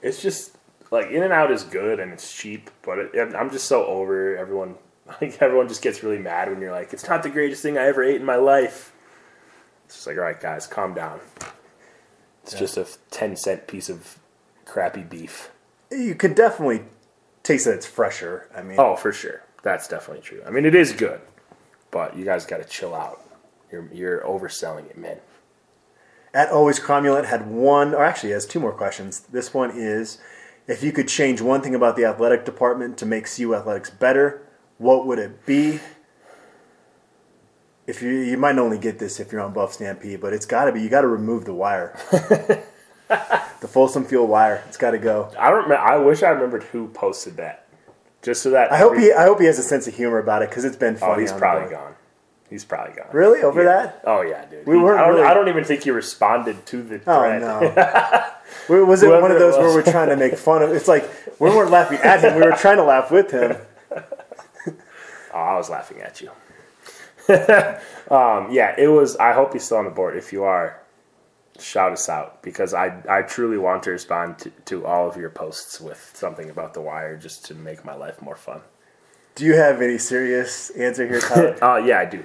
It's 0.02 0.20
just 0.20 0.56
like 0.90 1.10
In 1.10 1.22
and 1.22 1.32
Out 1.32 1.50
is 1.50 1.62
good 1.64 2.00
and 2.00 2.12
it's 2.12 2.36
cheap, 2.36 2.70
but 2.82 2.98
it, 2.98 3.34
I'm 3.34 3.50
just 3.50 3.66
so 3.66 3.84
over 3.86 4.36
everyone. 4.36 4.76
Like 5.22 5.40
everyone 5.40 5.68
just 5.68 5.80
gets 5.80 6.02
really 6.02 6.18
mad 6.18 6.50
when 6.50 6.60
you're 6.60 6.70
like, 6.70 6.92
"It's 6.92 7.08
not 7.08 7.22
the 7.22 7.30
greatest 7.30 7.62
thing 7.62 7.78
I 7.78 7.86
ever 7.86 8.04
ate 8.04 8.16
in 8.16 8.26
my 8.26 8.36
life." 8.36 8.92
It's 9.86 9.94
just 9.94 10.06
like, 10.06 10.18
all 10.18 10.22
right, 10.22 10.38
guys, 10.38 10.66
calm 10.66 10.92
down. 10.92 11.18
It's 12.52 12.58
just 12.58 12.76
a 12.76 12.86
ten 13.10 13.36
cent 13.36 13.66
piece 13.66 13.88
of 13.88 14.18
crappy 14.64 15.02
beef. 15.02 15.50
You 15.90 16.14
can 16.14 16.34
definitely 16.34 16.82
taste 17.42 17.64
that 17.66 17.74
it's 17.74 17.86
fresher. 17.86 18.48
I 18.56 18.62
mean, 18.62 18.78
Oh, 18.78 18.96
for 18.96 19.12
sure, 19.12 19.42
that's 19.62 19.88
definitely 19.88 20.22
true. 20.22 20.42
I 20.46 20.50
mean, 20.50 20.64
it 20.64 20.74
is 20.74 20.92
good, 20.92 21.20
but 21.90 22.16
you 22.16 22.24
guys 22.24 22.44
got 22.46 22.58
to 22.58 22.64
chill 22.68 22.94
out. 22.94 23.20
You're 23.70 23.88
you're 23.92 24.20
overselling 24.20 24.88
it, 24.90 24.96
man. 24.98 25.18
at 26.34 26.50
always 26.50 26.78
cromulent 26.80 27.24
had 27.26 27.46
one, 27.50 27.94
or 27.94 28.04
actually 28.04 28.32
has 28.32 28.46
two 28.46 28.60
more 28.60 28.72
questions. 28.72 29.20
This 29.20 29.52
one 29.52 29.70
is, 29.74 30.18
if 30.66 30.82
you 30.82 30.92
could 30.92 31.08
change 31.08 31.40
one 31.40 31.60
thing 31.62 31.74
about 31.74 31.96
the 31.96 32.04
athletic 32.04 32.44
department 32.44 32.96
to 32.98 33.06
make 33.06 33.26
CU 33.34 33.54
athletics 33.54 33.90
better, 33.90 34.42
what 34.78 35.06
would 35.06 35.18
it 35.18 35.44
be? 35.46 35.80
If 37.88 38.02
you 38.02 38.10
you 38.10 38.36
might 38.36 38.56
only 38.58 38.78
get 38.78 38.98
this 38.98 39.18
if 39.18 39.32
you're 39.32 39.40
on 39.40 39.52
Buff 39.54 39.72
Stampede, 39.72 40.20
but 40.20 40.32
it's 40.34 40.44
got 40.46 40.66
to 40.66 40.72
be 40.72 40.80
you 40.82 40.88
got 40.90 41.00
to 41.00 41.08
remove 41.08 41.44
the 41.46 41.54
wire. 41.54 41.98
the 43.08 43.66
Folsom 43.68 44.04
Fuel 44.04 44.26
Wire. 44.26 44.62
It's 44.68 44.76
got 44.76 44.90
to 44.92 44.98
go. 44.98 45.32
I 45.38 45.50
don't. 45.50 45.72
I 45.72 45.96
wish 45.96 46.22
I 46.22 46.28
remembered 46.28 46.64
who 46.64 46.88
posted 46.88 47.38
that, 47.38 47.66
just 48.22 48.42
so 48.42 48.50
that 48.50 48.70
I 48.70 48.76
hope 48.76 48.96
he. 48.98 49.10
I 49.12 49.24
hope 49.24 49.40
he 49.40 49.46
has 49.46 49.58
a 49.58 49.62
sense 49.62 49.88
of 49.88 49.94
humor 49.96 50.18
about 50.18 50.42
it 50.42 50.50
because 50.50 50.64
it's 50.66 50.76
been 50.76 50.98
Oh, 51.00 51.18
he's 51.18 51.32
probably 51.32 51.70
gone. 51.70 51.94
He's 52.50 52.64
probably 52.64 52.94
gone. 52.94 53.08
Really 53.12 53.42
over 53.42 53.62
Yeah. 53.62 53.68
that? 53.84 54.02
Oh 54.04 54.20
yeah, 54.22 54.44
dude. 54.46 54.66
We 54.66 54.76
He- 54.76 54.82
weren't 54.82 55.00
I 55.00 55.06
don't, 55.06 55.14
really- 55.16 55.26
I 55.26 55.34
don't 55.34 55.48
even 55.48 55.64
think 55.64 55.82
he 55.84 55.90
responded 55.90 56.64
to 56.66 56.82
the 56.82 56.96
Oh 57.06 57.20
thread. 57.20 57.40
no! 57.40 57.60
Was 58.86 59.02
it 59.02 59.06
Whoever 59.06 59.22
one 59.22 59.30
of 59.32 59.38
those 59.38 59.56
where 59.56 59.74
we're 59.74 59.82
trying 59.82 60.08
to 60.10 60.16
make 60.16 60.36
fun 60.36 60.62
of? 60.62 60.70
It's 60.72 60.88
like 60.88 61.08
we 61.40 61.48
weren't 61.48 61.70
laughing 61.70 61.98
at 62.02 62.20
him; 62.22 62.34
we 62.36 62.42
were 62.42 62.52
trying 62.52 62.76
to 62.76 62.84
laugh 62.84 63.10
with 63.10 63.30
him. 63.30 63.56
Oh, 65.30 65.38
I 65.38 65.56
was 65.56 65.68
laughing 65.68 66.00
at 66.00 66.20
you. 66.22 66.30
um, 68.10 68.48
yeah, 68.50 68.74
it 68.78 68.88
was. 68.88 69.16
I 69.16 69.32
hope 69.32 69.52
he's 69.52 69.64
still 69.64 69.78
on 69.78 69.84
the 69.84 69.90
board. 69.90 70.16
If 70.16 70.32
you 70.32 70.44
are, 70.44 70.80
shout 71.58 71.92
us 71.92 72.08
out 72.08 72.42
because 72.42 72.72
I 72.74 73.02
I 73.08 73.22
truly 73.22 73.58
want 73.58 73.82
to 73.84 73.90
respond 73.90 74.38
to, 74.40 74.50
to 74.66 74.86
all 74.86 75.08
of 75.08 75.16
your 75.16 75.30
posts 75.30 75.80
with 75.80 76.12
something 76.14 76.48
about 76.48 76.74
the 76.74 76.80
wire 76.80 77.16
just 77.16 77.44
to 77.46 77.54
make 77.54 77.84
my 77.84 77.94
life 77.94 78.22
more 78.22 78.36
fun. 78.36 78.60
Do 79.34 79.44
you 79.44 79.54
have 79.54 79.82
any 79.82 79.98
serious 79.98 80.70
answer 80.70 81.06
here, 81.06 81.20
Tyler? 81.20 81.56
Uh, 81.62 81.76
yeah, 81.76 82.00
I 82.00 82.06
do. 82.06 82.24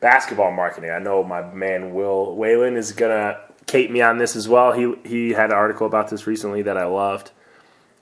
Basketball 0.00 0.52
marketing. 0.52 0.90
I 0.90 0.98
know 0.98 1.24
my 1.24 1.42
man 1.52 1.94
Will 1.94 2.36
Whalen 2.36 2.76
is 2.76 2.92
gonna 2.92 3.40
cape 3.66 3.90
me 3.90 4.02
on 4.02 4.18
this 4.18 4.36
as 4.36 4.48
well. 4.48 4.72
He 4.72 4.94
he 5.04 5.30
had 5.30 5.50
an 5.50 5.56
article 5.56 5.86
about 5.86 6.08
this 6.10 6.26
recently 6.26 6.62
that 6.62 6.76
I 6.76 6.84
loved. 6.84 7.30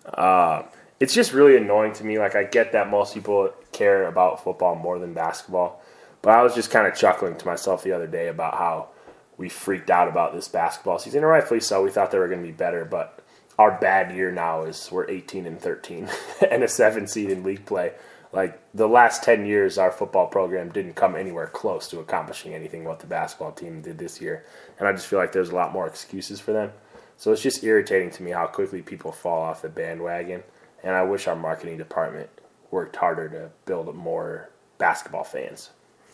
Uh, 0.05 0.63
it's 0.99 1.15
just 1.15 1.33
really 1.33 1.57
annoying 1.57 1.93
to 1.95 2.05
me. 2.05 2.19
Like 2.19 2.35
I 2.35 2.45
get 2.45 2.73
that 2.73 2.91
most 2.91 3.15
people 3.15 3.53
care 3.73 4.07
about 4.07 4.43
football 4.45 4.75
more 4.75 4.99
than 4.99 5.15
basketball, 5.15 5.83
but 6.23 6.31
I 6.31 6.43
was 6.43 6.55
just 6.55 6.71
kind 6.71 6.87
of 6.87 6.95
chuckling 6.95 7.37
to 7.37 7.47
myself 7.47 7.83
the 7.83 7.93
other 7.93 8.07
day 8.07 8.29
about 8.29 8.55
how 8.55 8.89
we 9.37 9.49
freaked 9.49 9.91
out 9.91 10.09
about 10.09 10.35
this 10.35 10.49
basketball 10.49 10.99
season, 10.99 11.19
and 11.19 11.27
rightfully 11.27 11.61
so. 11.61 11.83
We 11.83 11.91
thought 11.91 12.11
they 12.11 12.19
were 12.19 12.29
going 12.29 12.43
to 12.43 12.47
be 12.47 12.53
better, 12.53 12.85
but 12.85 13.21
our 13.59 13.79
bad 13.79 14.15
year 14.15 14.31
now 14.31 14.65
is 14.65 14.91
we're 14.93 15.09
18 15.09 15.47
and 15.47 15.61
13 15.61 16.09
and 16.51 16.63
a 16.63 16.69
seven 16.69 17.07
seed 17.07 17.31
in 17.31 17.43
league 17.43 17.65
play. 17.65 17.93
Like 18.33 18.61
the 18.75 18.87
last 18.87 19.25
10 19.25 19.45
years, 19.47 19.77
our 19.77 19.91
football 19.91 20.29
program 20.29 20.71
didn't 20.71 20.95
come 20.95 21.17
anywhere 21.17 21.47
close 21.47 21.89
to 21.89 21.99
accomplishing 21.99 22.55
anything 22.55 22.85
what 22.85 23.01
the 23.01 23.07
basketball 23.07 23.53
team 23.53 23.81
did 23.81 23.99
this 23.99 24.21
year, 24.21 24.45
and 24.79 24.87
I 24.87 24.93
just 24.93 25.07
feel 25.07 25.19
like 25.19 25.33
there's 25.33 25.51
a 25.51 25.57
lot 25.57 25.73
more 25.73 25.87
excuses 25.87 26.39
for 26.39 26.53
them. 26.53 26.73
So 27.17 27.33
it's 27.33 27.43
just 27.43 27.65
irritating 27.65 28.11
to 28.13 28.23
me 28.23 28.31
how 28.31 28.47
quickly 28.47 28.83
people 28.83 29.13
fall 29.13 29.43
off 29.43 29.63
the 29.63 29.69
bandwagon, 29.69 30.43
and 30.83 30.95
I 30.95 31.03
wish 31.03 31.27
our 31.27 31.37
marketing 31.37 31.79
department 31.79 32.31
worked 32.71 32.97
harder 32.97 33.29
to 33.31 33.51
build 33.67 33.95
more 33.95 34.51
basketball 34.79 35.25
fans. 35.25 35.71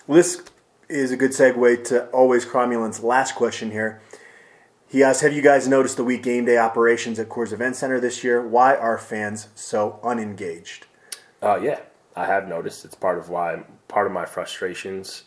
Well, 0.06 0.18
this 0.18 0.40
is 0.88 1.10
a 1.10 1.16
good 1.16 1.32
segue 1.32 1.84
to 1.86 2.06
always 2.10 2.46
Cromulent's 2.46 3.02
last 3.02 3.34
question 3.34 3.72
here. 3.72 4.00
He 4.86 5.02
asked, 5.02 5.22
"Have 5.22 5.32
you 5.32 5.42
guys 5.42 5.66
noticed 5.66 5.96
the 5.96 6.04
weak 6.04 6.22
game 6.22 6.44
day 6.44 6.58
operations 6.58 7.18
at 7.18 7.28
Coors 7.28 7.52
Event 7.52 7.74
Center 7.74 7.98
this 7.98 8.22
year? 8.22 8.40
Why 8.40 8.76
are 8.76 8.98
fans 8.98 9.48
so 9.56 9.98
unengaged?" 10.04 10.86
Uh, 11.42 11.58
yeah, 11.60 11.80
I 12.14 12.26
have 12.26 12.46
noticed. 12.46 12.84
It's 12.84 12.94
part 12.94 13.18
of 13.18 13.28
why 13.28 13.64
part 13.88 14.06
of 14.06 14.12
my 14.12 14.26
frustrations. 14.26 15.24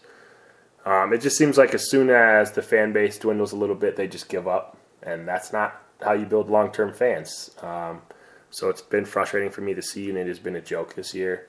Um, 0.86 1.12
it 1.12 1.20
just 1.20 1.38
seems 1.38 1.58
like 1.58 1.74
as 1.74 1.90
soon 1.90 2.10
as 2.10 2.54
the 2.54 2.62
fan 2.62 2.94
base 2.94 3.20
dwindles 3.20 3.52
a 3.52 3.58
little 3.58 3.76
bit, 3.76 3.98
they 3.98 4.08
just 4.08 4.30
give 4.30 4.48
up, 4.48 4.78
and 5.04 5.28
that's 5.28 5.52
not 5.52 5.84
how 6.02 6.14
you 6.14 6.26
build 6.26 6.50
long 6.50 6.72
term 6.72 6.94
fans. 6.94 7.52
Um, 7.62 8.02
so 8.50 8.70
it's 8.70 8.82
been 8.82 9.04
frustrating 9.04 9.50
for 9.50 9.60
me 9.60 9.74
to 9.74 9.82
see, 9.82 10.08
and 10.08 10.18
it 10.18 10.28
has 10.28 10.40
been 10.40 10.56
a 10.56 10.62
joke 10.62 10.96
this 10.96 11.14
year. 11.14 11.48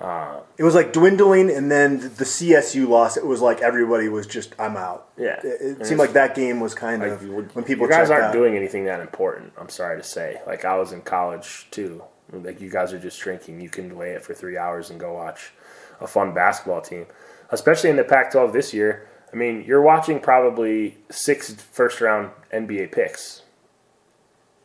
Uh, 0.00 0.40
it 0.58 0.62
was 0.64 0.74
like 0.74 0.92
dwindling, 0.92 1.50
and 1.50 1.70
then 1.70 2.00
the 2.00 2.24
CSU 2.24 2.86
loss. 2.86 3.16
It 3.16 3.24
was 3.24 3.40
like 3.40 3.62
everybody 3.62 4.08
was 4.10 4.26
just, 4.26 4.54
"I'm 4.58 4.76
out." 4.76 5.08
Yeah. 5.16 5.40
it, 5.42 5.80
it 5.80 5.86
seemed 5.86 5.98
like 5.98 6.12
that 6.12 6.34
game 6.34 6.60
was 6.60 6.74
kind 6.74 7.00
Like, 7.02 7.12
of 7.12 7.22
when 7.54 7.64
people 7.64 7.86
you 7.86 7.92
guys 7.92 8.10
aren't 8.10 8.24
out. 8.24 8.32
doing 8.32 8.56
anything 8.56 8.84
that 8.84 9.00
important. 9.00 9.52
I'm 9.58 9.70
sorry 9.70 9.96
to 9.96 10.06
say. 10.06 10.40
Like 10.46 10.64
I 10.66 10.76
was 10.76 10.92
in 10.92 11.00
college 11.00 11.68
too. 11.70 12.02
Like 12.30 12.60
you 12.60 12.68
guys 12.70 12.92
are 12.92 12.98
just 12.98 13.18
drinking. 13.20 13.60
You 13.62 13.70
can 13.70 13.96
lay 13.96 14.10
it 14.10 14.22
for 14.22 14.34
three 14.34 14.58
hours 14.58 14.90
and 14.90 15.00
go 15.00 15.14
watch 15.14 15.52
a 16.00 16.06
fun 16.06 16.34
basketball 16.34 16.82
team, 16.82 17.06
especially 17.50 17.88
in 17.88 17.96
the 17.96 18.04
Pac-12 18.04 18.52
this 18.52 18.74
year. 18.74 19.08
I 19.32 19.36
mean, 19.36 19.64
you're 19.66 19.80
watching 19.82 20.20
probably 20.20 20.98
six 21.10 21.54
first-round 21.54 22.30
NBA 22.52 22.92
picks 22.92 23.42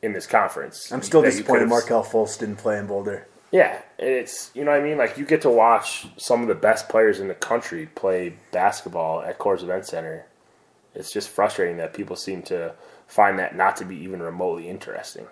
in 0.01 0.11
this 0.13 0.27
conference. 0.27 0.91
I'm 0.91 1.01
still 1.01 1.21
disappointed 1.21 1.69
Markelle 1.69 2.03
Fultz 2.03 2.37
didn't 2.39 2.57
play 2.57 2.77
in 2.77 2.87
Boulder. 2.87 3.27
Yeah, 3.51 3.81
it's 3.99 4.51
you 4.53 4.63
know 4.63 4.71
what 4.71 4.79
I 4.79 4.83
mean. 4.83 4.97
Like 4.97 5.17
you 5.17 5.25
get 5.25 5.41
to 5.43 5.49
watch 5.49 6.07
some 6.17 6.41
of 6.41 6.47
the 6.47 6.55
best 6.55 6.89
players 6.89 7.19
in 7.19 7.27
the 7.27 7.35
country 7.35 7.87
play 7.95 8.35
basketball 8.51 9.21
at 9.21 9.39
Coors 9.39 9.63
Event 9.63 9.85
Center. 9.85 10.25
It's 10.95 11.11
just 11.11 11.29
frustrating 11.29 11.77
that 11.77 11.93
people 11.93 12.15
seem 12.15 12.41
to 12.43 12.73
find 13.07 13.39
that 13.39 13.55
not 13.55 13.75
to 13.77 13.85
be 13.85 13.95
even 13.97 14.21
remotely 14.21 14.69
interesting. 14.69 15.27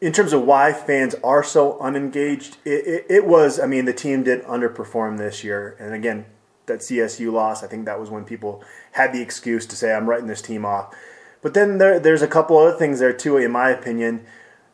in 0.00 0.12
terms 0.12 0.32
of 0.32 0.42
why 0.44 0.72
fans 0.72 1.14
are 1.24 1.42
so 1.42 1.78
unengaged, 1.80 2.56
it, 2.64 2.86
it, 2.86 3.06
it 3.10 3.26
was, 3.26 3.58
I 3.58 3.66
mean, 3.66 3.84
the 3.84 3.92
team 3.92 4.22
did 4.22 4.44
underperform 4.44 5.18
this 5.18 5.42
year. 5.42 5.76
And 5.80 5.92
again, 5.92 6.26
that 6.66 6.80
CSU 6.80 7.32
loss, 7.32 7.62
I 7.62 7.66
think 7.66 7.86
that 7.86 7.98
was 7.98 8.10
when 8.10 8.24
people 8.24 8.62
had 8.92 9.12
the 9.12 9.20
excuse 9.20 9.66
to 9.66 9.76
say, 9.76 9.92
I'm 9.92 10.08
writing 10.08 10.28
this 10.28 10.42
team 10.42 10.64
off. 10.64 10.94
But 11.42 11.54
then 11.54 11.78
there, 11.78 11.98
there's 11.98 12.22
a 12.22 12.28
couple 12.28 12.58
other 12.58 12.76
things 12.76 13.00
there, 13.00 13.12
too, 13.12 13.36
in 13.38 13.50
my 13.50 13.70
opinion. 13.70 14.24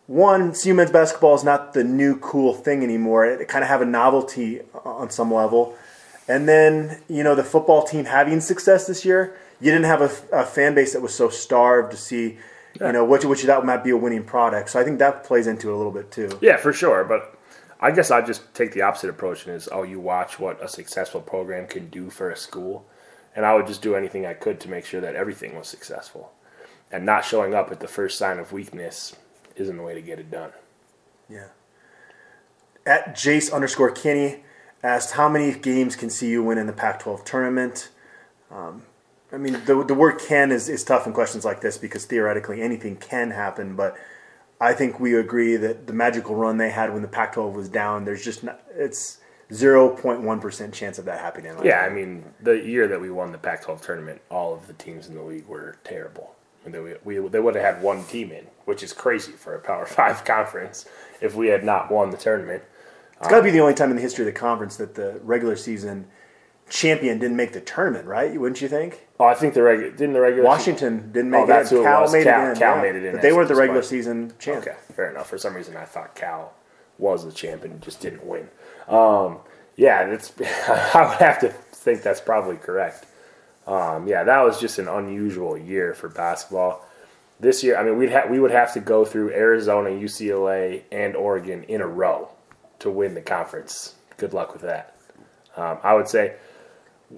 One, 0.06 0.52
CU 0.52 0.74
men's 0.74 0.90
basketball 0.90 1.34
is 1.34 1.44
not 1.44 1.72
the 1.72 1.82
new 1.82 2.18
cool 2.18 2.52
thing 2.52 2.82
anymore. 2.82 3.24
It, 3.24 3.48
kind 3.48 3.64
of 3.64 3.68
have 3.68 3.80
a 3.80 3.86
novelty 3.86 4.60
on 4.84 5.10
some 5.10 5.32
level. 5.32 5.74
And 6.28 6.48
then, 6.48 7.02
you 7.08 7.22
know, 7.22 7.34
the 7.34 7.44
football 7.44 7.84
team 7.84 8.04
having 8.04 8.40
success 8.40 8.86
this 8.86 9.04
year, 9.04 9.36
you 9.60 9.70
didn't 9.70 9.86
have 9.86 10.02
a, 10.02 10.40
a 10.40 10.44
fan 10.44 10.74
base 10.74 10.92
that 10.92 11.00
was 11.00 11.14
so 11.14 11.30
starved 11.30 11.90
to 11.92 11.96
see, 11.96 12.38
you 12.80 12.92
know, 12.92 13.04
what 13.04 13.22
you 13.22 13.34
thought 13.34 13.64
might 13.64 13.82
be 13.84 13.90
a 13.90 13.96
winning 13.96 14.24
product. 14.24 14.70
So 14.70 14.80
I 14.80 14.84
think 14.84 14.98
that 14.98 15.24
plays 15.24 15.46
into 15.46 15.70
it 15.70 15.74
a 15.74 15.76
little 15.76 15.92
bit 15.92 16.10
too. 16.10 16.38
Yeah, 16.42 16.58
for 16.58 16.72
sure. 16.72 17.04
But 17.04 17.38
I 17.80 17.90
guess 17.90 18.10
I 18.10 18.20
just 18.20 18.54
take 18.54 18.72
the 18.72 18.82
opposite 18.82 19.08
approach 19.10 19.46
and 19.46 19.54
is, 19.54 19.68
oh, 19.72 19.84
you 19.84 20.00
watch 20.00 20.38
what 20.38 20.62
a 20.62 20.68
successful 20.68 21.22
program 21.22 21.66
can 21.66 21.88
do 21.88 22.10
for 22.10 22.30
a 22.30 22.36
school, 22.36 22.86
and 23.34 23.44
I 23.44 23.54
would 23.54 23.66
just 23.66 23.82
do 23.82 23.94
anything 23.94 24.26
I 24.26 24.34
could 24.34 24.60
to 24.60 24.70
make 24.70 24.84
sure 24.84 25.00
that 25.00 25.14
everything 25.14 25.56
was 25.56 25.68
successful, 25.68 26.32
and 26.90 27.04
not 27.04 27.24
showing 27.24 27.54
up 27.54 27.70
at 27.70 27.80
the 27.80 27.88
first 27.88 28.16
sign 28.16 28.38
of 28.38 28.52
weakness 28.52 29.16
isn't 29.56 29.76
the 29.76 29.82
way 29.82 29.94
to 29.94 30.02
get 30.02 30.18
it 30.18 30.30
done. 30.30 30.50
Yeah. 31.28 31.48
At 32.86 33.14
Jace 33.14 33.52
underscore 33.52 33.90
Kenny 33.90 34.44
asked, 34.82 35.14
how 35.14 35.28
many 35.28 35.52
games 35.58 35.96
can 35.96 36.10
CU 36.10 36.42
win 36.42 36.58
in 36.58 36.66
the 36.66 36.72
Pac-12 36.72 37.24
tournament? 37.24 37.88
Um, 38.50 38.82
I 39.32 39.38
mean, 39.38 39.54
the, 39.64 39.82
the 39.84 39.94
word 39.94 40.20
"can" 40.20 40.52
is, 40.52 40.68
is 40.68 40.84
tough 40.84 41.06
in 41.06 41.12
questions 41.12 41.44
like 41.44 41.60
this 41.60 41.76
because 41.78 42.04
theoretically 42.04 42.62
anything 42.62 42.96
can 42.96 43.30
happen. 43.30 43.74
But 43.74 43.96
I 44.60 44.74
think 44.74 45.00
we 45.00 45.16
agree 45.16 45.56
that 45.56 45.86
the 45.86 45.92
magical 45.92 46.36
run 46.36 46.58
they 46.58 46.70
had 46.70 46.92
when 46.92 47.02
the 47.02 47.08
Pac-12 47.08 47.52
was 47.52 47.68
down, 47.68 48.04
there's 48.04 48.24
just 48.24 48.44
not, 48.44 48.62
it's 48.74 49.18
zero 49.52 49.88
point 49.88 50.22
one 50.22 50.40
percent 50.40 50.72
chance 50.72 50.98
of 50.98 51.04
that 51.06 51.20
happening. 51.20 51.54
Yeah, 51.64 51.80
I 51.80 51.88
mean, 51.88 52.24
the 52.40 52.52
year 52.52 52.86
that 52.88 53.00
we 53.00 53.10
won 53.10 53.32
the 53.32 53.38
Pac-12 53.38 53.82
tournament, 53.82 54.22
all 54.30 54.54
of 54.54 54.66
the 54.66 54.72
teams 54.74 55.08
in 55.08 55.14
the 55.14 55.22
league 55.22 55.46
were 55.46 55.76
terrible. 55.84 56.34
I 56.64 56.68
mean, 56.70 56.84
they, 56.84 56.94
we, 57.04 57.28
they 57.28 57.40
would 57.40 57.54
have 57.54 57.74
had 57.74 57.82
one 57.82 58.04
team 58.04 58.32
in, 58.32 58.46
which 58.64 58.82
is 58.82 58.92
crazy 58.92 59.32
for 59.32 59.54
a 59.54 59.60
Power 59.60 59.86
Five 59.86 60.24
conference 60.24 60.86
if 61.20 61.34
we 61.34 61.48
had 61.48 61.64
not 61.64 61.90
won 61.90 62.10
the 62.10 62.16
tournament. 62.16 62.62
It's 63.18 63.28
got 63.28 63.38
to 63.38 63.42
be 63.44 63.50
the 63.50 63.60
only 63.60 63.74
time 63.74 63.90
in 63.90 63.96
the 63.96 64.02
history 64.02 64.26
of 64.26 64.32
the 64.34 64.38
conference 64.38 64.76
that 64.76 64.94
the 64.94 65.20
regular 65.22 65.56
season 65.56 66.06
champion 66.68 67.18
didn't 67.18 67.36
make 67.36 67.52
the 67.52 67.60
tournament, 67.60 68.06
right? 68.06 68.38
Wouldn't 68.38 68.60
you 68.60 68.68
think? 68.68 69.06
Oh, 69.20 69.26
I 69.26 69.34
think 69.34 69.54
the 69.54 69.62
regular 69.62 69.90
didn't 69.90 70.14
the 70.14 70.20
regular 70.20 70.44
Washington 70.48 71.12
didn't 71.12 71.30
make 71.30 71.40
Oh, 71.42 71.44
it. 71.44 71.46
that's 71.46 71.70
in. 71.70 71.76
who 71.78 71.82
it 71.82 71.86
Cal 71.86 72.02
was. 72.02 72.12
made 72.12 72.24
Cal- 72.24 72.46
it 72.46 72.50
in. 72.52 72.56
Cal 72.58 72.76
yeah. 72.76 72.82
made 72.82 72.96
it 72.96 73.04
in 73.04 73.12
But 73.12 73.22
they 73.22 73.32
weren't 73.32 73.48
the 73.48 73.54
regular 73.54 73.82
spot. 73.82 73.90
season 73.90 74.32
champ. 74.38 74.62
Okay, 74.66 74.76
fair 74.94 75.10
enough. 75.10 75.28
For 75.28 75.38
some 75.38 75.54
reason, 75.54 75.76
I 75.76 75.84
thought 75.84 76.14
Cal 76.14 76.52
was 76.98 77.24
the 77.24 77.32
champ 77.32 77.64
and 77.64 77.80
just 77.82 78.00
didn't 78.00 78.24
win. 78.26 78.48
Um, 78.88 79.38
yeah, 79.76 80.06
that's. 80.06 80.32
I 80.94 81.06
would 81.08 81.18
have 81.18 81.38
to 81.40 81.48
think 81.50 82.02
that's 82.02 82.20
probably 82.20 82.56
correct. 82.56 83.06
Um, 83.66 84.06
yeah, 84.06 84.24
that 84.24 84.42
was 84.42 84.60
just 84.60 84.78
an 84.78 84.88
unusual 84.88 85.56
year 85.56 85.94
for 85.94 86.08
basketball. 86.08 86.86
This 87.40 87.64
year, 87.64 87.76
I 87.76 87.82
mean, 87.82 87.98
we'd 87.98 88.12
ha- 88.12 88.26
we 88.28 88.38
would 88.38 88.50
have 88.50 88.72
to 88.74 88.80
go 88.80 89.04
through 89.04 89.30
Arizona, 89.30 89.90
UCLA, 89.90 90.82
and 90.92 91.16
Oregon 91.16 91.64
in 91.64 91.80
a 91.80 91.86
row 91.86 92.28
to 92.80 92.90
win 92.90 93.14
the 93.14 93.22
conference. 93.22 93.94
Good 94.16 94.32
luck 94.32 94.52
with 94.52 94.62
that. 94.62 94.96
Um, 95.56 95.78
I 95.82 95.94
would 95.94 96.08
say, 96.08 96.36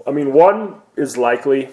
I 0.07 0.11
mean, 0.11 0.33
one 0.33 0.81
is 0.97 1.17
likely. 1.17 1.69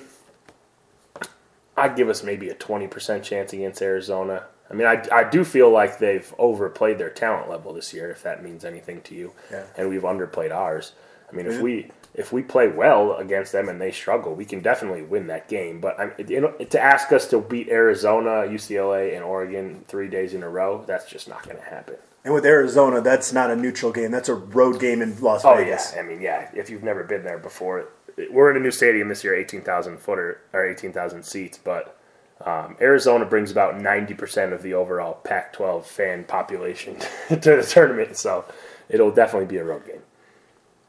I'd 1.76 1.96
give 1.96 2.10
us 2.10 2.24
maybe 2.24 2.50
a 2.50 2.56
20% 2.56 3.24
chance 3.24 3.54
against 3.54 3.82
Arizona. 3.82 4.44
I 4.70 4.74
mean, 4.76 4.88
I, 4.88 5.06
I 5.12 5.24
do 5.24 5.44
feel 5.44 5.70
like 5.70 6.00
they've 6.00 6.34
overplayed 6.38 6.98
their 6.98 7.10
talent 7.10 7.50
level 7.50 7.74
this 7.74 7.94
year, 7.94 8.12
if 8.12 8.24
that 8.24 8.44
means 8.44 8.64
anything 8.64 9.02
to 9.04 9.16
you. 9.16 9.34
Yeah. 9.52 9.64
And 9.78 9.90
we've 9.90 10.04
underplayed 10.04 10.52
ours. 10.52 10.94
I 11.32 11.36
mean, 11.36 11.48
if 11.48 11.62
we 11.62 11.90
if 12.16 12.32
we 12.32 12.42
play 12.44 12.68
well 12.68 13.16
against 13.18 13.52
them 13.52 13.70
and 13.70 13.82
they 13.82 13.92
struggle, 13.92 14.34
we 14.36 14.46
can 14.46 14.62
definitely 14.62 15.02
win 15.02 15.28
that 15.28 15.48
game. 15.50 15.80
But 15.82 16.00
I 16.00 16.06
mean, 16.18 16.28
you 16.28 16.42
know, 16.42 16.52
to 16.52 16.80
ask 16.80 17.12
us 17.12 17.28
to 17.30 17.40
beat 17.42 17.70
Arizona, 17.70 18.48
UCLA, 18.48 19.16
and 19.16 19.24
Oregon 19.24 19.84
three 19.88 20.08
days 20.08 20.34
in 20.34 20.44
a 20.44 20.50
row, 20.50 20.84
that's 20.86 21.10
just 21.10 21.28
not 21.28 21.44
going 21.44 21.58
to 21.58 21.64
happen. 21.64 21.96
And 22.26 22.34
with 22.34 22.46
Arizona, 22.46 23.02
that's 23.02 23.34
not 23.34 23.52
a 23.52 23.56
neutral 23.56 23.92
game. 23.92 24.12
That's 24.12 24.30
a 24.30 24.36
road 24.36 24.80
game 24.80 25.02
in 25.02 25.20
Las 25.22 25.44
Oh 25.44 25.56
Vegas. 25.56 25.92
yeah, 25.96 26.02
I 26.02 26.06
mean 26.06 26.22
yeah. 26.22 26.50
If 26.54 26.70
you've 26.70 26.84
never 26.84 27.04
been 27.04 27.24
there 27.24 27.38
before, 27.40 27.90
we're 28.32 28.50
in 28.52 28.58
a 28.58 28.60
new 28.62 28.72
stadium 28.72 29.10
this 29.10 29.24
year, 29.24 29.36
eighteen 29.36 29.62
thousand 29.62 29.98
footer 30.00 30.40
or 30.54 30.66
eighteen 30.66 30.94
thousand 30.94 31.24
seats. 31.24 31.58
But 31.62 31.98
Um, 32.46 32.76
Arizona 32.82 33.24
brings 33.26 33.52
about 33.52 33.76
90% 33.76 34.52
of 34.54 34.64
the 34.64 34.74
overall 34.74 35.14
Pac 35.24 35.54
12 35.54 35.86
fan 35.88 36.24
population 36.26 36.98
to 37.30 37.36
the 37.38 37.64
tournament, 37.64 38.18
so 38.18 38.44
it'll 38.90 39.12
definitely 39.12 39.48
be 39.48 39.58
a 39.58 39.64
road 39.64 39.86
game. 39.86 40.02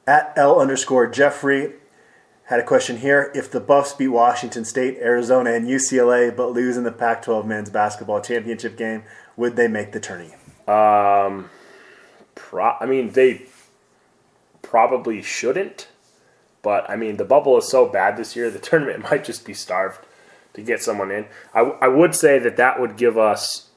At 0.06 0.32
L 0.36 0.60
underscore 0.60 1.06
Jeffrey 1.06 1.74
had 2.44 2.60
a 2.60 2.64
question 2.64 2.98
here. 2.98 3.32
If 3.34 3.50
the 3.50 3.60
Buffs 3.60 3.94
beat 3.94 4.08
Washington 4.08 4.64
State, 4.64 4.98
Arizona, 4.98 5.52
and 5.52 5.66
UCLA, 5.66 6.34
but 6.34 6.52
lose 6.52 6.76
in 6.76 6.84
the 6.84 6.92
Pac 6.92 7.22
12 7.22 7.46
men's 7.46 7.70
basketball 7.70 8.20
championship 8.20 8.76
game, 8.76 9.04
would 9.36 9.56
they 9.56 9.68
make 9.68 9.92
the 9.92 10.00
tourney? 10.00 10.34
Um, 10.68 11.50
pro- 12.34 12.76
I 12.80 12.86
mean, 12.86 13.12
they 13.12 13.46
probably 14.62 15.22
shouldn't, 15.22 15.88
but 16.62 16.88
I 16.88 16.96
mean, 16.96 17.16
the 17.16 17.24
bubble 17.24 17.56
is 17.58 17.68
so 17.68 17.86
bad 17.86 18.16
this 18.16 18.36
year, 18.36 18.50
the 18.50 18.58
tournament 18.60 19.02
might 19.02 19.24
just 19.24 19.44
be 19.44 19.54
starved 19.54 20.06
to 20.52 20.62
get 20.62 20.82
someone 20.82 21.10
in. 21.10 21.26
I, 21.54 21.60
I 21.60 21.88
would 21.88 22.14
say 22.14 22.38
that 22.38 22.56
that 22.56 22.78
would 22.78 22.96
give 22.96 23.16
us 23.16 23.70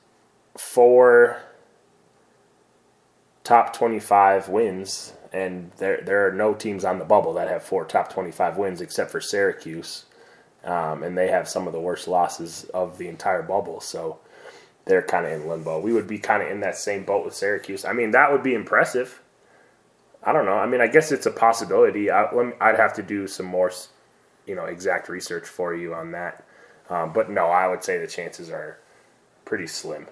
four 0.55 1.41
top 3.43 3.73
25 3.73 4.49
wins, 4.49 5.13
and 5.33 5.71
there, 5.77 6.01
there 6.01 6.27
are 6.27 6.31
no 6.31 6.53
teams 6.53 6.85
on 6.85 6.99
the 6.99 7.05
bubble 7.05 7.33
that 7.33 7.49
have 7.49 7.63
four 7.63 7.85
top 7.85 8.11
25 8.11 8.57
wins 8.57 8.81
except 8.81 9.11
for 9.11 9.21
Syracuse. 9.21 10.05
Um, 10.63 11.03
and 11.03 11.17
they 11.17 11.29
have 11.29 11.47
some 11.47 11.67
of 11.67 11.73
the 11.73 11.79
worst 11.79 12.07
losses 12.07 12.65
of 12.73 12.97
the 12.97 13.07
entire 13.07 13.41
bubble. 13.41 13.79
So 13.79 14.19
they're 14.85 15.01
kind 15.01 15.25
of 15.25 15.31
in 15.31 15.47
limbo. 15.47 15.79
We 15.79 15.93
would 15.93 16.07
be 16.07 16.19
kind 16.19 16.43
of 16.43 16.49
in 16.49 16.61
that 16.61 16.77
same 16.77 17.03
boat 17.03 17.25
with 17.25 17.35
Syracuse. 17.35 17.85
I 17.85 17.93
mean, 17.93 18.11
that 18.11 18.31
would 18.31 18.43
be 18.43 18.53
impressive. 18.53 19.21
I 20.23 20.33
don't 20.33 20.45
know. 20.45 20.57
I 20.57 20.65
mean, 20.65 20.81
I 20.81 20.87
guess 20.87 21.11
it's 21.11 21.25
a 21.25 21.31
possibility. 21.31 22.09
I, 22.09 22.33
would 22.33 22.55
have 22.59 22.93
to 22.95 23.03
do 23.03 23.27
some 23.27 23.45
more, 23.45 23.71
you 24.45 24.55
know, 24.55 24.65
exact 24.65 25.09
research 25.09 25.45
for 25.45 25.73
you 25.73 25.93
on 25.93 26.11
that. 26.11 26.43
Um, 26.89 27.13
but 27.13 27.29
no, 27.29 27.45
I 27.45 27.67
would 27.67 27.83
say 27.83 27.97
the 27.97 28.07
chances 28.07 28.49
are 28.49 28.77
pretty 29.45 29.67
slim. 29.67 30.07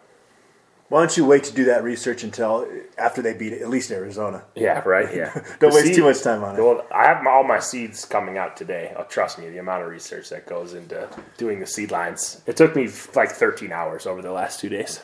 Why 0.90 1.00
don't 1.00 1.18
you 1.18 1.26
wait 1.26 1.44
to 1.46 1.54
do 1.54 1.66
that 1.66 1.84
research 1.84 2.24
until 2.24 2.68
after 2.98 3.22
they 3.22 3.34
beat 3.34 3.54
it, 3.54 3.62
at 3.64 3.70
least 3.70 3.90
Arizona? 3.90 4.44
Yeah, 4.54 4.80
right. 4.86 5.14
Yeah. 5.16 5.34
Don't 5.60 5.60
the 5.60 5.68
waste 5.70 5.88
seed, 5.88 5.96
too 5.96 6.04
much 6.04 6.22
time 6.22 6.44
on 6.44 6.56
it. 6.56 6.62
Well, 6.62 6.86
I 6.94 7.08
have 7.08 7.26
all 7.26 7.44
my 7.44 7.60
seeds 7.60 8.06
coming 8.06 8.38
out 8.38 8.56
today. 8.56 8.94
Oh, 8.96 9.04
trust 9.04 9.40
me, 9.40 9.50
the 9.50 9.58
amount 9.58 9.82
of 9.82 9.90
research 9.90 10.30
that 10.30 10.46
goes 10.46 10.76
into 10.76 11.10
doing 11.38 11.60
the 11.60 11.66
seed 11.66 11.90
lines. 11.90 12.42
It 12.46 12.56
took 12.56 12.76
me 12.76 12.88
like 13.16 13.32
13 13.32 13.72
hours 13.72 14.06
over 14.06 14.22
the 14.22 14.32
last 14.32 14.60
two 14.60 14.70
days. 14.70 15.02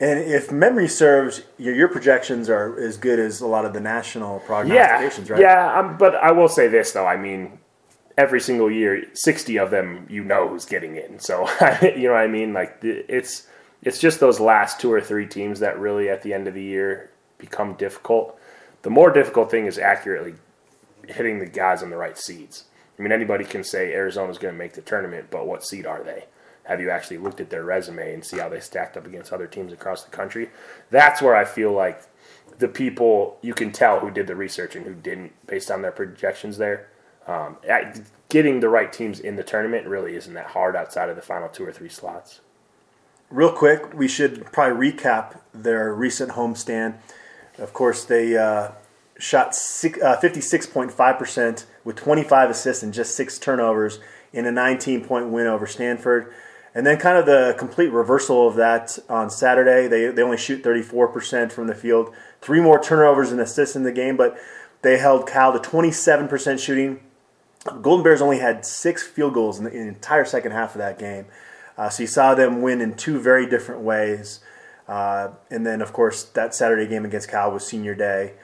And 0.00 0.20
if 0.20 0.52
memory 0.52 0.86
serves, 0.86 1.42
your, 1.58 1.74
your 1.74 1.88
projections 1.88 2.48
are 2.48 2.78
as 2.78 2.96
good 2.96 3.18
as 3.18 3.40
a 3.40 3.46
lot 3.48 3.64
of 3.64 3.72
the 3.72 3.80
national 3.80 4.38
prognostications, 4.40 5.28
yeah, 5.28 5.34
right? 5.34 5.42
Yeah, 5.42 5.78
um, 5.80 5.98
but 5.98 6.14
I 6.14 6.30
will 6.30 6.48
say 6.48 6.68
this 6.68 6.92
though. 6.92 7.06
I 7.06 7.16
mean, 7.16 7.58
every 8.16 8.40
single 8.40 8.70
year, 8.70 9.04
60 9.14 9.58
of 9.58 9.72
them 9.72 10.06
you 10.08 10.22
know 10.22 10.48
who's 10.48 10.64
getting 10.64 10.94
in. 10.94 11.18
So 11.18 11.48
you 11.82 12.04
know 12.04 12.12
what 12.12 12.20
I 12.20 12.28
mean? 12.28 12.52
Like 12.52 12.78
it's 12.82 13.48
it's 13.82 13.98
just 13.98 14.20
those 14.20 14.40
last 14.40 14.80
two 14.80 14.92
or 14.92 15.00
three 15.00 15.26
teams 15.26 15.60
that 15.60 15.78
really 15.78 16.08
at 16.08 16.22
the 16.22 16.34
end 16.34 16.48
of 16.48 16.54
the 16.54 16.62
year 16.62 17.10
become 17.38 17.74
difficult. 17.74 18.38
The 18.82 18.90
more 18.90 19.10
difficult 19.10 19.50
thing 19.50 19.66
is 19.66 19.78
accurately 19.78 20.34
hitting 21.06 21.38
the 21.38 21.46
guys 21.46 21.82
on 21.82 21.90
the 21.90 21.96
right 21.96 22.18
seeds. 22.18 22.64
I 22.98 23.02
mean, 23.02 23.12
anybody 23.12 23.44
can 23.44 23.62
say 23.62 23.92
Arizona's 23.92 24.38
going 24.38 24.52
to 24.52 24.58
make 24.58 24.72
the 24.72 24.82
tournament, 24.82 25.28
but 25.30 25.46
what 25.46 25.64
seed 25.64 25.86
are 25.86 26.02
they? 26.02 26.26
Have 26.64 26.80
you 26.80 26.90
actually 26.90 27.18
looked 27.18 27.40
at 27.40 27.50
their 27.50 27.64
resume 27.64 28.12
and 28.12 28.24
see 28.24 28.38
how 28.38 28.48
they 28.48 28.60
stacked 28.60 28.96
up 28.96 29.06
against 29.06 29.32
other 29.32 29.46
teams 29.46 29.72
across 29.72 30.04
the 30.04 30.10
country? 30.10 30.50
That's 30.90 31.22
where 31.22 31.34
I 31.34 31.44
feel 31.44 31.72
like 31.72 32.02
the 32.58 32.68
people 32.68 33.38
you 33.40 33.54
can 33.54 33.72
tell 33.72 34.00
who 34.00 34.10
did 34.10 34.26
the 34.26 34.34
research 34.34 34.74
and 34.74 34.84
who 34.84 34.94
didn't 34.94 35.32
based 35.46 35.70
on 35.70 35.82
their 35.82 35.92
projections 35.92 36.58
there. 36.58 36.88
Um, 37.26 37.56
getting 38.28 38.60
the 38.60 38.68
right 38.68 38.92
teams 38.92 39.20
in 39.20 39.36
the 39.36 39.44
tournament 39.44 39.86
really 39.86 40.16
isn't 40.16 40.34
that 40.34 40.48
hard 40.48 40.74
outside 40.74 41.08
of 41.08 41.16
the 41.16 41.22
final 41.22 41.48
two 41.48 41.64
or 41.64 41.72
three 41.72 41.88
slots 41.88 42.40
real 43.30 43.52
quick, 43.52 43.94
we 43.94 44.08
should 44.08 44.50
probably 44.52 44.90
recap 44.90 45.40
their 45.52 45.92
recent 45.94 46.32
homestand. 46.32 46.96
Of 47.58 47.72
course, 47.72 48.04
they 48.04 48.36
uh, 48.36 48.70
shot 49.18 49.48
uh, 49.48 50.16
56.5% 50.20 51.64
with 51.84 51.96
25 51.96 52.50
assists 52.50 52.82
and 52.82 52.94
just 52.94 53.14
six 53.14 53.38
turnovers 53.38 53.98
in 54.32 54.46
a 54.46 54.52
19 54.52 55.04
point 55.04 55.28
win 55.28 55.46
over 55.46 55.66
Stanford. 55.66 56.32
And 56.74 56.86
then, 56.86 56.98
kind 56.98 57.18
of 57.18 57.26
the 57.26 57.56
complete 57.58 57.88
reversal 57.88 58.46
of 58.46 58.54
that 58.56 58.98
on 59.08 59.30
Saturday. 59.30 59.88
They, 59.88 60.08
they 60.08 60.22
only 60.22 60.36
shoot 60.36 60.62
34% 60.62 61.50
from 61.50 61.66
the 61.66 61.74
field, 61.74 62.14
three 62.40 62.60
more 62.60 62.80
turnovers 62.80 63.32
and 63.32 63.40
assists 63.40 63.74
in 63.74 63.82
the 63.82 63.90
game, 63.90 64.16
but 64.16 64.38
they 64.82 64.98
held 64.98 65.26
Cal 65.26 65.58
to 65.58 65.58
27% 65.58 66.58
shooting. 66.58 67.00
Golden 67.82 68.04
Bears 68.04 68.22
only 68.22 68.38
had 68.38 68.64
six 68.64 69.02
field 69.02 69.34
goals 69.34 69.58
in 69.58 69.64
the, 69.64 69.72
in 69.72 69.82
the 69.82 69.88
entire 69.88 70.24
second 70.24 70.52
half 70.52 70.74
of 70.74 70.78
that 70.78 70.98
game. 70.98 71.26
Uh, 71.78 71.88
so 71.88 72.02
you 72.02 72.06
saw 72.08 72.34
them 72.34 72.60
win 72.60 72.80
in 72.80 72.94
two 72.94 73.20
very 73.20 73.46
different 73.48 73.80
ways. 73.80 74.40
Uh, 74.88 75.28
and 75.50 75.64
then, 75.64 75.80
of 75.80 75.92
course, 75.92 76.24
that 76.24 76.54
Saturday 76.54 76.86
game 76.86 77.04
against 77.04 77.30
Cal 77.30 77.52
was 77.52 77.64
senior 77.64 77.94
day. 77.94 78.34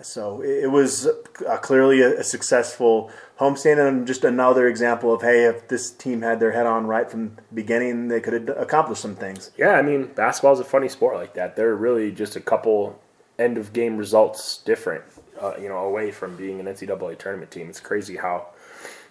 So 0.00 0.40
it 0.42 0.70
was 0.70 1.06
uh, 1.06 1.56
clearly 1.58 2.00
a, 2.02 2.22
successful 2.22 3.10
homestand 3.40 3.84
and 3.86 4.06
just 4.06 4.22
another 4.24 4.68
example 4.68 5.12
of, 5.12 5.22
hey, 5.22 5.44
if 5.44 5.66
this 5.66 5.90
team 5.90 6.22
had 6.22 6.38
their 6.38 6.52
head 6.52 6.66
on 6.66 6.86
right 6.86 7.10
from 7.10 7.34
the 7.34 7.42
beginning, 7.52 8.06
they 8.06 8.20
could 8.20 8.32
have 8.32 8.56
accomplished 8.56 9.02
some 9.02 9.16
things. 9.16 9.50
Yeah, 9.58 9.72
I 9.72 9.82
mean, 9.82 10.06
basketball 10.14 10.52
is 10.52 10.60
a 10.60 10.64
funny 10.64 10.88
sport 10.88 11.16
like 11.16 11.34
that. 11.34 11.56
They're 11.56 11.74
really 11.74 12.12
just 12.12 12.36
a 12.36 12.40
couple 12.40 13.00
end 13.40 13.58
of 13.58 13.72
game 13.72 13.96
results 13.96 14.58
different, 14.58 15.02
uh, 15.40 15.54
you 15.60 15.68
know, 15.68 15.78
away 15.78 16.12
from 16.12 16.36
being 16.36 16.60
an 16.60 16.66
NCAA 16.66 17.18
tournament 17.18 17.50
team. 17.50 17.68
It's 17.68 17.80
crazy 17.80 18.16
how 18.16 18.46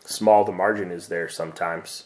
small 0.05 0.45
the 0.45 0.53
margin 0.53 0.89
is 0.89 1.09
there 1.09 1.28
sometimes. 1.28 2.05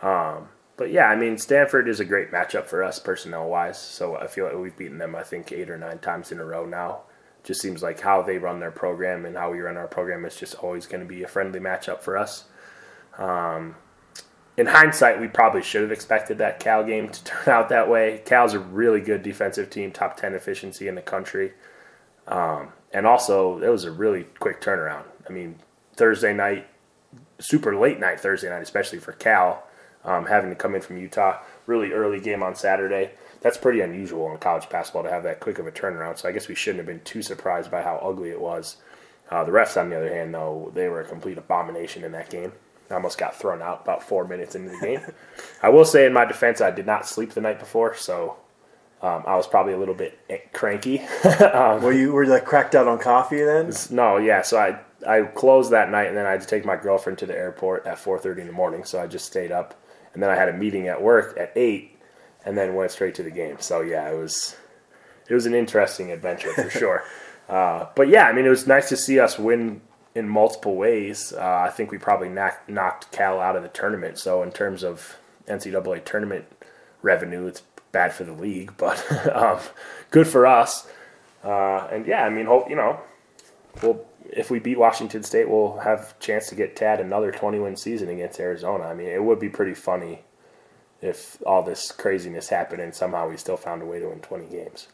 Um, 0.00 0.48
but 0.82 0.90
yeah, 0.90 1.06
I 1.06 1.14
mean, 1.14 1.38
Stanford 1.38 1.86
is 1.86 2.00
a 2.00 2.04
great 2.04 2.32
matchup 2.32 2.64
for 2.64 2.82
us 2.82 2.98
personnel 2.98 3.48
wise. 3.48 3.78
So 3.80 4.16
I 4.16 4.26
feel 4.26 4.46
like 4.46 4.56
we've 4.56 4.76
beaten 4.76 4.98
them, 4.98 5.14
I 5.14 5.22
think, 5.22 5.52
eight 5.52 5.70
or 5.70 5.78
nine 5.78 6.00
times 6.00 6.32
in 6.32 6.40
a 6.40 6.44
row 6.44 6.66
now. 6.66 7.02
Just 7.44 7.60
seems 7.60 7.84
like 7.84 8.00
how 8.00 8.20
they 8.20 8.38
run 8.38 8.58
their 8.58 8.72
program 8.72 9.24
and 9.24 9.36
how 9.36 9.52
we 9.52 9.60
run 9.60 9.76
our 9.76 9.86
program 9.86 10.24
is 10.24 10.34
just 10.34 10.56
always 10.56 10.86
going 10.86 11.00
to 11.00 11.06
be 11.06 11.22
a 11.22 11.28
friendly 11.28 11.60
matchup 11.60 12.00
for 12.00 12.16
us. 12.16 12.46
Um, 13.16 13.76
in 14.56 14.66
hindsight, 14.66 15.20
we 15.20 15.28
probably 15.28 15.62
should 15.62 15.82
have 15.82 15.92
expected 15.92 16.38
that 16.38 16.58
Cal 16.58 16.82
game 16.82 17.08
to 17.10 17.22
turn 17.26 17.54
out 17.54 17.68
that 17.68 17.88
way. 17.88 18.20
Cal's 18.24 18.54
a 18.54 18.58
really 18.58 19.00
good 19.00 19.22
defensive 19.22 19.70
team, 19.70 19.92
top 19.92 20.16
10 20.16 20.34
efficiency 20.34 20.88
in 20.88 20.96
the 20.96 21.00
country. 21.00 21.52
Um, 22.26 22.72
and 22.92 23.06
also, 23.06 23.62
it 23.62 23.68
was 23.68 23.84
a 23.84 23.92
really 23.92 24.24
quick 24.40 24.60
turnaround. 24.60 25.04
I 25.28 25.32
mean, 25.32 25.60
Thursday 25.94 26.34
night, 26.34 26.66
super 27.38 27.76
late 27.76 28.00
night 28.00 28.18
Thursday 28.18 28.50
night, 28.50 28.62
especially 28.62 28.98
for 28.98 29.12
Cal 29.12 29.62
um, 30.04 30.26
having 30.26 30.50
to 30.50 30.56
come 30.56 30.74
in 30.74 30.80
from 30.80 30.98
Utah. 30.98 31.38
Really 31.66 31.92
early 31.92 32.20
game 32.20 32.42
on 32.42 32.54
Saturday. 32.54 33.12
That's 33.40 33.56
pretty 33.56 33.80
unusual 33.80 34.30
in 34.30 34.38
college 34.38 34.68
basketball 34.68 35.04
to 35.04 35.10
have 35.10 35.24
that 35.24 35.40
quick 35.40 35.58
of 35.58 35.66
a 35.66 35.72
turnaround. 35.72 36.18
So 36.18 36.28
I 36.28 36.32
guess 36.32 36.48
we 36.48 36.54
shouldn't 36.54 36.78
have 36.78 36.86
been 36.86 37.04
too 37.04 37.22
surprised 37.22 37.70
by 37.70 37.82
how 37.82 37.96
ugly 37.96 38.30
it 38.30 38.40
was. 38.40 38.76
Uh, 39.30 39.44
the 39.44 39.52
refs, 39.52 39.80
on 39.80 39.90
the 39.90 39.96
other 39.96 40.14
hand, 40.14 40.34
though, 40.34 40.70
they 40.74 40.88
were 40.88 41.00
a 41.00 41.08
complete 41.08 41.38
abomination 41.38 42.04
in 42.04 42.12
that 42.12 42.30
game. 42.30 42.52
I 42.90 42.94
almost 42.94 43.16
got 43.16 43.34
thrown 43.34 43.62
out 43.62 43.82
about 43.82 44.02
four 44.02 44.26
minutes 44.26 44.54
into 44.54 44.70
the 44.70 44.78
game. 44.78 45.00
I 45.62 45.70
will 45.70 45.84
say, 45.84 46.04
in 46.04 46.12
my 46.12 46.24
defense, 46.24 46.60
I 46.60 46.70
did 46.70 46.86
not 46.86 47.06
sleep 47.06 47.30
the 47.30 47.40
night 47.40 47.58
before, 47.58 47.96
so 47.96 48.36
um, 49.00 49.24
I 49.26 49.36
was 49.36 49.46
probably 49.46 49.72
a 49.72 49.78
little 49.78 49.94
bit 49.94 50.18
cranky. 50.52 51.00
um, 51.54 51.82
were 51.82 51.92
you 51.92 52.12
were 52.12 52.24
you 52.24 52.30
like 52.30 52.44
cracked 52.44 52.74
out 52.74 52.86
on 52.86 52.98
coffee 52.98 53.42
then? 53.42 53.72
No, 53.90 54.18
yeah. 54.18 54.42
So 54.42 54.58
I 54.58 54.78
I 55.08 55.22
closed 55.22 55.72
that 55.72 55.90
night, 55.90 56.08
and 56.08 56.16
then 56.16 56.26
I 56.26 56.32
had 56.32 56.42
to 56.42 56.46
take 56.46 56.64
my 56.64 56.76
girlfriend 56.76 57.18
to 57.18 57.26
the 57.26 57.36
airport 57.36 57.86
at 57.86 57.98
4:30 57.98 58.42
in 58.42 58.46
the 58.46 58.52
morning. 58.52 58.84
So 58.84 59.00
I 59.00 59.06
just 59.06 59.24
stayed 59.24 59.50
up 59.50 59.74
and 60.14 60.22
then 60.22 60.30
I 60.30 60.36
had 60.36 60.48
a 60.48 60.52
meeting 60.52 60.88
at 60.88 61.02
work 61.02 61.36
at 61.38 61.52
eight, 61.56 61.98
and 62.44 62.56
then 62.56 62.74
went 62.74 62.90
straight 62.90 63.14
to 63.16 63.22
the 63.22 63.30
game. 63.30 63.56
So 63.60 63.80
yeah, 63.80 64.10
it 64.10 64.16
was 64.16 64.56
it 65.28 65.34
was 65.34 65.46
an 65.46 65.54
interesting 65.54 66.10
adventure 66.10 66.52
for 66.52 66.70
sure. 66.78 67.04
Uh, 67.48 67.86
but 67.94 68.08
yeah, 68.08 68.26
I 68.26 68.32
mean, 68.32 68.46
it 68.46 68.50
was 68.50 68.66
nice 68.66 68.88
to 68.88 68.96
see 68.96 69.18
us 69.18 69.38
win 69.38 69.80
in 70.14 70.28
multiple 70.28 70.76
ways. 70.76 71.32
Uh, 71.32 71.64
I 71.66 71.70
think 71.70 71.90
we 71.90 71.98
probably 71.98 72.28
knocked, 72.28 72.68
knocked 72.68 73.10
Cal 73.12 73.40
out 73.40 73.56
of 73.56 73.62
the 73.62 73.68
tournament. 73.68 74.18
So 74.18 74.42
in 74.42 74.52
terms 74.52 74.84
of 74.84 75.16
NCAA 75.46 76.04
tournament 76.04 76.44
revenue, 77.00 77.46
it's 77.46 77.62
bad 77.92 78.12
for 78.12 78.24
the 78.24 78.32
league, 78.32 78.74
but 78.78 79.04
um, 79.34 79.58
good 80.10 80.26
for 80.26 80.46
us. 80.46 80.86
Uh, 81.44 81.88
and 81.90 82.06
yeah, 82.06 82.24
I 82.24 82.30
mean, 82.30 82.46
hope 82.46 82.70
you 82.70 82.76
know, 82.76 83.00
we'll 83.82 84.04
if 84.32 84.50
we 84.50 84.58
beat 84.58 84.78
Washington 84.78 85.22
State, 85.22 85.48
we'll 85.48 85.78
have 85.78 86.14
a 86.18 86.22
chance 86.22 86.48
to 86.48 86.54
get 86.54 86.74
Tad 86.74 87.00
another 87.00 87.30
20 87.30 87.58
win 87.58 87.76
season 87.76 88.08
against 88.08 88.40
Arizona. 88.40 88.84
I 88.84 88.94
mean, 88.94 89.08
it 89.08 89.22
would 89.22 89.38
be 89.38 89.50
pretty 89.50 89.74
funny 89.74 90.24
if 91.02 91.40
all 91.44 91.62
this 91.62 91.92
craziness 91.92 92.48
happened 92.48 92.80
and 92.80 92.94
somehow 92.94 93.28
we 93.28 93.36
still 93.36 93.56
found 93.56 93.82
a 93.82 93.84
way 93.84 94.00
to 94.00 94.08
win 94.08 94.20
20 94.20 94.46
games. 94.46 94.88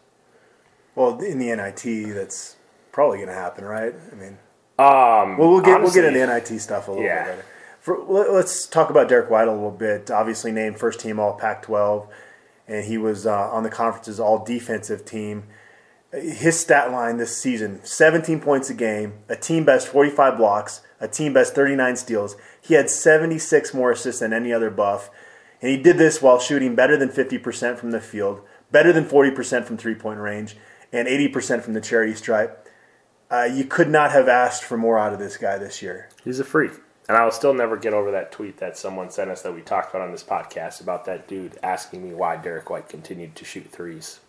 Well, 0.94 1.18
in 1.20 1.38
the 1.38 1.54
NIT, 1.54 2.14
that's 2.14 2.56
probably 2.90 3.18
going 3.18 3.28
to 3.28 3.34
happen, 3.34 3.64
right? 3.64 3.94
I 4.10 4.14
mean, 4.16 4.38
um, 4.78 5.38
well, 5.38 5.50
we'll 5.50 5.60
get 5.60 5.76
honestly, 5.76 6.02
we'll 6.02 6.10
get 6.10 6.20
into 6.20 6.26
the 6.26 6.54
NIT 6.54 6.60
stuff 6.60 6.88
a 6.88 6.90
little 6.90 7.06
yeah. 7.06 7.24
bit 7.24 7.30
later. 7.30 7.44
For, 7.80 7.98
let's 8.32 8.66
talk 8.66 8.90
about 8.90 9.08
Derrick 9.08 9.30
White 9.30 9.46
a 9.46 9.52
little 9.52 9.70
bit. 9.70 10.10
Obviously, 10.10 10.50
named 10.50 10.78
first 10.78 10.98
team 10.98 11.20
All 11.20 11.34
Pac-12, 11.34 12.08
and 12.66 12.84
he 12.84 12.98
was 12.98 13.26
uh, 13.26 13.50
on 13.50 13.62
the 13.62 13.70
conference's 13.70 14.18
All 14.18 14.44
Defensive 14.44 15.04
team 15.04 15.44
his 16.12 16.58
stat 16.58 16.90
line 16.90 17.18
this 17.18 17.36
season 17.36 17.80
17 17.84 18.40
points 18.40 18.70
a 18.70 18.74
game, 18.74 19.14
a 19.28 19.36
team 19.36 19.64
best 19.64 19.88
45 19.88 20.36
blocks, 20.36 20.80
a 21.00 21.08
team 21.08 21.32
best 21.32 21.54
39 21.54 21.96
steals. 21.96 22.36
He 22.60 22.74
had 22.74 22.90
76 22.90 23.74
more 23.74 23.92
assists 23.92 24.20
than 24.20 24.32
any 24.32 24.52
other 24.52 24.70
buff. 24.70 25.10
And 25.60 25.70
he 25.70 25.76
did 25.76 25.98
this 25.98 26.22
while 26.22 26.38
shooting 26.38 26.74
better 26.74 26.96
than 26.96 27.08
50% 27.08 27.78
from 27.78 27.90
the 27.90 28.00
field, 28.00 28.42
better 28.70 28.92
than 28.92 29.04
40% 29.04 29.64
from 29.64 29.76
three 29.76 29.94
point 29.94 30.20
range, 30.20 30.56
and 30.92 31.08
80% 31.08 31.62
from 31.62 31.74
the 31.74 31.80
charity 31.80 32.14
stripe. 32.14 32.68
Uh, 33.30 33.48
you 33.52 33.64
could 33.64 33.90
not 33.90 34.12
have 34.12 34.28
asked 34.28 34.64
for 34.64 34.78
more 34.78 34.98
out 34.98 35.12
of 35.12 35.18
this 35.18 35.36
guy 35.36 35.58
this 35.58 35.82
year. 35.82 36.08
He's 36.24 36.40
a 36.40 36.44
freak. 36.44 36.72
And 37.08 37.16
I'll 37.16 37.30
still 37.30 37.54
never 37.54 37.76
get 37.76 37.94
over 37.94 38.10
that 38.10 38.32
tweet 38.32 38.58
that 38.58 38.76
someone 38.76 39.10
sent 39.10 39.30
us 39.30 39.42
that 39.42 39.54
we 39.54 39.62
talked 39.62 39.90
about 39.94 40.06
on 40.06 40.12
this 40.12 40.22
podcast 40.22 40.80
about 40.80 41.06
that 41.06 41.26
dude 41.26 41.58
asking 41.62 42.06
me 42.06 42.14
why 42.14 42.36
Derrick 42.36 42.68
White 42.70 42.88
continued 42.88 43.34
to 43.36 43.44
shoot 43.46 43.70
threes 43.70 44.20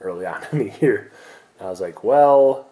early 0.00 0.26
on 0.26 0.42
in 0.52 0.58
the 0.58 0.72
year. 0.80 1.10
And 1.58 1.68
I 1.68 1.70
was 1.70 1.80
like, 1.80 2.04
well, 2.04 2.68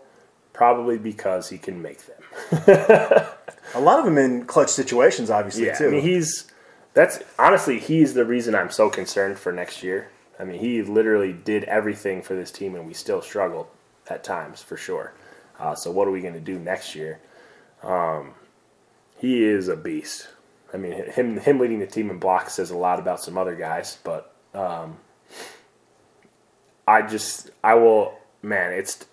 probably 0.52 0.98
because 0.98 1.50
he 1.50 1.58
can 1.58 1.82
make 1.82 2.00
them. 2.06 2.22
A 3.74 3.80
lot 3.80 3.98
of 3.98 4.04
them 4.04 4.18
in 4.18 4.44
clutch 4.46 4.70
situations, 4.70 5.30
obviously, 5.30 5.66
yeah, 5.66 5.74
too. 5.76 5.88
I 5.88 5.90
mean, 5.90 6.02
he's 6.02 6.50
that's 6.94 7.18
honestly 7.38 7.80
he's 7.80 8.14
the 8.14 8.24
reason 8.24 8.54
I'm 8.54 8.70
so 8.70 8.88
concerned 8.88 9.38
for 9.38 9.52
next 9.52 9.82
year. 9.82 10.08
I 10.38 10.44
mean, 10.44 10.60
he 10.60 10.82
literally 10.82 11.32
did 11.32 11.64
everything 11.64 12.22
for 12.22 12.34
this 12.34 12.50
team, 12.50 12.74
and 12.74 12.86
we 12.86 12.94
still 12.94 13.20
struggled 13.20 13.66
at 14.08 14.24
times 14.24 14.62
for 14.62 14.76
sure. 14.76 15.12
Uh, 15.58 15.74
so, 15.74 15.90
what 15.90 16.08
are 16.08 16.10
we 16.10 16.20
going 16.20 16.34
to 16.34 16.40
do 16.40 16.58
next 16.58 16.94
year? 16.94 17.20
Um, 17.82 18.34
he 19.18 19.44
is 19.44 19.68
a 19.68 19.76
beast. 19.76 20.28
I 20.72 20.76
mean, 20.76 20.92
him 20.92 21.38
him 21.38 21.58
leading 21.58 21.78
the 21.78 21.86
team 21.86 22.10
in 22.10 22.18
blocks 22.18 22.54
says 22.54 22.70
a 22.70 22.76
lot 22.76 22.98
about 22.98 23.20
some 23.20 23.38
other 23.38 23.54
guys, 23.54 23.98
but 24.04 24.34
um, 24.54 24.98
I 26.86 27.02
just 27.02 27.50
I 27.62 27.74
will 27.74 28.14
man, 28.42 28.72
it's 28.72 29.04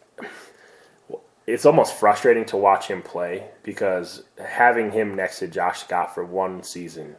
it's 1.48 1.66
almost 1.66 1.94
frustrating 2.00 2.46
to 2.46 2.58
watch 2.58 2.88
him 2.88 3.02
play 3.02 3.46
because 3.64 4.24
having 4.44 4.92
him 4.92 5.16
next 5.16 5.40
to 5.40 5.48
Josh 5.48 5.82
Scott 5.82 6.14
for 6.14 6.24
one 6.24 6.64
season, 6.64 7.16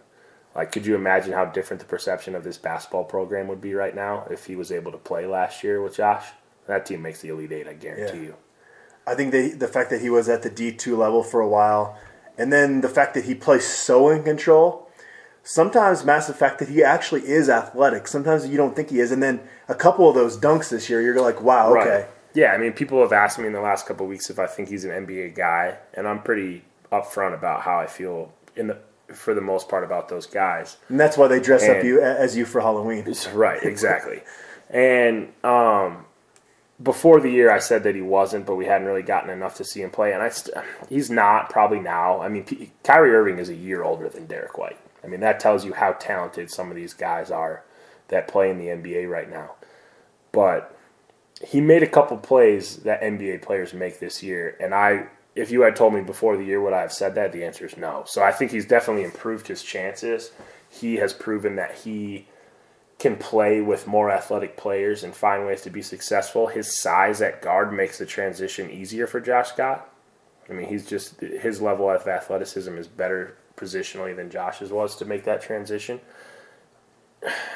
like 0.55 0.73
could 0.73 0.87
you 0.87 0.95
imagine 0.95 1.33
how 1.33 1.45
different 1.47 1.81
the 1.81 1.87
perception 1.87 2.35
of 2.35 2.45
this 2.45 2.59
basketball 2.59 3.05
program 3.05 3.49
would 3.49 3.61
be 3.61 3.75
right 3.75 3.95
now 3.95 4.27
if 4.31 4.47
he 4.47 4.57
was 4.57 4.71
able 4.71 4.93
to 4.93 4.99
play 4.99 5.27
last 5.27 5.65
year 5.65 5.83
with 5.83 5.97
Josh? 5.97 6.27
That 6.67 6.87
team 6.87 7.03
makes 7.03 7.21
the 7.21 7.31
Elite 7.31 7.53
Eight, 7.53 7.69
I 7.69 7.73
guarantee 7.75 8.19
Yeah. 8.19 8.23
you. 8.25 8.35
I 9.05 9.17
think 9.17 9.33
they, 9.33 9.49
the 9.51 9.67
fact 9.67 9.91
that 9.91 10.01
he 10.01 10.11
was 10.11 10.29
at 10.29 10.43
the 10.43 10.51
D2 10.51 10.97
level 10.97 11.25
for 11.25 11.41
a 11.41 11.49
while, 11.49 11.99
and 12.39 12.53
then 12.53 12.83
the 12.83 12.89
fact 12.89 13.15
that 13.15 13.25
he 13.25 13.35
plays 13.35 13.67
so 13.67 14.09
in 14.11 14.23
control, 14.23 14.89
sometimes 15.45 16.05
massive 16.05 16.37
fact 16.37 16.59
that 16.61 16.69
he 16.69 16.83
actually 16.83 17.23
is 17.23 17.49
athletic. 17.49 18.07
Sometimes 18.09 18.47
you 18.49 18.57
don't 18.57 18.75
think 18.77 18.91
he 18.91 19.01
is. 19.01 19.11
And 19.13 19.23
then 19.23 19.41
a 19.69 19.75
couple 19.75 20.09
of 20.09 20.15
those 20.15 20.39
dunks 20.39 20.69
this 20.71 20.89
year, 20.89 21.01
you're 21.03 21.21
like, 21.21 21.41
wow, 21.43 21.75
okay. 21.77 21.91
Right. 21.91 22.07
Yeah, 22.35 22.53
I 22.53 22.59
mean, 22.59 22.73
people 22.73 23.01
have 23.03 23.13
asked 23.13 23.39
me 23.39 23.47
in 23.47 23.53
the 23.53 23.61
last 23.61 23.87
couple 23.87 24.07
of 24.07 24.11
weeks 24.11 24.31
if 24.31 24.39
I 24.39 24.47
think 24.47 24.69
he's 24.71 24.85
an 24.87 24.91
NBA 25.07 25.35
guy, 25.35 25.77
and 25.95 26.09
I'm 26.09 26.23
pretty 26.23 26.65
upfront 26.91 27.35
about 27.35 27.61
how 27.63 27.79
I 27.79 27.87
feel 27.87 28.33
in 28.57 28.69
the 28.69 28.79
for 29.13 29.35
the 29.35 29.43
most 29.43 29.69
part 29.69 29.85
about 29.85 30.09
those 30.09 30.25
guys. 30.25 30.79
And 30.89 30.99
that's 30.99 31.19
why 31.19 31.29
they 31.29 31.41
dress 31.41 31.69
up 31.69 31.85
you 31.85 32.01
as 32.01 32.35
you 32.35 32.47
for 32.47 32.63
Halloween. 32.63 33.05
Right, 33.35 33.63
exactly. 33.63 34.23
and 34.71 35.31
um, 35.45 36.07
before 36.83 37.21
the 37.21 37.29
year, 37.31 37.51
I 37.51 37.59
said 37.59 37.83
that 37.83 37.95
he 37.95 38.01
wasn't, 38.01 38.47
but 38.47 38.55
we 38.55 38.65
hadn't 38.65 38.87
really 38.87 39.03
gotten 39.03 39.29
enough 39.29 39.57
to 39.57 39.65
see 39.65 39.83
him 39.83 39.91
play, 39.91 40.15
and 40.15 40.23
I 40.23 40.31
st- 40.31 40.57
he's 40.89 41.11
not 41.11 41.51
probably 41.51 41.81
now. 41.81 42.23
I 42.23 42.29
mean, 42.31 42.45
P- 42.45 42.73
Kyrie 42.83 43.13
Irving 43.15 43.39
is 43.39 43.51
a 43.51 43.55
year 43.55 43.83
older 43.83 44.09
than 44.09 44.25
Derrick 44.25 44.57
White. 44.57 44.79
I 45.05 45.07
mean, 45.07 45.21
that 45.21 45.41
tells 45.41 45.65
you 45.65 45.73
how 45.73 45.93
talented 45.93 46.51
some 46.51 46.71
of 46.71 46.77
these 46.77 46.95
guys 46.95 47.31
are 47.31 47.65
that 48.09 48.29
play 48.29 48.51
in 48.51 48.59
the 48.59 48.67
NBA 48.67 49.09
right 49.09 49.31
now. 49.31 49.55
But 50.31 50.77
he 51.45 51.61
made 51.61 51.83
a 51.83 51.89
couple 51.89 52.17
plays 52.19 52.79
that 52.79 53.03
NBA 53.03 53.43
players 53.43 53.75
make 53.75 53.99
this 53.99 54.23
year, 54.23 54.57
and 54.61 54.75
I, 54.75 55.07
if 55.35 55.51
you 55.51 55.63
had 55.63 55.77
told 55.77 55.95
me 55.95 56.03
before 56.03 56.37
the 56.37 56.45
year 56.45 56.61
would 56.61 56.73
I 56.73 56.83
have 56.83 56.93
said 56.93 57.15
that, 57.17 57.33
the 57.33 57.45
answer 57.45 57.67
is 57.67 57.77
no. 57.77 58.05
So 58.07 58.23
I 58.23 58.33
think 58.33 58.51
he's 58.51 58.67
definitely 58.67 59.05
improved 59.05 59.49
his 59.49 59.63
chances. 59.63 60.31
He 60.69 60.97
has 60.97 61.13
proven 61.13 61.57
that 61.57 61.75
he 61.75 62.27
can 62.99 63.17
play 63.17 63.61
with 63.61 63.89
more 63.89 64.11
athletic 64.11 64.57
players 64.57 65.03
and 65.03 65.15
find 65.15 65.45
ways 65.45 65.63
to 65.63 65.71
be 65.71 65.83
successful. 65.83 66.47
His 66.47 66.79
size 66.81 67.21
at 67.21 67.43
guard 67.43 67.73
makes 67.73 67.99
the 67.99 68.07
transition 68.07 68.71
easier 68.71 69.09
for 69.09 69.21
Josh 69.21 69.49
Scott. 69.49 69.93
I 70.49 70.53
mean, 70.53 70.69
he's 70.69 70.87
just 70.87 71.21
his 71.21 71.61
level 71.61 71.91
of 71.91 72.07
athleticism 72.07 72.77
is 72.77 72.87
better 72.87 73.37
positionally 73.57 74.15
than 74.15 74.31
Josh's 74.31 74.73
was 74.73 74.97
to 74.97 75.05
make 75.05 75.25
that 75.25 75.43
transition. 75.43 76.01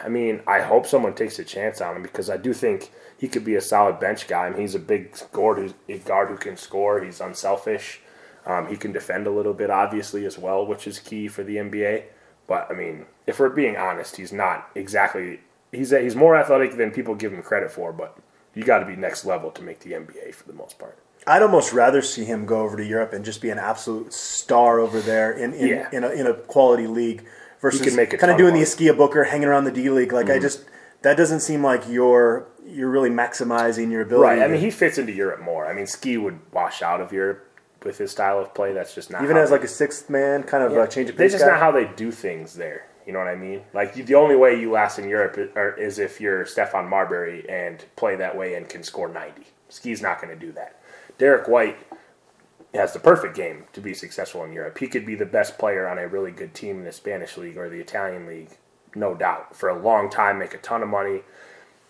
I 0.05 0.09
mean, 0.09 0.43
I 0.47 0.61
hope 0.61 0.87
someone 0.87 1.15
takes 1.15 1.39
a 1.39 1.45
chance 1.45 1.81
on 1.81 1.97
him 1.97 2.03
because 2.03 2.31
I 2.31 2.37
do 2.37 2.53
think 2.53 2.91
he 3.19 3.29
could 3.29 3.45
be 3.45 3.57
a 3.57 3.61
solid 3.61 3.99
bench 3.99 4.29
guy. 4.29 4.47
I 4.47 4.51
mean, 4.51 4.61
he's 4.61 4.75
a 4.75 4.81
big 4.81 5.17
guard 5.33 5.59
who's 5.59 5.75
a 5.89 5.99
guard 5.99 6.29
who 6.29 6.37
can 6.37 6.57
score. 6.57 7.03
He's 7.03 7.21
unselfish. 7.21 8.01
Um, 8.45 8.69
he 8.69 8.77
can 8.77 8.93
defend 8.93 9.27
a 9.27 9.31
little 9.31 9.55
bit, 9.55 9.71
obviously, 9.71 10.25
as 10.25 10.39
well, 10.39 10.65
which 10.65 10.87
is 10.87 11.01
key 11.01 11.27
for 11.27 11.43
the 11.43 11.57
NBA. 11.57 12.05
But 12.47 12.69
I 12.71 12.75
mean, 12.75 13.07
if 13.27 13.41
we're 13.41 13.49
being 13.49 13.77
honest, 13.77 14.17
he's 14.17 14.33
not 14.33 14.71
exactly. 14.75 15.41
He's 15.73 15.91
he's 15.91 16.15
more 16.15 16.37
athletic 16.37 16.77
than 16.77 16.93
people 16.93 17.17
give 17.17 17.33
him 17.33 17.43
credit 17.43 17.73
for, 17.73 17.93
but 17.93 18.17
you 18.55 18.63
got 18.63 18.79
to 18.79 18.87
be 18.87 18.95
next 18.95 19.25
level 19.25 19.51
to 19.51 19.63
make 19.63 19.81
the 19.81 19.93
NBA 19.93 20.33
for 20.35 20.47
the 20.47 20.53
most 20.53 20.79
part. 20.79 20.99
I'd 21.27 21.43
almost 21.43 21.73
rather 21.73 22.03
see 22.03 22.25
him 22.25 22.47
go 22.47 22.61
over 22.61 22.77
to 22.77 22.85
Europe 22.85 23.13
and 23.13 23.25
just 23.25 23.41
be 23.43 23.51
an 23.51 23.59
absolute 23.59 24.13
star 24.13 24.79
over 24.79 25.01
there 25.01 25.33
in 25.33 25.53
in, 25.55 25.69
Yeah. 25.69 25.89
in, 25.93 26.05
a, 26.05 26.09
in 26.11 26.27
a 26.27 26.35
quality 26.35 26.87
league 26.87 27.25
versus 27.61 27.81
kind 27.81 27.99
of 27.99 28.13
of 28.13 28.19
doing 28.21 28.37
the 28.37 28.43
money. 28.45 28.53
Mm-hmm. 28.61 28.63
Askia 28.63 28.95
Booker, 28.97 29.25
hanging 29.25 29.49
around 29.49 29.65
the 29.65 29.73
D 29.73 29.91
League. 29.91 30.13
Like 30.13 30.31
I 30.31 30.39
just 30.39 30.65
that 31.03 31.17
doesn't 31.17 31.41
seem 31.41 31.63
like 31.65 31.83
you're 31.89 32.47
you're 32.65 32.91
really 32.91 33.11
maximizing 33.11 33.91
your 33.91 34.03
ability. 34.03 34.41
Right. 34.41 34.43
I 34.43 34.49
mean, 34.49 34.61
he 34.61 34.71
fits 34.71 34.99
into 34.99 35.13
Europe 35.13 35.41
more. 35.41 35.67
I 35.67 35.73
mean, 35.73 35.87
Ski 35.87 36.17
would 36.17 36.39
wash 36.53 36.83
out 36.83 37.01
of 37.01 37.13
Europe 37.13 37.45
with 37.85 37.99
his 37.99 38.11
style 38.11 38.39
of 38.41 38.53
play. 38.55 38.73
That's 38.73 38.95
just 38.95 39.11
not 39.11 39.23
even 39.23 39.37
how 39.37 39.43
as 39.43 39.51
they- 39.51 39.57
like 39.57 39.65
a 39.65 39.69
sixth 39.69 40.11
man, 40.11 40.43
kind 40.43 40.65
of 40.65 40.73
Yeah. 40.73 40.81
uh, 40.81 40.87
change 40.87 41.09
of 41.11 41.17
That's 41.17 41.33
pace 41.33 41.41
just 41.41 41.45
guy. 41.45 41.51
not 41.53 41.61
how 41.61 41.71
they 41.73 41.85
do 41.97 42.11
things 42.11 42.55
there. 42.55 42.87
You 43.07 43.13
know 43.13 43.21
what 43.21 43.29
I 43.29 43.37
mean? 43.37 43.63
Like 43.73 43.95
the 43.95 44.15
only 44.17 44.35
way 44.35 44.59
you 44.61 44.73
last 44.73 44.99
in 44.99 45.09
Europe 45.09 45.39
is, 45.39 45.51
is 45.79 45.99
if 46.01 46.21
you're 46.21 46.45
Stephon 46.45 46.89
Marbury 46.89 47.49
and 47.49 47.85
play 47.95 48.17
that 48.17 48.37
way 48.37 48.55
and 48.55 48.69
can 48.69 48.83
score 48.83 49.09
90. 49.09 49.43
Ski's 49.69 50.03
not 50.03 50.21
going 50.21 50.37
to 50.37 50.47
do 50.47 50.51
that. 50.53 50.81
Derrick 51.19 51.49
White 51.49 51.79
has 52.75 52.93
the 52.93 52.99
perfect 52.99 53.37
game 53.37 53.65
to 53.73 53.81
be 53.81 53.95
successful 53.95 54.45
in 54.45 54.53
Europe. 54.53 54.79
He 54.79 54.87
could 54.87 55.07
be 55.07 55.15
the 55.15 55.27
best 55.27 55.59
player 55.59 55.89
on 55.89 55.99
a 55.99 56.09
really 56.09 56.31
good 56.31 56.55
team 56.55 56.79
in 56.79 56.85
the 56.85 56.93
Spanish 56.93 57.37
league 57.37 57.57
or 57.57 57.69
the 57.69 57.81
Italian 57.81 58.27
league, 58.27 58.51
no 58.95 59.15
doubt. 59.15 59.57
For 59.57 59.69
a 59.69 59.79
long 59.79 60.11
time, 60.11 60.39
make 60.39 60.55
a 60.55 60.59
ton 60.59 60.83
of 60.83 60.89
money. 60.89 61.23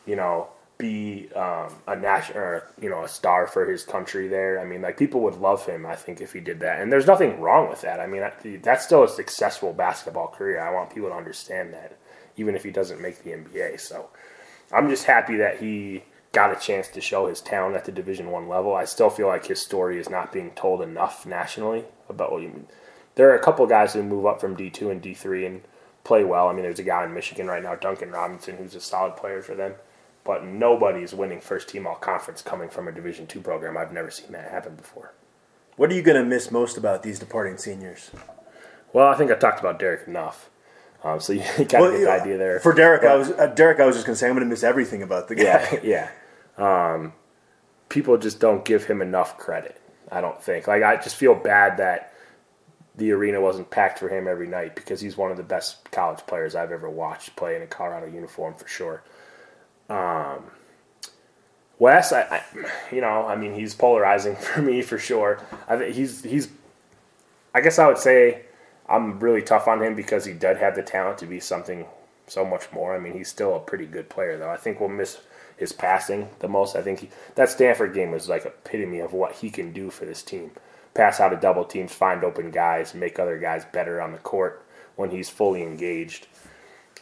You 0.07 0.17
know, 0.17 0.49
be 0.79 1.29
um, 1.35 1.75
a 1.87 1.97
national, 1.97 2.61
you 2.81 2.91
know, 2.91 3.03
a 3.03 3.09
star 3.09 3.47
for 3.47 3.69
his 3.69 3.83
country 3.83 4.29
there. 4.29 4.61
I 4.61 4.65
mean, 4.65 4.83
like 4.83 4.97
people 4.97 5.21
would 5.23 5.37
love 5.37 5.67
him. 5.67 5.87
I 5.87 5.97
think 5.97 6.21
if 6.21 6.33
he 6.33 6.41
did 6.41 6.61
that, 6.61 6.81
and 6.81 6.93
there's 6.93 7.07
nothing 7.07 7.41
wrong 7.41 7.69
with 7.69 7.81
that. 7.81 7.99
I 7.99 8.07
mean, 8.07 8.23
that's 8.63 8.85
still 8.85 9.03
a 9.03 9.09
successful 9.09 9.73
basketball 9.73 10.29
career. 10.29 10.61
I 10.61 10.73
want 10.73 10.95
people 10.95 11.09
to 11.09 11.15
understand 11.15 11.73
that, 11.75 11.99
even 12.37 12.55
if 12.55 12.63
he 12.63 12.71
doesn't 12.71 13.01
make 13.01 13.25
the 13.25 13.31
NBA. 13.31 13.81
So, 13.81 14.11
I'm 14.73 14.89
just 14.89 15.05
happy 15.05 15.37
that 15.37 15.59
he 15.59 16.05
got 16.37 16.55
a 16.55 16.61
chance 16.61 16.87
to 16.89 17.01
show 17.01 17.29
his 17.29 17.41
talent 17.41 17.77
at 17.77 17.87
the 17.87 17.91
Division 17.93 18.31
One 18.31 18.47
level. 18.47 18.75
I 18.75 18.85
still 18.85 19.09
feel 19.09 19.27
like 19.27 19.47
his 19.47 19.59
story 19.63 19.99
is 19.99 20.11
not 20.11 20.35
being 20.35 20.51
told 20.51 20.83
enough 20.83 21.25
nationally 21.25 21.85
about 22.11 22.31
what 22.31 22.43
you 22.43 22.49
mean. 22.49 22.67
There 23.15 23.31
are 23.31 23.35
a 23.35 23.43
couple 23.43 23.67
guys 23.67 23.95
who 23.95 24.03
move 24.03 24.27
up 24.27 24.39
from 24.39 24.55
D 24.55 24.69
two 24.69 24.91
and 24.91 25.01
D 25.01 25.15
three 25.15 25.47
and 25.47 25.63
play 26.05 26.25
well. 26.25 26.49
I 26.49 26.53
mean, 26.53 26.63
there's 26.63 26.79
a 26.79 26.83
guy 26.83 27.03
in 27.05 27.15
Michigan 27.15 27.47
right 27.47 27.63
now, 27.63 27.75
Duncan 27.75 28.11
Robinson, 28.11 28.59
who's 28.59 28.75
a 28.75 28.83
solid 28.83 29.17
player 29.17 29.41
for 29.41 29.55
them. 29.55 29.77
But 30.25 30.45
nobody's 30.45 31.15
winning 31.15 31.41
first 31.41 31.71
team 31.71 31.87
all 31.87 31.95
conference 31.95 32.43
coming 32.43 32.69
from 32.69 32.87
a 32.87 32.93
Division 32.93 33.27
two 33.27 33.41
program. 33.41 33.79
I've 33.79 33.93
never 33.95 34.11
seen 34.11 34.33
that 34.33 34.51
happen 34.51 34.75
before. 34.75 35.15
What 35.77 35.91
are 35.91 35.95
you 35.95 36.03
going 36.03 36.23
to 36.23 36.29
miss 36.29 36.51
most 36.51 36.77
about 36.77 37.03
these 37.03 37.19
departing 37.19 37.57
seniors? 37.57 38.11
Well, 38.93 39.09
I 39.09 39.17
think 39.17 39.31
I 39.31 39.37
talked 39.37 39.61
about 39.61 39.79
Derrick 39.79 40.07
enough. 40.07 40.51
Um, 41.03 41.19
so 41.19 41.33
you 41.33 41.41
kind 41.57 41.61
of 41.61 41.73
Well, 41.73 41.93
get 41.93 42.01
the 42.01 42.11
idea 42.11 42.37
there. 42.37 42.61
For 42.61 42.75
Derrick, 42.75 43.05
I 43.05 43.17
was 43.17 43.31
uh, 43.31 43.47
Derrick. 43.47 43.81
I 43.81 43.87
was 43.87 43.97
just 43.97 44.07
going 44.07 44.15
to 44.15 44.19
say 44.19 44.27
I'm 44.29 44.35
going 44.35 44.45
to 44.45 44.51
miss 44.51 44.63
everything 44.63 45.03
about 45.03 45.29
the 45.29 45.35
guy. 45.37 45.43
Yeah, 45.43 45.81
yeah. 45.83 46.11
Um, 46.59 47.13
people 47.89 48.17
just 48.19 48.41
don't 48.41 48.65
give 48.65 48.85
him 48.85 49.03
enough 49.03 49.39
credit. 49.39 49.81
I 50.11 50.21
don't 50.21 50.41
think. 50.43 50.67
Like 50.67 50.83
I 50.83 50.97
just 50.97 51.17
feel 51.17 51.35
bad 51.35 51.79
that 51.79 52.13
the 52.97 53.13
arena 53.13 53.41
wasn't 53.41 53.71
packed 53.71 53.99
for 53.99 54.09
him 54.09 54.27
every 54.27 54.47
night 54.47 54.75
because 54.75 55.01
he's 55.01 55.17
one 55.17 55.31
of 55.31 55.37
the 55.37 55.43
best 55.43 55.91
college 55.91 56.21
players 56.27 56.55
I've 56.55 56.73
ever 56.73 56.89
watched 56.89 57.37
play 57.37 57.57
in 57.57 57.63
a 57.63 57.67
Colorado 57.67 58.07
uniform 58.07 58.55
for 58.55 58.67
sure. 58.67 59.03
Um, 59.89 60.45
Wes, 61.79 62.13
I, 62.13 62.23
I, 62.23 62.43
you 62.91 63.01
know, 63.01 63.27
I 63.27 63.37
mean, 63.37 63.53
he's 63.55 63.75
polarizing 63.75 64.37
for 64.41 64.63
me 64.63 64.83
for 64.83 64.99
sure. 64.99 65.41
I 65.69 65.91
he's 65.91 66.23
he's. 66.23 66.49
I 67.55 67.61
guess 67.61 67.79
I 67.79 67.87
would 67.87 67.99
say 67.99 68.43
I'm 68.89 69.19
really 69.19 69.43
tough 69.43 69.67
on 69.67 69.83
him 69.83 69.95
because 69.95 70.25
he 70.25 70.33
did 70.33 70.59
have 70.59 70.75
the 70.75 70.83
talent 70.83 71.19
to 71.19 71.27
be 71.27 71.41
something 71.41 71.87
so 72.27 72.45
much 72.45 72.71
more. 72.73 72.95
I 72.95 72.99
mean, 72.99 73.15
he's 73.15 73.29
still 73.29 73.57
a 73.57 73.61
pretty 73.61 73.87
good 73.87 74.09
player, 74.09 74.39
though. 74.39 74.51
I 74.51 74.57
think 74.57 74.81
we'll 74.81 74.89
miss 74.89 75.19
his 75.57 75.73
passing 75.73 76.29
the 76.41 76.49
most. 76.49 76.77
I 76.77 76.83
think 76.83 77.01
he, 77.01 77.09
that 77.35 77.51
Stanford 77.51 77.95
game 77.95 78.11
was 78.11 78.29
like 78.29 78.45
epitome 78.45 79.01
of 79.01 79.13
what 79.13 79.33
he 79.33 79.51
can 79.51 79.73
do 79.73 79.91
for 79.91 80.05
this 80.05 80.23
team. 80.23 80.51
Pass 80.95 81.21
out 81.21 81.33
of 81.33 81.41
double 81.41 81.65
teams, 81.65 81.93
find 81.93 82.25
open 82.25 82.51
guys, 82.51 82.95
make 82.95 83.19
other 83.19 83.39
guys 83.39 83.65
better 83.67 84.01
on 84.01 84.13
the 84.13 84.19
court 84.19 84.65
when 84.97 85.11
he's 85.11 85.29
fully 85.29 85.63
engaged. 85.63 86.27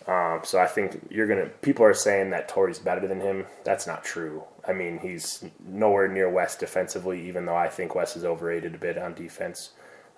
Um, 0.07 0.41
so 0.45 0.59
I 0.59 0.67
think 0.67 1.07
you're 1.11 1.27
gonna. 1.27 1.47
People 1.47 1.87
are 1.87 1.95
saying 1.95 2.31
that 2.31 2.49
Tory's 2.49 2.79
better 2.79 3.07
than 3.07 3.21
him. 3.21 3.47
That's 3.65 3.87
not 3.87 4.05
true. 4.05 4.45
I 4.67 4.73
mean, 4.73 4.99
he's 4.99 5.45
nowhere 5.67 6.09
near 6.09 6.29
Wes 6.29 6.57
defensively, 6.57 7.27
even 7.27 7.47
though 7.47 7.57
I 7.57 7.69
think 7.69 7.95
Wes 7.95 8.17
is 8.17 8.25
overrated 8.25 8.75
a 8.75 8.79
bit 8.79 8.99
on 8.99 9.15
defense. 9.15 9.71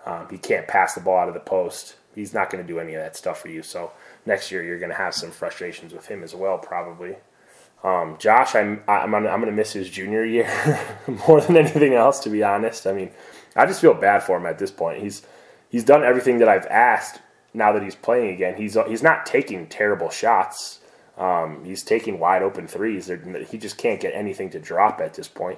Um, 0.05 0.27
he 0.29 0.37
can't 0.37 0.67
pass 0.67 0.93
the 0.93 1.01
ball 1.01 1.19
out 1.19 1.27
of 1.27 1.33
the 1.33 1.39
post. 1.39 1.95
He's 2.15 2.33
not 2.33 2.49
going 2.49 2.65
to 2.65 2.67
do 2.67 2.79
any 2.79 2.95
of 2.95 3.01
that 3.01 3.15
stuff 3.15 3.41
for 3.41 3.49
you. 3.49 3.61
So 3.61 3.91
next 4.25 4.51
year 4.51 4.63
you're 4.63 4.79
going 4.79 4.91
to 4.91 4.95
have 4.95 5.13
some 5.13 5.31
frustrations 5.31 5.93
with 5.93 6.07
him 6.07 6.23
as 6.23 6.33
well, 6.33 6.57
probably. 6.57 7.15
Um, 7.83 8.17
Josh, 8.19 8.55
I'm 8.55 8.81
I'm 8.87 9.13
I'm 9.13 9.23
going 9.23 9.45
to 9.45 9.51
miss 9.51 9.73
his 9.73 9.89
junior 9.89 10.25
year 10.25 10.47
more 11.27 11.41
than 11.41 11.57
anything 11.57 11.93
else, 11.93 12.19
to 12.21 12.29
be 12.29 12.43
honest. 12.43 12.87
I 12.87 12.93
mean, 12.93 13.11
I 13.55 13.65
just 13.65 13.81
feel 13.81 13.93
bad 13.93 14.23
for 14.23 14.37
him 14.37 14.45
at 14.45 14.59
this 14.59 14.71
point. 14.71 15.01
He's 15.01 15.21
he's 15.69 15.83
done 15.83 16.03
everything 16.03 16.39
that 16.39 16.49
I've 16.49 16.65
asked. 16.67 17.21
Now 17.53 17.71
that 17.71 17.81
he's 17.81 17.95
playing 17.95 18.33
again, 18.33 18.55
he's 18.55 18.77
he's 18.87 19.03
not 19.03 19.25
taking 19.25 19.67
terrible 19.67 20.09
shots. 20.09 20.79
Um, 21.17 21.63
he's 21.65 21.81
taking 21.83 22.19
wide 22.19 22.43
open 22.43 22.67
threes. 22.67 23.11
he 23.49 23.57
just 23.57 23.77
can't 23.77 23.99
get 23.99 24.13
anything 24.13 24.51
to 24.51 24.59
drop 24.59 25.01
at 25.01 25.15
this 25.15 25.27
point. 25.27 25.57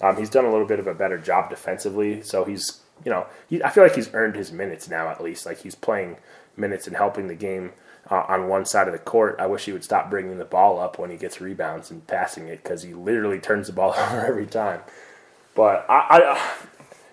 Um, 0.00 0.16
he's 0.16 0.30
done 0.30 0.44
a 0.44 0.50
little 0.50 0.66
bit 0.66 0.80
of 0.80 0.88
a 0.88 0.94
better 0.94 1.16
job 1.16 1.48
defensively, 1.48 2.22
so 2.22 2.44
he's 2.44 2.80
you 3.04 3.10
know 3.10 3.26
he, 3.48 3.62
I 3.62 3.70
feel 3.70 3.82
like 3.82 3.94
he's 3.94 4.12
earned 4.14 4.34
his 4.34 4.52
minutes 4.52 4.88
now 4.88 5.08
at 5.08 5.22
least. 5.22 5.46
Like 5.46 5.58
he's 5.58 5.74
playing 5.74 6.16
minutes 6.56 6.86
and 6.86 6.96
helping 6.96 7.28
the 7.28 7.34
game 7.34 7.72
uh, 8.10 8.24
on 8.28 8.48
one 8.48 8.64
side 8.64 8.86
of 8.86 8.92
the 8.92 8.98
court. 8.98 9.36
I 9.38 9.46
wish 9.46 9.64
he 9.64 9.72
would 9.72 9.84
stop 9.84 10.10
bringing 10.10 10.38
the 10.38 10.44
ball 10.44 10.78
up 10.78 10.98
when 10.98 11.10
he 11.10 11.16
gets 11.16 11.40
rebounds 11.40 11.90
and 11.90 12.06
passing 12.06 12.48
it 12.48 12.62
because 12.62 12.82
he 12.82 12.94
literally 12.94 13.40
turns 13.40 13.66
the 13.66 13.72
ball 13.72 13.94
over 13.98 14.26
every 14.26 14.46
time. 14.46 14.80
But 15.54 15.86
I, 15.88 16.06
I, 16.10 16.52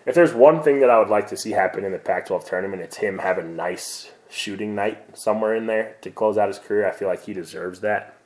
if 0.06 0.15
there's 0.15 0.34
one 0.34 0.61
thing 0.61 0.80
that 0.82 0.90
I 0.90 0.99
would 0.99 1.10
like 1.10 1.28
to 1.30 1.38
see 1.38 1.52
happen 1.52 1.86
in 1.86 1.91
the 1.91 1.99
Pac-12 1.99 2.45
tournament, 2.45 2.82
it's 2.82 2.98
him 2.98 3.20
have 3.20 3.38
a 3.38 3.44
nice 3.44 4.11
shooting 4.30 4.76
night 4.76 5.18
somewhere 5.18 5.56
in 5.56 5.68
there 5.68 5.95
to 6.02 6.11
close 6.11 6.38
out 6.38 6.48
his 6.48 6.60
career. 6.60 6.88
I 6.88 6.91
feel 6.91 7.07
like 7.07 7.24
he 7.24 7.34
deserves 7.34 7.80
that. 7.82 8.18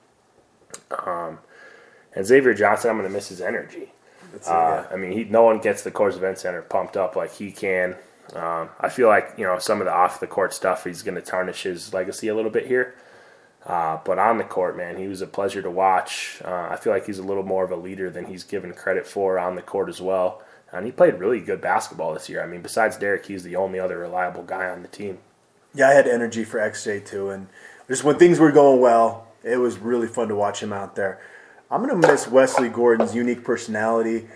Um, 1.06 1.40
and 2.14 2.26
Xavier 2.26 2.54
Johnson, 2.54 2.90
I'm 2.90 2.98
going 2.98 3.08
to 3.08 3.14
miss 3.14 3.30
his 3.30 3.42
energy. 3.42 3.92
Uh, 4.46 4.86
I 4.92 4.96
mean, 4.96 5.12
he 5.12 5.24
no 5.24 5.44
one 5.44 5.60
gets 5.60 5.84
the 5.84 5.92
Coors 5.92 6.16
Event 6.16 6.38
Center 6.38 6.62
pumped 6.62 6.98
up 6.98 7.16
like 7.16 7.34
he 7.34 7.52
can. 7.52 7.96
Um, 8.36 8.70
I 8.80 8.90
feel 8.90 9.08
like 9.08 9.34
you 9.38 9.46
know 9.46 9.58
some 9.60 9.80
of 9.80 9.86
the 9.86 9.94
off 9.94 10.20
the 10.20 10.28
court 10.28 10.54
stuff 10.54 10.84
he's 10.84 11.02
going 11.02 11.16
to 11.16 11.22
tarnish 11.22 11.64
his 11.64 11.94
legacy 11.94 12.28
a 12.28 12.36
little 12.36 12.52
bit 12.52 12.68
here. 12.68 12.96
Uh, 13.66 14.00
but 14.06 14.18
on 14.18 14.38
the 14.38 14.44
court, 14.44 14.78
man, 14.78 14.98
he 14.98 15.08
was 15.08 15.22
a 15.22 15.28
pleasure 15.28 15.62
to 15.62 15.70
watch. 15.70 16.42
Uh, 16.44 16.70
I 16.72 16.78
feel 16.78 16.94
like 16.94 17.06
he's 17.06 17.20
a 17.20 17.24
little 17.24 17.44
more 17.44 17.66
of 17.66 17.72
a 17.72 17.76
leader 17.76 18.10
than 18.10 18.26
he's 18.26 18.44
given 18.44 18.74
credit 18.74 19.06
for 19.06 19.38
on 19.38 19.56
the 19.56 19.62
court 19.62 19.90
as 19.90 20.02
well. 20.02 20.42
And 20.72 20.86
he 20.86 20.92
played 20.92 21.16
really 21.16 21.42
good 21.42 21.60
basketball 21.60 22.14
this 22.14 22.30
year. 22.30 22.42
I 22.42 22.48
mean, 22.48 22.62
besides 22.62 22.98
Derrick, 22.98 23.26
he's 23.26 23.44
the 23.44 23.56
only 23.56 23.80
other 23.80 23.98
reliable 23.98 24.44
guy 24.44 24.70
on 24.70 24.84
the 24.84 24.88
team. 24.88 25.18
Yeah, 25.74 25.90
I 25.90 25.94
had 25.94 26.08
energy 26.08 26.44
for 26.44 26.60
XJ 26.60 27.06
too, 27.06 27.30
and 27.30 27.48
just 27.88 28.04
when 28.04 28.18
things 28.18 28.40
were 28.40 28.52
going 28.52 28.80
well, 28.82 29.28
it 29.44 29.58
was 29.58 29.78
really 29.78 30.08
fun 30.08 30.28
to 30.30 30.36
watch 30.36 30.62
him 30.62 30.74
out 30.74 30.96
there. 30.96 31.20
I'm 31.70 31.86
going 31.86 32.02
to 32.02 32.08
miss 32.08 32.28
Wesley 32.28 32.70
Gordon's 32.70 33.14
unique 33.14 33.44
personality. 33.44 34.28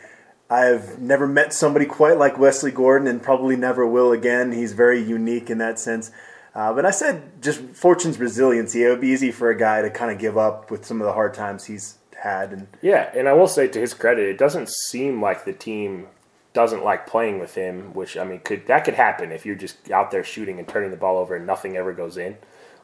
I've 0.52 1.00
never 1.00 1.28
met 1.28 1.54
somebody 1.54 1.86
quite 1.86 2.18
like 2.18 2.38
Wesley 2.38 2.72
Gordon 2.72 3.08
and 3.08 3.24
probably 3.24 3.56
never 3.56 3.88
will 3.88 4.12
again. 4.12 4.52
He's 4.52 4.74
very 4.74 5.02
unique 5.02 5.50
in 5.50 5.60
that 5.60 5.80
sense. 5.80 6.12
Uh, 6.54 6.74
but 6.74 6.86
I 6.86 6.92
said 6.92 7.42
Josh 7.42 7.56
Fortune's 7.56 8.20
resiliency. 8.20 8.84
It 8.84 8.90
would 8.90 9.00
be 9.00 9.08
easy 9.08 9.32
for 9.32 9.50
a 9.50 9.58
guy 9.58 9.82
to 9.82 9.90
kind 9.90 10.12
of 10.12 10.20
give 10.20 10.38
up 10.38 10.70
with 10.70 10.86
some 10.86 11.00
of 11.00 11.08
the 11.08 11.14
hard 11.14 11.34
times 11.34 11.66
he's 11.66 11.96
had. 12.22 12.52
And 12.52 12.68
yeah, 12.82 13.10
and 13.16 13.30
I 13.30 13.34
will 13.34 13.48
say 13.48 13.70
to 13.70 13.80
his 13.80 13.94
credit, 13.94 14.28
it 14.28 14.38
doesn't 14.38 14.70
seem 14.70 15.22
like 15.22 15.46
the 15.46 15.54
team 15.54 16.08
doesn't 16.52 16.84
like 16.84 17.08
playing 17.08 17.40
with 17.40 17.56
him. 17.56 17.94
Which 17.94 18.18
I 18.18 18.26
mean, 18.26 18.42
could 18.42 18.68
that 18.68 18.84
could 18.84 18.96
happen 18.96 19.32
if 19.32 19.46
you're 19.46 19.56
just 19.56 19.90
out 19.90 20.12
there 20.12 20.26
shooting 20.26 20.60
and 20.60 20.68
turning 20.68 20.92
the 20.92 20.98
ball 20.98 21.18
over 21.18 21.34
and 21.34 21.48
nothing 21.48 21.78
ever 21.78 21.94
goes 21.94 22.18
in. 22.18 22.36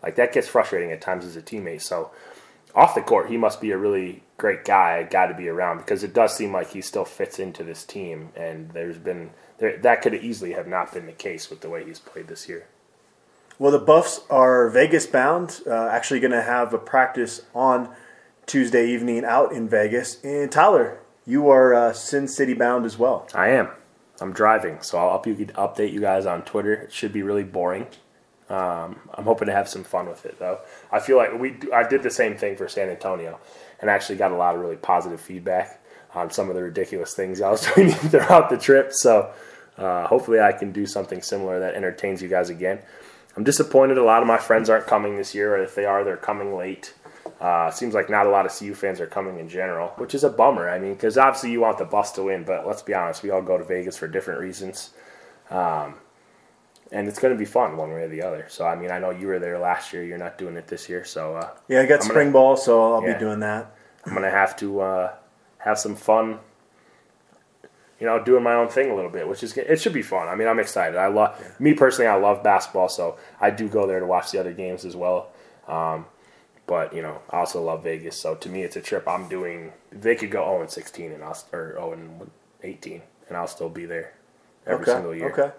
Like 0.02 0.15
that 0.15 0.31
gets 0.31 0.48
frustrating 0.48 0.94
at 0.94 1.02
times 1.02 1.26
as 1.26 1.35
a 1.35 1.41
teammate. 1.41 1.81
So 1.81 2.11
off 2.77 2.93
the 2.93 3.01
court, 3.01 3.27
he 3.27 3.37
must 3.37 3.59
be 3.59 3.71
a 3.71 3.77
really 3.77 4.23
great 4.37 4.63
guy, 4.63 4.97
a 4.97 5.09
guy 5.09 5.25
to 5.25 5.33
be 5.33 5.49
around 5.49 5.79
because 5.79 6.03
it 6.03 6.13
does 6.13 6.37
seem 6.37 6.53
like 6.53 6.69
he 6.69 6.81
still 6.81 7.03
fits 7.03 7.39
into 7.39 7.63
this 7.63 7.83
team. 7.83 8.29
And 8.35 8.69
there's 8.69 8.99
been 8.99 9.31
there, 9.57 9.77
that 9.77 10.03
could 10.03 10.13
easily 10.13 10.53
have 10.53 10.67
not 10.67 10.93
been 10.93 11.07
the 11.07 11.11
case 11.11 11.49
with 11.49 11.61
the 11.61 11.69
way 11.69 11.83
he's 11.83 11.99
played 11.99 12.27
this 12.27 12.47
year. 12.47 12.67
Well, 13.57 13.71
the 13.71 13.79
Buffs 13.79 14.21
are 14.29 14.69
Vegas 14.69 15.07
bound. 15.07 15.61
Uh, 15.65 15.87
actually, 15.87 16.19
going 16.19 16.31
to 16.31 16.43
have 16.43 16.71
a 16.71 16.77
practice 16.77 17.41
on 17.55 17.89
Tuesday 18.45 18.87
evening 18.87 19.25
out 19.25 19.51
in 19.51 19.67
Vegas. 19.67 20.23
And 20.23 20.51
Tyler, 20.51 20.99
you 21.25 21.49
are 21.49 21.73
uh, 21.73 21.93
Sin 21.93 22.27
City 22.27 22.53
bound 22.53 22.85
as 22.85 22.99
well. 22.99 23.27
I 23.33 23.49
am. 23.49 23.69
I'm 24.21 24.33
driving, 24.33 24.81
so 24.81 24.99
I'll 24.99 25.15
up 25.15 25.25
you, 25.25 25.35
update 25.35 25.91
you 25.91 25.99
guys 25.99 26.27
on 26.27 26.43
Twitter. 26.43 26.73
It 26.73 26.93
should 26.93 27.13
be 27.13 27.23
really 27.23 27.43
boring. 27.43 27.87
Um, 28.49 28.98
I'm 29.14 29.26
hoping 29.26 29.48
to 29.48 29.53
have 29.53 29.68
some 29.68 29.84
fun 29.84 30.07
with 30.07 30.26
it, 30.26 30.40
though. 30.40 30.60
I 30.91 30.99
feel 30.99 31.18
like 31.18 31.38
we 31.38 31.57
I 31.74 31.88
did 31.88 32.03
the 32.03 32.10
same 32.10 32.38
thing 32.38 32.56
for 32.56 32.68
San 32.68 32.90
Antonio, 32.90 33.40
and 33.82 33.90
actually 33.90 34.18
got 34.18 34.32
a 34.32 34.38
lot 34.38 34.56
of 34.56 34.61
really 34.61 34.78
positive 34.78 35.19
feedback 35.19 35.82
on 36.14 36.32
some 36.32 36.49
of 36.49 36.56
the 36.56 36.64
ridiculous 36.64 37.14
things 37.14 37.41
I 37.41 37.52
was 37.52 37.65
doing 37.74 37.91
throughout 37.91 38.49
the 38.49 38.57
trip. 38.57 38.94
So 38.94 39.32
uh, 39.78 40.07
hopefully, 40.07 40.40
I 40.40 40.53
can 40.53 40.72
do 40.72 40.86
something 40.86 41.22
similar 41.22 41.60
that 41.60 41.76
entertains 41.76 42.22
you 42.22 42.30
guys 42.30 42.49
again. 42.49 42.80
I'm 43.36 43.44
disappointed 43.44 43.98
a 43.98 44.03
lot 44.03 44.22
of 44.22 44.28
my 44.28 44.38
friends 44.38 44.69
aren't 44.69 44.88
coming 44.88 45.18
this 45.18 45.36
year, 45.36 45.56
or 45.56 45.64
if 45.64 45.76
they 45.76 45.86
are, 45.86 46.03
they're 46.03 46.18
coming 46.18 46.56
late. 46.56 46.94
Uh, 47.40 47.69
seems 47.69 47.94
like 47.94 48.10
not 48.10 48.26
a 48.26 48.30
lot 48.30 48.45
of 48.45 48.57
CU 48.57 48.74
fans 48.74 48.99
are 48.99 49.06
coming 49.06 49.38
in 49.38 49.48
general, 49.48 49.90
which 49.98 50.15
is 50.15 50.24
a 50.24 50.30
bummer. 50.30 50.69
I 50.69 50.80
mean, 50.80 50.94
because 50.94 51.18
obviously 51.18 51.52
you 51.52 51.61
want 51.61 51.78
the 51.78 51.86
Buffs 51.86 52.11
to 52.14 52.24
win, 52.24 52.44
but 52.44 52.65
let's 52.65 52.82
be 52.82 52.95
honest, 52.95 53.22
we 53.22 53.30
all 53.30 53.44
go 53.44 53.57
to 53.57 53.64
Vegas 53.64 53.98
for 53.98 54.07
different 54.07 54.40
reasons. 54.40 54.91
Um, 55.52 55.95
and 56.91 57.07
it's 57.07 57.19
going 57.19 57.34
to 57.34 57.38
be 57.38 57.45
fun 57.45 57.77
one 57.77 57.91
way 57.91 58.03
or 58.03 58.07
the 58.07 58.22
other. 58.22 58.45
So 58.49 58.65
I 58.65 58.76
mean, 58.76 58.91
I 58.91 58.99
know 58.99 59.09
you 59.09 59.27
were 59.27 59.39
there 59.39 59.59
last 59.59 59.93
year. 59.93 60.03
You're 60.03 60.18
not 60.18 60.38
doing 60.38 60.55
it 60.55 60.68
this 60.68 60.88
year, 60.89 61.03
so 61.03 61.35
uh, 61.35 61.49
yeah, 61.68 61.81
I 61.81 61.85
got 61.85 62.01
I'm 62.01 62.05
spring 62.05 62.27
gonna, 62.27 62.34
ball, 62.34 62.57
so 62.57 62.93
I'll 62.93 63.03
yeah, 63.03 63.14
be 63.14 63.19
doing 63.19 63.39
that. 63.41 63.76
I'm 64.05 64.14
gonna 64.14 64.30
have 64.30 64.55
to 64.57 64.80
uh, 64.81 65.15
have 65.59 65.80
some 65.80 65.95
fun. 65.95 66.39
You 67.99 68.05
know, 68.05 68.23
doing 68.23 68.43
my 68.43 68.53
own 68.53 68.68
thing 68.68 68.91
a 68.91 68.95
little 68.95 69.09
bit, 69.09 69.27
which 69.27 69.41
is 69.41 69.57
it 69.57 69.81
should 69.81 69.93
be 69.93 70.03
fun. 70.03 70.27
I 70.27 70.35
mean, 70.35 70.47
I'm 70.47 70.59
excited. 70.59 70.97
I 70.97 71.07
love 71.07 71.35
yeah. 71.41 71.47
me 71.59 71.73
personally. 71.73 72.07
I 72.07 72.15
love 72.15 72.43
basketball, 72.43 72.89
so 72.89 73.18
I 73.41 73.49
do 73.49 73.68
go 73.68 73.88
there 73.88 73.99
to 73.99 74.05
watch 74.05 74.31
the 74.31 74.39
other 74.39 74.53
games 74.53 74.85
as 74.85 74.95
well. 74.95 75.30
Um, 75.68 76.05
but 76.68 76.93
you 76.93 77.01
know, 77.01 77.22
I 77.31 77.38
also 77.38 77.61
love 77.64 77.84
Vegas. 77.84 78.22
So 78.22 78.35
to 78.35 78.49
me, 78.49 78.61
it's 78.61 78.76
a 78.76 78.81
trip 78.81 79.07
I'm 79.07 79.27
doing. 79.27 79.73
They 79.91 80.15
could 80.15 80.30
go 80.30 80.43
0 80.43 80.61
and 80.61 80.69
16 80.69 81.11
and 81.11 81.23
I'll 81.23 81.38
or 81.51 81.73
0 81.73 81.93
and 81.93 82.31
18, 82.61 83.01
and 83.30 83.38
I'll 83.38 83.47
still 83.47 83.69
be 83.69 83.85
there 83.85 84.14
every 84.68 84.84
okay. 84.84 84.93
single 84.93 85.15
year. 85.15 85.31
Okay 85.31 85.51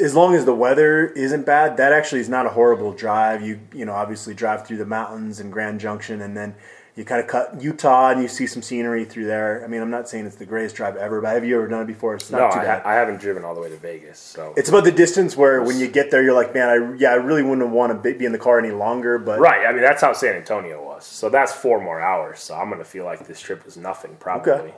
as 0.00 0.14
long 0.14 0.34
as 0.34 0.44
the 0.44 0.54
weather 0.54 1.08
isn't 1.08 1.44
bad, 1.44 1.76
that 1.76 1.92
actually 1.92 2.20
is 2.20 2.28
not 2.28 2.46
a 2.46 2.50
horrible 2.50 2.92
drive. 2.92 3.42
You 3.42 3.60
you 3.74 3.84
know 3.84 3.92
obviously 3.92 4.34
drive 4.34 4.66
through 4.66 4.78
the 4.78 4.86
mountains 4.86 5.40
and 5.40 5.52
Grand 5.52 5.80
Junction, 5.80 6.22
and 6.22 6.36
then 6.36 6.54
you 6.96 7.04
kind 7.04 7.20
of 7.20 7.28
cut 7.28 7.62
Utah 7.62 8.10
and 8.10 8.20
you 8.20 8.28
see 8.28 8.46
some 8.46 8.62
scenery 8.62 9.04
through 9.04 9.26
there. 9.26 9.62
I 9.64 9.68
mean, 9.68 9.80
I'm 9.80 9.90
not 9.90 10.08
saying 10.08 10.26
it's 10.26 10.36
the 10.36 10.46
greatest 10.46 10.74
drive 10.74 10.96
ever, 10.96 11.20
but 11.20 11.34
have 11.34 11.44
you 11.44 11.56
ever 11.56 11.68
done 11.68 11.82
it 11.82 11.86
before? 11.86 12.14
It's 12.14 12.30
not 12.30 12.38
no, 12.38 12.50
too 12.50 12.60
I, 12.60 12.64
bad. 12.64 12.82
I 12.84 12.94
haven't 12.94 13.20
driven 13.20 13.44
all 13.44 13.54
the 13.54 13.60
way 13.60 13.68
to 13.68 13.76
Vegas, 13.76 14.18
so 14.18 14.54
it's 14.56 14.68
about 14.68 14.84
the 14.84 14.92
distance 14.92 15.36
where 15.36 15.62
when 15.62 15.78
you 15.78 15.88
get 15.88 16.10
there, 16.10 16.22
you're 16.22 16.34
like, 16.34 16.54
man, 16.54 16.68
I 16.68 16.96
yeah, 16.96 17.10
I 17.10 17.14
really 17.14 17.42
wouldn't 17.42 17.68
want 17.70 18.02
to 18.02 18.14
be 18.14 18.24
in 18.24 18.32
the 18.32 18.38
car 18.38 18.58
any 18.58 18.72
longer. 18.72 19.18
But 19.18 19.40
right, 19.40 19.66
I 19.66 19.72
mean, 19.72 19.82
that's 19.82 20.02
how 20.02 20.12
San 20.12 20.34
Antonio 20.34 20.84
was. 20.84 21.04
So 21.04 21.28
that's 21.28 21.52
four 21.52 21.80
more 21.80 22.00
hours. 22.00 22.40
So 22.40 22.54
I'm 22.54 22.70
gonna 22.70 22.84
feel 22.84 23.04
like 23.04 23.26
this 23.26 23.40
trip 23.40 23.66
is 23.66 23.76
nothing 23.76 24.16
probably. 24.18 24.52
Okay. 24.52 24.74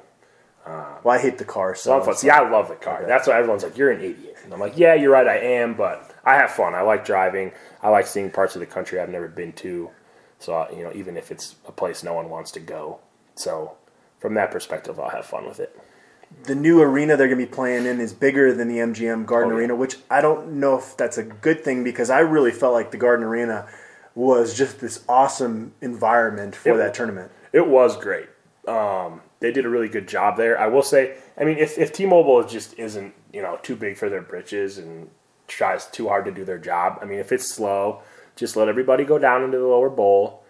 Um, 0.64 0.84
well, 1.02 1.18
I 1.18 1.20
hate 1.20 1.38
the 1.38 1.44
car 1.44 1.74
so. 1.74 2.12
See, 2.12 2.30
I 2.30 2.48
love 2.48 2.68
the 2.68 2.76
car. 2.76 2.98
Okay. 2.98 3.06
That's 3.06 3.26
why 3.26 3.36
everyone's 3.36 3.64
like, 3.64 3.76
"You're 3.76 3.90
an 3.90 4.00
idiot." 4.00 4.31
And 4.44 4.52
I'm 4.52 4.60
like, 4.60 4.77
"Yeah, 4.77 4.94
you're 4.94 5.12
right. 5.12 5.27
I 5.27 5.39
am, 5.39 5.74
but 5.74 6.14
I 6.24 6.35
have 6.35 6.51
fun. 6.51 6.74
I 6.74 6.82
like 6.82 7.05
driving. 7.05 7.52
I 7.82 7.89
like 7.89 8.06
seeing 8.06 8.31
parts 8.31 8.55
of 8.55 8.60
the 8.60 8.66
country 8.66 9.01
I've 9.01 9.09
never 9.09 9.28
been 9.28 9.52
to. 9.55 9.90
So 10.39 10.66
you 10.74 10.82
know, 10.82 10.93
even 10.94 11.16
if 11.16 11.31
it's 11.31 11.56
a 11.66 11.73
place 11.73 12.02
no 12.02 12.14
one 12.14 12.28
wants 12.28 12.51
to 12.52 12.60
go, 12.60 13.01
so 13.35 13.77
from 14.19 14.35
that 14.35 14.51
perspective, 14.51 14.98
I'll 14.98 15.10
have 15.10 15.27
fun 15.27 15.47
with 15.47 15.60
it. 15.60 15.78
The 16.44 16.55
new 16.55 16.81
arena 16.81 17.16
they're 17.16 17.28
going 17.28 17.39
to 17.39 17.47
be 17.47 17.52
playing 17.52 17.86
in 17.86 18.01
is 18.01 18.12
bigger 18.12 18.55
than 18.55 18.69
the 18.69 18.78
MGM 18.78 19.27
Garden 19.27 19.52
oh, 19.52 19.55
yeah. 19.55 19.60
Arena, 19.60 19.77
which 19.77 19.97
I 20.10 20.20
don't 20.20 20.52
know 20.52 20.78
if 20.78 20.97
that's 20.97 21.19
a 21.19 21.23
good 21.23 21.62
thing 21.62 21.85
because 21.85 22.09
I 22.09 22.20
really 22.20 22.52
felt 22.52 22.73
like 22.73 22.90
the 22.90 22.97
Garden 22.97 23.27
Arena 23.27 23.69
was 24.14 24.56
just 24.56 24.81
this 24.81 25.05
awesome 25.09 25.74
environment 25.81 26.55
for 26.55 26.70
it, 26.70 26.77
that 26.78 26.94
tournament. 26.94 27.31
It 27.52 27.66
was 27.66 27.97
great. 27.97 28.28
Um, 28.66 29.20
they 29.40 29.52
did 29.52 29.66
a 29.66 29.69
really 29.69 29.89
good 29.89 30.09
job 30.09 30.36
there. 30.36 30.59
I 30.59 30.69
will 30.69 30.82
say, 30.82 31.16
I 31.36 31.44
mean, 31.44 31.59
if, 31.59 31.78
if 31.78 31.93
T-Mobile 31.93 32.47
just 32.47 32.78
isn't 32.78 33.14
you 33.32 33.42
know 33.42 33.59
too 33.62 33.76
big 33.76 33.96
for 33.96 34.09
their 34.09 34.22
britches 34.22 34.78
and 34.78 35.09
tries 35.48 35.86
too 35.86 36.09
hard 36.09 36.24
to 36.24 36.30
do 36.30 36.44
their 36.44 36.59
job, 36.59 36.98
I 37.00 37.04
mean, 37.04 37.18
if 37.18 37.32
it's 37.32 37.50
slow, 37.50 38.02
just 38.36 38.56
let 38.56 38.68
everybody 38.68 39.04
go 39.04 39.18
down 39.18 39.42
into 39.42 39.59
the 39.59 39.66
lower 39.66 39.90
bowl 39.90 40.42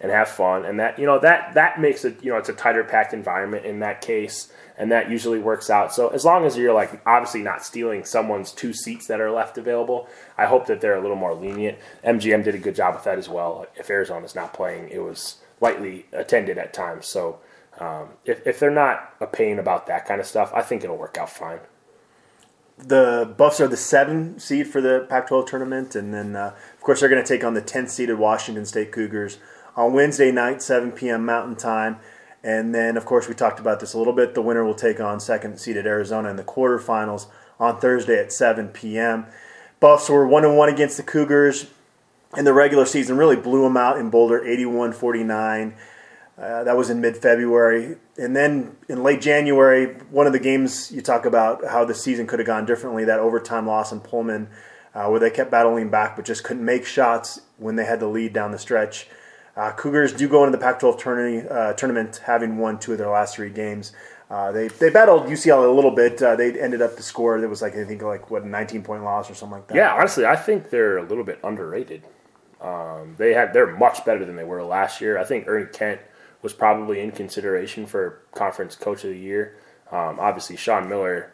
and 0.00 0.12
have 0.12 0.28
fun, 0.28 0.64
and 0.64 0.78
that 0.78 0.98
you 0.98 1.06
know 1.06 1.18
that 1.18 1.54
that 1.54 1.80
makes 1.80 2.04
it 2.04 2.22
you 2.22 2.30
know 2.30 2.38
it's 2.38 2.48
a 2.48 2.54
tighter 2.54 2.84
packed 2.84 3.12
environment 3.12 3.66
in 3.66 3.80
that 3.80 4.00
case, 4.00 4.52
and 4.76 4.92
that 4.92 5.10
usually 5.10 5.40
works 5.40 5.70
out. 5.70 5.92
So 5.92 6.08
as 6.08 6.24
long 6.24 6.44
as 6.44 6.56
you're 6.56 6.74
like 6.74 7.00
obviously 7.04 7.42
not 7.42 7.64
stealing 7.64 8.04
someone's 8.04 8.52
two 8.52 8.72
seats 8.72 9.08
that 9.08 9.20
are 9.20 9.30
left 9.30 9.58
available, 9.58 10.08
I 10.36 10.46
hope 10.46 10.66
that 10.66 10.80
they're 10.80 10.96
a 10.96 11.00
little 11.00 11.16
more 11.16 11.34
lenient. 11.34 11.78
MGM 12.04 12.44
did 12.44 12.54
a 12.54 12.58
good 12.58 12.76
job 12.76 12.94
with 12.94 13.04
that 13.04 13.18
as 13.18 13.28
well. 13.28 13.66
If 13.76 13.90
Arizona's 13.90 14.36
not 14.36 14.54
playing, 14.54 14.88
it 14.90 15.00
was 15.02 15.38
lightly 15.60 16.06
attended 16.12 16.58
at 16.58 16.72
times, 16.72 17.08
so 17.08 17.40
um, 17.80 18.10
if, 18.24 18.46
if 18.46 18.58
they're 18.58 18.70
not 18.70 19.14
a 19.20 19.26
pain 19.26 19.58
about 19.58 19.86
that 19.86 20.06
kind 20.06 20.20
of 20.20 20.26
stuff, 20.26 20.52
I 20.54 20.62
think 20.62 20.84
it'll 20.84 20.96
work 20.96 21.16
out 21.18 21.30
fine. 21.30 21.60
The 22.78 23.34
Buffs 23.36 23.60
are 23.60 23.68
the 23.68 23.76
seven 23.76 24.38
seed 24.38 24.68
for 24.68 24.80
the 24.80 25.06
Pac-12 25.08 25.46
tournament, 25.46 25.96
and 25.96 26.14
then 26.14 26.36
uh, 26.36 26.54
of 26.74 26.80
course 26.80 27.00
they're 27.00 27.08
going 27.08 27.22
to 27.22 27.28
take 27.28 27.44
on 27.44 27.54
the 27.54 27.62
10th 27.62 27.90
seeded 27.90 28.18
Washington 28.18 28.64
State 28.64 28.92
Cougars 28.92 29.38
on 29.76 29.92
Wednesday 29.92 30.30
night, 30.30 30.62
7 30.62 30.92
p.m. 30.92 31.24
Mountain 31.24 31.56
Time. 31.56 31.98
And 32.42 32.74
then, 32.74 32.96
of 32.96 33.04
course, 33.04 33.28
we 33.28 33.34
talked 33.34 33.58
about 33.58 33.80
this 33.80 33.94
a 33.94 33.98
little 33.98 34.12
bit. 34.12 34.34
The 34.34 34.42
winner 34.42 34.64
will 34.64 34.74
take 34.74 35.00
on 35.00 35.18
second 35.18 35.58
seeded 35.58 35.86
Arizona 35.86 36.30
in 36.30 36.36
the 36.36 36.44
quarterfinals 36.44 37.26
on 37.58 37.80
Thursday 37.80 38.18
at 38.18 38.32
7 38.32 38.68
p.m. 38.68 39.26
Buffs 39.80 40.08
were 40.08 40.26
one 40.26 40.44
and 40.44 40.56
one 40.56 40.68
against 40.68 40.96
the 40.96 41.02
Cougars 41.02 41.66
in 42.36 42.44
the 42.44 42.52
regular 42.52 42.86
season. 42.86 43.16
Really 43.16 43.36
blew 43.36 43.62
them 43.62 43.76
out 43.76 43.98
in 43.98 44.10
Boulder, 44.10 44.40
81-49. 44.40 45.74
Uh, 46.40 46.62
that 46.62 46.76
was 46.76 46.88
in 46.88 47.00
mid-February, 47.00 47.96
and 48.16 48.36
then 48.36 48.76
in 48.88 49.02
late 49.02 49.20
January, 49.20 49.94
one 50.10 50.24
of 50.24 50.32
the 50.32 50.38
games 50.38 50.92
you 50.92 51.00
talk 51.00 51.26
about 51.26 51.64
how 51.66 51.84
the 51.84 51.94
season 51.94 52.28
could 52.28 52.38
have 52.38 52.46
gone 52.46 52.64
differently. 52.64 53.04
That 53.04 53.18
overtime 53.18 53.66
loss 53.66 53.90
in 53.90 53.98
Pullman, 53.98 54.48
uh, 54.94 55.08
where 55.08 55.18
they 55.18 55.30
kept 55.30 55.50
battling 55.50 55.90
back 55.90 56.14
but 56.14 56.24
just 56.24 56.44
couldn't 56.44 56.64
make 56.64 56.86
shots 56.86 57.40
when 57.56 57.74
they 57.74 57.84
had 57.84 57.98
the 57.98 58.06
lead 58.06 58.32
down 58.32 58.52
the 58.52 58.58
stretch. 58.58 59.08
Uh, 59.56 59.72
Cougars 59.72 60.12
do 60.12 60.28
go 60.28 60.44
into 60.44 60.56
the 60.56 60.62
Pac-12 60.62 60.98
tournament, 61.00 61.50
uh, 61.50 61.72
tournament 61.72 62.20
having 62.24 62.58
won 62.58 62.78
two 62.78 62.92
of 62.92 62.98
their 62.98 63.10
last 63.10 63.34
three 63.34 63.50
games. 63.50 63.92
Uh, 64.30 64.52
they 64.52 64.68
they 64.68 64.90
battled 64.90 65.26
UCLA 65.26 65.68
a 65.68 65.72
little 65.72 65.90
bit. 65.90 66.22
Uh, 66.22 66.36
they 66.36 66.60
ended 66.60 66.82
up 66.82 66.96
the 66.96 67.02
score. 67.02 67.40
There 67.40 67.48
was 67.48 67.62
like 67.62 67.74
I 67.74 67.84
think 67.84 68.02
like 68.02 68.30
what 68.30 68.42
a 68.42 68.48
19 68.48 68.82
point 68.82 69.02
loss 69.02 69.28
or 69.28 69.34
something 69.34 69.58
like 69.58 69.68
that. 69.68 69.74
Yeah, 69.76 69.92
honestly, 69.94 70.24
I 70.24 70.36
think 70.36 70.70
they're 70.70 70.98
a 70.98 71.02
little 71.02 71.24
bit 71.24 71.40
underrated. 71.42 72.04
Um, 72.60 73.14
they 73.16 73.32
had 73.32 73.52
they're 73.52 73.76
much 73.76 74.04
better 74.04 74.24
than 74.24 74.36
they 74.36 74.44
were 74.44 74.62
last 74.62 75.00
year. 75.00 75.18
I 75.18 75.24
think 75.24 75.48
Ernie 75.48 75.66
Kent 75.72 76.00
was 76.42 76.52
probably 76.52 77.00
in 77.00 77.10
consideration 77.10 77.86
for 77.86 78.22
conference 78.32 78.76
coach 78.76 79.04
of 79.04 79.10
the 79.10 79.18
year. 79.18 79.56
Um, 79.90 80.18
obviously, 80.20 80.56
Sean 80.56 80.88
Miller, 80.88 81.32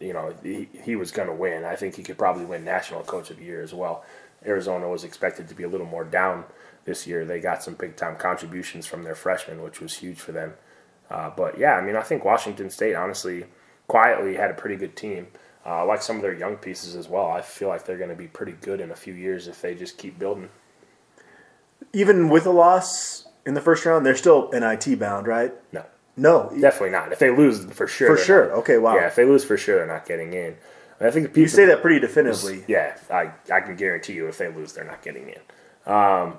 you 0.00 0.12
know, 0.12 0.34
he, 0.42 0.68
he 0.82 0.96
was 0.96 1.10
going 1.10 1.28
to 1.28 1.34
win. 1.34 1.64
I 1.64 1.76
think 1.76 1.94
he 1.96 2.02
could 2.02 2.18
probably 2.18 2.44
win 2.44 2.64
national 2.64 3.02
coach 3.02 3.30
of 3.30 3.38
the 3.38 3.44
year 3.44 3.62
as 3.62 3.72
well. 3.72 4.04
Arizona 4.44 4.88
was 4.88 5.04
expected 5.04 5.48
to 5.48 5.54
be 5.54 5.62
a 5.62 5.68
little 5.68 5.86
more 5.86 6.04
down 6.04 6.44
this 6.84 7.06
year. 7.06 7.24
They 7.24 7.40
got 7.40 7.62
some 7.62 7.74
big 7.74 7.96
time 7.96 8.16
contributions 8.16 8.86
from 8.86 9.04
their 9.04 9.14
freshmen, 9.14 9.62
which 9.62 9.80
was 9.80 9.94
huge 9.94 10.18
for 10.18 10.32
them. 10.32 10.54
Uh, 11.10 11.30
but 11.34 11.58
yeah, 11.58 11.74
I 11.74 11.82
mean, 11.82 11.96
I 11.96 12.02
think 12.02 12.24
Washington 12.24 12.70
State 12.70 12.94
honestly 12.94 13.44
quietly 13.86 14.34
had 14.34 14.50
a 14.50 14.54
pretty 14.54 14.76
good 14.76 14.96
team. 14.96 15.28
Uh, 15.66 15.84
like 15.86 16.02
some 16.02 16.16
of 16.16 16.22
their 16.22 16.34
young 16.34 16.56
pieces 16.56 16.94
as 16.94 17.08
well. 17.08 17.30
I 17.30 17.40
feel 17.40 17.68
like 17.68 17.86
they're 17.86 17.96
going 17.96 18.10
to 18.10 18.16
be 18.16 18.26
pretty 18.26 18.52
good 18.52 18.80
in 18.80 18.90
a 18.90 18.96
few 18.96 19.14
years 19.14 19.48
if 19.48 19.62
they 19.62 19.74
just 19.74 19.96
keep 19.96 20.18
building. 20.18 20.50
Even 21.94 22.28
with 22.28 22.44
a 22.44 22.50
loss 22.50 23.23
in 23.46 23.54
the 23.54 23.60
first 23.60 23.84
round, 23.84 24.04
they're 24.04 24.16
still 24.16 24.50
NIT 24.52 24.98
bound, 24.98 25.26
right? 25.26 25.52
No, 25.72 25.84
No, 26.16 26.50
definitely 26.60 26.90
not. 26.90 27.12
If 27.12 27.18
they 27.18 27.30
lose, 27.30 27.64
for 27.66 27.86
sure. 27.86 28.16
for 28.16 28.22
sure. 28.22 28.48
not. 28.48 28.58
Okay, 28.58 28.78
wow. 28.78 28.96
Yeah, 28.96 29.06
if 29.06 29.16
they 29.16 29.24
lose, 29.24 29.44
for 29.44 29.56
sure, 29.56 29.76
they're 29.76 29.86
not 29.86 30.06
getting 30.06 30.32
in. 30.32 30.56
I 31.00 31.10
think 31.10 31.28
people 31.28 31.42
you 31.42 31.48
say 31.48 31.66
that 31.66 31.82
pretty 31.82 32.00
definitively. 32.00 32.64
Yeah, 32.68 32.96
I, 33.10 33.32
I 33.52 33.60
can 33.60 33.76
guarantee 33.76 34.14
you 34.14 34.28
if 34.28 34.38
they 34.38 34.48
lose, 34.48 34.72
they're 34.72 34.84
not 34.84 35.02
getting 35.02 35.28
in. 35.28 35.92
Um, 35.92 36.38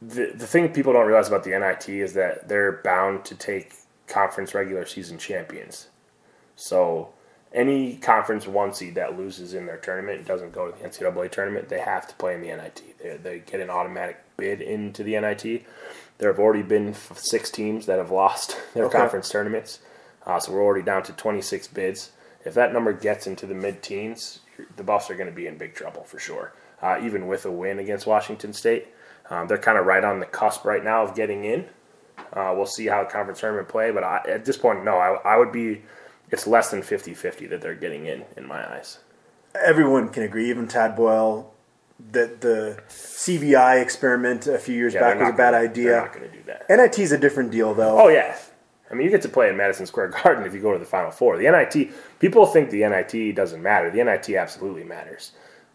the, 0.00 0.32
the 0.34 0.46
thing 0.46 0.68
people 0.72 0.92
don't 0.92 1.06
realize 1.06 1.28
about 1.28 1.44
the 1.44 1.58
NIT 1.58 1.88
is 1.88 2.12
that 2.14 2.48
they're 2.48 2.80
bound 2.84 3.24
to 3.26 3.34
take 3.34 3.74
conference 4.06 4.54
regular 4.54 4.84
season 4.84 5.18
champions. 5.18 5.88
So 6.56 7.10
any 7.52 7.96
conference 7.96 8.46
one 8.46 8.72
seed 8.72 8.94
that 8.96 9.16
loses 9.16 9.54
in 9.54 9.66
their 9.66 9.76
tournament 9.76 10.18
and 10.18 10.26
doesn't 10.26 10.52
go 10.52 10.70
to 10.70 10.78
the 10.78 10.88
NCAA 10.88 11.30
tournament, 11.30 11.68
they 11.68 11.80
have 11.80 12.06
to 12.08 12.14
play 12.16 12.34
in 12.34 12.40
the 12.40 12.48
NIT. 12.48 12.82
They, 13.02 13.16
they 13.16 13.38
get 13.40 13.60
an 13.60 13.70
automatic 13.70 14.22
bid 14.36 14.60
into 14.60 15.02
the 15.02 15.18
NIT. 15.18 15.64
There 16.18 16.30
have 16.30 16.38
already 16.38 16.62
been 16.62 16.94
six 17.14 17.50
teams 17.50 17.86
that 17.86 17.98
have 17.98 18.10
lost 18.10 18.56
their 18.74 18.84
Okay. 18.86 18.98
conference 18.98 19.28
tournaments. 19.28 19.80
Uh, 20.26 20.38
so 20.38 20.52
we're 20.52 20.62
already 20.62 20.84
down 20.84 21.02
to 21.04 21.12
26 21.12 21.68
bids. 21.68 22.12
If 22.44 22.54
that 22.54 22.72
number 22.72 22.92
gets 22.92 23.26
into 23.26 23.46
the 23.46 23.54
mid 23.54 23.82
teens, 23.82 24.40
the 24.76 24.82
Buffs 24.84 25.10
are 25.10 25.14
going 25.14 25.28
to 25.28 25.34
be 25.34 25.46
in 25.46 25.58
big 25.58 25.74
trouble 25.74 26.04
for 26.04 26.18
sure. 26.18 26.52
Uh, 26.80 26.98
even 27.02 27.26
with 27.28 27.44
a 27.46 27.50
win 27.50 27.78
against 27.78 28.06
Washington 28.06 28.52
State, 28.52 28.88
um, 29.30 29.46
they're 29.48 29.58
kind 29.58 29.78
of 29.78 29.86
right 29.86 30.02
on 30.04 30.20
the 30.20 30.26
cusp 30.26 30.64
right 30.64 30.82
now 30.82 31.02
of 31.04 31.14
getting 31.14 31.44
in. 31.44 31.66
Uh, 32.32 32.52
we'll 32.56 32.66
see 32.66 32.86
how 32.86 33.02
the 33.04 33.10
conference 33.10 33.40
tournament 33.40 33.68
play, 33.68 33.90
but 33.90 34.02
I, 34.02 34.20
at 34.26 34.44
this 34.44 34.56
point, 34.56 34.84
no, 34.84 34.96
I, 34.96 35.14
I 35.24 35.36
would 35.36 35.52
be. 35.52 35.82
It's 36.30 36.46
less 36.46 36.70
than 36.70 36.80
50-50 36.80 37.50
that 37.50 37.60
they're 37.60 37.74
getting 37.74 38.06
in, 38.06 38.24
in 38.38 38.46
my 38.46 38.66
eyes. 38.74 38.98
Everyone 39.54 40.08
can 40.08 40.22
agree, 40.22 40.48
even 40.48 40.66
Tad 40.66 40.96
Boyle, 40.96 41.51
that 42.10 42.40
the 42.40 42.78
CBI 42.88 43.80
experiment 43.80 44.46
a 44.46 44.58
few 44.58 44.74
years 44.74 44.94
Yeah, 44.94 45.00
back 45.00 45.20
was 45.20 45.28
a 45.30 45.32
bad 45.32 45.52
gonna- 45.52 45.64
idea. 45.64 45.84
They're 45.90 46.00
not 46.02 46.12
going 46.12 46.30
to 46.30 46.36
do 46.36 46.42
that. 46.46 46.66
NIT 46.68 46.98
is 46.98 47.12
a 47.12 47.18
different 47.18 47.50
deal, 47.50 47.72
though. 47.74 47.98
Oh 48.00 48.08
yeah, 48.08 48.36
I 48.90 48.94
mean 48.94 49.04
you 49.04 49.10
get 49.10 49.22
to 49.22 49.28
play 49.28 49.48
in 49.48 49.56
Madison 49.56 49.86
Square 49.86 50.08
Garden 50.22 50.44
if 50.44 50.54
you 50.54 50.60
go 50.60 50.72
to 50.72 50.78
the 50.78 50.84
Final 50.84 51.10
Four. 51.10 51.36
The 51.38 51.44
NIT 51.50 51.90
people 52.18 52.46
think 52.46 52.70
the 52.70 52.80
NIT 52.86 53.34
doesn't 53.34 53.62
matter. 53.62 53.90
The 53.90 54.02
NIT 54.04 54.30
absolutely 54.36 54.84
matters. 54.84 55.32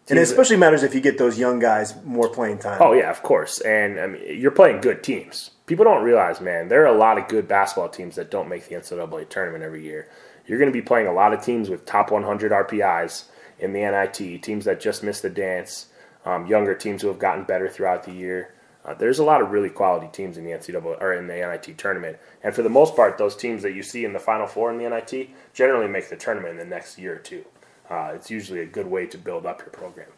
and 0.08 0.18
it 0.18 0.22
Teams- 0.22 0.30
especially 0.30 0.56
matters 0.56 0.82
if 0.82 0.94
you 0.94 1.00
get 1.00 1.18
those 1.18 1.38
young 1.38 1.58
guys 1.58 1.94
more 2.04 2.28
playing 2.28 2.58
time. 2.58 2.78
Oh 2.80 2.92
yeah, 2.92 3.10
of 3.10 3.22
course. 3.22 3.60
And 3.62 3.98
I 3.98 4.06
mean, 4.06 4.22
you're 4.40 4.50
playing 4.52 4.80
good 4.80 5.02
teams. 5.02 5.50
People 5.66 5.84
don't 5.84 6.02
realize, 6.04 6.40
man, 6.40 6.68
there 6.68 6.82
are 6.82 6.86
a 6.94 6.96
lot 6.96 7.18
of 7.18 7.28
good 7.28 7.46
basketball 7.48 7.88
teams 7.90 8.16
that 8.16 8.30
don't 8.30 8.48
make 8.48 8.68
the 8.68 8.74
NCAA 8.76 9.28
tournament 9.28 9.62
every 9.64 9.82
year. 9.84 10.08
You're 10.46 10.58
going 10.58 10.70
to 10.70 10.72
be 10.72 10.80
playing 10.80 11.06
a 11.08 11.12
lot 11.12 11.34
of 11.34 11.42
teams 11.42 11.68
with 11.68 11.84
top 11.84 12.10
100 12.10 12.52
RPIs 12.52 13.24
in 13.58 13.74
the 13.74 13.80
NIT, 13.80 14.42
teams 14.42 14.64
that 14.64 14.80
just 14.80 15.02
missed 15.02 15.20
the 15.20 15.28
dance, 15.28 15.88
um, 16.24 16.46
younger 16.46 16.74
teams 16.74 17.02
who 17.02 17.08
have 17.08 17.18
gotten 17.18 17.44
better 17.44 17.68
throughout 17.68 18.04
the 18.04 18.12
year. 18.12 18.54
Uh, 18.84 18.94
there's 18.94 19.18
a 19.18 19.24
lot 19.24 19.42
of 19.42 19.50
really 19.50 19.68
quality 19.68 20.08
teams 20.12 20.38
in 20.38 20.44
the 20.44 20.50
NCAA 20.50 21.00
or 21.00 21.12
in 21.12 21.26
the 21.26 21.34
NIT 21.34 21.76
tournament, 21.76 22.18
and 22.42 22.54
for 22.54 22.62
the 22.62 22.70
most 22.70 22.96
part, 22.96 23.18
those 23.18 23.36
teams 23.36 23.62
that 23.62 23.72
you 23.72 23.82
see 23.82 24.04
in 24.04 24.12
the 24.12 24.18
Final 24.18 24.46
Four 24.46 24.70
in 24.70 24.78
the 24.78 24.88
NIT 24.88 25.30
generally 25.52 25.88
make 25.88 26.08
the 26.08 26.16
tournament 26.16 26.52
in 26.52 26.58
the 26.58 26.64
next 26.64 26.98
year 26.98 27.16
or 27.16 27.18
two. 27.18 27.44
Uh, 27.90 28.12
it's 28.14 28.30
usually 28.30 28.60
a 28.60 28.66
good 28.66 28.86
way 28.86 29.06
to 29.06 29.18
build 29.18 29.46
up 29.46 29.60
your 29.60 29.70
program. 29.70 30.08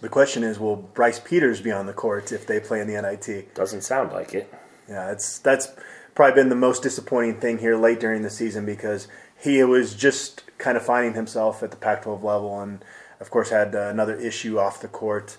The 0.00 0.08
question 0.08 0.42
is, 0.42 0.58
will 0.58 0.76
Bryce 0.76 1.18
Peters 1.18 1.60
be 1.60 1.70
on 1.70 1.86
the 1.86 1.92
court 1.92 2.32
if 2.32 2.46
they 2.46 2.60
play 2.60 2.80
in 2.80 2.88
the 2.88 3.00
NIT? 3.00 3.54
Doesn't 3.54 3.82
sound 3.82 4.12
like 4.12 4.34
it. 4.34 4.52
Yeah, 4.88 5.10
it's 5.10 5.38
that's 5.38 5.68
probably 6.14 6.34
been 6.34 6.48
the 6.48 6.56
most 6.56 6.82
disappointing 6.82 7.40
thing 7.40 7.58
here 7.58 7.76
late 7.76 8.00
during 8.00 8.22
the 8.22 8.30
season 8.30 8.66
because 8.66 9.08
he 9.40 9.62
was 9.64 9.94
just 9.94 10.42
kind 10.58 10.76
of 10.76 10.84
finding 10.84 11.14
himself 11.14 11.62
at 11.62 11.70
the 11.70 11.76
Pac-12 11.76 12.22
level, 12.22 12.60
and 12.60 12.84
of 13.24 13.30
course 13.30 13.48
had 13.48 13.74
uh, 13.74 13.88
another 13.88 14.14
issue 14.16 14.58
off 14.58 14.82
the 14.82 14.88
court. 14.88 15.38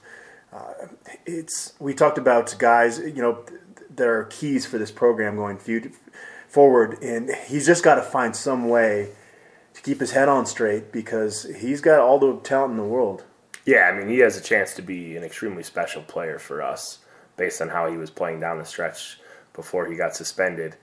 Uh, 0.51 0.87
it's 1.27 1.73
we 1.79 1.93
talked 1.93 2.17
about 2.17 2.55
guys, 2.57 2.97
you 2.97 3.21
know, 3.21 3.43
th- 3.43 3.59
there 3.95 4.17
are 4.17 4.23
keys 4.23 4.65
for 4.65 4.79
this 4.79 4.89
program 4.89 5.35
going 5.35 5.59
forward, 6.47 6.97
and 7.03 7.29
he's 7.47 7.67
just 7.67 7.83
got 7.83 7.95
to 7.95 8.01
find 8.01 8.35
some 8.35 8.67
way 8.67 9.11
to 9.75 9.81
keep 9.83 9.99
his 9.99 10.11
head 10.13 10.27
on 10.27 10.47
straight 10.47 10.91
because 10.91 11.43
he's 11.59 11.79
got 11.79 11.99
all 11.99 12.17
the 12.17 12.39
talent 12.39 12.71
in 12.71 12.77
the 12.77 12.83
world. 12.83 13.23
Yeah, 13.67 13.91
I 13.91 13.95
mean, 13.95 14.09
he 14.09 14.17
has 14.19 14.35
a 14.35 14.41
chance 14.41 14.73
to 14.75 14.81
be 14.81 15.15
an 15.15 15.23
extremely 15.23 15.61
special 15.61 16.01
player 16.01 16.39
for 16.39 16.63
us 16.63 16.99
based 17.37 17.61
on 17.61 17.69
how 17.69 17.87
he 17.91 17.97
was 17.97 18.09
playing 18.09 18.39
down 18.39 18.57
the 18.57 18.65
stretch 18.65 19.19
before 19.53 19.85
he 19.85 19.95
got 19.95 20.15
suspended. 20.15 20.75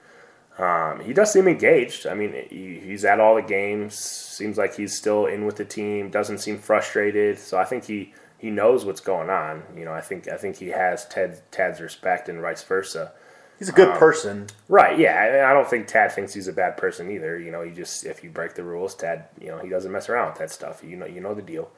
Um, 0.57 0.99
he 0.99 1.13
does 1.13 1.33
seem 1.33 1.47
engaged. 1.47 2.05
I 2.05 2.13
mean, 2.13 2.33
he, 2.49 2.79
he's 2.79 3.05
at 3.05 3.19
all 3.19 3.35
the 3.35 3.41
games. 3.41 3.95
Seems 3.95 4.57
like 4.57 4.75
he's 4.75 4.95
still 4.95 5.25
in 5.25 5.45
with 5.45 5.55
the 5.55 5.65
team. 5.65 6.09
Doesn't 6.09 6.39
seem 6.39 6.59
frustrated. 6.59 7.39
So 7.39 7.57
I 7.57 7.65
think 7.65 7.85
he, 7.85 8.13
he 8.37 8.51
knows 8.51 8.85
what's 8.85 9.01
going 9.01 9.29
on. 9.29 9.63
You 9.75 9.85
know, 9.85 9.93
I 9.93 10.01
think 10.01 10.27
I 10.27 10.37
think 10.37 10.57
he 10.57 10.67
has 10.67 11.05
Ted 11.05 11.41
Tad's 11.51 11.81
respect 11.81 12.29
and 12.29 12.39
vice 12.39 12.63
versa. 12.63 13.13
He's 13.57 13.69
a 13.69 13.71
good 13.71 13.89
Um, 13.89 13.97
person. 13.97 14.47
Right? 14.67 14.97
Yeah, 14.99 15.15
I, 15.15 15.51
I 15.51 15.53
don't 15.53 15.69
think 15.69 15.87
Tad 15.87 16.11
thinks 16.11 16.33
he's 16.33 16.47
a 16.47 16.53
bad 16.53 16.75
person 16.77 17.09
either. 17.09 17.39
You 17.39 17.51
know, 17.51 17.61
he 17.61 17.71
just 17.71 18.05
if 18.05 18.23
you 18.23 18.29
break 18.29 18.53
the 18.55 18.63
rules, 18.63 18.93
Tad, 18.95 19.25
you 19.39 19.47
know, 19.47 19.59
he 19.59 19.69
doesn't 19.69 19.91
mess 19.91 20.09
around 20.09 20.29
with 20.31 20.39
that 20.39 20.51
stuff. 20.51 20.83
You 20.83 20.97
know, 20.97 21.05
you 21.05 21.21
know 21.21 21.33
the 21.33 21.41
deal. 21.41 21.71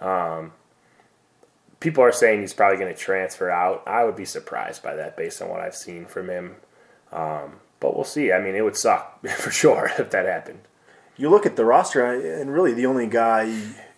Um, 0.00 0.52
people 1.80 2.04
are 2.04 2.12
saying 2.12 2.42
he's 2.42 2.52
probably 2.54 2.78
going 2.78 2.94
to 2.94 3.00
transfer 3.00 3.50
out. 3.50 3.82
I 3.86 4.04
would 4.04 4.16
be 4.16 4.24
surprised 4.24 4.82
by 4.82 4.94
that 4.96 5.16
based 5.16 5.40
on 5.42 5.48
what 5.48 5.60
I've 5.60 5.74
seen 5.76 6.04
from 6.04 6.28
him. 6.28 6.56
Um, 7.12 7.54
but 7.80 7.94
we'll 7.96 8.04
see. 8.04 8.30
I 8.32 8.40
mean, 8.40 8.54
it 8.54 8.62
would 8.62 8.76
suck 8.76 9.26
for 9.36 9.50
sure 9.50 9.90
if 9.98 10.10
that 10.10 10.26
happened. 10.26 10.60
you 11.16 11.28
look 11.30 11.46
at 11.46 11.56
the 11.56 11.64
roster, 11.64 12.04
and 12.04 12.52
really 12.52 12.72
the 12.72 12.86
only 12.86 13.06
guy, 13.06 13.52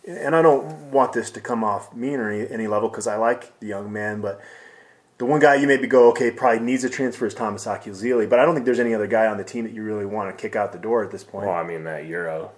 and 0.06 0.34
I 0.34 0.42
don't 0.42 0.90
want 0.90 1.12
this 1.12 1.30
to 1.32 1.40
come 1.40 1.62
off 1.62 1.94
mean 1.94 2.18
or 2.18 2.30
any, 2.30 2.48
any 2.50 2.66
level 2.66 2.88
because 2.88 3.06
I 3.06 3.16
like 3.16 3.58
the 3.60 3.66
young 3.66 3.92
man, 3.92 4.20
but 4.20 4.40
the 5.18 5.26
one 5.26 5.38
guy 5.40 5.54
you 5.54 5.68
maybe 5.68 5.86
go, 5.86 6.08
okay, 6.10 6.30
probably 6.32 6.58
needs 6.60 6.82
a 6.82 6.90
transfer 6.90 7.26
is 7.26 7.34
Thomas 7.34 7.66
Akyazili, 7.66 8.28
but 8.28 8.40
I 8.40 8.44
don't 8.44 8.54
think 8.54 8.64
there's 8.66 8.80
any 8.80 8.94
other 8.94 9.06
guy 9.06 9.26
on 9.26 9.36
the 9.36 9.44
team 9.44 9.64
that 9.64 9.72
you 9.72 9.84
really 9.84 10.06
want 10.06 10.36
to 10.36 10.40
kick 10.40 10.56
out 10.56 10.72
the 10.72 10.78
door 10.78 11.04
at 11.04 11.10
this 11.12 11.22
point. 11.22 11.46
Well, 11.46 11.54
I 11.54 11.62
mean 11.62 11.84
that 11.84 12.06
Euro, 12.06 12.50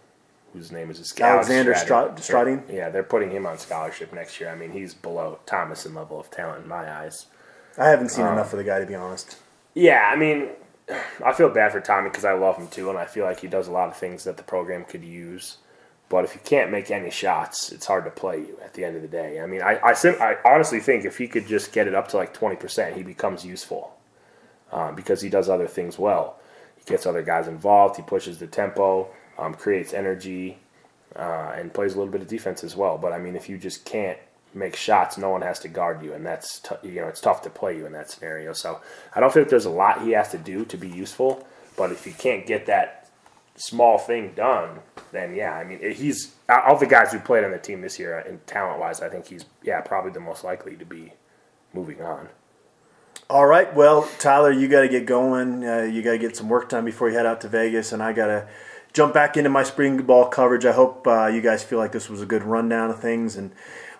whose 0.54 0.72
name 0.72 0.90
is 0.90 0.98
Alex 1.20 1.50
Alexander 1.50 1.74
Strating. 1.74 2.18
Stra- 2.22 2.62
Yeah, 2.74 2.88
they're 2.88 3.02
putting 3.02 3.30
him 3.30 3.44
on 3.44 3.58
scholarship 3.58 4.14
next 4.14 4.40
year. 4.40 4.48
I 4.48 4.54
mean, 4.54 4.70
he's 4.72 4.94
below 4.94 5.40
Thomas 5.44 5.84
in 5.84 5.94
level 5.94 6.18
of 6.18 6.30
talent 6.30 6.62
in 6.62 6.68
my 6.68 6.90
eyes. 6.90 7.26
I 7.76 7.88
haven't 7.88 8.08
seen 8.10 8.24
Um, 8.24 8.32
enough 8.34 8.52
of 8.54 8.58
the 8.58 8.64
guy 8.64 8.78
to 8.78 8.86
be 8.86 8.94
honest. 8.94 9.36
Yeah, 9.74 10.08
I 10.10 10.16
mean, 10.16 10.48
I 11.24 11.32
feel 11.32 11.48
bad 11.48 11.72
for 11.72 11.80
Tommy 11.80 12.10
because 12.10 12.24
I 12.24 12.32
love 12.32 12.56
him 12.56 12.68
too, 12.68 12.90
and 12.90 12.98
I 12.98 13.06
feel 13.06 13.24
like 13.24 13.40
he 13.40 13.48
does 13.48 13.68
a 13.68 13.72
lot 13.72 13.88
of 13.88 13.96
things 13.96 14.24
that 14.24 14.36
the 14.36 14.42
program 14.42 14.84
could 14.84 15.04
use. 15.04 15.58
But 16.08 16.24
if 16.24 16.34
you 16.34 16.40
can't 16.44 16.70
make 16.70 16.90
any 16.90 17.10
shots, 17.10 17.72
it's 17.72 17.86
hard 17.86 18.04
to 18.04 18.10
play 18.10 18.38
you 18.38 18.58
at 18.62 18.74
the 18.74 18.84
end 18.84 18.94
of 18.96 19.02
the 19.02 19.08
day. 19.08 19.40
I 19.40 19.46
mean, 19.46 19.62
I, 19.62 19.76
I, 19.82 19.94
I 20.20 20.36
honestly 20.44 20.80
think 20.80 21.04
if 21.04 21.16
he 21.16 21.26
could 21.26 21.46
just 21.46 21.72
get 21.72 21.88
it 21.88 21.94
up 21.94 22.08
to 22.08 22.16
like 22.18 22.36
20%, 22.36 22.94
he 22.94 23.02
becomes 23.02 23.44
useful 23.44 23.96
um, 24.70 24.94
because 24.94 25.22
he 25.22 25.30
does 25.30 25.48
other 25.48 25.66
things 25.66 25.98
well. 25.98 26.38
He 26.76 26.84
gets 26.84 27.06
other 27.06 27.22
guys 27.22 27.48
involved, 27.48 27.96
he 27.96 28.02
pushes 28.02 28.38
the 28.38 28.46
tempo, 28.46 29.08
um, 29.38 29.54
creates 29.54 29.94
energy, 29.94 30.58
uh, 31.16 31.54
and 31.56 31.72
plays 31.72 31.94
a 31.94 31.98
little 31.98 32.12
bit 32.12 32.20
of 32.20 32.28
defense 32.28 32.62
as 32.62 32.76
well. 32.76 32.98
But 32.98 33.12
I 33.12 33.18
mean, 33.18 33.34
if 33.34 33.48
you 33.48 33.56
just 33.56 33.86
can't 33.86 34.18
make 34.54 34.76
shots, 34.76 35.18
no 35.18 35.30
one 35.30 35.42
has 35.42 35.58
to 35.60 35.68
guard 35.68 36.02
you, 36.02 36.12
and 36.12 36.24
that's 36.24 36.60
t- 36.60 36.74
you 36.82 37.00
know 37.00 37.08
it's 37.08 37.20
tough 37.20 37.42
to 37.42 37.50
play 37.50 37.76
you 37.76 37.86
in 37.86 37.92
that 37.92 38.10
scenario. 38.10 38.52
So 38.52 38.80
I 39.14 39.20
don't 39.20 39.32
think 39.32 39.48
there's 39.48 39.64
a 39.64 39.70
lot 39.70 40.02
he 40.02 40.12
has 40.12 40.30
to 40.30 40.38
do 40.38 40.64
to 40.66 40.76
be 40.76 40.88
useful. 40.88 41.46
But 41.76 41.90
if 41.90 42.06
you 42.06 42.12
can't 42.12 42.46
get 42.46 42.66
that 42.66 43.10
small 43.56 43.98
thing 43.98 44.32
done, 44.34 44.80
then 45.12 45.34
yeah, 45.34 45.54
I 45.54 45.64
mean 45.64 45.80
he's 45.92 46.34
all 46.48 46.76
the 46.78 46.86
guys 46.86 47.12
who 47.12 47.18
played 47.18 47.44
on 47.44 47.50
the 47.50 47.58
team 47.58 47.80
this 47.80 47.98
year, 47.98 48.18
and 48.18 48.44
talent 48.46 48.80
wise, 48.80 49.00
I 49.00 49.08
think 49.08 49.26
he's 49.26 49.44
yeah 49.62 49.80
probably 49.80 50.12
the 50.12 50.20
most 50.20 50.44
likely 50.44 50.76
to 50.76 50.84
be 50.84 51.12
moving 51.72 52.00
on. 52.02 52.28
All 53.30 53.46
right, 53.46 53.74
well, 53.74 54.08
Tyler, 54.18 54.52
you 54.52 54.68
got 54.68 54.82
to 54.82 54.88
get 54.88 55.06
going. 55.06 55.66
Uh, 55.66 55.82
you 55.82 56.02
got 56.02 56.12
to 56.12 56.18
get 56.18 56.36
some 56.36 56.48
work 56.50 56.68
done 56.68 56.84
before 56.84 57.08
you 57.08 57.16
head 57.16 57.24
out 57.24 57.40
to 57.40 57.48
Vegas, 57.48 57.90
and 57.90 58.02
I 58.02 58.12
got 58.12 58.26
to 58.26 58.46
jump 58.92 59.14
back 59.14 59.36
into 59.36 59.48
my 59.48 59.62
spring 59.62 60.02
ball 60.02 60.28
coverage. 60.28 60.66
I 60.66 60.72
hope 60.72 61.06
uh, 61.06 61.26
you 61.26 61.40
guys 61.40 61.64
feel 61.64 61.78
like 61.78 61.92
this 61.92 62.10
was 62.10 62.20
a 62.20 62.26
good 62.26 62.42
rundown 62.42 62.90
of 62.90 63.00
things, 63.00 63.36
and 63.36 63.52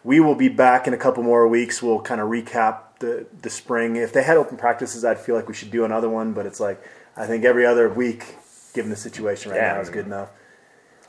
we 0.05 0.21
will 0.21 0.35
be 0.35 0.49
back 0.49 0.87
in 0.87 0.93
a 0.95 0.99
couple 0.99 1.23
more 1.23 1.49
weeks. 1.49 1.83
We'll 1.83 2.01
kind 2.01 2.21
of 2.21 2.29
recap 2.29 2.99
the 3.01 3.27
the 3.43 3.51
spring. 3.51 3.97
If 3.97 4.13
they 4.13 4.23
had 4.23 4.37
open 4.37 4.57
practices, 4.57 5.05
I'd 5.05 5.19
feel 5.19 5.35
like 5.35 5.49
we 5.49 5.55
should 5.55 5.71
do 5.71 5.85
another 5.85 6.09
one, 6.09 6.33
but 6.35 6.47
it's 6.47 6.61
like 6.61 6.83
I 7.17 7.27
think 7.27 7.45
every 7.45 7.67
other 7.67 7.89
week, 7.89 8.37
given 8.75 8.91
the 8.91 8.97
situation 8.97 9.51
right 9.51 9.59
Yeah, 9.61 9.75
now, 9.75 9.81
is 9.81 9.91
good 9.91 10.07
enough. 10.07 10.31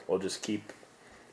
We'll 0.08 0.20
just 0.20 0.42
keep 0.42 0.72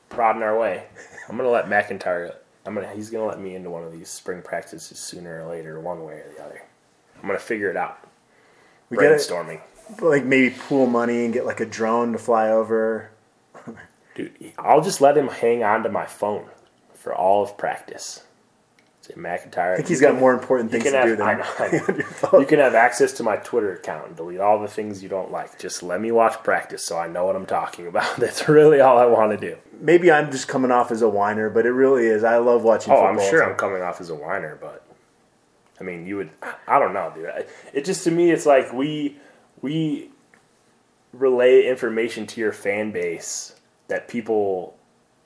prodding 0.09 0.43
our 0.43 0.59
way. 0.59 0.87
I'm 1.29 1.37
gonna 1.37 1.51
let 1.51 1.69
MacIntyre. 1.69 2.35
I'm 2.67 2.75
gonna. 2.75 2.93
He's 2.93 3.11
gonna 3.11 3.27
let 3.27 3.41
me 3.41 3.55
into 3.55 3.71
one 3.71 3.85
of 3.85 3.93
these 3.93 4.09
spring 4.09 4.43
practices 4.43 4.99
sooner 4.99 5.43
or 5.45 5.49
later, 5.51 5.81
one 5.81 6.05
way 6.05 6.15
or 6.15 6.33
the 6.37 6.45
other. 6.45 6.63
I'm 7.21 7.29
gonna 7.29 7.39
figure 7.39 7.71
it 7.71 7.77
out. 7.77 7.99
We 8.91 8.97
Brainstorming, 8.99 9.61
like 10.01 10.25
maybe 10.25 10.51
pool 10.51 10.87
money 10.87 11.25
and 11.25 11.33
get 11.33 11.47
like 11.47 11.61
a 11.61 11.67
drone 11.67 12.13
to 12.13 12.19
fly 12.19 12.51
over. 12.51 13.11
dude. 14.15 14.53
I'll 14.59 14.83
just 14.83 15.01
let 15.01 15.17
him 15.17 15.29
hang 15.29 15.63
on 15.63 15.83
to 15.85 15.89
my 15.89 16.05
phone 16.07 16.47
for 17.03 17.15
all 17.15 17.43
of 17.43 17.59
practice. 17.59 18.23
Say 19.01 19.15
MacIntyre. 19.17 19.73
I 19.73 19.77
think 19.77 19.89
he's 19.89 20.01
got 20.01 20.15
more 20.15 20.33
important 20.33 20.71
things 20.71 20.85
to 20.85 20.93
have. 20.93 21.07
do 21.07 21.17
than 21.17 21.27
I 21.27 21.35
know. 21.39 21.43
on 21.89 21.97
your 21.97 22.05
phone. 22.05 22.41
You 22.41 22.47
can 22.47 22.61
have 22.61 22.77
access 22.77 23.13
to 23.15 23.25
my 23.25 23.37
Twitter 23.37 23.73
account 23.75 24.07
and 24.07 24.17
delete 24.17 24.39
all 24.39 24.61
the 24.61 24.69
things 24.69 25.03
you 25.03 25.09
don't 25.09 25.33
like. 25.33 25.59
Just 25.59 25.83
let 25.83 26.01
me 26.01 26.13
watch 26.13 26.41
practice 26.45 26.85
so 26.85 26.97
I 26.97 27.09
know 27.09 27.27
what 27.27 27.35
I'm 27.35 27.47
talking 27.47 27.89
about. 27.89 28.17
That's 28.19 28.49
really 28.49 28.81
all 28.81 28.99
I 28.99 29.07
want 29.07 29.33
to 29.33 29.37
do. 29.37 29.59
Maybe 29.81 30.13
I'm 30.13 30.31
just 30.31 30.47
coming 30.47 30.71
off 30.71 30.93
as 30.93 31.03
a 31.03 31.09
whiner, 31.09 31.51
but 31.51 31.67
it 31.67 31.73
really 31.73 32.07
is. 32.07 32.23
I 32.23 32.37
love 32.37 32.63
watching. 32.63 32.93
Oh, 32.93 32.97
football. 32.97 33.25
I'm 33.25 33.31
sure 33.31 33.43
I'm 33.43 33.57
coming 33.57 33.83
off 33.83 34.01
as 34.01 34.11
a 34.11 34.15
whiner, 34.15 34.57
but 34.61 34.87
I 35.81 35.83
mean, 35.83 36.07
you 36.07 36.19
would. 36.19 36.31
I 36.69 36.79
don't 36.79 36.93
know, 36.93 37.13
dude. 37.13 37.29
It 37.73 37.85
just 37.85 38.05
to 38.05 38.13
me, 38.13 38.31
it's 38.31 38.47
like 38.47 38.73
we 38.73 39.17
we 39.63 40.11
relay 41.13 41.67
information 41.67 42.29
to 42.29 42.41
your 42.41 42.53
fan 42.53 42.93
base 42.93 43.57
that 43.89 44.07
people 44.07 44.77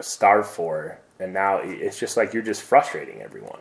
starve 0.00 0.48
for, 0.48 0.98
and 1.18 1.32
now 1.32 1.60
it's 1.62 1.98
just 1.98 2.16
like 2.16 2.34
you're 2.34 2.42
just 2.42 2.62
frustrating 2.62 3.22
everyone. 3.22 3.60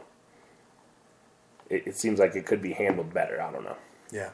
It, 1.70 1.88
it 1.88 1.96
seems 1.96 2.20
like 2.20 2.36
it 2.36 2.46
could 2.46 2.62
be 2.62 2.74
handled 2.74 3.14
better. 3.14 3.42
I 3.42 3.52
don't 3.52 3.64
know. 3.64 3.78
Yeah. 4.12 4.30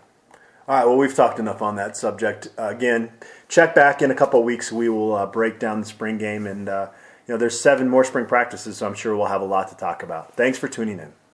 All 0.68 0.76
right. 0.77 0.85
Well, 0.85 0.98
we've 0.98 1.15
talked 1.15 1.39
enough 1.39 1.61
on 1.61 1.76
that 1.76 1.98
subject. 1.98 2.49
Uh, 2.57 2.68
again, 2.68 3.11
check 3.48 3.73
back 3.73 4.02
in 4.02 4.11
a 4.11 4.15
couple 4.15 4.43
weeks. 4.43 4.72
We 4.72 4.89
will 4.89 5.15
uh, 5.15 5.26
break 5.26 5.60
down 5.60 5.81
the 5.81 5.88
spring 5.88 6.18
game, 6.18 6.45
and 6.45 6.69
uh, 6.69 6.89
you 7.27 7.34
know, 7.34 7.38
there's 7.38 7.60
seven 7.60 7.89
more 7.89 8.03
spring 8.03 8.26
practices, 8.26 8.77
so 8.77 8.88
I'm 8.88 8.93
sure 8.93 9.15
we'll 9.15 9.27
have 9.27 9.41
a 9.41 9.45
lot 9.45 9.69
to 9.69 9.76
talk 9.76 10.03
about. 10.03 10.35
Thanks 10.35 10.57
for 10.57 10.68
tuning 10.68 10.99
in. 10.99 11.14